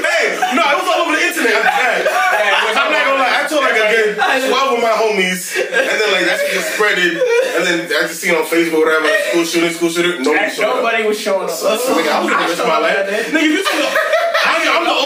Hey, 0.03 0.35
no, 0.51 0.61
it 0.67 0.75
was 0.83 0.87
all 0.91 0.99
over 1.07 1.15
the 1.15 1.23
internet 1.23 1.63
after 1.63 1.71
that. 1.71 2.75
I'm 2.75 2.91
not 2.91 3.03
gonna 3.07 3.21
lie, 3.23 3.39
I 3.39 3.47
told 3.47 3.63
like 3.63 3.77
a 3.79 3.87
good 3.87 4.17
12 4.17 4.51
of 4.77 4.81
my 4.83 4.93
homies, 5.07 5.55
and 5.55 5.71
then 5.71 6.11
like 6.11 6.25
that 6.25 6.39
shit 6.39 6.51
just 6.53 6.75
spread 6.75 6.99
it, 6.99 7.15
and 7.15 7.63
then 7.65 7.85
I 7.87 8.07
just 8.07 8.19
seen 8.21 8.35
on 8.35 8.43
Facebook, 8.43 8.83
whatever, 8.83 9.05
like, 9.05 9.31
school 9.31 9.45
shooting, 9.45 9.71
school 9.71 9.89
shooting, 9.89 10.21
nobody. 10.23 10.61
Nobody 10.61 11.03
was 11.07 11.19
showing 11.19 11.49
up. 11.49 11.55
Nigga, 11.55 12.11
I 12.11 12.19
was 12.23 12.29
gonna 12.31 12.47
risk 12.47 12.63
my 12.63 12.79
life. 12.79 13.07
Nigga, 13.33 13.43
you 13.43 13.63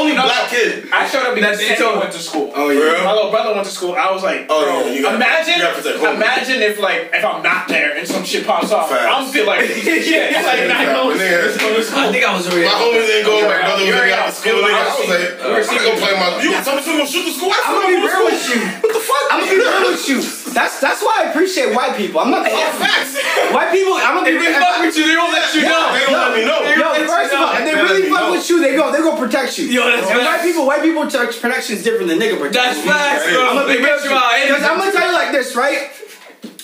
me, 0.06 0.12
I'm, 0.18 0.20
I'm 0.20 0.28
the 0.28 0.32
only 0.32 0.32
black 0.32 0.50
kid. 0.50 0.90
I 0.92 1.08
showed 1.08 1.26
up 1.28 1.36
because 1.36 1.58
That's 1.58 1.68
Sandy 1.68 1.82
so- 1.82 2.00
went 2.00 2.12
to 2.14 2.20
school. 2.20 2.52
Oh, 2.56 2.70
yeah. 2.70 3.04
My 3.04 3.14
little 3.14 3.32
brother 3.32 3.54
went 3.54 3.66
to 3.66 3.72
school. 3.74 3.94
I 3.96 4.12
was 4.12 4.24
like, 4.24 4.46
Oh, 4.50 4.64
bro, 4.66 4.86
yeah, 4.86 4.92
you 4.94 5.02
gotta- 5.04 5.16
imagine, 5.16 5.54
you 5.56 5.62
gotta 5.62 5.82
protect 5.82 6.04
imagine 6.16 6.60
if 6.62 6.80
like 6.80 7.10
if 7.14 7.24
I'm 7.26 7.42
not 7.44 7.68
there 7.68 7.98
and 7.98 8.08
some 8.08 8.24
shit 8.24 8.46
pops 8.46 8.72
off. 8.72 8.90
Facts. 8.90 9.06
I'm 9.08 9.30
feel 9.32 9.46
like 9.48 9.62
shit. 9.70 9.88
It's 9.88 10.46
like 10.48 10.68
not 10.68 10.86
going 10.86 11.18
to 11.18 11.24
Nigga, 11.24 11.94
I 11.94 12.12
think 12.12 12.24
I 12.26 12.34
was 12.36 12.48
already. 12.48 12.66
My 12.66 12.78
homies 12.78 13.10
ain't 13.10 13.26
going, 13.26 13.46
my 13.46 13.58
brother 13.62 13.84
was 13.84 13.88
you're 13.88 14.10
out. 14.14 14.28
out 14.28 14.34
school. 14.34 14.60
I 14.62 14.82
was 15.00 15.08
like, 15.08 15.80
I'm 15.80 15.86
gonna 15.86 16.02
play 16.02 16.14
my. 16.18 16.28
You 16.42 16.52
want 16.52 16.66
somebody 16.66 16.86
gonna 16.88 17.08
shoot 17.08 17.26
the 17.26 17.34
school? 17.34 17.52
I'm 17.54 17.74
gonna 17.76 17.88
be 17.94 18.00
real 18.02 18.24
with 18.26 18.44
you. 18.50 18.60
What 18.82 18.94
the 18.94 19.00
fuck? 19.04 19.26
I'm 19.32 19.40
gonna 19.46 19.52
be 19.52 19.58
real 19.62 19.92
with 19.92 20.06
you. 20.10 20.20
That's 20.52 20.80
that's 20.84 21.00
why 21.02 21.24
I 21.24 21.32
appreciate 21.32 21.72
white 21.76 21.96
people. 21.96 22.20
I'm 22.20 22.30
not 22.32 22.44
Yeah, 22.44 22.72
facts. 22.76 23.16
white 23.56 23.72
people. 23.72 23.94
I'm 23.96 24.20
gonna 24.20 24.28
be 24.28 24.36
If 24.36 24.42
they 24.44 24.52
real. 24.52 24.60
fuck 24.60 24.82
with 24.84 24.98
you, 24.98 25.06
they 25.08 25.16
don't 25.16 25.32
let 25.32 25.48
you 25.56 25.62
know. 25.64 25.84
They 25.96 26.04
don't 26.04 26.20
let 26.20 26.32
me 26.36 26.44
know. 26.44 26.60
Yo, 26.76 27.08
first 27.08 27.32
of 27.32 27.40
all, 27.40 27.54
if 27.56 27.64
they 27.64 27.76
really 27.76 28.10
fuck 28.12 28.32
with 28.32 28.44
you, 28.50 28.60
they 28.60 28.76
go, 28.76 28.92
they 28.92 29.00
go 29.00 29.16
protect 29.16 29.58
you. 29.58 29.68
Yo, 29.72 29.88
that's 29.96 30.10
white 30.10 30.42
people, 30.42 30.66
white 30.66 30.82
people 30.82 31.08
touch 31.10 31.42
protection 31.42 31.76
is 31.76 31.84
different 31.84 32.08
than 32.08 32.20
nigga 32.20 32.40
protection. 32.40 32.86
That's 32.86 33.24
facts, 33.24 33.32
bro. 33.32 33.48
I'm 33.48 33.56
gonna 33.56 33.68
be 33.68 33.80
real 33.80 33.86
get 33.86 33.96
with 33.96 34.04
you 34.06 34.10
you. 34.12 34.16
out. 34.18 34.48
Because 34.48 34.64
I'm 34.64 34.78
gonna 34.78 34.92
tell 34.92 35.08
you 35.08 35.14
like 35.14 35.32
this, 35.32 35.56
right? 35.56 35.90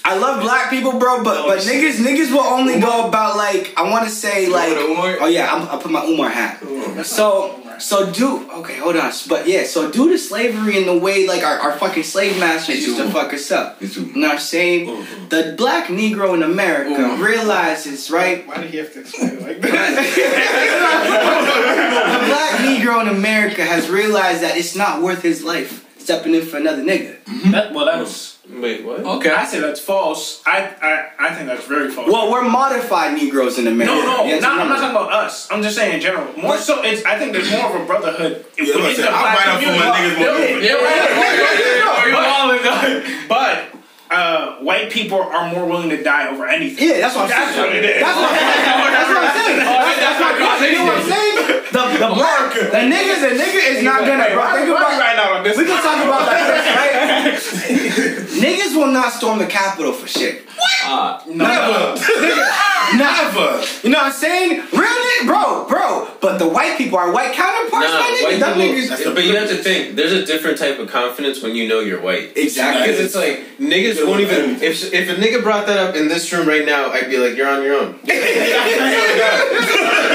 I 0.06 0.18
love 0.18 0.42
black 0.42 0.70
people, 0.70 0.98
bro, 0.98 1.22
but 1.24 1.46
but 1.48 1.60
niggas 1.60 1.98
niggas 1.98 2.32
will 2.32 2.40
only 2.40 2.80
go 2.80 3.08
about 3.10 3.36
like 3.36 3.74
I 3.76 3.90
want 3.90 4.06
to 4.06 4.10
say 4.10 4.48
like 4.48 4.70
want 4.70 4.80
a 4.80 4.92
Umar? 4.92 5.18
oh 5.20 5.28
yeah 5.28 5.54
I'm, 5.54 5.68
I 5.68 5.82
put 5.82 5.92
my 5.92 6.06
Umar 6.06 6.30
hat. 6.30 6.64
So 7.06 7.60
so 7.80 8.12
do 8.12 8.50
okay 8.52 8.78
hold 8.78 8.96
on 8.96 9.12
but 9.28 9.48
yeah 9.48 9.64
so 9.64 9.92
due 9.92 10.10
to 10.10 10.18
slavery 10.18 10.78
and 10.78 10.88
the 10.88 10.98
way 10.98 11.28
like 11.28 11.44
our, 11.44 11.60
our 11.60 11.78
fucking 11.78 12.04
slave 12.04 12.40
masters 12.40 12.86
used 12.86 12.98
to 12.98 13.10
fuck 13.10 13.34
us 13.34 13.52
up. 13.52 13.82
Me 13.82 13.88
too. 13.88 14.06
You 14.06 14.14
know 14.22 14.28
what 14.28 14.34
I'm 14.36 14.40
saying? 14.40 15.06
The 15.30 15.54
black 15.58 15.88
Negro 15.88 16.34
in 16.34 16.44
America 16.44 17.18
realizes 17.22 18.10
right 18.10 18.48
Why 18.48 18.62
did 18.62 18.72
he 18.72 18.78
have 18.78 18.94
to 18.94 19.00
explain 19.02 19.32
it 19.34 19.42
like 19.42 19.62
that? 19.62 19.72
the 22.20 22.26
black 22.28 22.60
Negro 22.62 23.02
in 23.02 23.10
America 23.16 23.64
has 23.64 23.90
realized 23.90 24.42
that 24.44 24.58
it's 24.58 24.76
not 24.76 25.02
worth 25.02 25.22
his 25.22 25.44
life 25.44 25.86
stepping 26.00 26.34
in 26.34 26.46
for 26.46 26.58
another 26.58 26.84
nigga. 26.84 27.18
that 27.52 27.74
well, 27.74 27.86
that's 27.86 28.37
Wait, 28.50 28.86
what? 28.86 29.02
Okay. 29.02 29.30
I 29.30 29.46
say 29.46 29.60
that's 29.60 29.80
false. 29.80 30.42
I 30.46 30.72
I, 30.82 31.28
I 31.28 31.34
think 31.36 31.48
that's 31.48 31.66
very 31.68 31.92
false. 31.92 32.10
Well, 32.12 32.32
we're 32.32 32.48
modified 32.48 33.14
Negroes 33.14 33.60
in 33.60 33.68
America. 33.68 33.94
no, 33.96 34.18
no, 34.18 34.26
Yes, 34.26 34.42
not, 34.42 34.60
I'm 34.60 34.70
not 34.70 34.80
talking 34.80 34.96
about 34.96 35.12
us. 35.12 35.48
I'm 35.52 35.62
just 35.62 35.76
saying 35.76 35.96
in 35.96 36.02
general. 36.02 36.32
More 36.38 36.58
so, 36.58 36.82
it's 36.82 37.04
I 37.06 37.20
think 37.20 37.34
there's 37.34 37.52
more 37.52 37.76
of 37.76 37.82
a 37.82 37.86
brotherhood 37.86 38.46
Yeah, 38.58 38.64
I'm 38.74 38.82
within 38.82 38.96
saying, 38.96 39.02
the 39.02 39.12
I'll 39.12 39.22
black 39.22 39.38
fight 39.38 39.48
out 39.48 39.62
for 39.62 39.70
my 39.72 39.96
community. 39.98 40.24
niggas 40.24 40.56
more. 40.56 40.64
Yeah, 40.64 40.74
right. 40.74 42.08
You 42.08 42.16
wildin', 42.16 42.64
dog. 42.64 43.28
But 43.28 43.77
uh, 44.10 44.56
white 44.64 44.90
people 44.90 45.20
are 45.22 45.52
more 45.52 45.66
willing 45.66 45.90
to 45.90 46.02
die 46.02 46.28
over 46.30 46.48
anything. 46.48 46.88
Yeah, 46.88 47.00
that's 47.02 47.16
what 47.16 47.24
I'm 47.26 47.30
That's 47.30 47.56
saying. 47.56 47.68
what 47.68 47.76
it 47.76 47.86
is. 47.86 48.02
That's 48.02 48.18
what 48.18 48.32
I'm 48.32 48.38
saying. 48.38 48.64
That's 48.98 49.10
what 49.10 49.24
I'm 49.24 49.36
saying. 49.36 49.58
That's, 49.60 50.00
that's 50.00 50.20
my 50.20 50.32
point. 50.32 50.72
You 50.72 50.78
know 50.78 50.86
what 50.86 50.98
I'm 50.98 51.10
saying? 51.12 51.36
The 51.68 51.84
the 52.00 52.10
black, 52.16 52.54
the 52.54 52.82
niggas, 52.88 53.20
the 53.22 53.34
nigga 53.36 53.62
is 53.76 53.84
not 53.84 54.00
gonna. 54.02 54.24
Hey, 54.24 54.34
Bro, 54.34 54.54
think 54.54 54.70
about. 54.70 54.92
we 54.92 55.00
riding 55.00 55.20
out 55.20 55.32
on 55.38 55.44
this. 55.44 55.58
We 55.58 55.66
can 55.66 55.82
talk 55.84 56.00
about 56.06 56.26
like 56.26 56.48
this, 56.48 57.46
right? 57.52 58.28
niggas 58.44 58.76
will 58.76 58.92
not 58.92 59.12
storm 59.14 59.40
the 59.40 59.46
Capitol 59.48 59.92
for 59.94 60.08
shit. 60.08 60.48
Ah, 60.84 61.22
Never. 61.28 62.00
Never. 62.98 63.64
You 63.84 63.90
know 63.92 64.00
what 64.00 64.08
I'm 64.08 64.12
saying? 64.14 64.50
Real 64.72 64.84
nigga, 64.84 65.26
bro, 65.28 65.66
bro. 65.68 66.08
But 66.22 66.38
the 66.40 66.48
white 66.48 66.78
people, 66.78 66.98
are 66.98 67.12
white 67.12 67.34
counterparts, 67.34 67.88
Nah, 67.92 68.00
my 68.00 68.06
niggas, 68.08 68.24
white 68.24 68.40
them 68.40 68.54
people- 68.60 68.76
niggas. 68.78 68.90
That's 68.90 69.04
But 69.04 69.24
you 69.26 69.36
have 69.36 69.50
to 69.50 69.56
think, 69.58 69.96
there's 69.96 70.12
a 70.14 70.26
different 70.26 70.58
type 70.58 70.80
of 70.80 70.90
confidence 70.90 71.42
when 71.42 71.56
you 71.56 71.68
know 71.68 71.80
you're 71.82 72.02
white. 72.02 72.32
Exactly. 72.38 72.82
Because 72.88 73.00
it's 73.00 73.16
like 73.16 73.44
niggas 73.60 74.06
won't 74.06 74.22
even. 74.22 74.62
If 74.62 74.94
if 74.94 75.10
a 75.10 75.16
nigga 75.16 75.42
brought 75.44 75.68
that 75.68 75.78
up 75.80 75.96
in 75.96 76.08
this 76.08 76.32
room 76.32 76.48
right 76.48 76.66
now, 76.66 76.90
I'd 76.92 77.10
be 77.10 77.18
like, 77.18 77.36
"You're 77.38 77.48
on 77.50 77.62
your 77.64 77.76
own." 77.76 78.00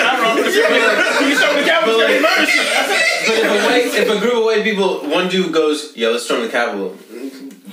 You 0.03 1.37
show 1.39 1.55
the 1.55 1.63
Capitol 1.65 1.99
But, 1.99 2.05
like- 2.05 2.09
getting 2.09 2.23
murdered. 2.23 2.49
But 3.27 3.37
if 3.39 3.45
a 3.45 3.67
white, 3.67 3.87
if 3.87 4.09
a 4.11 4.19
group 4.21 4.35
of 4.35 4.45
white 4.45 4.65
people, 4.65 5.01
one 5.09 5.29
dude 5.29 5.53
goes, 5.53 5.93
"Yeah, 5.95 6.09
let's 6.09 6.25
storm 6.25 6.43
the 6.43 6.49
Capitol," 6.49 6.97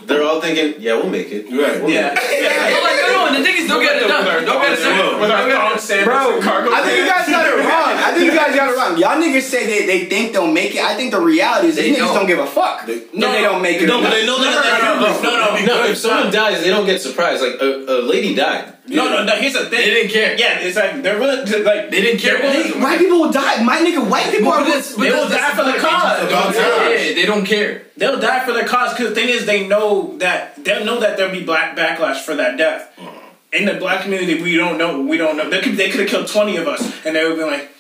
they're 0.05 0.23
all 0.23 0.39
thinking, 0.41 0.75
"Yeah, 0.79 0.93
we'll 0.95 1.09
make 1.09 1.29
it." 1.31 1.45
Right. 1.49 1.89
Yeah. 1.89 2.13
I'm 2.13 2.83
like, 2.83 2.99
no, 3.07 3.08
the 3.43 3.49
niggas 3.49 3.67
don't 3.67 3.81
get 3.81 3.95
it 4.01 4.07
done. 4.07 4.45
Don't 4.45 4.61
get 4.61 4.79
it 4.79 4.83
done. 4.83 5.21
With 5.21 5.31
our 5.31 5.49
thong 5.49 5.79
sandals 5.79 6.05
Bro, 6.05 6.41
cargo 6.41 6.71
I 6.73 6.81
think 6.83 6.97
you 6.99 7.05
guys 7.07 7.27
got 7.27 7.45
it 7.47 7.55
wrong. 7.63 7.93
I 7.97 8.11
think 8.13 8.25
you 8.31 8.35
guys 8.37 8.55
got 8.55 8.69
it 8.71 8.75
wrong. 8.77 8.97
Y'all 8.97 9.17
niggas 9.21 9.41
say 9.47 9.65
they, 9.65 9.85
they 9.85 10.05
think 10.05 10.33
they'll 10.33 10.51
make 10.51 10.75
it. 10.75 10.81
I 10.81 10.95
think 10.95 11.11
the 11.11 11.21
reality 11.21 11.69
is 11.69 11.75
They 11.75 11.89
these 11.89 11.97
niggas 11.97 12.05
don't. 12.07 12.15
don't 12.15 12.27
give 12.27 12.39
a 12.39 12.47
fuck. 12.47 12.85
They- 12.85 13.05
no, 13.13 13.31
they 13.31 13.41
don't 13.41 13.61
make 13.61 13.81
it. 13.81 13.87
No, 13.87 14.01
but 14.01 14.11
they 14.11 14.25
know 14.25 14.39
that. 14.39 14.53
No, 14.99 15.21
no, 15.21 15.55
no, 15.65 15.65
No, 15.65 15.85
if 15.89 15.97
someone 15.97 16.31
dies, 16.31 16.61
they 16.63 16.69
don't 16.69 16.85
get 16.85 17.01
surprised. 17.01 17.41
Like 17.41 17.61
a, 17.61 17.65
a 17.65 17.97
lady 18.01 18.35
died. 18.35 18.73
No, 18.87 19.07
no, 19.07 19.23
no. 19.23 19.35
Here's 19.35 19.53
the 19.53 19.65
thing. 19.69 19.79
They 19.81 19.85
didn't 19.91 20.11
care. 20.11 20.35
Yeah, 20.35 20.59
it's 20.61 20.75
like 20.75 21.03
they're 21.03 21.19
willing 21.19 21.45
to 21.45 21.63
like. 21.63 21.91
They 21.91 22.01
didn't 22.01 22.19
care. 22.21 22.39
They're 22.39 22.49
willing- 22.51 22.71
Nigga, 22.73 22.81
white 22.81 22.97
people 22.99 23.19
will 23.21 23.31
die. 23.31 23.61
My 23.63 23.77
nigga, 23.77 24.09
white 24.09 24.31
people 24.31 24.49
are. 24.51 24.59
But 24.61 24.65
that's- 24.65 24.95
but 24.95 25.03
They 25.03 25.11
will 25.11 25.27
that's- 25.27 25.55
die 25.55 25.63
for 25.63 25.71
the 25.71 25.77
cause. 25.77 26.27
About 26.27 26.53
time. 26.55 26.91
Yeah, 26.91 27.13
they 27.13 27.25
don't 27.25 27.45
care. 27.45 27.83
They'll 27.97 28.19
die 28.19 28.43
for 28.45 28.53
the 28.53 28.63
cause 28.63 28.93
because 28.93 29.09
the 29.09 29.15
thing 29.15 29.29
is, 29.29 29.45
they 29.45 29.67
know 29.67 30.17
that 30.17 30.63
they'll 30.63 30.85
know 30.85 30.99
that 31.01 31.17
there'll 31.17 31.31
be 31.31 31.43
black 31.43 31.75
backlash 31.77 32.21
for 32.21 32.33
that 32.35 32.57
death. 32.57 32.89
Mm. 32.97 33.13
In 33.51 33.65
the 33.65 33.73
black 33.75 34.03
community, 34.03 34.41
we 34.41 34.55
don't 34.55 34.77
know. 34.77 35.01
We 35.01 35.17
don't 35.17 35.35
know. 35.35 35.49
They 35.49 35.61
could 35.61 35.75
they 35.75 35.89
could 35.89 36.01
have 36.01 36.09
killed 36.09 36.27
twenty 36.27 36.57
of 36.57 36.67
us, 36.67 36.81
and 37.05 37.15
they 37.15 37.27
would 37.27 37.37
be 37.37 37.43
like, 37.43 37.71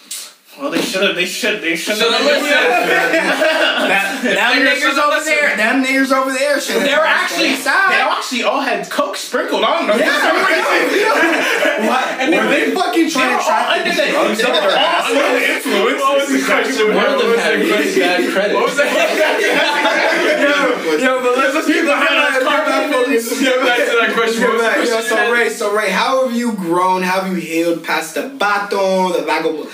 "Well, 0.59 0.71
they 0.71 0.81
should 0.81 1.03
have. 1.03 1.15
They 1.15 1.25
should. 1.25 1.61
They 1.61 1.75
should 1.75 1.95
Should've 1.97 2.13
have." 2.19 2.25
listened. 2.25 2.49
Them 4.35 4.53
niggas 4.67 4.97
over 4.97 5.23
there. 5.23 5.55
Them 5.57 5.83
niggers 5.83 6.11
over 6.11 6.31
there. 6.31 6.59
Shit. 6.59 6.83
They 6.83 6.93
were 6.93 7.05
actually. 7.05 7.55
They 7.55 7.69
actually 7.69 8.43
all 8.43 8.61
had 8.61 8.89
coke 8.89 9.15
sprinkled 9.15 9.63
on 9.63 9.87
them. 9.87 9.99
Yeah. 9.99 11.55
What? 11.79 12.07
And 12.19 12.35
Were 12.35 12.43
they 12.51 12.71
fucking 12.75 13.05
They 13.05 13.09
trying 13.09 13.29
to 13.29 13.35
all 13.39 13.47
trap 13.47 13.69
under 13.71 13.83
these 13.87 13.95
the, 13.95 14.11
drugs 14.11 14.37
they 14.37 14.43
up 14.43 14.51
were 14.51 14.67
their 14.67 14.77
all 14.77 14.99
ass? 14.99 15.07
under 15.09 15.39
the 15.39 15.47
influence. 15.47 16.01
What 16.03 16.19
was 16.19 16.27
the 16.27 16.43
question? 16.45 16.93
One 16.93 17.07
of 17.07 17.19
them 17.23 17.37
had 17.39 17.55
really 17.63 17.95
bad 17.95 18.19
credit. 18.33 18.51
Yo, 20.99 21.21
but 21.21 21.37
let's, 21.37 21.53
let's 21.55 21.67
keep 21.67 21.85
the 21.85 21.95
highlights. 21.95 22.39
Get 22.39 22.65
back 22.67 22.91
focused. 22.91 23.39
Get 23.41 23.59
back 23.65 23.77
to 23.77 23.95
that 23.99 24.11
question. 24.13 24.41
Get 24.41 24.49
What 24.49 24.79
was 24.79 24.89
Yo, 24.89 25.01
so 25.01 25.15
again? 25.15 25.31
Ray, 25.31 25.49
so 25.49 25.75
Ray, 25.75 25.89
how 25.91 26.27
have 26.27 26.35
you 26.35 26.53
grown? 26.53 27.01
How 27.03 27.21
have 27.21 27.31
you 27.31 27.39
healed 27.39 27.83
past 27.83 28.15
the 28.15 28.23
baton, 28.29 29.13
the 29.13 29.19
vagab- 29.19 29.67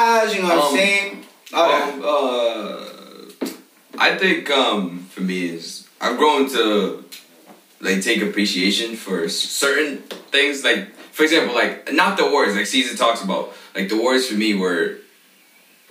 vagabondage? 0.00 0.34
You 0.34 0.42
know 0.42 0.48
what 0.48 0.58
I'm 0.58 0.64
Um, 0.64 0.76
saying? 0.76 1.24
All 1.52 1.68
that. 1.68 1.94
Um, 1.94 2.02
uh, 2.04 3.48
I 3.98 4.16
think 4.16 4.50
um, 4.50 5.00
for 5.10 5.20
me 5.20 5.48
is 5.50 5.88
I've 6.00 6.16
grown 6.16 6.48
to 6.50 7.04
like 7.80 8.02
take 8.02 8.22
appreciation 8.22 8.96
for 8.96 9.28
certain 9.28 9.98
things. 10.30 10.64
Like 10.64 10.94
for 11.12 11.24
example, 11.24 11.54
like 11.54 11.92
not 11.92 12.16
the 12.16 12.24
words 12.30 12.54
like 12.56 12.66
Caesar 12.66 12.96
talks 12.96 13.22
about. 13.22 13.52
Like 13.74 13.88
the 13.88 14.00
words 14.02 14.26
for 14.26 14.34
me 14.34 14.54
were 14.54 14.96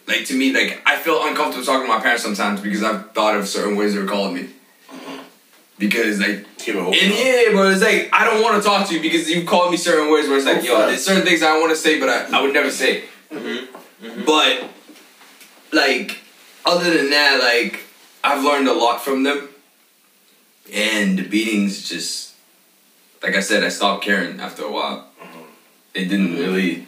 like 0.07 0.26
to 0.26 0.34
me 0.36 0.53
like 0.53 0.82
I 0.86 0.97
feel 0.97 1.24
uncomfortable 1.26 1.66
talking 1.66 1.88
to 1.88 1.93
my 1.93 1.99
parents 2.01 2.24
sometimes 2.24 2.62
because 2.62 2.84
I've 2.84 3.12
thought 3.12 3.36
of 3.36 3.47
certain 3.47 3.76
ways 3.76 3.93
they 3.93 3.99
were 4.01 4.07
calling 4.07 4.34
me. 4.36 4.49
Because 5.78 6.20
like 6.20 6.45
Keep 6.57 6.76
it 6.76 6.80
open. 6.80 6.93
and 6.93 7.14
yeah, 7.14 7.53
but 7.53 7.72
it's 7.74 7.82
like 7.82 8.10
I 8.12 8.26
don't 8.26 8.41
want 8.41 8.62
to 8.62 8.68
talk 8.68 8.88
to 8.88 8.93
you 8.95 9.01
because 9.01 9.30
you 9.30 9.45
called 9.45 9.72
me 9.72 9.78
certain 9.78 10.10
words 10.12 10.28
where 10.28 10.38
it's 10.38 10.45
like, 10.45 10.57
Oh, 10.57 10.64
yo, 10.82 10.88
there's 10.88 11.05
certain 11.05 11.24
things 11.26 11.41
I 11.43 11.57
want 11.60 11.70
to 11.72 11.76
say, 11.78 11.99
but 11.99 12.10
I, 12.10 12.38
I 12.38 12.41
would 12.41 12.53
never 12.53 12.72
say. 12.72 13.03
Mm-hmm. 14.02 14.26
But 14.26 14.70
like, 15.72 16.20
other 16.66 16.95
than 16.95 17.10
that, 17.10 17.39
like 17.41 17.82
I've 18.24 18.43
learned 18.43 18.68
a 18.68 18.74
lot 18.74 19.04
from 19.04 19.24
them, 19.24 19.50
and 20.74 21.18
the 21.18 21.24
beatings 21.24 21.88
just, 21.88 22.34
like 23.24 23.36
I 23.36 23.41
said, 23.41 23.64
I 23.64 23.70
stopped 23.70 24.04
caring 24.04 24.39
after 24.39 24.64
a 24.64 24.72
while. 24.72 25.10
Mm-hmm. 25.22 25.39
It 25.93 26.06
didn't 26.06 26.38
really 26.38 26.88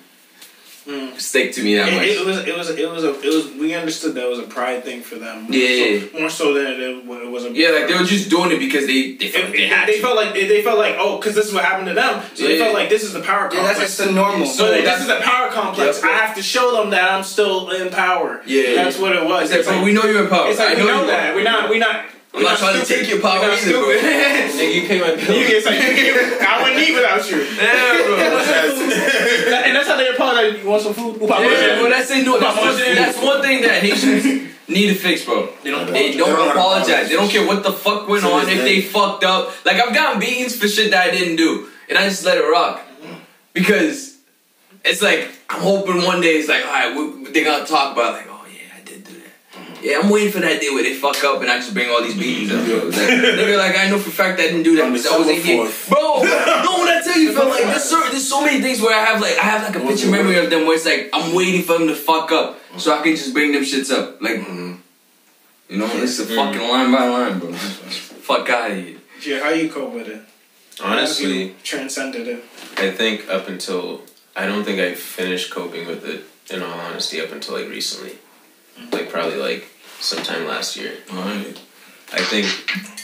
stick 1.17 1.53
to 1.53 1.63
me 1.63 1.75
that 1.75 1.91
much. 1.93 2.03
It, 2.03 2.17
it 2.17 2.25
was 2.25 2.37
it 2.39 2.57
was 2.57 2.69
it 2.69 2.89
was 2.89 3.03
a 3.03 3.19
it 3.21 3.33
was 3.33 3.51
we 3.59 3.73
understood 3.73 4.15
that 4.15 4.23
it 4.25 4.29
was 4.29 4.39
a 4.39 4.43
pride 4.43 4.83
thing 4.83 5.01
for 5.01 5.15
them. 5.15 5.43
More 5.43 5.53
Yeah. 5.53 5.99
so, 6.11 6.19
more 6.19 6.29
so 6.29 6.53
than 6.53 6.67
it, 6.67 6.79
it 6.79 7.05
was 7.31 7.45
a 7.45 7.51
yeah, 7.51 7.69
like 7.69 7.87
they 7.87 7.93
were 7.93 8.03
just 8.03 8.29
doing 8.29 8.51
it 8.51 8.59
because 8.59 8.85
they 8.87 9.13
they 9.13 9.29
felt 9.29 9.45
It- 9.45 9.49
like 9.49 9.57
they 9.57 9.67
had 9.67 9.87
they 9.87 9.95
to. 9.97 10.01
felt 10.01 10.15
like 10.15 10.33
they, 10.33 10.47
they 10.47 10.61
felt 10.61 10.77
like 10.77 10.95
oh 10.97 11.17
because 11.17 11.35
this 11.35 11.47
is 11.47 11.53
what 11.53 11.63
happened 11.65 11.87
to 11.87 11.93
them 11.93 12.23
so 12.33 12.43
they 12.47 12.57
felt 12.59 12.73
like 12.73 12.89
this 12.89 13.03
is 13.03 13.13
the 13.13 13.21
power 13.21 13.49
Yeah, 13.53 13.63
that's 13.63 13.79
just 13.79 13.97
the 13.97 14.11
normal. 14.11 14.45
so 14.47 14.69
they- 14.71 14.81
this 14.81 15.01
is 15.01 15.07
the 15.07 15.19
power 15.21 15.49
complex 15.51 15.97
Yep. 16.01 16.05
I 16.11 16.13
have 16.25 16.35
to 16.35 16.41
show 16.43 16.75
them 16.77 16.89
that 16.91 17.11
I'm 17.11 17.23
still 17.23 17.69
in 17.71 17.89
power 17.89 18.41
Yeah. 18.45 18.75
that's 18.75 18.97
what 18.97 19.15
it 19.15 19.23
was 19.25 19.43
It's 19.43 19.51
like, 19.51 19.59
It's 19.59 19.67
but 19.67 19.75
like, 19.77 19.85
we 19.85 19.93
know 19.93 20.03
you're 20.05 20.23
in 20.23 20.29
power. 20.29 20.49
it's 20.49 20.59
like 20.59 20.77
I 20.77 20.81
we 20.81 20.87
know 20.87 21.01
you 21.01 21.07
that 21.07 21.35
we're 21.35 21.43
not 21.43 21.69
we're 21.69 21.79
not 21.79 22.05
I'm 22.33 22.43
not 22.43 22.57
trying 22.57 22.79
to 22.79 22.85
take 22.85 23.09
your 23.09 23.19
power 23.19 23.39
We're 23.41 23.47
not 23.49 23.59
bro. 23.59 23.97
stupid. 23.97 23.99
Nigga, 24.55 24.73
you 24.75 24.87
pay 24.87 24.99
my 25.01 25.15
bill. 25.15 25.35
You 25.35 25.47
get 25.47 25.65
like, 25.65 25.79
I 26.47 26.63
wouldn't 26.63 26.79
eat 26.81 26.95
without 26.95 27.29
you. 27.29 27.37
Yeah, 27.43 28.05
bro. 28.07 28.15
and 29.67 29.75
that's 29.75 29.87
how 29.87 29.97
they 29.97 30.07
apologize. 30.09 30.63
You 30.63 30.69
want 30.69 30.81
some 30.81 30.93
food? 30.93 31.17
Yeah, 31.21 31.27
but 31.81 31.89
that's, 31.89 32.09
no, 32.09 32.39
that's, 32.39 32.57
one, 32.57 32.95
that's 32.95 33.17
one 33.21 33.41
thing 33.41 33.61
that 33.63 33.81
Haitians 33.83 34.49
need 34.69 34.87
to 34.87 34.95
fix, 34.95 35.25
bro. 35.25 35.49
They 35.63 35.71
don't 35.71 35.91
They 35.91 36.15
apologize. 36.15 36.17
don't 36.17 36.29
They 36.29 36.35
don't 36.35 36.51
apologize. 36.51 37.09
They 37.09 37.15
don't 37.15 37.29
care 37.29 37.45
what 37.45 37.63
the 37.63 37.73
fuck 37.73 38.07
went 38.07 38.23
on. 38.23 38.47
If 38.47 38.61
they 38.63 38.81
fucked 38.81 39.25
up, 39.25 39.53
like 39.65 39.75
I've 39.81 39.93
gotten 39.93 40.19
beatings 40.21 40.55
for 40.55 40.67
shit 40.69 40.91
that 40.91 41.07
I 41.07 41.11
didn't 41.11 41.35
do, 41.35 41.67
and 41.89 41.97
I 41.97 42.07
just 42.07 42.23
let 42.23 42.37
it 42.37 42.41
rock 42.49 42.81
because 43.53 44.17
it's 44.85 45.01
like 45.01 45.29
I'm 45.49 45.61
hoping 45.61 46.03
one 46.03 46.21
day 46.21 46.37
it's 46.37 46.47
like, 46.47 46.65
all 46.65 46.71
right, 46.71 46.95
we, 46.95 47.31
they're 47.31 47.43
gonna 47.43 47.65
talk 47.65 47.93
about 47.93 48.13
like, 48.13 48.30
Yeah, 49.81 49.99
I'm 49.99 50.09
waiting 50.09 50.31
for 50.31 50.39
that 50.39 50.61
day 50.61 50.69
where 50.69 50.83
they 50.83 50.93
fuck 50.93 51.23
up 51.23 51.41
and 51.41 51.49
I 51.49 51.57
just 51.57 51.73
bring 51.73 51.89
all 51.89 52.03
these 52.03 52.17
beatings 52.17 52.51
up. 52.51 52.65
Bro. 52.65 52.89
Like, 52.89 52.93
nigga, 52.93 53.57
like 53.57 53.77
I 53.77 53.89
know 53.89 53.97
for 53.97 54.09
a 54.09 54.13
fact 54.13 54.39
I 54.39 54.43
didn't 54.43 54.63
do 54.63 54.75
that 54.77 54.85
On 54.85 54.91
because 54.91 55.07
I 55.07 55.17
was 55.17 55.27
December 55.27 55.65
18. 55.65 55.65
4th. 55.65 55.89
Bro, 55.89 56.01
no, 56.23 56.79
when 56.79 56.87
I 56.87 57.01
tell 57.03 57.17
you, 57.17 57.33
feel 57.33 57.49
like 57.49 57.63
there's 57.63 57.83
so, 57.83 57.99
there's 58.11 58.27
so 58.27 58.45
many 58.45 58.61
things 58.61 58.81
where 58.81 58.99
I 58.99 59.05
have 59.05 59.21
like 59.21 59.37
I 59.37 59.43
have 59.43 59.63
like 59.63 59.75
a 59.75 59.87
picture 59.87 60.09
memory 60.09 60.37
of 60.37 60.49
them 60.49 60.67
where 60.67 60.75
it's 60.75 60.85
like 60.85 61.09
I'm 61.13 61.33
waiting 61.33 61.63
for 61.63 61.79
them 61.79 61.87
to 61.87 61.95
fuck 61.95 62.31
up 62.31 62.59
so 62.77 62.97
I 62.97 63.01
can 63.01 63.15
just 63.15 63.33
bring 63.33 63.51
them 63.53 63.63
shits 63.63 63.91
up. 63.91 64.21
Like, 64.21 64.37
mm-hmm. 64.37 64.75
you 65.69 65.77
know, 65.77 65.89
it's 65.95 66.19
a 66.19 66.25
mm. 66.25 66.35
fucking 66.35 66.61
line 66.61 66.91
by 66.91 67.07
line, 67.07 67.39
bro. 67.39 67.51
Fuck 67.53 68.49
out 68.49 68.71
of 68.71 68.77
here. 68.77 68.97
Yeah, 69.25 69.43
how 69.43 69.49
you 69.49 69.69
cope 69.69 69.93
with 69.93 70.07
it? 70.07 70.21
How 70.79 70.93
Honestly, 70.93 71.43
you 71.43 71.55
transcended 71.63 72.27
it. 72.27 72.43
I 72.77 72.91
think 72.91 73.29
up 73.29 73.47
until 73.47 74.01
I 74.35 74.45
don't 74.45 74.63
think 74.63 74.79
I 74.79 74.93
finished 74.93 75.51
coping 75.51 75.87
with 75.87 76.05
it. 76.05 76.25
In 76.49 76.61
all 76.61 76.79
honesty, 76.79 77.21
up 77.21 77.31
until 77.31 77.55
like 77.55 77.69
recently, 77.69 78.17
like 78.91 79.09
probably 79.09 79.37
like 79.37 79.67
sometime 79.99 80.45
last 80.47 80.75
year. 80.77 80.93
Alright. 81.11 81.59
I 82.13 82.21
think 82.23 82.47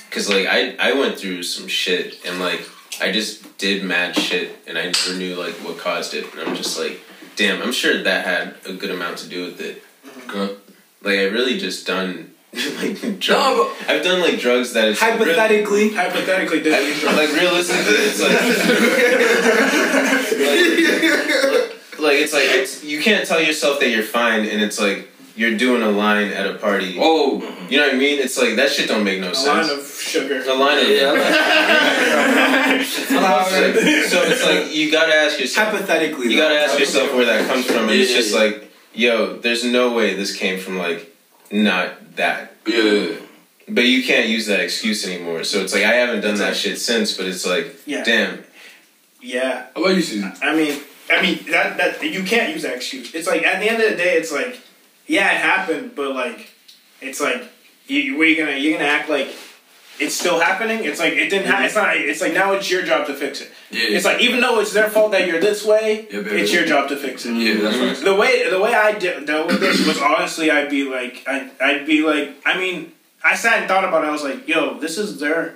because 0.10 0.30
like 0.30 0.48
I 0.48 0.76
I 0.80 0.94
went 0.94 1.18
through 1.20 1.44
some 1.44 1.68
shit 1.68 2.26
and 2.26 2.40
like 2.40 2.62
I 3.02 3.12
just 3.12 3.58
did 3.58 3.84
mad 3.84 4.16
shit 4.16 4.56
and 4.68 4.78
I 4.78 4.86
never 4.86 5.16
knew 5.18 5.36
like 5.36 5.54
what 5.56 5.78
caused 5.78 6.14
it 6.14 6.26
and 6.34 6.42
I'm 6.48 6.56
just 6.56 6.78
like 6.80 7.00
damn 7.36 7.62
I'm 7.62 7.72
sure 7.72 8.02
that 8.04 8.26
had 8.26 8.56
a 8.66 8.74
good 8.74 8.92
amount 8.92 9.20
to 9.20 9.30
do 9.30 9.46
with 9.46 9.62
it. 9.62 9.84
Okay. 10.28 10.56
Like 11.04 11.20
I 11.20 11.24
really 11.26 11.58
just 11.60 11.86
done 11.88 12.34
like 12.82 13.00
drugs. 13.20 13.30
No, 13.30 13.72
I've 13.88 14.04
done 14.04 14.20
like 14.22 14.40
drugs 14.40 14.74
that 14.74 14.88
it's 14.88 15.02
really- 15.02 15.18
Hypothetically, 15.20 15.94
Hypothetically, 15.94 16.62
did 16.62 16.74
I- 16.74 17.16
like 17.16 17.30
realistically, 17.34 17.94
it's 18.08 18.20
like, 18.22 18.32
like, 22.00 22.00
like, 22.00 22.18
it's 22.22 22.34
like 22.34 22.44
it's 22.46 22.84
you 22.84 23.02
can't 23.02 23.28
tell 23.28 23.42
yourself 23.42 23.80
that 23.80 23.90
you're 23.90 24.04
fine, 24.04 24.46
and 24.46 24.62
it's 24.62 24.80
like 24.80 25.10
you're 25.38 25.56
doing 25.58 25.82
a 25.84 25.90
line 25.90 26.30
at 26.34 26.46
a 26.48 26.56
party. 26.56 26.98
Oh, 27.00 27.40
You 27.70 27.78
know 27.78 27.86
what 27.88 27.96
I 27.96 27.98
mean? 27.98 28.20
It's 28.20 28.38
like 28.38 28.56
that 28.58 28.70
shit 28.72 28.88
don't 28.90 29.04
make 29.06 29.22
no 29.22 29.32
a 29.32 29.36
sense. 29.36 29.48
A 29.48 29.72
line 29.72 29.80
of 29.80 29.86
sugar. 29.86 30.42
a 30.46 30.54
line 30.56 30.80
of 30.80 30.90
yeah. 30.90 31.12
so 32.84 34.22
it's 34.24 34.46
like 34.46 34.74
you 34.76 34.92
gotta 34.92 35.14
ask 35.14 35.40
yourself. 35.40 35.70
hypothetically, 35.72 36.32
You 36.32 36.38
gotta 36.38 36.60
ask 36.60 36.80
yourself 36.80 37.14
where 37.14 37.26
that 37.26 37.48
comes 37.48 37.66
from, 37.66 37.84
and 37.84 37.92
it's 37.92 38.14
just 38.14 38.34
yeah. 38.34 38.40
like, 38.40 38.72
yo, 38.94 39.38
there's 39.38 39.64
no 39.64 39.94
way 39.94 40.14
this 40.16 40.36
came 40.36 40.60
from 40.60 40.78
like 40.78 41.14
not 41.52 42.16
that. 42.16 42.54
yeah. 42.66 43.14
But 43.70 43.84
you 43.84 44.02
can't 44.04 44.30
use 44.30 44.46
that 44.48 44.62
excuse 44.62 45.06
anymore. 45.06 45.44
So 45.44 45.60
it's 45.60 45.74
like 45.74 45.84
I 45.84 45.94
haven't 45.94 46.22
done 46.22 46.36
that 46.36 46.56
shit 46.56 46.80
since, 46.80 47.16
but 47.18 47.26
it's 47.26 47.46
like, 47.46 47.76
Yeah. 47.86 48.04
damn, 48.04 48.44
Yeah, 49.22 49.66
How 49.76 49.82
about 49.84 49.96
you, 49.96 50.02
Susan? 50.02 50.32
I 50.42 50.56
mean, 50.56 50.80
I 51.12 51.22
mean 51.22 51.40
that 51.52 51.78
that 51.78 52.02
you 52.02 52.24
can't 52.24 52.54
use 52.54 52.64
that 52.64 52.76
excuse. 52.76 53.14
It's 53.14 53.28
like 53.28 53.44
at 53.44 53.60
the 53.60 53.70
end 53.70 53.84
of 53.84 53.90
the 53.90 53.98
day, 53.98 54.16
it's 54.18 54.32
like, 54.32 54.60
yeah, 55.08 55.32
it 55.34 55.38
happened, 55.42 55.94
but 55.96 56.14
like, 56.14 56.50
it's 57.02 57.20
like, 57.22 57.44
you, 57.88 58.00
you're 58.02 58.46
gonna 58.46 58.58
you're 58.58 58.78
gonna 58.78 58.90
act 58.90 59.10
like 59.10 59.30
it's 60.00 60.14
still 60.14 60.40
happening? 60.40 60.84
It's 60.84 61.00
like 61.00 61.14
it 61.14 61.30
didn't. 61.30 61.48
Ha- 61.48 61.64
it's 61.66 61.76
not. 61.76 61.98
It's 61.98 62.22
like 62.22 62.34
now 62.34 62.54
it's 62.54 62.70
your 62.70 62.84
job 62.84 63.08
to 63.08 63.14
fix 63.14 63.42
it. 63.42 63.50
Yeah. 63.72 63.96
It's 63.96 64.06
like 64.06 64.22
even 64.22 64.42
though 64.42 64.60
it's 64.60 64.74
their 64.74 64.90
fault 64.90 65.12
that 65.14 65.28
you're 65.28 65.40
this 65.42 65.66
way, 65.66 66.08
Yeah, 66.12 66.20
it's 66.26 66.54
your 66.54 66.66
job 66.66 66.90
to 66.90 66.98
fix 66.98 67.26
it. 67.26 67.34
Yeah, 67.34 67.62
that's 67.62 67.78
right. 67.78 68.06
The 68.06 68.14
way 68.16 68.50
the 68.50 68.60
way 68.60 68.74
I 68.76 68.92
de- 68.98 69.26
dealt 69.26 69.48
with 69.48 69.60
this 69.60 69.86
was 69.88 70.00
honestly, 70.00 70.52
I'd 70.52 70.70
be 70.70 70.84
like, 70.84 71.24
I 71.28 71.50
I'd 71.62 71.86
be 71.88 72.04
like, 72.04 72.36
I 72.46 72.58
mean, 72.58 72.92
I 73.24 73.36
sat 73.36 73.60
and 73.60 73.68
thought 73.68 73.86
about 73.86 74.04
it. 74.04 74.08
I 74.08 74.12
was 74.12 74.24
like, 74.24 74.48
yo, 74.48 74.80
this 74.80 74.98
is 74.98 75.20
their. 75.20 75.56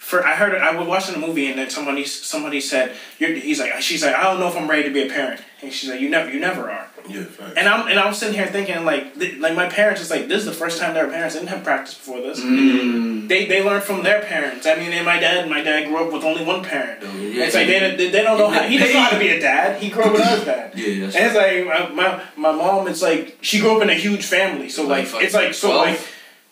For 0.00 0.26
I 0.26 0.34
heard 0.34 0.54
I 0.60 0.74
was 0.74 0.88
watching 0.88 1.14
a 1.14 1.18
movie 1.18 1.48
and 1.50 1.58
then 1.58 1.68
somebody 1.68 2.04
somebody 2.06 2.60
said, 2.60 2.96
You're, 3.18 3.34
he's 3.34 3.60
like, 3.60 3.80
she's 3.82 4.02
like, 4.02 4.14
I 4.16 4.22
don't 4.24 4.40
know 4.40 4.48
if 4.48 4.56
I'm 4.56 4.68
ready 4.68 4.84
to 4.84 4.90
be 4.92 5.02
a 5.06 5.08
parent. 5.10 5.40
And 5.62 5.70
she's 5.70 5.90
like, 5.90 6.00
you 6.00 6.08
never, 6.08 6.30
you 6.32 6.40
never 6.40 6.70
are. 6.70 6.88
Yeah, 7.06 7.24
fact. 7.24 7.58
And 7.58 7.68
I'm 7.68 7.86
and 7.86 7.98
I'm 7.98 8.14
sitting 8.14 8.34
here 8.34 8.46
thinking 8.46 8.84
like, 8.86 9.14
th- 9.18 9.36
like 9.38 9.54
my 9.54 9.68
parents 9.68 10.00
is 10.00 10.10
like, 10.10 10.26
this 10.26 10.38
is 10.40 10.46
the 10.46 10.52
first 10.52 10.80
time 10.80 10.94
their 10.94 11.08
parents 11.08 11.34
didn't 11.34 11.48
have 11.48 11.62
practice 11.62 11.94
before 11.94 12.20
this. 12.22 12.40
Mm. 12.40 13.28
They 13.28 13.44
they 13.46 13.62
learned 13.62 13.84
from 13.84 14.02
their 14.02 14.22
parents. 14.22 14.66
I 14.66 14.74
mean, 14.76 14.90
and 14.92 15.04
my 15.04 15.18
dad, 15.20 15.48
my 15.50 15.62
dad 15.62 15.86
grew 15.88 15.98
up 16.06 16.12
with 16.12 16.24
only 16.24 16.44
one 16.44 16.64
parent. 16.64 17.02
yeah. 17.02 17.44
It's 17.44 17.54
like 17.54 17.66
they, 17.66 17.94
they, 17.96 18.10
they 18.10 18.22
don't 18.22 18.38
know 18.38 18.48
how 18.48 18.62
he 18.62 18.78
doesn't 18.78 18.94
know 18.94 19.02
how 19.02 19.10
to 19.10 19.18
be 19.18 19.28
a 19.28 19.38
dad. 19.40 19.82
He 19.82 19.90
grew 19.90 20.04
up 20.04 20.12
with 20.12 20.24
his 20.24 20.44
dad. 20.44 20.72
Yeah, 20.74 21.04
And 21.04 21.14
it's 21.14 21.36
like 21.36 21.66
my, 21.66 21.88
my 21.94 22.24
my 22.36 22.52
mom. 22.56 22.88
It's 22.88 23.02
like 23.02 23.36
she 23.42 23.60
grew 23.60 23.76
up 23.76 23.82
in 23.82 23.90
a 23.90 23.94
huge 23.94 24.24
family, 24.24 24.68
so 24.70 24.86
like 24.86 25.12
Like 25.12 25.24
it's 25.24 25.34
like 25.34 25.52
so 25.54 25.68
12? 25.72 25.86
like 25.86 26.00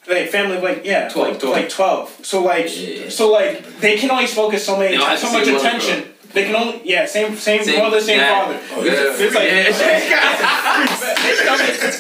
like 0.09 0.29
family 0.31 0.57
of 0.57 0.63
like 0.63 0.85
yeah 0.85 1.09
12, 1.09 1.29
like, 1.29 1.39
12. 1.41 1.57
like 1.57 1.69
twelve. 1.69 2.17
So 2.23 2.43
like 2.43 2.67
Yeah. 2.77 3.09
so 3.11 3.31
like 3.31 3.63
they 3.81 3.97
can 3.99 4.11
only 4.11 4.27
focus 4.27 4.65
so 4.65 4.77
many 4.79 4.97
so 5.17 5.31
much 5.33 5.47
attention. 5.49 6.05
They 6.33 6.45
can 6.45 6.55
only 6.57 6.81
yeah 6.85 7.05
same 7.07 7.37
same, 7.37 7.63
Same 7.65 7.79
mother 7.83 8.01
same 8.01 8.19
dad. 8.19 8.45
father. 8.47 8.59
Oh, 8.73 8.83
yeah. 8.85 9.17
It's 9.19 9.35
like 9.35 9.49
Yeah. 9.49 9.65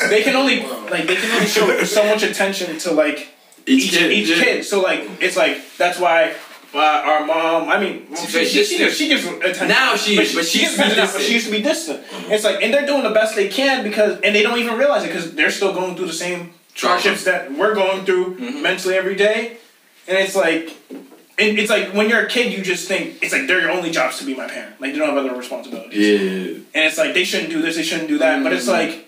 they 0.10 0.22
can 0.22 0.34
only 0.36 0.62
like 0.90 1.06
they 1.06 1.16
can 1.16 1.30
only 1.32 1.46
show 1.46 1.84
so 1.84 2.04
much 2.06 2.22
attention 2.22 2.78
to 2.80 2.92
like 2.92 3.28
each 3.66 3.92
each, 3.94 4.28
yeah. 4.30 4.42
kid. 4.42 4.64
So 4.64 4.80
like 4.80 5.04
it's 5.20 5.36
like 5.36 5.60
that's 5.76 5.98
why. 5.98 6.34
Uh, 6.74 6.80
our 6.80 7.24
mom, 7.24 7.66
I 7.70 7.80
mean, 7.80 8.06
she, 8.14 8.44
she, 8.44 8.62
she, 8.62 8.76
gives, 8.76 8.94
she 8.94 9.08
gives 9.08 9.24
attention. 9.24 9.68
Now 9.68 9.96
she 9.96 10.16
but 10.16 10.26
she 10.26 10.34
gives 10.36 10.54
used 10.54 10.76
to 10.76 10.82
be 10.82 10.92
attention 10.92 10.96
now, 10.98 11.06
but 11.06 11.06
distant. 11.06 11.24
she 11.24 11.32
used 11.32 11.46
to 11.46 11.52
be 11.52 11.62
distant. 11.62 12.04
It's 12.30 12.44
like, 12.44 12.60
and 12.62 12.74
they're 12.74 12.84
doing 12.84 13.02
the 13.04 13.10
best 13.10 13.34
they 13.36 13.48
can 13.48 13.82
because, 13.82 14.20
and 14.20 14.34
they 14.34 14.42
don't 14.42 14.58
even 14.58 14.76
realize 14.76 15.02
it 15.02 15.06
because 15.06 15.32
they're 15.34 15.50
still 15.50 15.72
going 15.72 15.96
through 15.96 16.08
the 16.08 16.12
same. 16.12 16.52
Hardships 16.80 17.24
that 17.24 17.52
we're 17.52 17.74
going 17.74 18.04
through 18.04 18.36
Mm-hmm. 18.36 18.62
mentally 18.62 18.94
every 18.96 19.14
day. 19.16 19.56
And 20.06 20.16
it's 20.18 20.34
like, 20.36 20.70
and 20.90 21.58
it's 21.58 21.70
like 21.70 21.92
when 21.94 22.08
you're 22.08 22.20
a 22.24 22.28
kid, 22.28 22.52
you 22.52 22.62
just 22.62 22.88
think 22.88 23.22
it's 23.22 23.32
like 23.32 23.46
they're 23.46 23.60
your 23.60 23.70
only 23.70 23.90
job's 23.90 24.18
to 24.18 24.24
be 24.24 24.34
my 24.34 24.48
parent. 24.48 24.80
Like 24.80 24.92
they 24.92 24.98
don't 24.98 25.08
have 25.08 25.18
other 25.18 25.36
responsibilities. 25.36 25.98
Yeah. 25.98 26.54
And 26.74 26.84
it's 26.86 26.98
like 26.98 27.14
they 27.14 27.24
shouldn't 27.24 27.50
do 27.50 27.60
this, 27.60 27.76
they 27.76 27.82
shouldn't 27.82 28.08
do 28.08 28.18
that. 28.18 28.42
But 28.42 28.52
it's 28.52 28.66
like 28.68 29.07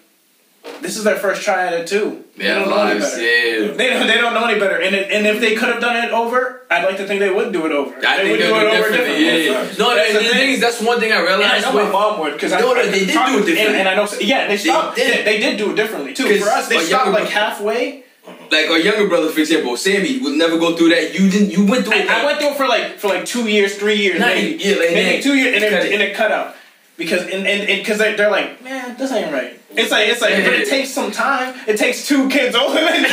this 0.82 0.96
is 0.96 1.04
their 1.04 1.16
first 1.16 1.42
try 1.42 1.66
at 1.66 1.72
it 1.74 1.86
too. 1.86 2.24
They 2.36 2.46
have 2.46 2.64
don't 2.64 2.70
know 2.70 2.82
any 2.86 3.00
better. 3.00 3.20
yeah. 3.22 3.72
They 3.74 3.90
don't, 3.90 4.06
they 4.06 4.14
don't 4.14 4.34
know 4.34 4.44
any 4.46 4.58
better. 4.58 4.80
And 4.80 4.94
it, 4.94 5.10
and 5.10 5.26
if 5.26 5.40
they 5.40 5.54
could 5.54 5.68
have 5.68 5.80
done 5.80 5.96
it 6.04 6.10
over, 6.10 6.62
I'd 6.70 6.84
like 6.84 6.96
to 6.96 7.06
think 7.06 7.20
they 7.20 7.30
would 7.30 7.52
do 7.52 7.66
it 7.66 7.72
over. 7.72 7.94
I 8.06 8.16
they 8.16 8.22
think 8.22 8.30
would 8.30 8.40
they'll 8.40 8.60
do 8.60 8.66
it 8.66 8.70
differently. 8.70 8.96
differently. 8.98 9.26
Yeah, 9.26 9.62
yeah. 9.62 9.78
No, 9.78 9.94
That's 9.94 10.12
the, 10.12 10.18
the 10.18 10.24
the 10.24 10.28
thing. 10.30 10.38
thing 10.38 10.50
is, 10.54 10.60
that's 10.60 10.80
one 10.80 10.98
thing 11.00 11.12
I 11.12 11.16
And 11.16 11.28
I 11.28 11.36
realized 11.36 11.66
know 11.66 11.72
my 11.74 11.82
with. 11.84 11.92
mom 11.92 12.20
would 12.20 12.32
because 12.34 12.52
No, 12.52 12.58
I, 12.58 12.60
no, 12.60 12.74
they 12.90 13.04
did 13.04 13.12
do 13.12 13.12
it 13.12 13.14
with- 13.14 13.36
and, 13.36 13.46
differently. 13.46 13.78
and 13.80 13.88
I 13.88 13.94
know 13.94 14.08
yeah 14.20 14.46
they 14.48 14.56
stopped 14.56 14.96
did. 14.96 15.26
they, 15.26 15.32
they 15.32 15.38
did 15.38 15.58
do 15.58 15.72
it 15.72 15.76
differently 15.76 16.14
too. 16.14 16.38
For 16.38 16.48
us, 16.48 16.68
they 16.68 16.78
stopped 16.80 17.10
like 17.12 17.28
halfway. 17.28 18.04
Uh-huh. 18.26 18.34
Like 18.52 18.68
our 18.70 18.78
younger 18.78 19.08
brother, 19.08 19.28
for 19.30 19.40
example, 19.40 19.76
Sammy, 19.78 20.18
would 20.20 20.34
never 20.36 20.58
go 20.58 20.76
through 20.76 20.90
that. 20.90 21.18
You 21.18 21.30
didn't. 21.30 21.50
You 21.50 21.64
went 21.66 21.84
through 21.86 21.94
it. 21.94 22.08
I, 22.10 22.20
I 22.22 22.24
went 22.26 22.38
through 22.38 22.50
it 22.50 22.56
for 22.56 22.68
like 22.68 22.98
for 22.98 23.08
like 23.08 23.24
two 23.24 23.48
years, 23.48 23.76
three 23.76 23.96
years, 23.96 24.20
Nah, 24.20 24.26
maybe, 24.26 24.62
yeah, 24.62 24.76
like, 24.76 24.90
maybe 24.92 25.16
yeah, 25.16 25.20
two 25.22 25.34
years, 25.34 25.54
and 25.62 25.72
cut 25.72 25.84
it, 25.84 25.86
it. 25.86 25.92
and 25.94 26.02
it 26.02 26.14
cut 26.14 26.30
out 26.30 26.54
because 27.00 27.22
and 27.22 27.46
and 27.46 27.66
because 27.66 27.96
they, 27.98 28.14
they're 28.14 28.30
like, 28.30 28.62
man, 28.62 28.94
this 28.98 29.10
ain't 29.10 29.32
right. 29.32 29.58
It's 29.70 29.90
like 29.90 30.08
it's 30.08 30.20
like, 30.20 30.34
but 30.44 30.52
it 30.52 30.68
takes 30.68 30.90
some 30.90 31.10
time. 31.10 31.54
It 31.66 31.78
takes 31.78 32.06
two 32.06 32.28
kids 32.28 32.54
older 32.54 32.74
than 32.80 32.86
even 33.00 33.08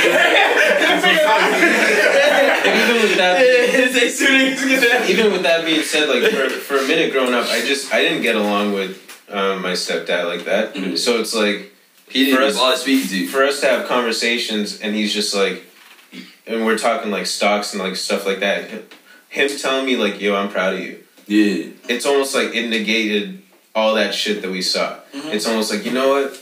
with 3.02 3.16
that, 3.18 3.38
It's 3.40 4.22
like, 4.22 5.10
even 5.10 5.32
with 5.32 5.44
that 5.44 5.66
being 5.66 5.84
said, 5.84 6.10
like 6.10 6.32
for, 6.32 6.50
for 6.50 6.78
a 6.78 6.88
minute 6.88 7.12
growing 7.14 7.34
up, 7.34 7.46
I 7.48 7.62
just 7.62 7.94
I 7.94 8.02
didn't 8.02 8.22
get 8.24 8.36
along 8.36 8.74
with 8.74 9.02
um, 9.30 9.62
my 9.62 9.72
stepdad 9.72 10.26
like 10.26 10.46
that. 10.46 10.98
So 10.98 11.20
it's 11.20 11.34
like 11.34 11.72
He 12.10 12.26
didn't 12.26 12.40
For 12.40 12.44
us- 12.46 12.58
bother 12.58 12.78
speaking 12.78 13.08
to 13.10 13.18
you. 13.20 13.28
for 13.30 13.44
us 13.44 13.62
to 13.62 13.68
have 13.68 13.88
conversations, 13.88 14.82
and 14.82 14.96
he's 14.96 15.14
just 15.14 15.34
like, 15.34 15.64
and 16.46 16.66
we're 16.66 16.78
talking 16.78 17.10
like 17.12 17.26
stocks 17.26 17.74
and 17.74 17.82
like 17.82 17.96
stuff 17.96 18.26
like 18.26 18.40
that. 18.42 18.70
Him 19.30 19.50
telling 19.58 19.86
me 19.86 19.96
like, 19.96 20.20
"Yo, 20.20 20.36
I'm 20.36 20.50
proud 20.50 20.74
of 20.74 20.80
you." 20.80 21.04
Yeah. 21.28 21.72
It's 21.90 22.06
almost 22.06 22.34
like 22.34 22.56
it 22.56 22.70
negated 22.70 23.44
all 23.78 23.94
that 23.94 24.12
shit 24.12 24.42
that 24.42 24.50
we 24.50 24.64
saw. 24.64 24.98
Mm-hmm. 25.14 25.30
It's 25.30 25.46
almost 25.46 25.72
like 25.72 25.86
you 25.86 25.92
know 25.92 26.10
what? 26.10 26.34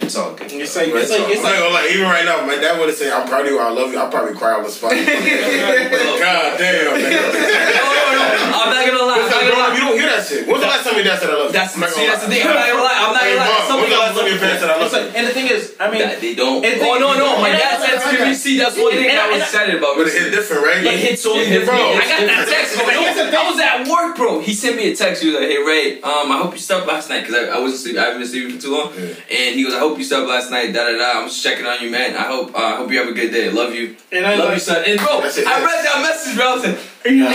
It's 0.00 0.14
all 0.14 0.34
good. 0.34 0.52
It's 0.52 0.76
like 0.76 0.92
But 0.92 1.02
it's 1.02 1.10
like 1.10 1.22
it's 1.32 1.42
not 1.42 1.56
like 1.72 1.88
gonna 1.88 1.88
even 1.88 2.04
right 2.04 2.24
now, 2.24 2.44
my 2.44 2.56
dad 2.56 2.78
would 2.78 2.88
have 2.88 2.98
said, 2.98 3.12
I'm 3.12 3.26
proud 3.26 3.46
of 3.46 3.52
you, 3.52 3.58
I 3.58 3.70
love 3.70 3.90
you, 3.90 3.98
I'll 3.98 4.10
probably 4.10 4.34
cry 4.34 4.52
on 4.52 4.62
the 4.62 4.68
spot. 4.68 4.92
God 4.92 6.58
damn, 6.58 7.96
I'm 8.40 8.70
not 8.72 8.82
gonna 8.86 9.04
lie. 9.04 9.20
I'm 9.20 9.30
not 9.30 9.42
gonna 9.44 9.60
lie. 9.60 9.72
you 9.76 9.82
don't 9.84 9.98
hear 10.00 10.08
that 10.10 10.24
shit. 10.26 10.46
When's 10.48 10.60
the 10.64 10.70
last 10.70 10.84
time 10.88 10.94
your 10.96 11.04
dad 11.04 11.18
said 11.20 11.30
I 11.30 11.36
love 11.36 11.50
you? 11.50 11.58
That's 11.60 11.74
I'm 11.74 11.80
not 11.84 11.90
see, 11.92 12.06
that's 12.06 12.22
the 12.24 12.28
lie. 12.28 12.34
thing. 12.34 12.46
I'm 12.48 12.54
not 12.56 12.66
gonna 12.70 12.82
lie. 12.88 12.98
I'm 13.00 13.12
not 13.12 13.22
Hey, 13.22 13.34
gonna 13.36 13.40
lie. 13.40 13.50
That's 13.50 13.60
mom, 13.60 13.68
something 13.68 13.80
when's 13.80 13.94
the 13.94 14.00
last 14.00 14.14
time 14.16 14.26
your 14.26 14.34
looking 14.34 14.40
parents 14.40 14.60
said 14.60 14.70
I 14.70 14.74
it's 14.80 14.92
love 14.92 15.04
you? 15.04 15.12
and 15.20 15.24
the 15.28 15.34
thing 15.36 15.46
is, 15.50 15.62
I 15.80 15.84
mean, 15.90 16.00
That 16.00 16.20
they 16.20 16.34
don't. 16.34 16.60
It- 16.64 16.78
oh 16.80 16.96
no, 16.98 17.08
no. 17.18 17.28
My 17.40 17.48
and- 17.50 17.58
dad 17.60 17.76
said 17.80 17.96
and- 18.00 18.18
to 18.18 18.24
me, 18.26 18.34
see, 18.34 18.54
that's 18.58 18.76
one 18.80 18.92
thing 18.92 19.10
I 19.10 19.28
was 19.30 19.42
excited 19.42 19.74
about. 19.76 19.96
But 19.96 20.06
it 20.08 20.14
hit 20.16 20.30
different, 20.32 20.62
right? 20.64 20.80
It 20.84 20.98
hits 21.00 21.22
so 21.22 21.36
It 21.36 21.46
hit 21.46 21.60
different. 21.60 21.80
different. 21.80 22.00
I 22.00 22.06
got 22.08 22.20
that 22.26 22.42
text, 22.48 22.70
bro. 22.76 22.84
But 22.86 22.94
here's 22.96 23.16
the 23.16 23.26
I 23.40 23.44
was 23.50 23.58
at 23.60 23.78
work, 23.88 24.16
bro. 24.16 24.40
He 24.40 24.52
sent 24.54 24.76
me 24.76 24.90
a 24.92 24.96
text. 24.96 25.22
He 25.22 25.30
was 25.30 25.36
like, 25.40 25.48
"Hey 25.48 25.58
Ray, 25.58 26.00
um, 26.02 26.30
I 26.32 26.38
hope 26.42 26.52
you 26.52 26.58
slept 26.60 26.86
last 26.86 27.08
night 27.08 27.26
because 27.26 27.34
I, 27.36 27.56
I 27.56 27.58
wasn't 27.60 27.80
sleeping. 27.80 28.00
I 28.00 28.04
haven't 28.06 28.20
been 28.20 28.28
sleeping 28.28 28.56
for 28.56 28.62
too 28.62 28.72
long." 28.76 28.92
And 28.96 29.50
he 29.56 29.64
goes, 29.64 29.74
"I 29.74 29.78
hope 29.80 29.96
you 29.98 30.04
slept 30.04 30.26
last 30.28 30.50
night." 30.50 30.72
Da 30.72 30.84
da 30.84 30.96
da. 30.96 31.20
I'm 31.20 31.28
just 31.28 31.42
checking 31.42 31.66
on 31.66 31.80
you, 31.82 31.90
man. 31.90 32.16
I 32.16 32.24
hope 32.28 32.54
uh, 32.54 32.58
I 32.58 32.76
hope 32.76 32.90
you 32.90 32.98
have 32.98 33.08
a 33.08 33.12
good 33.12 33.30
day. 33.32 33.50
Love 33.50 33.74
you. 33.74 33.96
And 34.12 34.26
I 34.26 34.34
Love 34.36 34.52
you, 34.54 34.60
son. 34.60 34.82
And 34.86 34.98
bro, 34.98 35.20
I 35.20 35.22
read 35.24 35.84
that 35.84 35.98
message, 36.02 36.36
bro. 36.36 36.60
No. 37.00 37.12
no. 37.12 37.24
no. 37.24 37.32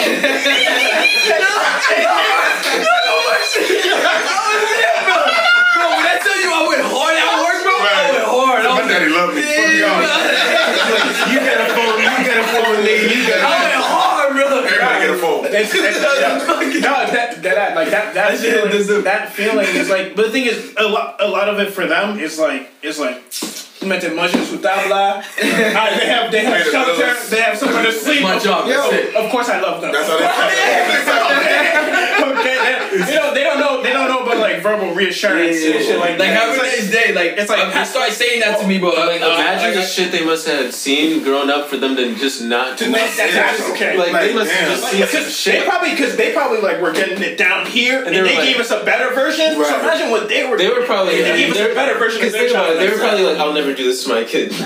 Bro, 5.73 5.89
when 5.89 6.05
I 6.05 6.21
tell 6.21 6.37
you 6.37 6.53
I 6.53 6.61
went 6.69 6.85
hard 6.85 7.17
at 7.17 7.33
work, 7.41 7.65
bro, 7.65 7.73
right. 7.73 7.97
I 7.97 8.13
went 8.13 8.29
hard. 8.29 8.61
I 8.61 8.77
was 8.77 8.85
daddy 8.85 9.09
loved 9.09 9.33
me. 9.33 9.41
Fuck 9.41 9.73
y'all. 9.73 10.05
You 11.33 11.41
got 11.41 11.65
a 11.65 11.73
phone, 11.73 11.97
you 11.97 12.05
got 12.05 12.37
a 12.37 12.45
phone, 12.45 12.77
nigga, 12.85 13.09
you 13.09 13.25
got 13.25 13.41
a 13.41 13.41
phone. 13.41 13.49
I 13.49 13.65
went 13.65 13.81
hard, 13.81 14.37
bro. 14.37 14.45
Everybody 14.45 15.01
get 15.01 15.09
a 15.09 15.17
phone. 15.17 15.41
It's, 15.45 15.73
it's, 15.73 15.97
yeah. 15.97 16.37
No, 16.85 17.09
that, 17.09 17.41
that, 17.41 17.55
that, 17.55 17.75
like, 17.75 17.89
that, 17.89 18.13
that, 18.13 18.37
that, 18.37 18.39
feeling, 18.39 19.03
that 19.03 19.33
feeling 19.33 19.65
is 19.65 19.89
like, 19.89 20.15
but 20.15 20.27
the 20.27 20.31
thing 20.31 20.45
is, 20.45 20.75
a 20.77 20.87
lot, 20.87 21.15
a 21.19 21.27
lot 21.27 21.49
of 21.49 21.59
it 21.59 21.73
for 21.73 21.87
them 21.87 22.19
is 22.19 22.37
like, 22.37 22.69
it's 22.83 22.99
like, 22.99 23.17
Su 23.85 24.57
tabla. 24.57 25.21
They 25.37 26.09
have, 26.09 26.31
they 26.31 26.43
have 26.43 26.65
shelter. 26.71 27.13
They 27.29 27.41
have 27.41 27.55
somewhere 27.57 27.83
to 27.83 27.91
sleep. 27.91 28.23
my 28.23 28.39
job, 28.39 28.67
Yo, 28.67 28.81
of 29.21 29.29
course 29.31 29.47
I 29.49 29.59
love 29.61 29.79
them. 29.81 29.91
That's 29.91 30.09
how 30.09 30.17
they 30.17 30.25
okay, 32.39 32.57
they, 32.65 32.97
they 33.05 33.13
don't, 33.13 33.24
they 33.35 33.43
don't 33.43 33.59
know, 33.59 33.83
they 33.83 33.91
don't 33.93 34.07
know 34.09 34.23
about 34.23 34.37
like 34.37 34.61
verbal 34.63 34.93
reassurance 34.95 35.57
and 35.57 35.83
shit 35.83 35.99
like, 35.99 36.17
Like 36.17 36.29
that. 36.31 36.33
have 36.33 36.49
a 36.57 36.63
It's 36.65 36.89
nice 36.89 36.91
day. 36.91 37.13
Like 37.13 37.31
it's 37.37 37.49
like- 37.49 37.59
uh, 37.59 37.71
they 37.77 37.83
start 37.85 38.11
saying 38.11 38.39
that 38.39 38.59
to 38.61 38.67
me, 38.67 38.79
but 38.79 38.95
Like 38.97 39.21
uh, 39.21 39.25
Imagine 39.35 39.71
I- 39.71 39.73
the 39.75 39.83
shit 39.85 40.11
they 40.11 40.23
must 40.25 40.47
have 40.47 40.73
seen 40.73 41.21
growing 41.23 41.49
up 41.49 41.67
for 41.69 41.77
them 41.77 41.95
to 41.97 42.15
just 42.15 42.41
not 42.41 42.77
To 42.79 42.89
not- 42.89 42.99
say 43.11 43.31
that's 43.31 43.59
that. 43.59 43.71
okay. 43.75 43.97
Like, 43.97 44.11
they 44.13 44.33
must 44.33 44.51
have 44.51 44.69
just 44.69 44.83
seen 44.89 45.01
some 45.01 45.07
Because 45.11 45.25
they 45.25 45.31
shit. 45.59 45.67
probably, 45.67 45.91
because 45.91 46.15
they 46.15 46.31
probably 46.33 46.61
like 46.61 46.79
were 46.81 46.91
getting 46.93 47.21
it 47.21 47.37
down 47.37 47.65
here, 47.67 48.01
and, 48.03 48.15
they 48.15 48.21
they, 48.21 48.35
like- 48.35 48.45
gave 48.45 48.57
us 48.59 48.71
a 48.71 48.83
better 48.83 49.13
version. 49.13 49.53
So 49.55 49.61
Right. 49.61 49.83
imagine 49.83 50.09
what 50.11 50.29
they 50.29 50.45
were. 50.47 50.57
They 50.57 50.69
were 50.69 50.83
probably 50.85 51.21
They 51.21 51.37
gave 51.37 51.51
us 51.51 51.59
a 51.59 51.73
better 51.75 51.97
version 51.99 52.21
of 52.23 52.31
Because 52.31 52.33
their 52.33 52.41
think 52.47 52.51
about 52.55 52.63
it, 52.63 52.67
childhood. 52.79 52.87
they 52.87 52.93
were 52.95 53.01
probably 53.03 53.23
like, 53.25 53.37
"I'll 53.39 53.53
never 53.53 53.73
do 53.73 53.83
this 53.85 54.03
to 54.05 54.09
my 54.09 54.23
kid." 54.23 54.53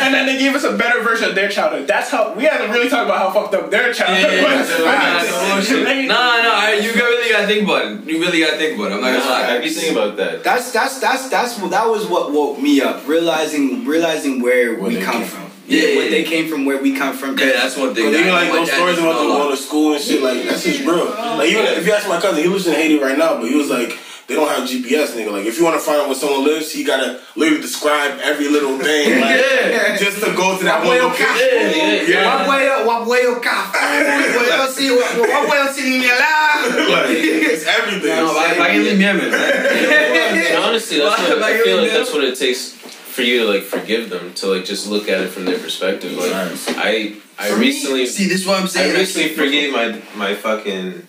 And 0.00 0.14
then 0.14 0.26
they 0.26 0.38
gave 0.38 0.54
us 0.54 0.64
a 0.64 0.72
better 0.76 1.02
version 1.02 1.28
of 1.28 1.34
their 1.34 1.48
childhood. 1.48 1.86
That's 1.86 2.10
how 2.10 2.32
we 2.34 2.44
had 2.44 2.58
to 2.58 2.72
really 2.72 2.88
talk 2.88 3.04
about 3.04 3.18
how 3.18 3.30
fucked 3.30 3.54
up 3.54 3.70
their 3.70 3.92
childhood 3.92 4.32
yeah, 4.32 4.58
was. 4.60 4.70
yeah, 4.70 5.78
yeah. 5.78 5.84
They- 5.84 6.06
Nah, 6.06 6.14
nah, 6.42 6.66
I- 6.66 6.80
you 6.82 6.92
really 7.20 7.32
gotta 7.32 7.46
think 7.46 7.64
about 7.64 7.84
it. 7.86 8.04
You 8.04 8.20
really 8.20 8.40
gotta 8.40 8.56
think 8.56 8.78
about 8.78 8.92
it. 8.92 8.94
I'm 8.94 9.00
not 9.00 9.12
gonna 9.12 9.30
lie. 9.30 9.56
I 9.56 9.58
be 9.60 9.70
thinking 9.70 9.96
about 9.96 10.16
that. 10.16 10.42
That's 10.42 10.72
that's 10.72 11.00
that's 11.00 11.28
that's 11.28 11.58
what 11.58 11.70
that 11.70 11.86
was 11.86 12.06
what 12.06 12.32
woke 12.32 12.58
me 12.58 12.80
up. 12.80 13.06
Realizing 13.06 13.84
realizing 13.84 14.42
where, 14.42 14.74
Where 14.78 14.90
we 14.90 15.00
come 15.00 15.24
from. 15.24 15.42
from. 15.42 15.50
Yeah, 15.66 15.94
where 15.94 16.04
yeah, 16.04 16.10
they 16.10 16.24
came 16.24 16.48
from, 16.48 16.64
where 16.64 16.82
we 16.82 16.96
come 16.96 17.14
from. 17.14 17.38
Yeah, 17.38 17.52
that's 17.62 17.76
one 17.76 17.94
thing. 17.94 18.04
Cause 18.04 18.14
that 18.14 18.20
even 18.20 18.32
like 18.32 18.50
those 18.50 18.72
stories 18.72 18.98
about 18.98 19.12
know 19.14 19.22
them 19.22 19.30
a 19.30 19.38
going 19.38 19.56
to 19.56 19.62
school 19.62 19.94
and 19.94 20.02
shit, 20.02 20.20
like 20.20 20.42
that's 20.42 20.64
just 20.64 20.80
real. 20.80 21.06
Uh-huh. 21.06 21.36
Like 21.36 21.48
even 21.48 21.64
if 21.64 21.86
you 21.86 21.92
ask 21.92 22.08
my 22.08 22.20
cousin, 22.20 22.42
he 22.42 22.48
lives 22.48 22.66
in 22.66 22.74
Haiti 22.74 22.98
right 22.98 23.16
now, 23.16 23.36
but 23.36 23.48
he 23.48 23.54
was 23.54 23.70
like, 23.70 23.96
they 24.30 24.36
don't 24.36 24.48
have 24.48 24.62
GPS, 24.68 25.10
nigga. 25.18 25.32
Like 25.32 25.44
if 25.44 25.58
you 25.58 25.64
want 25.64 25.74
to 25.74 25.82
find 25.84 26.00
out 26.00 26.06
where 26.06 26.14
someone 26.14 26.44
lives, 26.44 26.70
he 26.72 26.84
gotta 26.84 27.18
literally 27.34 27.60
describe 27.60 28.18
every 28.22 28.48
little 28.48 28.78
thing, 28.78 29.20
like, 29.26 29.36
Yeah. 29.42 29.96
just 29.98 30.22
to 30.24 30.30
go 30.38 30.56
to 30.56 30.62
that 30.64 30.84
one 30.86 30.96
Abuelo 30.96 31.10
location. 31.10 32.06
Cafu. 32.06 32.46
Abuelo, 32.46 32.76
abuelo 32.86 33.42
Cafu. 33.42 33.74
Abuelo 33.74 34.66
sí, 34.70 34.86
abuelo 34.88 35.66
sí, 35.74 35.82
ni. 35.82 36.06
Like, 36.06 37.10
it's 37.10 37.66
everything. 37.78 38.14
No, 38.16 38.30
It's 38.30 38.56
va- 38.56 38.62
va 38.62 38.68
en 38.70 38.98
meme. 38.98 40.64
Honestly, 40.64 40.98
that's 40.98 41.20
what 41.28 41.42
I 41.42 41.58
feel 41.62 41.76
like 41.82 41.90
that's 41.90 42.12
what 42.12 42.24
it 42.24 42.38
takes 42.38 42.72
for 42.72 43.22
you 43.22 43.40
to 43.40 43.46
like 43.52 43.62
forgive 43.62 44.08
them 44.10 44.32
to 44.34 44.46
like 44.46 44.64
just 44.64 44.86
look 44.88 45.08
at 45.08 45.20
it 45.20 45.28
from 45.30 45.44
their 45.44 45.58
perspective. 45.58 46.12
Like 46.16 46.32
I 46.78 47.16
I 47.38 47.52
recently 47.58 48.06
see 48.06 48.28
this 48.28 48.42
is 48.42 48.46
what 48.46 48.60
I'm 48.60 48.68
saying. 48.68 48.94
I 48.94 48.98
recently 49.00 49.30
forgave 49.34 49.72
my 49.72 50.00
my 50.14 50.34
fucking 50.34 51.06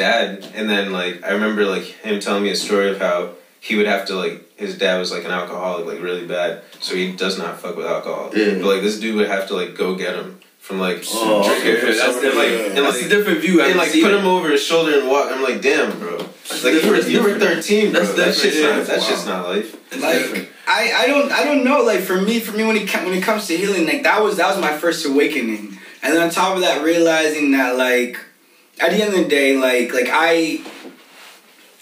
dad, 0.00 0.46
and 0.54 0.68
then 0.68 0.92
like 0.92 1.22
I 1.24 1.30
remember 1.32 1.64
like 1.66 1.84
him 2.06 2.20
telling 2.20 2.42
me 2.42 2.50
a 2.50 2.56
story 2.56 2.88
of 2.90 2.98
how 2.98 3.34
he 3.60 3.76
would 3.76 3.86
have 3.86 4.06
to 4.08 4.14
like 4.14 4.36
his 4.58 4.76
dad 4.76 4.98
was 4.98 5.10
like 5.12 5.24
an 5.24 5.30
alcoholic, 5.40 5.86
like 5.86 6.00
really 6.08 6.26
bad, 6.26 6.62
so 6.80 6.94
he 6.94 7.12
does 7.12 7.36
not 7.38 7.60
fuck 7.60 7.76
with 7.76 7.86
alcohol. 7.86 8.30
Yeah. 8.34 8.54
But 8.60 8.64
like 8.74 8.82
this 8.82 8.98
dude 9.00 9.16
would 9.16 9.28
have 9.28 9.46
to 9.48 9.54
like 9.54 9.74
go 9.76 9.94
get 9.94 10.14
him 10.16 10.40
from 10.58 10.78
like 10.78 11.02
Oh, 11.12 11.42
drinking 11.44 11.76
okay, 11.76 11.96
that's 11.98 12.16
and, 12.16 12.36
like 12.36 12.52
and 12.76 12.86
That's 12.86 13.02
a 13.02 13.08
different 13.08 13.40
view. 13.40 13.62
And 13.62 13.76
like 13.76 13.90
put 13.92 14.12
it. 14.12 14.18
him 14.20 14.26
over 14.26 14.50
his 14.50 14.62
shoulder 14.62 14.98
and 15.00 15.08
walk. 15.08 15.28
I'm 15.30 15.42
like, 15.42 15.60
damn, 15.62 15.98
bro. 15.98 16.16
Like 16.64 16.82
you 16.82 16.90
were, 16.90 17.00
you 17.00 17.22
were 17.22 17.38
13, 17.38 17.92
bro. 17.92 18.00
That's 18.00 18.14
That's 18.14 18.36
different, 18.36 18.36
shit's 18.36 18.56
yeah. 18.60 18.76
not, 18.76 18.86
that's 18.86 19.04
Wow. 19.04 19.10
just 19.14 19.26
not 19.26 19.48
life. 19.48 19.92
It's 19.92 20.02
Like 20.02 20.18
different. 20.18 20.48
I, 20.66 20.82
I 21.02 21.06
don't 21.08 21.32
I 21.32 21.44
don't 21.44 21.64
know 21.64 21.80
like 21.82 22.00
for 22.00 22.20
me 22.20 22.38
for 22.40 22.56
me 22.56 22.62
when 22.64 22.76
it 22.76 22.88
when 23.04 23.14
it 23.14 23.22
comes 23.24 23.46
to 23.48 23.56
healing 23.56 23.86
like 23.86 24.02
that 24.04 24.22
was 24.22 24.36
that 24.36 24.48
was 24.52 24.58
my 24.60 24.76
first 24.78 25.04
awakening 25.04 25.76
and 26.02 26.14
then 26.14 26.22
on 26.22 26.30
top 26.30 26.54
of 26.54 26.60
that 26.62 26.84
realizing 26.84 27.50
that 27.52 27.76
like 27.76 28.20
at 28.80 28.90
the 28.92 29.02
end 29.02 29.14
of 29.14 29.20
the 29.22 29.28
day 29.28 29.56
like 29.56 29.92
like 29.92 30.08
I 30.10 30.60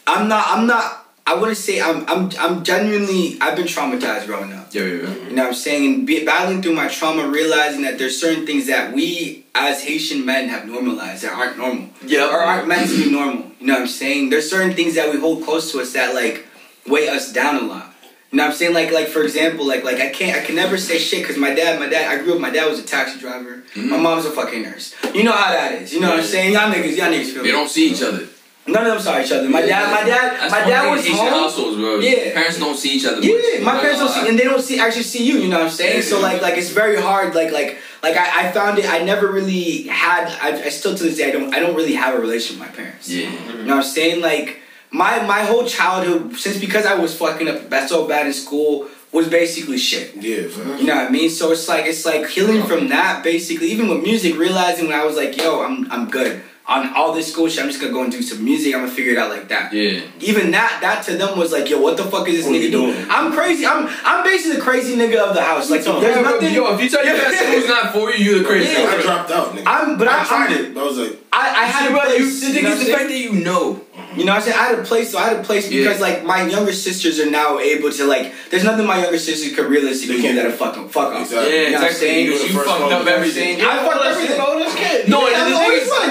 I'm 0.06 0.28
not 0.28 0.44
I'm 0.48 0.66
not 0.66 1.06
I 1.26 1.34
wouldn't 1.34 1.58
say 1.58 1.80
I'm 1.80 2.06
I'm 2.08 2.30
I'm 2.38 2.64
genuinely 2.64 3.36
I've 3.40 3.56
been 3.56 3.66
traumatized 3.66 4.26
growing 4.26 4.52
up 4.52 4.74
Yeah, 4.74 4.82
yeah, 4.82 5.02
yeah. 5.02 5.14
you 5.28 5.34
know 5.36 5.42
what 5.42 5.48
I'm 5.48 5.54
saying 5.54 5.84
and 5.94 6.06
be, 6.06 6.24
battling 6.24 6.62
through 6.62 6.74
my 6.74 6.88
trauma 6.88 7.28
realizing 7.28 7.82
that 7.82 7.98
there's 7.98 8.18
certain 8.20 8.46
things 8.46 8.66
that 8.68 8.92
we 8.94 9.44
as 9.54 9.82
Haitian 9.84 10.24
men 10.24 10.48
have 10.48 10.66
normalized 10.66 11.24
that 11.24 11.32
aren't 11.32 11.58
normal 11.58 11.90
Yeah. 12.04 12.28
or 12.28 12.38
aren't 12.40 12.68
meant 12.68 12.88
to 12.90 12.96
be 13.04 13.10
normal. 13.10 13.44
You 13.60 13.66
know 13.66 13.72
what 13.74 13.82
I'm 13.82 13.88
saying? 13.88 14.30
There's 14.30 14.48
certain 14.48 14.72
things 14.74 14.94
that 14.94 15.12
we 15.12 15.18
hold 15.18 15.44
close 15.44 15.72
to 15.72 15.80
us 15.80 15.92
that 15.94 16.14
like 16.14 16.46
weigh 16.86 17.08
us 17.08 17.32
down 17.32 17.56
a 17.56 17.66
lot. 17.66 17.87
You 18.30 18.36
know 18.36 18.44
what 18.44 18.50
I'm 18.50 18.56
saying? 18.56 18.74
Like 18.74 18.92
like 18.92 19.08
for 19.08 19.22
example, 19.22 19.66
like 19.66 19.84
like 19.84 19.96
I 20.00 20.10
can't 20.10 20.36
I 20.36 20.44
can 20.44 20.54
never 20.54 20.76
say 20.76 20.98
shit 20.98 21.22
because 21.22 21.38
my 21.38 21.54
dad 21.54 21.80
my 21.80 21.88
dad 21.88 22.10
I 22.10 22.22
grew 22.22 22.34
up 22.34 22.40
my 22.40 22.50
dad 22.50 22.68
was 22.68 22.78
a 22.78 22.82
taxi 22.82 23.18
driver. 23.18 23.62
Mm-hmm. 23.74 23.88
My 23.90 23.96
mom's 23.96 24.26
a 24.26 24.30
fucking 24.30 24.62
nurse. 24.62 24.94
You 25.14 25.24
know 25.24 25.32
how 25.32 25.50
that 25.52 25.72
is. 25.80 25.94
You 25.94 26.00
know 26.00 26.10
what 26.10 26.20
I'm 26.20 26.24
saying? 26.26 26.52
Y'all 26.52 26.70
niggas 26.70 26.96
y'all 26.96 27.06
niggas 27.10 27.32
feel 27.32 27.42
They 27.42 27.48
me. 27.48 27.52
don't 27.52 27.70
see 27.70 27.90
each 27.90 28.02
other. 28.02 28.26
None 28.66 28.84
of 28.84 28.92
them 28.92 29.00
saw 29.00 29.18
each 29.18 29.32
other. 29.32 29.48
My 29.48 29.62
dad 29.62 29.90
my 29.90 30.06
dad 30.06 30.38
That's 30.40 30.52
my 30.52 30.60
dad 30.60 30.90
was 30.90 31.00
Asian 31.00 31.16
home. 31.16 31.28
households, 31.28 31.76
bro. 31.78 32.00
Yeah. 32.00 32.34
Parents 32.34 32.58
don't 32.58 32.76
see 32.76 32.96
each 32.96 33.06
other. 33.06 33.22
Yeah, 33.22 33.64
my 33.64 33.80
parents 33.80 33.98
don't 34.00 34.12
see, 34.12 34.28
and 34.28 34.38
they 34.38 34.44
don't 34.44 34.60
see 34.60 34.78
actually 34.78 35.04
see 35.04 35.24
you. 35.24 35.38
You 35.38 35.48
know 35.48 35.60
what 35.60 35.64
I'm 35.68 35.72
saying? 35.72 35.96
Yeah. 35.96 36.02
So 36.02 36.20
like, 36.20 36.42
like 36.42 36.58
it's 36.58 36.68
very 36.68 37.00
hard. 37.00 37.34
Like, 37.34 37.50
like, 37.50 37.78
like 38.02 38.14
I, 38.18 38.48
I 38.48 38.52
found 38.52 38.78
it. 38.78 38.84
I 38.86 38.98
never 39.04 39.32
really 39.32 39.84
had. 39.84 40.28
I, 40.42 40.64
I 40.64 40.68
still 40.68 40.94
to 40.94 41.02
this 41.02 41.16
day 41.16 41.28
I 41.28 41.30
don't. 41.30 41.54
I 41.54 41.60
don't 41.60 41.74
really 41.74 41.94
have 41.94 42.14
a 42.14 42.20
relationship 42.20 42.60
with 42.60 42.68
my 42.68 42.76
parents. 42.76 43.08
Yeah. 43.08 43.30
You 43.30 43.62
know 43.64 43.76
what 43.76 43.84
I'm 43.86 43.90
saying? 43.90 44.20
Like 44.20 44.60
my 44.90 45.22
my 45.26 45.42
whole 45.42 45.64
childhood, 45.66 46.36
since 46.36 46.58
because 46.58 46.86
I 46.86 46.94
was 46.94 47.16
fucking 47.16 47.48
up 47.48 47.68
bad 47.70 47.88
so 47.88 48.06
bad 48.08 48.26
in 48.26 48.32
school, 48.32 48.88
was 49.12 49.28
basically 49.28 49.78
shit. 49.78 50.16
Yeah, 50.16 50.48
fam. 50.48 50.78
You 50.78 50.86
know 50.86 50.96
what 50.96 51.06
I 51.08 51.10
mean? 51.10 51.30
So 51.30 51.52
it's 51.52 51.68
like 51.68 51.86
it's 51.86 52.04
like 52.06 52.26
healing 52.28 52.62
from 52.64 52.88
that 52.88 53.22
basically. 53.24 53.68
Even 53.68 53.88
with 53.88 54.02
music, 54.02 54.36
realizing 54.36 54.86
when 54.88 54.98
I 54.98 55.04
was 55.04 55.16
like, 55.16 55.36
yo, 55.36 55.62
I'm 55.62 55.90
I'm 55.90 56.10
good 56.10 56.42
on 56.66 56.92
all 56.94 57.14
this 57.14 57.32
school 57.32 57.48
shit. 57.48 57.62
I'm 57.62 57.68
just 57.70 57.80
gonna 57.80 57.94
go 57.94 58.02
and 58.02 58.12
do 58.12 58.20
some 58.20 58.44
music. 58.44 58.74
I'm 58.74 58.82
gonna 58.82 58.92
figure 58.92 59.12
it 59.12 59.18
out 59.18 59.30
like 59.30 59.48
that. 59.48 59.72
Yeah. 59.72 60.00
Even 60.20 60.50
that 60.50 60.78
that 60.82 61.02
to 61.06 61.16
them 61.16 61.38
was 61.38 61.50
like, 61.52 61.68
yo, 61.70 61.80
what 61.80 61.96
the 61.96 62.04
fuck 62.04 62.28
is 62.28 62.36
this 62.36 62.44
What 62.46 62.54
nigga 62.56 62.70
doing? 62.70 62.92
doing? 62.94 63.06
I'm 63.10 63.32
crazy. 63.32 63.64
I'm 63.66 63.88
I'm 64.04 64.22
basically 64.24 64.56
the 64.56 64.62
crazy 64.62 64.94
nigga 64.94 65.16
of 65.16 65.34
the 65.34 65.42
house. 65.42 65.70
Like 65.70 65.82
talking 65.84 66.02
there's 66.02 66.16
Yeah, 66.16 66.22
nothing. 66.22 66.52
Yo, 66.54 66.74
if 66.74 66.80
you 66.82 66.90
tell 66.90 67.04
your 67.04 67.16
that 67.16 67.34
school's 67.34 67.68
not 67.68 67.92
for 67.94 68.10
you, 68.12 68.24
you're 68.24 68.38
the 68.40 68.44
crazy. 68.44 68.72
Yeah. 68.72 68.88
I 68.88 69.00
dropped 69.02 69.30
out, 69.30 69.54
nigga. 69.54 69.62
I'm 69.66 69.96
but 69.98 70.08
I 70.08 70.18
I'm, 70.20 70.26
tried 70.26 70.50
I'm- 70.52 70.64
it, 70.66 70.74
but 70.74 70.80
I 70.80 70.84
was 70.84 70.98
like, 70.98 71.18
I, 71.32 71.62
I 71.62 71.66
had 71.66 71.90
a 71.90 71.92
Bro, 71.92 72.02
you, 72.04 72.16
place. 72.24 72.40
the 72.40 72.46
you 72.48 72.52
thing 72.54 72.64
know 72.64 72.70
is 72.72 72.86
the 72.86 72.92
fact 72.92 73.08
that 73.08 73.18
you 73.18 73.32
know. 73.32 73.80
You 74.16 74.24
know 74.24 74.32
what 74.32 74.38
I'm 74.38 74.42
saying? 74.42 74.58
I 74.58 74.62
had 74.72 74.78
a 74.78 74.82
place, 74.82 75.12
so 75.12 75.18
I 75.18 75.28
had 75.28 75.36
a 75.38 75.42
place 75.42 75.68
because 75.68 76.00
like 76.00 76.24
my 76.24 76.42
younger 76.46 76.72
sisters 76.72 77.20
are 77.20 77.30
now 77.30 77.58
able 77.58 77.92
to 77.92 78.04
like. 78.06 78.32
There's 78.50 78.64
nothing 78.64 78.86
my 78.86 79.02
younger 79.02 79.18
sisters 79.18 79.54
could 79.54 79.66
realistically 79.70 80.22
They 80.22 80.28
do 80.28 80.34
that'll 80.36 80.52
fuck 80.52 80.74
them, 80.74 80.88
fuck 80.88 81.12
off. 81.12 81.22
Exactly. 81.22 81.54
Yeah, 81.54 81.62
You 81.66 81.70
know 81.72 81.78
what 81.80 81.90
I'm 81.90 81.94
saying? 81.94 82.26
You, 82.26 82.32
You 82.32 82.38
you 82.46 82.48
fucked 82.54 82.68
up 82.68 82.80
you 82.80 82.90
know 82.90 83.00
I'm 83.00 83.08
everything. 83.08 83.60
I 83.60 83.76
fucked 83.84 83.96
up 83.96 84.04
everything. 84.06 85.10
No, 85.10 85.28
Yeah, 85.28 85.44
and 85.44 85.52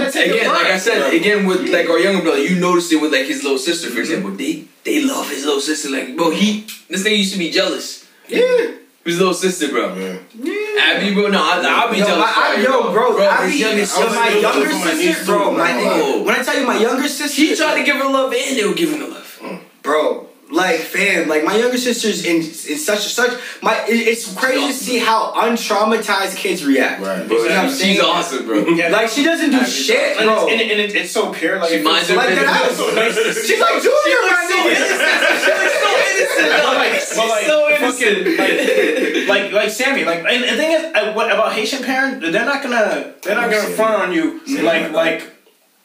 the 0.06 0.12
thing 0.12 0.30
is, 0.30 0.38
again, 0.38 0.48
like 0.54 0.68
I 0.68 0.78
said, 0.78 1.14
again 1.14 1.46
with 1.48 1.70
like 1.70 1.90
our 1.90 2.00
younger 2.00 2.22
brother, 2.22 2.44
you 2.44 2.60
noticed 2.60 2.92
it 2.94 3.02
with 3.02 3.12
like 3.12 3.26
his 3.26 3.44
little 3.44 3.58
sister, 3.60 3.90
for 3.90 4.00
example. 4.00 4.32
They 4.32 4.66
they 4.84 5.04
love 5.04 5.30
his 5.30 5.44
little 5.46 5.62
sister. 5.62 5.90
Like, 5.90 6.16
bro, 6.16 6.32
he 6.32 6.62
this 6.90 7.04
nigga 7.04 7.18
used 7.18 7.34
to 7.34 7.40
be 7.40 7.50
jealous. 7.50 8.06
Yeah. 8.28 8.76
His 9.04 9.18
little 9.20 9.34
sister, 9.34 9.70
bro. 9.70 9.96
man. 9.96 10.20
Abby, 10.78 11.14
bro, 11.14 11.28
no, 11.28 11.40
I, 11.42 11.62
I'll 11.66 11.92
be 11.92 11.98
Yo, 11.98 12.06
jealous. 12.06 12.20
my, 12.20 12.34
I, 12.36 12.62
yo, 12.62 12.92
bro, 12.92 13.14
bro, 13.16 13.28
I 13.28 13.46
his 13.46 13.54
be, 13.54 13.60
youngest 13.60 13.98
yo, 13.98 14.06
my 14.08 14.16
like, 14.16 14.42
younger 14.42 14.70
for 14.70 14.76
my 14.76 14.94
sister, 14.94 15.26
bro, 15.26 15.52
my 15.52 15.72
bro. 15.74 15.82
nigga. 15.82 16.26
When 16.26 16.36
I 16.36 16.44
tell 16.44 16.60
you 16.60 16.68
my 16.68 16.78
younger 16.80 17.08
sister, 17.08 17.42
He 17.42 17.56
tried 17.56 17.78
to 17.80 17.84
give 17.84 17.96
her 17.98 18.04
love 18.10 18.34
and 18.34 18.58
they 18.58 18.66
were 18.68 18.74
giving 18.76 19.00
her 19.00 19.08
love. 19.08 19.40
Mm. 19.42 19.60
bro. 19.84 20.24
Like 20.50 20.80
fam, 20.80 21.28
like 21.28 21.44
my 21.44 21.58
younger 21.58 21.78
sister's 21.78 22.24
in 22.24 22.38
in 22.38 22.80
such 22.80 23.00
such 23.12 23.38
my. 23.62 23.84
It's 23.90 24.34
crazy 24.34 24.68
to 24.68 24.74
see 24.74 24.98
how 24.98 25.34
untraumatized 25.34 26.38
kids 26.38 26.64
react. 26.64 27.02
Right. 27.02 27.30
You 27.30 27.36
know 27.50 27.64
what 27.66 27.72
saying? 27.74 27.96
She's 27.96 28.02
awesome, 28.02 28.46
bro. 28.46 28.66
Yeah. 28.66 28.88
Like 28.98 29.10
she 29.10 29.26
doesn't 29.26 29.52
do 29.52 29.66
shit, 29.66 30.16
And, 30.16 30.26
bro. 30.28 30.44
it's, 30.48 30.52
and, 30.54 30.62
it- 30.62 30.72
and 30.72 30.80
it, 30.80 30.96
it's 30.96 31.12
so 31.12 31.34
pure. 31.34 31.60
Like 31.60 31.70
She 31.72 31.82
minds 31.82 32.08
her 32.08 32.16
Like 32.16 32.30
business. 32.30 32.48
ass. 32.48 33.46
She's 33.46 33.60
like 33.60 33.82
Junior, 33.84 34.22
my 34.24 34.48
nigga. 34.48 35.74
She 36.18 36.26
looks 36.26 36.36
so 36.36 36.40
innocent, 36.42 36.48
though. 36.58 36.76
like, 36.78 36.92
but 37.16 37.28
like, 37.30 37.46
so 37.46 37.58
fucking, 37.78 38.38
like, 38.38 39.28
like, 39.28 39.52
like 39.54 39.70
Sammy, 39.70 40.04
like, 40.04 40.26
and 40.28 40.44
the 40.44 40.58
thing 40.58 40.72
is, 40.72 41.16
what 41.16 41.32
about 41.32 41.54
Haitian 41.54 41.84
parents? 41.84 42.26
They're 42.32 42.46
not 42.46 42.64
gonna, 42.64 43.14
they're 43.24 43.36
not 43.36 43.50
gonna 43.50 43.70
front 43.70 44.02
on 44.04 44.14
you, 44.14 44.42
like, 44.64 44.92
like, 44.92 45.32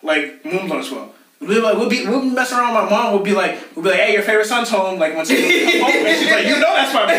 like, 0.02 0.40
on 0.44 0.72
as 0.78 0.90
well. 0.90 1.14
We'll 1.40 1.50
be 1.50 1.60
like, 1.60 1.76
we'll 1.76 1.90
be, 1.90 2.06
we'll 2.06 2.22
mess 2.22 2.52
around 2.52 2.72
with 2.74 2.84
my 2.84 2.90
mom. 2.90 3.14
We'll 3.14 3.24
be 3.24 3.32
like, 3.34 3.58
we'll 3.74 3.82
be 3.82 3.90
like, 3.90 3.98
hey, 3.98 4.12
your 4.14 4.22
favorite 4.22 4.46
son's 4.46 4.70
home. 4.70 4.98
Like, 5.00 5.16
once 5.16 5.28
he 5.28 5.34
comes 5.42 5.82
home, 5.82 6.06
and 6.06 6.18
she's 6.18 6.30
like, 6.30 6.46
you 6.46 6.54
know 6.54 6.70
that's 6.70 6.94
my 6.94 7.02
boy. 7.02 7.18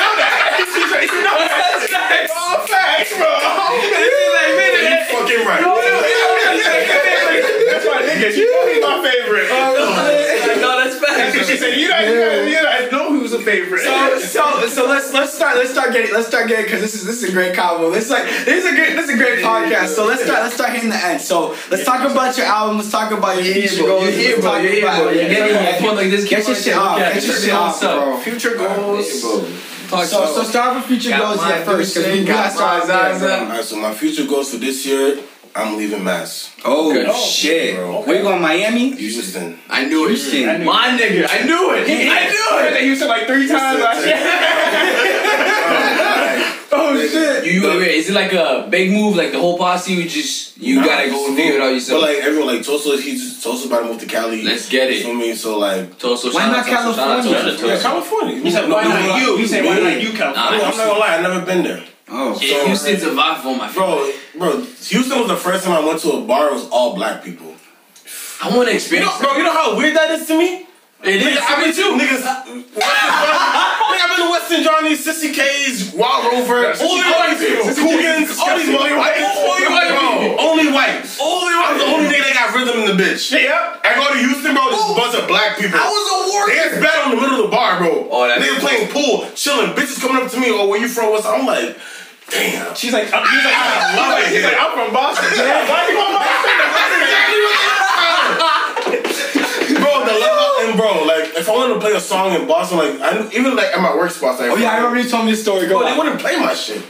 know 0.00 0.12
that. 0.16 0.64
She's 0.64 0.88
like, 0.88 1.12
you 1.12 1.20
know 1.20 1.36
that's 1.36 1.92
facts. 1.92 2.32
All 2.32 2.64
facts, 2.64 3.12
bro. 3.20 3.28
fucking 5.12 5.44
right. 5.44 5.60
That's 7.68 7.84
my 7.84 8.00
nigga. 8.00 8.32
She 8.32 8.48
know 8.48 8.64
he's 8.64 8.80
my 8.80 8.96
favorite. 9.04 9.52
Like, 11.24 11.34
no, 11.34 11.40
that's 11.40 11.48
That's 11.48 11.48
what 11.48 11.48
she 11.48 11.52
facts. 11.56 11.60
said. 11.60 11.80
You 11.80 11.88
guys, 11.88 12.08
you 12.08 12.20
guys, 12.20 12.48
you 12.48 12.62
guys 12.62 12.92
know 12.92 13.08
who's 13.10 13.32
a 13.32 13.40
favorite. 13.40 13.80
So, 13.82 14.18
so, 14.20 14.66
so 14.68 14.86
let's 14.88 15.12
let's 15.12 15.32
start 15.34 15.56
let's 15.56 15.70
start 15.70 15.92
getting 15.92 16.12
let's 16.14 16.26
start 16.28 16.48
getting 16.48 16.64
because 16.66 16.80
this 16.80 16.94
is 16.94 17.04
this 17.04 17.22
is 17.22 17.30
a 17.30 17.32
great 17.32 17.54
combo. 17.54 17.90
This 17.90 18.04
is 18.06 18.10
like 18.10 18.24
this 18.24 18.64
is 18.64 18.72
a 18.72 18.74
good 18.74 18.96
this 18.98 19.08
is 19.08 19.14
a 19.14 19.16
great 19.18 19.44
podcast. 19.44 19.88
So 19.88 20.06
let's 20.06 20.22
start 20.24 20.42
let's 20.42 20.54
start 20.54 20.70
hitting 20.72 20.90
the 20.90 20.96
end. 21.04 21.20
So 21.20 21.56
let's 21.70 21.84
talk 21.84 22.08
about 22.08 22.36
your 22.36 22.46
album. 22.46 22.76
Let's 22.78 22.90
talk 22.90 23.10
about 23.12 23.42
your 23.42 23.54
future 23.54 23.82
bro. 23.84 24.00
goals. 24.00 24.16
You're 24.16 24.28
Let's 24.36 24.40
bro. 24.40 24.50
talk 24.52 24.62
You're 24.62 24.78
about- 24.82 25.02
bro. 25.02 25.10
You're 25.12 25.28
getting 25.28 25.54
Yeah, 25.54 25.88
on 25.90 25.96
like 25.96 26.10
this. 26.10 26.28
Get 26.28 26.46
your 26.46 26.56
shit 26.56 26.74
off. 26.76 26.98
Get 26.98 27.24
your 27.24 27.36
shit 27.36 27.52
off, 27.52 27.80
bro. 27.80 28.16
future 28.18 28.54
goals. 28.56 29.22
Talk 29.88 30.04
So, 30.06 30.24
so 30.26 30.42
start 30.44 30.76
with 30.76 30.86
future 30.86 31.10
goals 31.16 31.36
my 31.36 31.58
yeah 31.58 31.64
first 31.64 31.94
because 31.94 32.10
we 32.10 32.18
Deuce, 32.20 32.28
got 32.28 32.44
got 32.44 32.52
started 32.54 32.88
my 32.88 32.94
there, 33.02 33.12
Zaza. 33.18 33.26
bro. 33.26 33.44
Alright, 33.46 33.64
so 33.64 33.76
my 33.76 33.94
future 33.94 34.26
goals 34.26 34.50
for 34.50 34.56
this 34.56 34.86
year 34.86 35.18
I'm 35.56 35.76
leaving 35.76 36.02
Mass. 36.02 36.52
Oh, 36.64 36.90
Okay. 36.90 37.06
Oh, 37.08 37.14
shit. 37.14 37.76
bro. 37.76 38.02
Where 38.02 38.16
you 38.16 38.22
going, 38.22 38.42
Miami? 38.42 38.94
Houston. 38.96 39.56
I 39.70 39.84
knew 39.86 40.06
it. 40.06 40.08
Houston. 40.08 40.48
I 40.48 40.56
knew 40.58 40.64
My 40.64 40.98
nigga, 40.98 41.28
I 41.30 41.44
knew 41.46 41.72
it. 41.74 41.88
I 41.88 42.28
knew 42.28 42.66
it. 42.66 42.70
They 42.74 42.86
used 42.86 43.02
it 43.02 43.06
like 43.06 43.26
three 43.26 43.46
times 43.46 43.80
last 43.80 44.04
year. 44.06 44.18
Oh 46.76 46.96
shit. 46.98 47.44
You, 47.46 47.52
you, 47.60 47.68
wait, 47.78 47.94
is 47.94 48.10
it 48.10 48.14
like 48.14 48.32
a 48.32 48.66
big 48.68 48.90
move? 48.90 49.14
Like 49.14 49.30
the 49.30 49.38
whole 49.38 49.56
posse, 49.56 49.92
you 49.92 50.08
just 50.08 50.58
you 50.58 50.80
Nah, 50.80 50.86
gotta 50.86 51.08
go 51.08 51.28
and 51.28 51.36
figure 51.36 51.54
it 51.54 51.60
out 51.60 51.80
But 51.88 52.00
like 52.00 52.16
everyone, 52.18 52.56
like 52.56 52.66
Toso, 52.66 52.98
he's 53.00 53.44
Toso's 53.44 53.66
about 53.66 53.80
to 53.82 53.86
move 53.86 54.00
to 54.00 54.06
Cali. 54.06 54.42
Let's 54.42 54.68
get 54.68 54.90
it. 54.90 54.96
You 54.98 55.04
feel 55.04 55.14
me? 55.14 55.34
So 55.36 55.56
like, 55.58 55.96
Toso, 56.00 56.34
Why 56.34 56.46
not 56.48 56.58
out, 56.58 56.66
Toso, 56.66 56.94
shout 56.96 56.98
out, 56.98 57.24
California? 57.24 57.56
Toso. 57.56 57.80
California. 57.82 58.40
He 58.40 58.50
said, 58.50 58.68
No, 58.68 58.74
why 58.74 58.84
not 58.84 59.20
you? 59.22 59.36
He 59.36 59.46
said, 59.46 59.64
why 59.64 59.78
yeah. 59.78 59.88
not 59.90 60.02
you, 60.02 60.12
Cal? 60.14 60.34
Nah, 60.34 60.48
I'm 60.48 60.60
not 60.60 60.74
gonna 60.76 60.98
lie, 60.98 61.14
I've 61.16 61.22
never 61.22 61.46
been 61.46 61.62
there. 61.62 61.84
Oh. 62.08 62.38
Yeah, 62.40 62.66
Houston's 62.66 63.02
a 63.02 63.10
vibe 63.10 63.40
for 63.42 63.56
my 63.56 63.72
Bro, 63.72 64.12
bro, 64.38 64.60
Houston 64.60 65.18
was 65.18 65.28
the 65.28 65.36
first 65.36 65.64
time 65.64 65.72
I 65.82 65.86
went 65.86 66.00
to 66.00 66.10
a 66.12 66.20
bar. 66.22 66.50
It 66.50 66.54
was 66.54 66.68
all 66.70 66.94
black 66.94 67.24
people. 67.24 67.54
I 68.42 68.48
want 68.54 68.66
to 68.66 68.72
You 68.72 68.76
experience. 68.76 69.10
know, 69.20 69.28
bro, 69.28 69.36
you 69.38 69.42
know 69.44 69.52
how 69.52 69.76
weird 69.76 69.96
that 69.96 70.10
is 70.10 70.26
to 70.28 70.36
me. 70.38 70.66
It 71.04 71.20
is. 71.20 71.36
Nigga, 71.36 71.40
I've 71.44 71.60
been 71.60 71.74
too. 71.76 71.92
Niggas, 72.00 72.24
nigga, 72.24 74.00
I've 74.00 74.10
been 74.16 74.24
to 74.24 74.30
Western 74.32 74.62
Johnny, 74.64 74.96
Sissy 74.96 75.30
K's, 75.36 75.92
Wild 75.92 76.32
Rover, 76.32 76.72
only 76.80 77.04
white 77.12 77.36
people, 77.36 77.68
Coogan's, 77.76 78.32
all 78.40 78.56
these 78.56 78.72
only 78.72 78.96
white, 78.96 79.20
Only 79.20 79.68
white 79.68 79.92
people. 79.92 80.40
only 80.40 80.68
white. 80.72 81.04
Only 81.20 81.52
I'm 81.54 81.76
the 81.78 81.84
only 81.84 82.08
nigga 82.08 82.24
that 82.28 82.34
got 82.34 82.56
rhythm 82.56 82.80
in 82.84 82.96
the 82.96 82.96
bitch. 82.96 83.28
Yeah. 83.32 83.76
I 83.84 83.94
go 84.00 84.08
to 84.12 84.18
Houston, 84.20 84.52
bro. 84.56 84.64
There's 84.72 84.88
a 84.90 84.96
bunch 84.96 85.14
of 85.16 85.24
black 85.28 85.56
people. 85.60 85.76
I 85.80 85.86
was 85.88 86.04
a 86.08 86.18
worker. 86.32 86.52
They 86.52 86.80
bed 86.80 86.96
on 87.04 87.10
the 87.16 87.20
middle 87.20 87.36
of 87.44 87.48
the 87.48 87.54
bar, 87.54 87.76
bro. 87.80 88.08
Oh, 88.10 88.24
that's 88.28 88.40
Niggas 88.40 88.60
cool. 88.60 88.68
playing 88.68 88.88
pool, 88.92 89.16
chilling. 89.36 89.70
Bitches 89.76 90.00
coming 90.00 90.20
up 90.24 90.28
to 90.32 90.38
me. 90.40 90.48
Oh, 90.52 90.68
where 90.68 90.80
you 90.80 90.88
from? 90.88 91.12
What's 91.12 91.24
I'm 91.28 91.44
like, 91.46 91.76
damn. 92.32 92.72
She's 92.74 92.92
like, 92.96 93.12
I'm, 93.12 93.24
he's 93.28 93.44
like, 93.44 93.56
I 93.56 93.92
love 93.96 94.18
it. 94.24 94.28
He's 94.32 94.44
like, 94.44 94.56
I'm 94.56 94.72
from 94.72 94.88
Boston. 94.92 95.28
Yeah. 95.36 95.68
Why 95.68 95.84
you 95.88 95.96
from 96.00 96.12
Boston? 96.16 96.56
That's 96.64 96.96
exactly 96.96 97.40
what 97.44 97.60
Bro, 99.84 99.92
the 100.04 100.16
love 100.20 100.33
and 100.68 100.76
bro, 100.76 101.04
like 101.04 101.34
if 101.36 101.48
I 101.48 101.52
wanted 101.52 101.74
to 101.74 101.80
play 101.80 101.92
a 101.92 102.00
song 102.00 102.32
in 102.34 102.46
Boston, 102.46 102.78
like 102.78 103.00
I, 103.00 103.28
even 103.32 103.54
like 103.56 103.66
at 103.76 103.80
my 103.80 103.94
work 103.96 104.10
spots, 104.10 104.40
like 104.40 104.50
Oh 104.50 104.56
yeah, 104.56 104.72
I 104.72 104.76
remember 104.78 105.00
you 105.00 105.08
told 105.08 105.24
me 105.26 105.32
this 105.32 105.42
story. 105.42 105.66
Go 105.66 105.78
Bro, 105.78 105.86
they 105.86 105.92
on. 105.92 105.98
wouldn't 105.98 106.20
play 106.20 106.36
my 106.38 106.54
shit. 106.54 106.82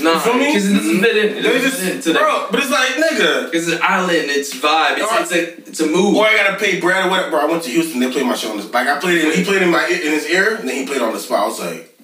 No, 0.00 0.12
You 0.14 0.20
feel 0.20 0.34
me? 0.34 0.46
because 0.46 0.70
it 0.70 0.74
doesn't 0.74 1.00
fit 1.00 1.16
in. 1.16 1.36
It 1.38 1.42
They 1.42 1.58
just, 1.58 1.80
fit 1.80 1.96
into 1.96 2.12
bro, 2.14 2.46
but 2.52 2.60
it's 2.60 2.70
like 2.70 2.88
nigga. 2.90 3.50
it's 3.52 3.66
an 3.66 3.80
island, 3.82 4.30
it's 4.30 4.54
vibe, 4.54 4.98
it's, 4.98 5.32
it's 5.32 5.32
a 5.32 5.68
it's 5.70 5.80
a 5.80 5.86
move. 5.86 6.14
Or 6.14 6.24
I 6.24 6.36
gotta 6.36 6.56
pay 6.56 6.78
Brad 6.80 7.06
or 7.06 7.10
whatever. 7.10 7.30
Bro, 7.30 7.40
I 7.40 7.44
went 7.46 7.64
to 7.64 7.70
Houston. 7.70 7.98
They 7.98 8.08
played 8.12 8.24
my 8.24 8.36
shit 8.36 8.48
on 8.50 8.58
this. 8.58 8.72
Like 8.72 8.86
I 8.86 9.00
played 9.00 9.18
it. 9.24 9.34
He 9.34 9.42
played 9.44 9.60
in 9.62 9.70
my 9.70 9.84
in 9.86 10.12
his 10.12 10.26
ear, 10.30 10.54
and 10.54 10.68
then 10.68 10.76
he 10.76 10.86
played 10.86 11.02
on 11.02 11.12
the 11.12 11.18
spot. 11.18 11.40
I 11.42 11.46
was 11.48 11.58
like, 11.60 11.94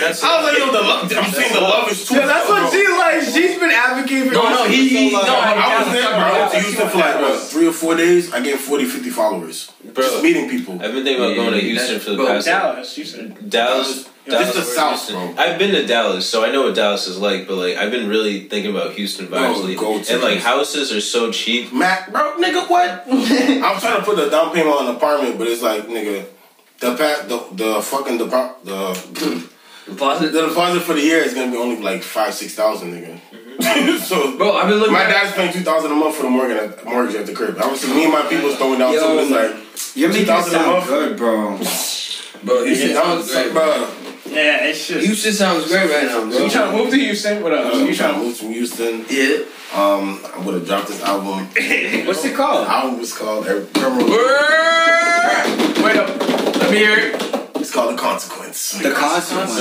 That's 0.00 0.22
I 0.22 0.42
was 0.42 0.52
like, 0.52 0.58
yo, 0.58 0.72
the 0.72 0.80
love. 0.80 1.12
I'm 1.16 1.32
saying 1.32 1.52
the 1.52 1.60
love 1.60 1.88
is 1.90 2.06
too. 2.08 2.14
Yeah, 2.16 2.26
that's 2.26 2.48
what 2.48 2.72
she 2.72 2.86
like. 2.88 3.22
She's 3.22 3.58
been 3.58 3.70
advocating 3.70 4.28
for 4.28 4.34
No, 4.34 4.48
no, 4.50 4.64
he- 4.68 4.88
he- 4.88 5.10
so 5.10 5.16
long. 5.18 5.26
no, 5.26 5.34
I 5.36 5.82
was 5.82 5.92
there, 5.92 6.08
bro. 6.10 6.18
I 6.18 6.38
went 6.40 6.52
to 6.52 6.60
Houston 6.60 6.88
for 6.88 6.98
like 6.98 7.20
what, 7.20 7.40
three 7.40 7.66
or 7.66 7.72
four 7.72 7.94
days. 7.96 8.32
I 8.32 8.40
gained 8.40 8.60
40, 8.60 8.84
50 8.84 9.10
followers. 9.10 9.72
Bro. 9.84 10.04
Just 10.04 10.22
meeting 10.22 10.48
people. 10.48 10.74
I've 10.74 10.92
been 10.92 11.04
thinking 11.04 11.24
about 11.24 11.34
going 11.36 11.52
to 11.52 11.60
Houston 11.60 12.00
for 12.00 12.10
the 12.10 12.16
bro, 12.16 12.26
past 12.26 12.46
Dallas, 12.46 12.98
you 12.98 13.04
said. 13.04 13.50
Dallas. 13.50 13.88
Just 14.04 14.10
Dallas 14.26 14.54
the 14.56 14.62
South, 14.62 14.90
Houston. 15.08 15.34
bro. 15.34 15.42
I've 15.42 15.58
been 15.58 15.70
to 15.70 15.86
Dallas, 15.86 16.28
so 16.28 16.44
I 16.44 16.50
know 16.52 16.64
what 16.64 16.74
Dallas 16.74 17.06
is 17.06 17.16
like. 17.18 17.46
But 17.48 17.56
like, 17.56 17.76
I've 17.76 17.90
been 17.90 18.08
really 18.08 18.46
thinking 18.48 18.70
about 18.72 18.92
Houston 18.92 19.26
vibes 19.26 19.30
Bro, 19.54 19.60
lately. 19.60 19.74
and 19.74 20.22
like, 20.22 20.32
Houston. 20.32 20.38
houses 20.40 20.92
are 20.92 21.00
so 21.00 21.32
cheap. 21.32 21.72
Mac, 21.72 22.12
bro, 22.12 22.36
nigga, 22.36 22.68
what? 22.68 23.04
I'm 23.10 23.80
trying 23.80 23.96
to 23.98 24.02
put 24.04 24.16
the 24.16 24.28
down 24.28 24.52
payment 24.52 24.76
on 24.76 24.88
an 24.88 24.96
apartment, 24.96 25.38
but 25.38 25.46
it's 25.46 25.62
like, 25.62 25.84
nigga, 25.88 26.26
the 26.80 26.94
pa- 26.94 27.24
the 27.26 27.56
the 27.56 27.80
fucking 27.82 28.18
depo- 28.18 28.54
the 28.64 29.48
Deposit. 29.88 30.32
the 30.32 30.48
deposit 30.48 30.80
for 30.80 30.94
the 30.94 31.00
year 31.02 31.18
is 31.22 31.34
gonna 31.34 31.50
be 31.50 31.56
only 31.56 31.80
like 31.80 32.02
five 32.02 32.34
six 32.34 32.54
thousand, 32.54 32.92
nigga. 32.92 33.18
so, 34.00 34.36
Bro, 34.38 34.52
I've 34.56 34.68
been 34.68 34.78
looking 34.78 34.92
my 34.94 35.02
at- 35.04 35.10
dad's 35.10 35.32
paying 35.34 35.52
two 35.52 35.60
thousand 35.60 35.90
a 35.90 35.94
month 35.94 36.16
for 36.16 36.22
the 36.24 36.30
mortgage 36.30 36.56
at, 36.58 36.84
mortgage 36.84 37.16
at 37.16 37.26
the 37.26 37.32
crib. 37.34 37.56
Obviously, 37.58 37.92
me 37.94 38.04
and 38.04 38.12
my 38.12 38.22
people 38.28 38.54
throwing 38.54 38.78
down 38.78 38.92
Yo, 38.92 39.00
some 39.00 39.18
of 39.18 39.30
like 39.30 39.96
You're 39.96 40.08
making 40.10 40.22
it 40.24 40.26
2,000 40.26 40.54
a 40.54 40.58
sound 40.58 40.72
month. 40.72 40.86
good, 40.88 41.16
bro. 41.16 41.58
Bro, 42.44 42.64
Houston 42.66 42.90
Yeah, 42.90 43.02
sounds 43.02 43.32
great. 43.32 43.52
bro. 43.52 43.94
Yeah, 44.26 44.64
it's 44.66 44.86
just. 44.86 45.04
Houston 45.06 45.32
sounds 45.32 45.66
great 45.68 45.90
right 45.90 46.04
now, 46.04 46.20
bro. 46.28 46.38
You 46.38 46.50
trying 46.50 46.70
to 46.70 46.76
move 46.76 46.90
to 46.90 46.96
Houston? 46.98 47.42
What 47.42 47.52
up? 47.54 47.74
I'm 47.74 47.86
You 47.86 47.94
trying 47.94 48.12
trying 48.12 48.14
to 48.14 48.18
to 48.20 48.24
move 48.26 48.36
from 48.36 48.48
Houston. 48.52 49.04
Yeah. 49.10 49.44
Um, 49.74 50.20
I'm 50.34 50.44
gonna 50.44 50.60
drop 50.60 50.86
this 50.86 51.02
album. 51.02 51.46
What's 52.06 52.24
it 52.24 52.30
The 52.30 52.34
called? 52.36 52.68
album 52.68 53.00
was 53.00 53.12
called 53.16 53.44
Primrose. 53.46 54.08
Wait 55.82 55.96
up. 55.96 56.08
Let 56.60 56.70
me 56.70 56.76
hear 56.78 56.98
it. 56.98 57.27
It's 57.78 57.86
called 57.86 57.94
The 57.94 58.02
Consequence. 58.02 58.72
The 58.82 58.90
consequence. 58.90 59.54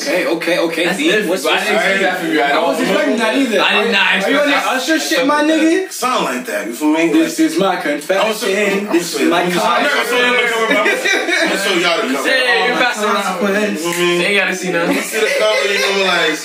Okay. 0.00 0.24
Okay, 0.24 0.26
okay, 0.26 0.56
okay. 0.58 0.84
That's 0.86 0.96
Dean, 0.96 1.10
different. 1.12 1.28
what's 1.28 1.44
I 1.44 1.60
didn't 1.60 1.76
expect 1.76 2.00
that 2.00 2.16
from 2.20 2.32
you 2.32 2.40
at 2.40 2.52
I 2.52 2.56
all. 2.56 2.68
was 2.72 2.80
expecting 2.80 3.16
that 3.20 3.34
either. 3.36 3.60
I 3.60 3.72
did 3.84 3.92
not 3.92 4.06
Are 4.08 4.12
you 4.14 4.16
expect 4.16 4.40
on 4.40 4.48
that. 4.48 4.64
that 4.64 4.76
Usher 4.80 4.98
shit, 4.98 5.26
my 5.28 5.42
nigga? 5.44 5.92
Sound 5.92 6.24
like 6.24 6.46
that. 6.48 6.64
You 6.66 6.72
feel 6.72 6.92
me? 6.96 7.12
This 7.12 7.36
is 7.40 7.58
my 7.60 7.76
confession. 7.76 8.88
I'm 8.88 8.92
This 8.96 9.12
is 9.20 9.28
my 9.28 9.42
I'm 9.44 9.52
consequence. 9.52 10.08
showing 10.08 10.32
them 10.32 10.48
cover, 10.48 10.64
I'm 10.64 10.80
I'm 10.80 10.96
gonna 10.96 11.60
show 11.60 11.76
y'all 11.76 12.00
the 12.08 12.14
cover. 12.16 12.24
Hey, 12.24 12.66
you're 12.72 12.80
passing 12.80 13.04
around. 13.04 13.20
Consequence. 13.20 13.84
You 13.84 13.92
feel 13.92 14.00
me? 14.00 14.16
They 14.16 14.26
ain't 14.32 14.38
gotta 14.40 14.56
see 14.56 14.70
nothing. 14.72 14.96
See 15.04 15.20
the 15.20 15.32
cover, 15.36 15.60
you 15.68 15.76
know, 15.76 16.08
like, 16.08 16.40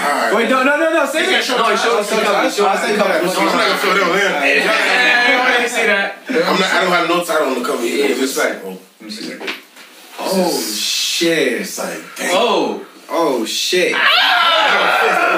alright. 0.00 0.32
Wait, 0.32 0.48
no, 0.48 0.58
no, 0.64 0.72
no, 0.80 0.86
no. 0.96 1.02
Say 1.12 1.28
it. 1.28 1.28
No, 1.28 1.44
show 1.44 1.60
us, 1.60 1.76
show 1.84 2.00
us, 2.00 2.08
show 2.08 2.16
us, 2.24 2.56
show. 2.56 2.64
I'll 2.72 2.80
say 2.80 2.96
cover. 2.96 3.20
I'm 3.20 3.28
not 3.28 3.36
gonna 3.36 3.76
show 3.84 3.92
them, 4.00 4.08
man. 4.16 4.32
Hey, 4.40 4.64
I 4.64 5.60
didn't 5.60 5.68
see 5.76 5.84
that. 5.92 6.16
I'm 6.24 6.56
not, 6.56 6.72
I 6.72 6.80
don't 6.80 6.92
have 6.96 7.08
no 7.12 7.20
title 7.20 7.52
on 7.52 7.60
the 7.60 7.64
cover. 7.68 7.84
Yeah, 7.84 8.16
It's 8.16 8.20
just 8.20 8.40
respect. 8.40 8.64
like, 8.64 8.80
Oh 10.34 10.60
shit. 10.60 11.60
It's 11.62 11.78
like, 11.78 11.98
damn. 12.16 12.30
Oh. 12.34 12.86
Oh 13.10 13.44
shit. 13.44 13.92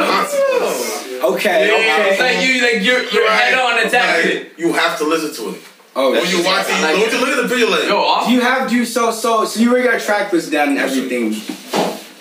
Consequence. 0.04 1.00
Okay, 1.24 1.70
It's 1.72 2.20
okay. 2.20 2.36
like 2.36 2.46
you, 2.46 2.62
like 2.62 2.82
you're, 2.84 3.02
you're 3.10 3.30
head 3.30 3.58
on 3.58 3.86
attack. 3.86 4.24
Like, 4.24 4.58
you 4.58 4.72
have 4.74 4.98
to 4.98 5.04
listen 5.04 5.32
to 5.44 5.54
it. 5.56 5.62
Oh, 5.96 6.10
When 6.12 6.28
you 6.28 6.44
watch 6.44 6.66
it, 6.68 6.72
I 6.74 6.92
like 6.92 6.98
you, 6.98 7.18
you 7.18 7.24
look 7.24 7.30
at 7.36 7.42
the 7.42 7.48
video 7.48 7.70
like, 7.70 7.84
Yo, 7.84 7.96
off. 7.98 8.26
Do 8.26 8.32
you 8.32 8.40
have 8.40 8.68
do 8.68 8.76
you 8.76 8.84
so 8.84 9.10
so 9.10 9.44
so 9.44 9.60
you 9.60 9.70
already 9.70 9.84
got 9.88 9.94
a 10.00 10.04
track 10.04 10.32
list 10.32 10.50
down 10.52 10.68
and 10.70 10.78
everything? 10.78 11.34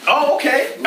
Oh, 0.07 0.35
okay. 0.35 0.75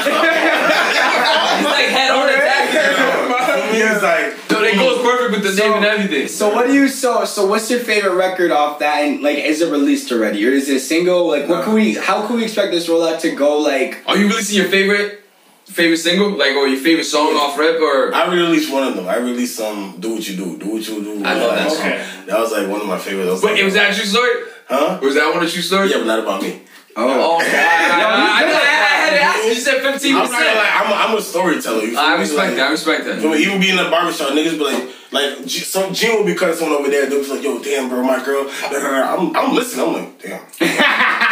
It's 1.57 1.65
like 1.65 1.89
head 1.89 2.11
on 2.11 2.29
attack. 2.29 2.69
for 3.67 3.73
me, 3.73 3.81
it's 3.81 4.03
like, 4.03 4.35
So 4.51 4.63
it 4.63 4.75
goes 4.77 4.99
perfect 5.03 5.26
with 5.43 5.57
the 5.57 5.63
name 5.63 5.73
and 5.75 5.85
everything. 5.85 6.29
So 6.29 6.53
what 6.55 6.67
do 6.67 6.75
you 6.75 6.89
so 6.89 7.25
so 7.25 7.47
what's 7.47 7.71
your 7.71 7.81
favorite 7.81 8.15
record 8.15 8.51
off 8.51 8.79
that 8.81 9.03
and 9.03 9.23
like 9.23 9.39
is 9.39 9.61
it 9.61 9.71
released 9.71 10.11
already 10.13 10.47
or 10.47 10.51
is 10.51 10.69
it 10.69 10.77
a 10.77 10.81
single? 10.81 11.29
Like 11.29 11.49
what 11.49 11.65
can 11.65 11.75
we 11.75 11.95
how 11.95 12.27
can 12.27 12.37
we 12.37 12.45
expect 12.45 12.73
this 12.73 12.89
rollout 12.89 13.21
to 13.21 13.31
go 13.35 13.59
like 13.59 14.03
Are 14.07 14.17
you 14.17 14.29
releasing 14.29 14.57
your 14.57 14.69
favorite 14.69 15.23
favorite 15.67 15.97
single, 15.99 16.31
like 16.31 16.53
or 16.55 16.69
your 16.69 16.81
favorite 16.81 17.05
song 17.05 17.35
off 17.35 17.59
rip 17.59 17.81
or? 17.81 18.15
I 18.15 18.33
released 18.33 18.73
one 18.73 18.85
of 18.87 18.95
them. 18.97 19.09
I 19.09 19.17
released 19.17 19.57
some 19.57 19.97
"Do 20.01 20.15
What 20.15 20.29
You 20.29 20.37
Do." 20.37 20.57
Do 20.59 20.69
what 20.75 20.89
you 20.89 21.03
do. 21.03 21.25
I 21.25 21.35
love 21.35 21.55
that 21.57 21.67
uh, 21.67 21.71
song. 21.71 21.87
Okay. 21.87 22.07
That 22.27 22.39
was 22.39 22.53
like 22.53 22.69
one 22.69 22.81
of 22.81 22.87
my 22.87 22.99
favorites. 22.99 23.27
That 23.27 23.33
was 23.33 23.41
But 23.43 23.51
like- 23.53 23.61
it 23.61 23.65
was 23.65 23.75
that 23.75 23.93
a 23.93 23.95
true 23.95 24.05
story. 24.07 24.31
huh? 24.69 24.99
Was 25.03 25.15
that 25.17 25.35
one 25.35 25.45
a 25.45 25.49
true 25.49 25.63
story? 25.63 25.91
Yeah, 25.91 25.99
but 25.99 26.07
not 26.07 26.19
about 26.21 26.43
me. 26.43 26.63
Oh, 26.97 27.05
oh 27.05 27.39
God. 27.41 28.83
Had 29.07 29.16
to 29.16 29.23
ask 29.23 29.45
you. 29.45 29.49
You 29.51 29.61
said 29.61 29.83
fifteen 29.83 30.15
I'm 30.16 30.23
not 30.24 30.31
gonna 30.31 30.45
percent. 30.45 30.57
lie. 30.59 30.83
I'm 30.85 30.91
a, 30.91 30.95
I'm 31.12 31.19
a 31.19 31.23
storyteller. 31.23 31.83
I 31.99 32.16
respect 32.20 32.37
Like, 32.39 32.57
that. 32.57 32.69
I 32.69 32.70
respect 32.70 33.05
that. 33.07 33.23
Me? 33.23 33.37
Even 33.43 33.61
being 33.61 33.78
in 33.78 33.85
the 33.85 33.91
barbershop, 33.91 34.31
niggas 34.31 34.59
be 34.59 34.65
like, 34.65 34.89
like 35.12 35.49
some 35.49 35.95
Gene 35.95 36.16
will 36.19 36.24
be 36.27 36.35
cutting 36.35 36.57
someone 36.57 36.78
over 36.78 36.91
there. 36.91 37.07
They'll 37.09 37.23
be 37.23 37.28
like, 37.31 37.43
"Yo, 37.43 37.62
damn, 37.62 37.89
bro, 37.89 38.03
my 38.03 38.23
girl." 38.24 38.51
I'm, 38.70 39.35
I'm 39.37 39.55
listening. 39.55 39.87
I'm 39.87 39.93
like, 39.95 40.23
damn. 40.23 40.43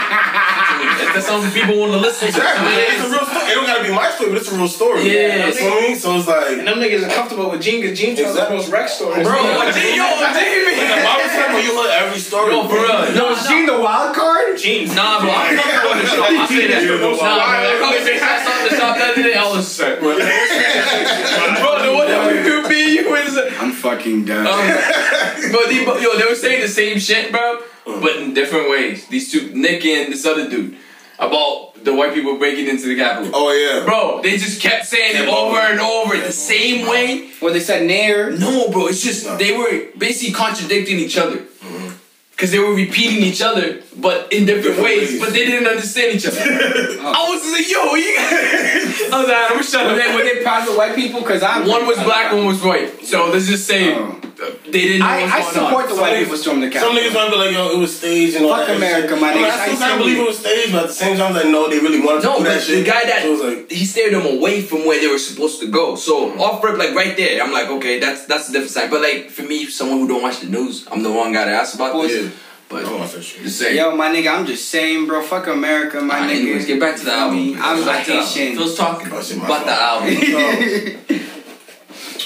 That's 1.14 1.26
something 1.26 1.50
people 1.54 1.78
want 1.78 1.92
to 1.92 1.98
listen 1.98 2.26
to. 2.30 2.34
Exactly. 2.34 2.74
It's 2.74 3.02
a 3.06 3.10
real 3.10 3.26
story. 3.26 3.46
It 3.50 3.54
don't 3.54 3.66
gotta 3.66 3.84
be 3.86 3.94
my 3.94 4.10
story, 4.10 4.30
but 4.30 4.38
it's 4.42 4.50
a 4.50 4.56
real 4.56 4.68
story. 4.68 5.06
Yeah. 5.06 5.46
You 5.46 5.52
feel 5.54 5.80
me? 5.80 5.94
So 5.94 6.16
it's 6.18 6.26
like, 6.26 6.58
And 6.58 6.66
them 6.66 6.78
niggas 6.82 7.06
are 7.06 7.14
comfortable 7.14 7.50
with 7.50 7.62
Gene 7.62 7.80
because 7.82 7.98
Gene 7.98 8.16
tells 8.16 8.34
the 8.34 8.48
most 8.50 8.70
wreck 8.70 8.88
stories. 8.88 9.22
Bro, 9.26 9.38
G- 9.72 9.94
yo, 9.94 10.06
Jamie. 10.34 10.74
in 10.74 10.88
the 10.90 10.98
barbershop, 11.06 11.54
when 11.54 11.62
you 11.62 11.70
hear 11.70 11.90
every 12.02 12.18
story. 12.18 12.50
Yo, 12.54 12.66
for 12.66 12.74
real. 12.82 13.14
Yo, 13.14 13.30
is 13.30 13.46
Gene 13.46 13.66
the 13.66 13.78
wild 13.78 14.14
card? 14.14 14.58
Gene. 14.58 14.90
Nah, 14.94 15.20
bro. 15.22 15.30
I'm 15.30 15.54
not 15.56 15.82
going 15.82 15.98
to 16.00 16.06
shop. 16.06 16.26
I 16.30 16.46
say 16.50 16.66
that. 16.66 16.82
You're 16.82 16.98
the 16.98 17.10
Nah, 17.10 17.18
bro. 17.18 17.28
I 17.30 17.78
come 17.78 17.94
to 17.94 18.12
I 18.18 18.36
saw 18.42 18.54
the 18.68 18.70
shop 18.76 18.96
the 18.98 19.04
other 19.04 19.22
day. 19.22 19.34
I 19.34 19.46
was 19.50 19.66
set, 19.76 20.00
bro. 20.00 20.18
Bro, 20.18 21.82
the 21.82 21.92
one 21.94 22.06
that 22.08 22.26
we 22.32 22.42
could 22.42 22.68
be 22.68 22.94
you 22.96 23.14
is. 23.16 23.36
I'm 23.60 23.72
fucking 23.72 24.24
done. 24.24 24.46
Um, 24.46 25.52
but 25.52 25.68
they, 25.68 25.84
but, 25.84 26.00
yo, 26.02 26.16
they 26.18 26.24
were 26.24 26.34
saying 26.34 26.60
the 26.62 26.68
same 26.68 26.98
shit, 26.98 27.30
bro, 27.32 27.60
Mm. 27.86 28.00
but 28.02 28.16
in 28.16 28.34
different 28.34 28.70
ways. 28.70 29.06
These 29.08 29.30
two, 29.32 29.50
Nick 29.54 29.84
and 29.84 30.12
this 30.12 30.24
other 30.24 30.48
dude, 30.48 30.76
about 31.18 31.72
the 31.84 31.94
white 31.94 32.14
people 32.14 32.38
breaking 32.38 32.66
into 32.68 32.86
the 32.88 32.96
Capitol. 32.96 33.30
Oh 33.34 33.52
yeah. 33.52 33.84
Bro, 33.84 34.22
they 34.22 34.36
just 34.38 34.60
kept 34.62 34.86
saying 34.86 35.22
it 35.22 35.28
over 35.28 35.58
and 35.58 35.78
over 35.80 36.16
the 36.16 36.32
same 36.32 36.88
way. 36.88 37.30
Well 37.42 37.52
they 37.52 37.60
said 37.60 37.86
Nair. 37.86 38.30
No, 38.30 38.70
bro, 38.70 38.86
it's 38.86 39.02
just 39.02 39.26
No. 39.26 39.36
they 39.36 39.56
were 39.56 39.90
basically 39.98 40.32
contradicting 40.34 40.98
each 40.98 41.18
other. 41.18 41.36
Mm-hmm. 41.38 41.90
Cause 42.36 42.50
they 42.50 42.58
were 42.58 42.74
repeating 42.74 43.22
each 43.22 43.40
other, 43.42 43.80
but 43.96 44.32
in 44.32 44.44
different, 44.44 44.76
Different 44.76 44.82
ways, 44.84 45.10
ways. 45.12 45.20
but 45.20 45.30
they 45.32 45.44
didn't 45.46 45.68
understand 45.68 46.16
each 46.16 46.26
other. 46.26 46.40
Oh. 47.06 47.12
I 47.14 47.30
was 47.30 47.42
just 47.42 47.52
like, 47.52 47.70
yo, 47.70 47.94
you 47.94 48.16
guys. 48.16 49.12
I 49.12 49.20
was 49.20 49.28
like, 49.28 49.50
I'm 49.50 49.62
shut 49.62 49.84
Were 49.86 49.92
up. 49.92 49.98
they, 49.98 50.16
were 50.16 50.24
they 50.24 50.42
proud 50.42 50.66
of 50.68 50.74
white 50.74 50.94
people? 50.96 51.20
Cause 51.22 51.42
I'm 51.42 51.68
One 51.68 51.86
was 51.86 51.98
black, 51.98 52.32
one 52.32 52.46
was 52.46 52.62
white. 52.62 53.04
So 53.04 53.28
let's 53.30 53.46
just 53.46 53.66
say 53.66 53.94
Oh. 53.94 54.18
They 54.64 54.70
didn't 54.80 55.00
know 55.00 55.06
I, 55.06 55.22
what's 55.22 55.32
I 55.34 55.52
support 55.52 55.84
on. 55.86 55.94
the 55.96 56.00
white 56.02 56.18
people 56.18 56.36
storming 56.36 56.60
the 56.62 56.70
cast. 56.70 56.84
Some 56.84 56.94
Capitol. 56.96 57.10
niggas 57.10 57.14
might 57.24 57.30
be 57.30 57.36
like, 57.36 57.52
yo, 57.52 57.70
it 57.76 57.78
was 57.78 57.96
staged 57.96 58.36
and 58.36 58.44
all 58.46 58.56
Fuck 58.56 58.66
that. 58.68 58.76
America, 58.76 59.16
my 59.16 59.32
nigga. 59.32 59.34
mean. 59.36 59.44
I 59.44 59.48
I 59.48 59.66
still 59.66 59.78
kind 59.78 59.92
see 59.92 59.98
believe 59.98 60.18
it 60.18 60.26
was 60.26 60.38
staged, 60.38 60.72
but 60.72 60.82
at 60.82 60.88
the 60.88 60.94
same 60.94 61.16
time, 61.16 61.34
like, 61.34 61.46
no, 61.46 61.68
they 61.70 61.78
really 61.78 62.00
wanted 62.00 62.20
to 62.22 62.26
No, 62.26 62.38
do 62.38 62.44
but 62.44 62.50
that 62.54 62.62
shit. 62.62 62.84
the 62.84 62.90
guy 62.90 63.02
that 63.04 63.22
so 63.22 63.30
was 63.32 63.40
like, 63.42 63.70
he 63.70 63.84
steered 63.84 64.14
them 64.14 64.26
away 64.26 64.62
from 64.62 64.86
where 64.86 65.00
they 65.00 65.08
were 65.08 65.18
supposed 65.18 65.60
to 65.60 65.68
go. 65.68 65.94
So 65.96 66.30
mm-hmm. 66.30 66.40
off 66.40 66.62
rip, 66.64 66.76
like 66.78 66.94
right 66.94 67.16
there, 67.16 67.42
I'm 67.42 67.52
like, 67.52 67.68
okay, 67.68 67.98
that's 67.98 68.26
that's 68.26 68.48
a 68.48 68.52
different 68.52 68.70
side. 68.72 68.90
But 68.90 69.02
like 69.02 69.30
for 69.30 69.42
me, 69.42 69.66
someone 69.66 69.98
who 69.98 70.08
don't 70.08 70.22
watch 70.22 70.40
the 70.40 70.48
news, 70.48 70.86
I'm 70.90 71.02
the 71.02 71.10
wrong 71.10 71.32
guy 71.32 71.44
to 71.46 71.52
ask 71.52 71.74
about 71.74 72.00
this. 72.02 72.24
yeah. 72.24 72.30
But 72.66 72.80
I 72.80 72.88
don't 72.88 72.98
want 72.98 73.12
that 73.12 73.22
shit. 73.22 73.42
just 73.42 73.58
saying. 73.58 73.76
Yo, 73.76 73.94
my 73.94 74.08
nigga, 74.08 74.34
I'm 74.34 74.46
just 74.46 74.70
saying, 74.70 75.06
bro. 75.06 75.20
Fuck 75.22 75.48
America, 75.48 76.00
my 76.00 76.14
Alright, 76.14 76.30
nigga. 76.30 76.40
anyways, 76.40 76.64
get 76.66 76.80
back 76.80 76.96
to 76.96 77.04
the 77.04 77.10
You 77.10 77.16
feel 77.16 77.22
album. 77.24 77.36
me? 77.36 77.56
I'm 77.60 77.76
Get 77.76 77.82
a 77.82 77.86
back 77.86 78.04
to 78.06 78.10
the 78.12 78.16
album. 78.18 78.32
Haitian. 78.34 78.56
Phil's 78.56 78.74
talking 78.76 79.08
Oh, 79.12 79.22
shit, 79.22 79.36
my 79.36 79.44
about 79.44 79.66
the 79.68 79.72
fault. 79.74 81.10
album. 81.12 81.30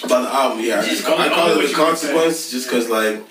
About 0.04 0.22
the 0.22 0.34
album, 0.34 0.64
yeah. 0.64 0.80
I, 0.80 0.84
just, 0.86 1.06
Only- 1.06 1.24
I 1.24 1.28
call 1.28 1.58
it 1.58 1.66
the 1.66 1.74
consequence 1.74 2.50
just 2.50 2.68
because, 2.68 2.88
like, 2.88 3.22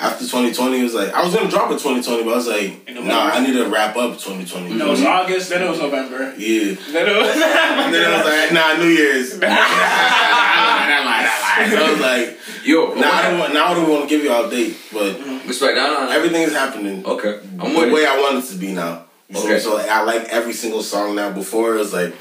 after 0.00 0.24
2020, 0.24 0.80
it 0.80 0.82
was 0.82 0.94
like, 0.94 1.12
I 1.12 1.24
was 1.24 1.32
to 1.34 1.48
drop 1.48 1.70
in 1.70 1.78
2020, 1.78 2.24
but 2.24 2.32
I 2.32 2.36
was 2.36 2.48
like, 2.48 3.04
nah, 3.04 3.30
I 3.30 3.40
need 3.44 3.52
to 3.54 3.68
wrap 3.68 3.96
up 3.96 4.18
2020. 4.18 4.74
No, 4.74 4.86
it 4.86 4.90
was 4.90 5.04
August, 5.04 5.50
then 5.50 5.62
it 5.62 5.70
was 5.70 5.78
November. 5.78 6.34
Yeah. 6.36 6.74
Then 6.92 7.08
it 7.08 7.16
was. 7.16 7.28
And 7.34 7.94
then 7.94 8.10
I 8.10 8.16
was 8.16 8.26
like, 8.26 8.52
nah, 8.52 8.82
New 8.82 8.90
Year's. 8.90 9.38
nah, 9.38 9.48
nah, 9.48 9.54
nah, 9.54 10.86
nah, 10.86 11.04
nah, 11.04 11.22
nah. 11.22 11.70
So 11.70 11.84
I 11.84 11.90
was 11.90 12.00
like, 12.00 12.38
Yo, 12.64 12.94
now 12.94 13.12
I 13.12 13.22
don't 13.28 13.38
want, 13.38 13.52
now 13.52 13.66
I 13.66 13.74
don't 13.74 13.90
want 13.90 14.02
to 14.04 14.08
give 14.08 14.24
you 14.24 14.32
all 14.32 14.48
date, 14.48 14.74
but 14.90 15.18
respect. 15.46 15.76
No, 15.76 15.92
no, 15.92 16.06
no. 16.06 16.10
everything 16.10 16.42
is 16.42 16.54
happening 16.54 17.04
Okay, 17.04 17.40
I'm 17.60 17.74
the 17.74 17.92
way. 17.92 18.06
I 18.06 18.18
want 18.18 18.42
it 18.42 18.48
to 18.52 18.56
be 18.56 18.72
now. 18.72 19.04
You 19.28 19.36
feel 19.36 19.44
me? 19.44 19.50
Okay. 19.52 19.60
So 19.60 19.76
I 19.76 20.02
like 20.02 20.24
every 20.30 20.54
single 20.54 20.82
song 20.82 21.14
now. 21.14 21.30
Before 21.30 21.74
it 21.74 21.78
was 21.78 21.92
like, 21.92 22.14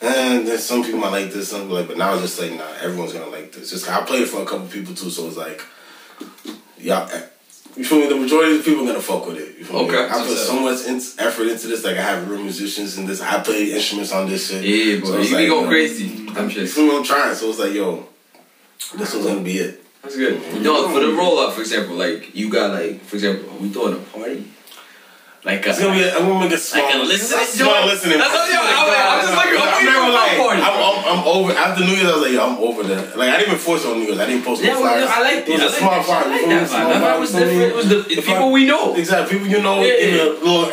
and 0.00 0.46
there's 0.46 0.64
some 0.64 0.82
people 0.84 1.00
might 1.00 1.10
like 1.12 1.32
this, 1.32 1.48
some 1.50 1.70
like, 1.70 1.88
but 1.88 1.96
now 1.98 2.12
it's 2.14 2.22
just 2.22 2.40
like, 2.40 2.52
nah, 2.52 2.70
everyone's 2.80 3.12
gonna 3.12 3.26
like 3.30 3.52
this. 3.52 3.70
Just 3.70 3.88
I 3.90 4.02
played 4.02 4.22
it 4.22 4.28
for 4.28 4.42
a 4.42 4.44
couple 4.46 4.66
people 4.66 4.94
too, 4.94 5.10
so 5.10 5.26
it's 5.26 5.36
like, 5.36 5.62
yeah. 6.78 7.08
Eh, 7.12 7.22
you 7.76 7.84
feel 7.84 7.98
me? 7.98 8.08
The 8.08 8.16
majority 8.16 8.52
of 8.56 8.64
the 8.64 8.70
people 8.70 8.84
are 8.84 8.86
gonna 8.88 9.00
fuck 9.02 9.26
with 9.26 9.36
it. 9.38 9.58
You 9.58 9.64
feel 9.64 9.80
me? 9.82 9.88
Okay. 9.88 10.06
I 10.08 10.24
put 10.24 10.36
so 10.38 10.58
much 10.60 10.84
in- 10.86 10.96
effort 11.18 11.48
into 11.48 11.66
this. 11.68 11.84
Like 11.84 11.96
I 11.98 12.02
have 12.02 12.28
real 12.28 12.40
musicians 12.42 12.96
in 12.98 13.06
this. 13.06 13.20
I 13.20 13.42
play 13.42 13.72
instruments 13.72 14.12
on 14.12 14.28
this 14.28 14.48
shit. 14.50 14.64
Yeah, 14.64 15.00
bro, 15.00 15.08
So 15.10 15.18
it's 15.18 15.30
you 15.30 15.36
be 15.36 15.42
like, 15.42 15.50
going 15.50 15.64
yo, 15.64 15.68
crazy. 15.68 16.28
I'm 16.36 16.48
You 16.48 16.54
just. 16.54 16.74
feel 16.74 16.86
me? 16.86 16.96
I'm 16.96 17.04
trying. 17.04 17.34
So 17.34 17.50
it's 17.50 17.58
like, 17.58 17.72
yo, 17.72 18.08
this 18.96 19.14
was 19.14 19.26
gonna 19.26 19.40
be 19.42 19.58
it. 19.58 19.82
That's 20.02 20.16
good. 20.16 20.62
No, 20.62 20.88
for 20.88 21.00
the 21.00 21.12
roll 21.12 21.38
up, 21.40 21.52
for 21.54 21.60
example, 21.62 21.96
like 21.96 22.34
you 22.34 22.48
got 22.50 22.70
like, 22.72 23.00
for 23.02 23.16
example, 23.16 23.50
are 23.50 23.58
we 23.58 23.68
throwing 23.70 23.94
a 23.94 23.96
party? 23.96 24.46
Like 25.46 25.62
a, 25.64 25.70
It's 25.70 25.78
gonna 25.78 25.94
be. 25.94 26.02
A, 26.02 26.10
I'm 26.10 26.26
gonna 26.26 26.40
make 26.42 26.52
a 26.52 26.58
small, 26.58 26.82
like 26.82 26.94
a 26.94 26.98
listening 27.06 27.38
a 27.38 27.46
small 27.46 27.70
joint? 27.70 27.86
listening. 27.86 28.18
That's 28.18 28.34
what 28.34 28.50
I'm, 28.50 28.66
I'm, 28.66 28.90
I'm 28.90 29.20
just 29.22 29.36
like, 29.38 29.46
I'm 29.46 29.62
I'm 29.62 29.70
waiting 29.70 29.86
not 29.86 29.94
for 29.94 30.02
gonna 30.02 30.10
a 30.10 30.18
lie. 30.18 30.34
party. 30.42 30.60
I'm, 30.66 30.74
I'm, 30.74 30.96
I'm 31.06 31.22
over. 31.30 31.52
After 31.54 31.80
New 31.86 31.94
Year's, 31.94 32.10
I 32.10 32.14
was 32.18 32.22
like, 32.26 32.32
yo, 32.34 32.42
I'm 32.50 32.58
over 32.58 32.82
that. 32.82 33.16
Like, 33.16 33.30
I 33.30 33.36
didn't 33.38 33.54
even 33.54 33.60
force 33.62 33.84
it 33.84 33.88
on 33.94 33.98
New 34.02 34.06
Year's. 34.10 34.18
I 34.18 34.26
didn't 34.26 34.42
post 34.44 34.58
Yeah, 34.66 34.74
no. 34.74 34.82
I 34.82 35.22
like 35.22 35.46
It 35.46 35.54
was 35.54 35.62
I 35.62 35.64
a 35.64 35.68
like 35.70 35.78
small 35.78 35.90
that. 36.02 36.06
party. 36.10 36.30
Like 36.34 36.40
you 36.42 36.48
that 36.50 36.66
vibe. 36.66 36.88
That 36.90 36.98
vibe 37.06 37.20
was 37.22 37.30
you 37.32 37.38
different. 37.38 37.62
It 37.62 37.76
was 37.78 37.88
the 37.88 37.98
If 38.18 38.26
people 38.26 38.50
we 38.50 38.66
know. 38.66 38.94
Exactly. 38.96 39.38
People 39.38 39.48
you 39.54 39.62
know, 39.62 39.76
Yeah, 39.86 39.94
yeah. 39.94 40.22
little 40.42 40.66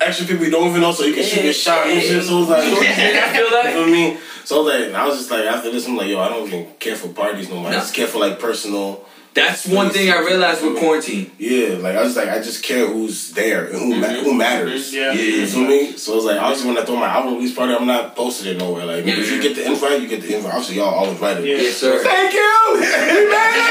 extra 0.00 0.26
people 0.30 0.44
you 0.46 0.50
don't 0.54 0.68
even 0.70 0.80
know, 0.80 0.92
so 0.92 1.02
you 1.04 1.14
can 1.18 1.24
shoot 1.26 1.42
your 1.42 1.52
shot 1.52 1.88
and 1.90 2.00
shit. 2.00 2.22
So 2.22 2.36
it 2.36 2.40
was 2.40 2.48
like, 2.54 2.62
I 2.70 3.34
feel 3.34 3.44
you 3.44 3.50
that. 3.50 3.70
feel 3.74 3.86
me? 3.90 4.18
So 4.46 4.50
I 4.54 4.62
was 4.62 4.68
like, 4.86 4.94
I 4.94 5.06
was 5.10 5.18
just 5.18 5.30
like, 5.30 5.44
after 5.44 5.70
this, 5.74 5.86
I'm 5.88 5.96
like, 5.96 6.06
yo, 6.08 6.20
I 6.20 6.28
don't 6.28 6.46
even 6.46 6.70
care 6.78 6.94
for 6.94 7.08
parties 7.08 7.48
no 7.50 7.56
more. 7.58 7.70
I 7.70 7.82
just 7.82 7.94
care 7.94 8.06
for 8.06 8.18
like 8.22 8.38
personal. 8.38 9.04
That's 9.32 9.64
one 9.66 9.90
thing 9.90 10.10
I 10.10 10.18
realized 10.26 10.60
with 10.64 10.78
quarantine. 10.78 11.30
Yeah, 11.38 11.76
like 11.78 11.94
I 11.94 12.02
was 12.02 12.16
like, 12.16 12.28
I 12.28 12.40
just 12.42 12.64
care 12.64 12.84
who's 12.86 13.30
there 13.30 13.66
and 13.66 13.78
who 13.78 13.94
ma- 14.00 14.06
mm-hmm. 14.08 14.24
who 14.24 14.34
matters. 14.34 14.90
Mm-hmm. 14.90 14.96
Yeah. 14.96 15.12
Yeah, 15.12 15.22
You 15.22 15.40
yeah. 15.42 15.46
feel 15.46 15.66
me? 15.68 15.92
So 15.96 16.16
it's 16.16 16.24
like 16.26 16.40
obviously 16.40 16.68
when 16.68 16.78
I 16.78 16.84
throw 16.84 16.96
my 16.96 17.06
album 17.06 17.34
release 17.34 17.54
party, 17.54 17.72
I'm 17.74 17.86
not 17.86 18.16
posted 18.16 18.48
it 18.48 18.58
nowhere. 18.58 18.86
Like 18.86 19.06
Yeah, 19.06 19.14
if 19.14 19.30
you 19.30 19.40
get 19.40 19.54
the 19.54 19.66
invite, 19.70 20.02
you 20.02 20.08
get 20.08 20.22
the 20.22 20.34
invite. 20.34 20.50
Obviously 20.52 20.76
y'all 20.76 20.92
all 20.94 21.08
invited. 21.08 21.44
Yeah. 21.46 21.56
Yes, 21.62 21.76
sir. 21.76 22.02
Thank 22.02 22.34
you. 22.34 22.40
You 22.80 23.28
made 23.30 23.54
it. 23.54 23.70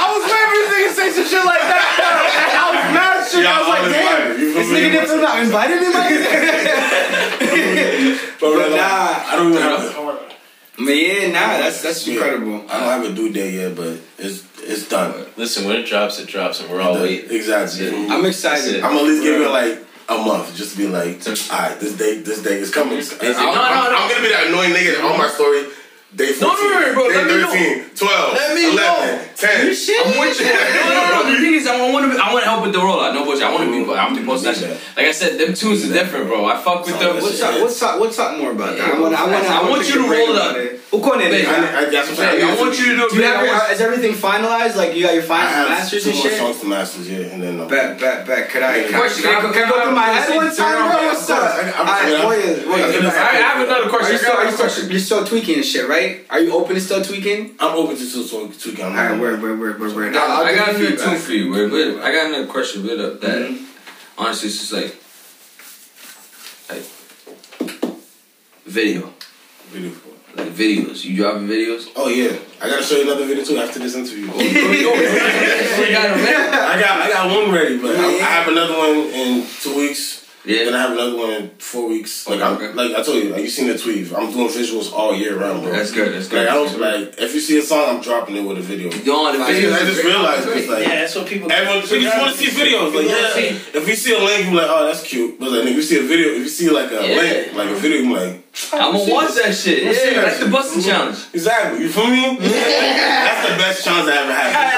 I 0.00 0.04
was 0.08 0.24
waiting 0.24 0.48
for 0.48 0.56
this 0.56 0.72
nigga 0.72 0.88
to 0.88 0.94
say 0.96 1.08
some 1.12 1.26
shit 1.28 1.44
like 1.44 1.60
that. 1.68 1.84
I 2.56 2.66
was 2.72 2.84
mad 2.96 3.28
shit. 3.28 3.44
I 3.44 3.60
was 3.60 3.68
like, 3.68 3.84
damn. 3.92 4.32
invited. 4.32 4.40
You 4.40 4.52
feel 4.52 4.62
This 4.62 4.68
nigga 4.72 4.88
didn't 4.92 5.08
feel 5.08 5.20
not 5.20 5.36
invited 5.44 5.76
me, 5.84 5.88
like. 5.92 6.16
But, 8.40 8.54
But 8.54 8.70
like, 8.70 8.80
nah. 8.80 9.30
I 9.30 9.32
don't 9.36 9.52
even 9.52 9.62
have, 9.62 10.36
But 10.78 10.92
yeah, 10.96 11.26
nah, 11.28 11.58
that's 11.58 11.82
that's 11.82 12.06
Yeah. 12.06 12.14
incredible. 12.14 12.64
I 12.70 12.78
don't 12.80 12.88
have 12.88 13.04
a 13.10 13.12
due 13.14 13.32
date 13.32 13.54
yet, 13.54 13.74
but 13.74 13.98
it's 14.16 14.44
it's 14.62 14.66
done. 14.66 14.67
Listen, 15.38 15.66
when 15.66 15.76
it 15.76 15.86
drops, 15.86 16.18
it 16.18 16.26
drops, 16.28 16.60
and 16.60 16.68
we're 16.68 16.80
all 16.80 16.94
waiting. 16.94 17.30
Exactly. 17.30 17.86
Yeah. 17.86 18.12
I'm 18.14 18.24
excited. 18.26 18.82
I'm 18.82 18.92
gonna 18.94 18.98
at 18.98 19.04
least 19.06 19.22
give 19.22 19.40
it 19.40 19.48
like 19.50 19.78
a 20.08 20.18
month, 20.18 20.54
just 20.56 20.72
to 20.72 20.78
be 20.78 20.88
like, 20.88 21.22
alright, 21.26 21.78
this 21.78 21.96
day, 21.96 22.18
this 22.18 22.42
day 22.42 22.58
is 22.58 22.70
coming. 22.74 22.98
I'm, 22.98 23.18
no, 23.20 23.26
I'm- 23.30 23.34
no, 23.38 23.90
no. 23.92 23.96
I'm 23.96 24.08
gonna 24.10 24.22
be 24.22 24.28
that 24.30 24.46
annoying 24.48 24.72
nigga 24.74 24.96
that 24.96 25.04
on 25.04 25.16
my 25.18 25.28
story. 25.28 25.64
Day 26.16 26.32
14, 26.32 26.40
No, 26.40 26.54
no, 26.56 26.80
no, 26.80 26.92
bro, 26.94 27.08
day 27.10 27.16
let 27.16 27.26
me 27.26 27.40
know. 27.42 27.50
13, 27.52 27.90
12, 27.94 28.32
Let 28.34 28.54
me 28.56 28.72
11, 28.72 28.76
know. 28.80 29.27
10. 29.38 29.66
You 29.66 29.74
shit? 29.74 30.06
I'm 30.06 30.18
with 30.18 30.40
you. 30.40 30.46
No, 30.46 30.52
no, 30.90 31.22
no. 31.22 31.32
The 31.32 31.38
thing 31.38 31.54
is, 31.54 31.66
I 31.66 31.78
want 31.92 32.10
to. 32.10 32.18
I 32.18 32.32
want 32.32 32.42
to 32.42 32.50
help 32.50 32.62
with 32.64 32.72
the 32.72 32.80
rollout. 32.80 33.14
No 33.14 33.24
bullshit. 33.24 33.44
I 33.44 33.54
want 33.54 33.64
to 33.64 33.70
be. 33.70 33.78
I 33.94 34.04
want 34.04 34.18
to 34.18 34.26
be 34.26 34.26
that 34.42 34.56
shit. 34.56 34.70
Like 34.96 35.06
I 35.06 35.12
said, 35.12 35.38
them 35.38 35.54
tunes 35.54 35.84
is 35.84 35.92
different, 35.92 36.26
bro. 36.26 36.44
I 36.44 36.60
fuck 36.60 36.84
with 36.84 36.98
them. 36.98 37.22
What's 37.22 37.40
up? 37.40 37.60
What's 37.60 37.80
up? 37.82 38.00
What's 38.00 38.18
up 38.18 38.36
more 38.38 38.50
about 38.50 38.76
that? 38.76 38.94
I 38.94 39.00
want. 39.00 39.14
I 39.14 39.30
want. 39.30 39.46
I 39.46 39.70
want 39.70 39.86
you 39.88 39.94
to 40.02 40.10
roll 40.10 40.34
it 40.34 40.38
up. 40.42 40.56
Ukone, 40.88 41.28
Baby, 41.28 41.46
I, 41.46 41.52
I, 41.52 41.90
that's 41.92 42.08
what 42.08 42.18
I'm 42.24 42.40
saying. 42.40 42.48
I 42.48 42.56
want 42.56 42.78
you 42.80 42.96
to 42.96 42.96
do. 42.96 43.08
Do 43.10 43.16
you 43.16 43.22
have 43.28 43.40
I 43.40 43.44
your, 43.44 43.52
want- 43.52 43.72
is 43.72 43.80
everything 43.82 44.14
finalized? 44.16 44.74
Like 44.74 44.96
you 44.96 45.04
got 45.04 45.12
your 45.12 45.22
I 45.22 45.26
final 45.28 45.48
have 45.52 45.68
masters 45.68 46.02
two 46.02 46.10
and 46.10 46.18
more 46.18 46.28
shit? 46.30 46.38
songs 46.40 46.60
to 46.60 46.66
masters, 46.66 47.10
yeah, 47.10 47.18
and 47.28 47.42
then. 47.42 47.60
Um, 47.60 47.68
bet, 47.68 48.00
bet, 48.00 48.26
bet. 48.26 48.48
Could 48.48 48.62
I? 48.62 48.88
Question, 48.88 49.24
can, 49.28 49.36
I, 49.36 49.40
can 49.40 49.50
I- 49.50 49.52
can 49.52 49.68
go 49.68 49.82
through 49.84 49.94
my 49.94 50.06
head 50.08 50.34
one 50.34 50.48
time, 50.56 50.90
bro? 50.90 51.06
What's 51.12 51.28
up? 51.28 51.42
I- 51.44 51.60
I'm- 51.60 51.76
Alright, 51.76 52.08
yeah. 52.08 52.24
Warriors, 52.24 52.66
Warriors, 52.66 52.86
I'm 52.86 52.92
get 52.92 53.02
gonna- 53.02 53.08
back. 53.12 53.34
I 53.34 53.36
have 53.36 53.68
another 53.68 53.90
question. 53.90 54.08
Are 54.08 54.12
you 54.12 54.18
still, 54.18 54.32
you 54.32 54.40
another 54.40 54.56
still, 54.56 54.64
question. 54.66 54.90
you're 54.90 55.00
still 55.00 55.24
tweaking 55.26 55.54
and 55.56 55.64
shit, 55.64 55.86
right? 55.88 56.24
Are 56.30 56.40
you 56.40 56.52
open 56.54 56.74
to 56.74 56.80
still 56.80 57.04
tweaking? 57.04 57.54
I'm 57.60 57.76
open 57.76 57.94
to 57.96 58.02
two 58.10 58.24
songs, 58.24 58.56
two 58.56 58.72
I'm 58.82 58.96
Alright, 58.96 59.20
word, 59.32 59.42
word, 59.42 59.60
word, 59.60 59.80
word, 59.80 59.94
word. 59.96 60.16
I, 60.16 60.18
I'll 60.40 60.44
I 60.46 60.54
got 60.54 60.68
you 60.78 60.86
another 60.86 60.96
feedback. 60.96 61.06
tune 61.06 61.18
for 61.18 61.32
you. 61.32 61.50
Wait, 61.52 61.70
wait, 61.72 62.00
I 62.02 62.12
got 62.12 62.26
another 62.26 62.46
question. 62.46 62.86
Wait 62.86 62.98
up. 63.00 63.20
That 63.20 63.38
Mhm. 63.50 63.64
honestly, 64.16 64.48
it's 64.48 64.58
just 64.58 64.72
like, 64.72 64.94
like 66.70 66.84
video, 68.66 69.12
Beautiful. 69.72 70.12
like 70.36 70.48
videos. 70.52 71.04
You 71.04 71.16
dropping 71.16 71.48
videos? 71.48 71.88
Oh 71.96 72.08
yeah, 72.08 72.36
I 72.60 72.68
gotta 72.68 72.82
show 72.82 72.96
you 72.96 73.02
another 73.02 73.26
video 73.26 73.44
too 73.44 73.58
after 73.58 73.78
this 73.78 73.94
interview. 73.94 74.26
We 75.78 75.92
got 75.94 76.10
it 76.10 76.22
ready. 76.24 76.36
I 76.36 76.80
got 76.80 77.00
I 77.02 77.08
got 77.10 77.30
one 77.34 77.52
ready, 77.54 77.78
but 77.78 77.96
I, 77.96 78.04
I 78.04 78.18
have 78.18 78.48
another 78.48 78.76
one 78.76 78.96
in 79.14 79.46
two 79.62 79.76
weeks. 79.76 80.17
Then 80.48 80.68
I 80.68 80.70
Yeah, 80.72 80.80
have 80.80 80.92
another 80.92 81.16
one 81.18 81.30
in 81.30 81.50
four 81.58 81.88
weeks. 81.90 82.26
Like 82.26 82.40
I'm, 82.40 82.54
Okay. 82.56 82.72
like 82.72 82.96
I 82.96 83.02
told 83.02 83.18
you, 83.22 83.28
like 83.34 83.42
you 83.42 83.50
seen 83.50 83.68
the 83.68 83.76
tweet. 83.76 84.10
I'm 84.14 84.32
doing 84.32 84.48
visuals 84.48 84.90
all 84.90 85.14
year 85.14 85.38
round, 85.38 85.62
bro. 85.62 85.72
that's 85.72 85.92
good. 85.92 86.14
That's 86.14 86.28
good. 86.28 86.46
Like 86.46 86.48
I 86.48 86.54
don't 86.54 86.80
like 86.80 87.20
if 87.20 87.34
you 87.34 87.40
see 87.40 87.58
a 87.58 87.62
song, 87.62 87.96
I'm 87.96 88.00
dropping 88.02 88.36
it 88.36 88.44
with 88.48 88.56
a 88.56 88.62
video. 88.62 88.88
Yo, 88.90 89.30
the 89.30 89.44
I 89.44 89.52
just. 89.52 89.82
I 89.82 89.84
just 89.84 90.02
realized 90.04 90.48
it's 90.48 90.68
like 90.68 90.82
Yeah, 90.88 90.94
that's 91.00 91.14
what 91.14 91.26
people. 91.26 91.52
everyone 91.52 91.82
we 91.82 92.00
just 92.02 92.16
want 92.18 92.32
to 92.32 92.38
see 92.38 92.46
videos. 92.62 92.94
Like 92.94 93.08
yeah, 93.08 93.78
if 93.78 93.86
we 93.86 93.94
see 93.94 94.14
a 94.14 94.18
link, 94.18 94.46
you're 94.46 94.54
like, 94.54 94.70
oh, 94.70 94.86
that's 94.86 95.02
cute. 95.02 95.38
But 95.38 95.50
like 95.52 95.66
if 95.66 95.76
you 95.76 95.82
see 95.82 95.98
a 95.98 96.02
video, 96.02 96.28
if 96.32 96.38
you 96.38 96.48
see 96.48 96.70
like 96.70 96.90
a 96.92 97.06
Yeah. 97.06 97.16
link, 97.20 97.52
like 97.54 97.68
a 97.68 97.74
video, 97.74 97.98
you're 97.98 98.16
like, 98.16 98.47
I'm 98.72 98.92
gonna 98.92 99.12
watch 99.12 99.34
that 99.34 99.54
shit. 99.54 99.84
Let's 99.84 100.04
Yeah, 100.04 100.14
that 100.14 100.24
like 100.24 100.34
the 100.38 100.44
shit. 100.44 100.52
busting 100.52 100.82
challenge. 100.82 101.18
exactly. 101.32 101.82
You 101.82 101.88
feel 101.90 102.06
me? 102.08 102.36
that's 102.40 103.48
the 103.48 103.56
best 103.56 103.84
chance 103.84 104.08
I 104.08 104.16
ever 104.22 104.32
had. 104.34 104.74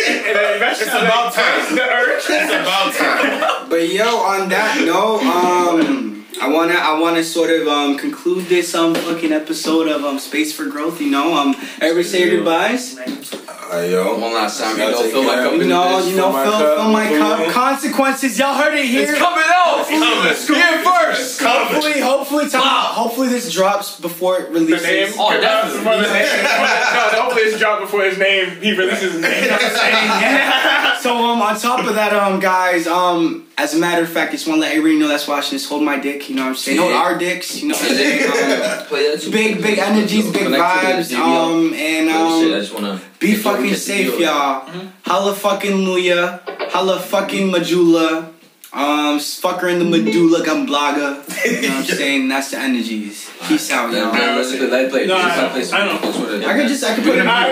It's 0.80 0.88
about 0.88 1.32
time. 1.34 1.60
It's 1.60 2.52
about 2.52 2.94
time. 2.94 3.68
But 3.68 3.88
yo, 3.92 4.04
on 4.16 4.48
that 4.48 4.82
note, 4.84 5.22
um, 5.22 6.19
I 6.40 6.48
wanna 6.48 6.74
I 6.74 6.98
wanna 7.00 7.22
sort 7.24 7.50
of 7.50 7.66
um 7.68 7.96
conclude 7.98 8.46
this 8.46 8.74
um 8.74 8.94
fucking 8.94 9.32
episode 9.32 9.88
of 9.88 10.04
um 10.04 10.18
Space 10.18 10.52
for 10.52 10.66
Growth. 10.66 11.00
You 11.00 11.10
know, 11.10 11.34
um, 11.34 11.54
everybody 11.80 12.02
say 12.04 12.26
your 12.28 12.36
goodbyes. 12.38 12.98
Alright, 12.98 13.90
yo. 13.90 14.18
One 14.18 14.34
last 14.34 14.60
time, 14.60 14.72
you 14.72 14.78
Gotta 14.78 14.92
know, 14.92 15.02
take 15.02 15.12
fill 15.12 15.22
my 15.22 15.34
care. 15.34 15.42
cup 15.44 15.52
You 15.52 15.64
know, 15.66 15.98
you 16.00 16.16
know, 16.16 16.22
Fill 16.24 16.32
my 16.32 16.44
fill, 16.44 16.52
cup, 16.52 16.76
fill 16.78 16.92
my 16.92 17.06
cup. 17.18 17.52
Consequences, 17.52 18.38
y'all 18.38 18.54
heard 18.54 18.74
it 18.76 18.86
here. 18.86 19.02
It's 19.10 19.18
coming 19.18 19.44
out. 19.46 19.86
Here 19.88 20.82
first. 20.84 21.40
Hopefully, 21.40 22.00
hopefully, 22.00 22.48
time, 22.48 22.62
hopefully 22.62 23.28
this 23.28 23.52
drops 23.52 24.00
before 24.00 24.38
it 24.40 24.52
The 24.52 24.60
name. 24.60 24.70
releases. 24.70 25.16
Oh, 25.18 25.30
definitely. 25.40 25.78
Before 25.78 25.96
the 25.96 26.02
name. 26.12 26.42
No, 26.42 27.22
hopefully 27.22 27.42
it's 27.44 27.58
dropped 27.60 27.82
before 27.82 28.02
his 28.04 28.18
name. 28.18 28.60
He 28.60 28.72
releases 28.76 29.12
his 29.12 29.20
name. 29.22 29.50
So 31.00 31.16
um, 31.16 31.40
on 31.40 31.58
top 31.58 31.86
of 31.86 31.94
that, 31.94 32.12
um, 32.12 32.40
guys, 32.40 32.86
um, 32.86 33.46
as 33.56 33.72
a 33.74 33.78
matter 33.78 34.02
of 34.02 34.08
fact, 34.10 34.32
just 34.32 34.46
want 34.46 34.58
to 34.58 34.60
let 34.68 34.76
everybody 34.76 34.98
know 34.98 35.08
that's 35.08 35.26
watching 35.26 35.52
this. 35.52 35.66
Hold 35.66 35.82
my 35.82 35.98
dick, 35.98 36.19
you 36.28 36.34
know 36.36 36.42
what 36.42 36.48
I'm 36.50 36.54
saying? 36.56 36.78
Hold 36.78 36.90
Yeah. 36.92 36.98
our 36.98 37.18
dicks, 37.18 37.62
you 37.62 37.68
know 37.68 37.74
what 37.74 37.90
I'm 37.90 37.96
saying? 37.96 38.30
Um, 38.30 38.86
Play 38.86 39.10
that 39.10 39.20
too. 39.22 39.30
big, 39.30 39.62
big 39.62 39.78
energies, 39.78 40.30
big 40.30 40.42
Connect 40.44 40.80
to 40.80 41.06
the 41.08 41.14
vibes, 41.14 41.18
um, 41.18 41.72
and 41.74 42.10
I 42.10 42.20
um, 42.42 42.48
just 42.50 42.74
wanna 42.74 43.00
be 43.18 43.34
fucking 43.34 43.74
safe, 43.74 44.18
y'all. 44.18 44.68
Holla 45.06 45.34
fucking 45.34 45.72
Luya, 45.86 46.40
holla 46.70 46.98
fucking 47.00 47.50
Majula, 47.50 48.28
um, 48.72 49.18
fucker 49.18 49.72
in 49.72 49.78
the 49.80 49.84
medulla 49.84 50.44
gumblaga. 50.44 51.24
You 51.44 51.62
know 51.62 51.68
what 51.68 51.90
I'm 51.90 51.96
saying? 51.96 52.28
That's 52.28 52.50
the 52.50 52.58
energies. 52.58 53.30
Peace 53.48 53.70
out, 53.72 53.90
y'all. 53.92 54.12
man, 54.12 54.36
let's 54.36 54.50
play. 54.54 54.66
Let 54.66 54.84
it 54.84 54.90
play. 54.90 55.06
No, 55.06 55.16
Just 55.16 55.26
I- 55.26 55.36
let 55.40 55.46
it 55.46 55.52
play 55.52 55.64
some- 55.64 55.80
I 55.80 55.86
know. 55.86 55.98
that's 55.98 56.18
what 56.18 56.30
it 56.30 56.40
is. 56.42 56.46
I 56.46 56.52
could 56.58 56.68
just, 56.68 56.84
I 56.84 56.94
could 56.94 57.04
put 57.04 57.14
it 57.16 57.20
in. 57.20 57.26
I 57.28 57.48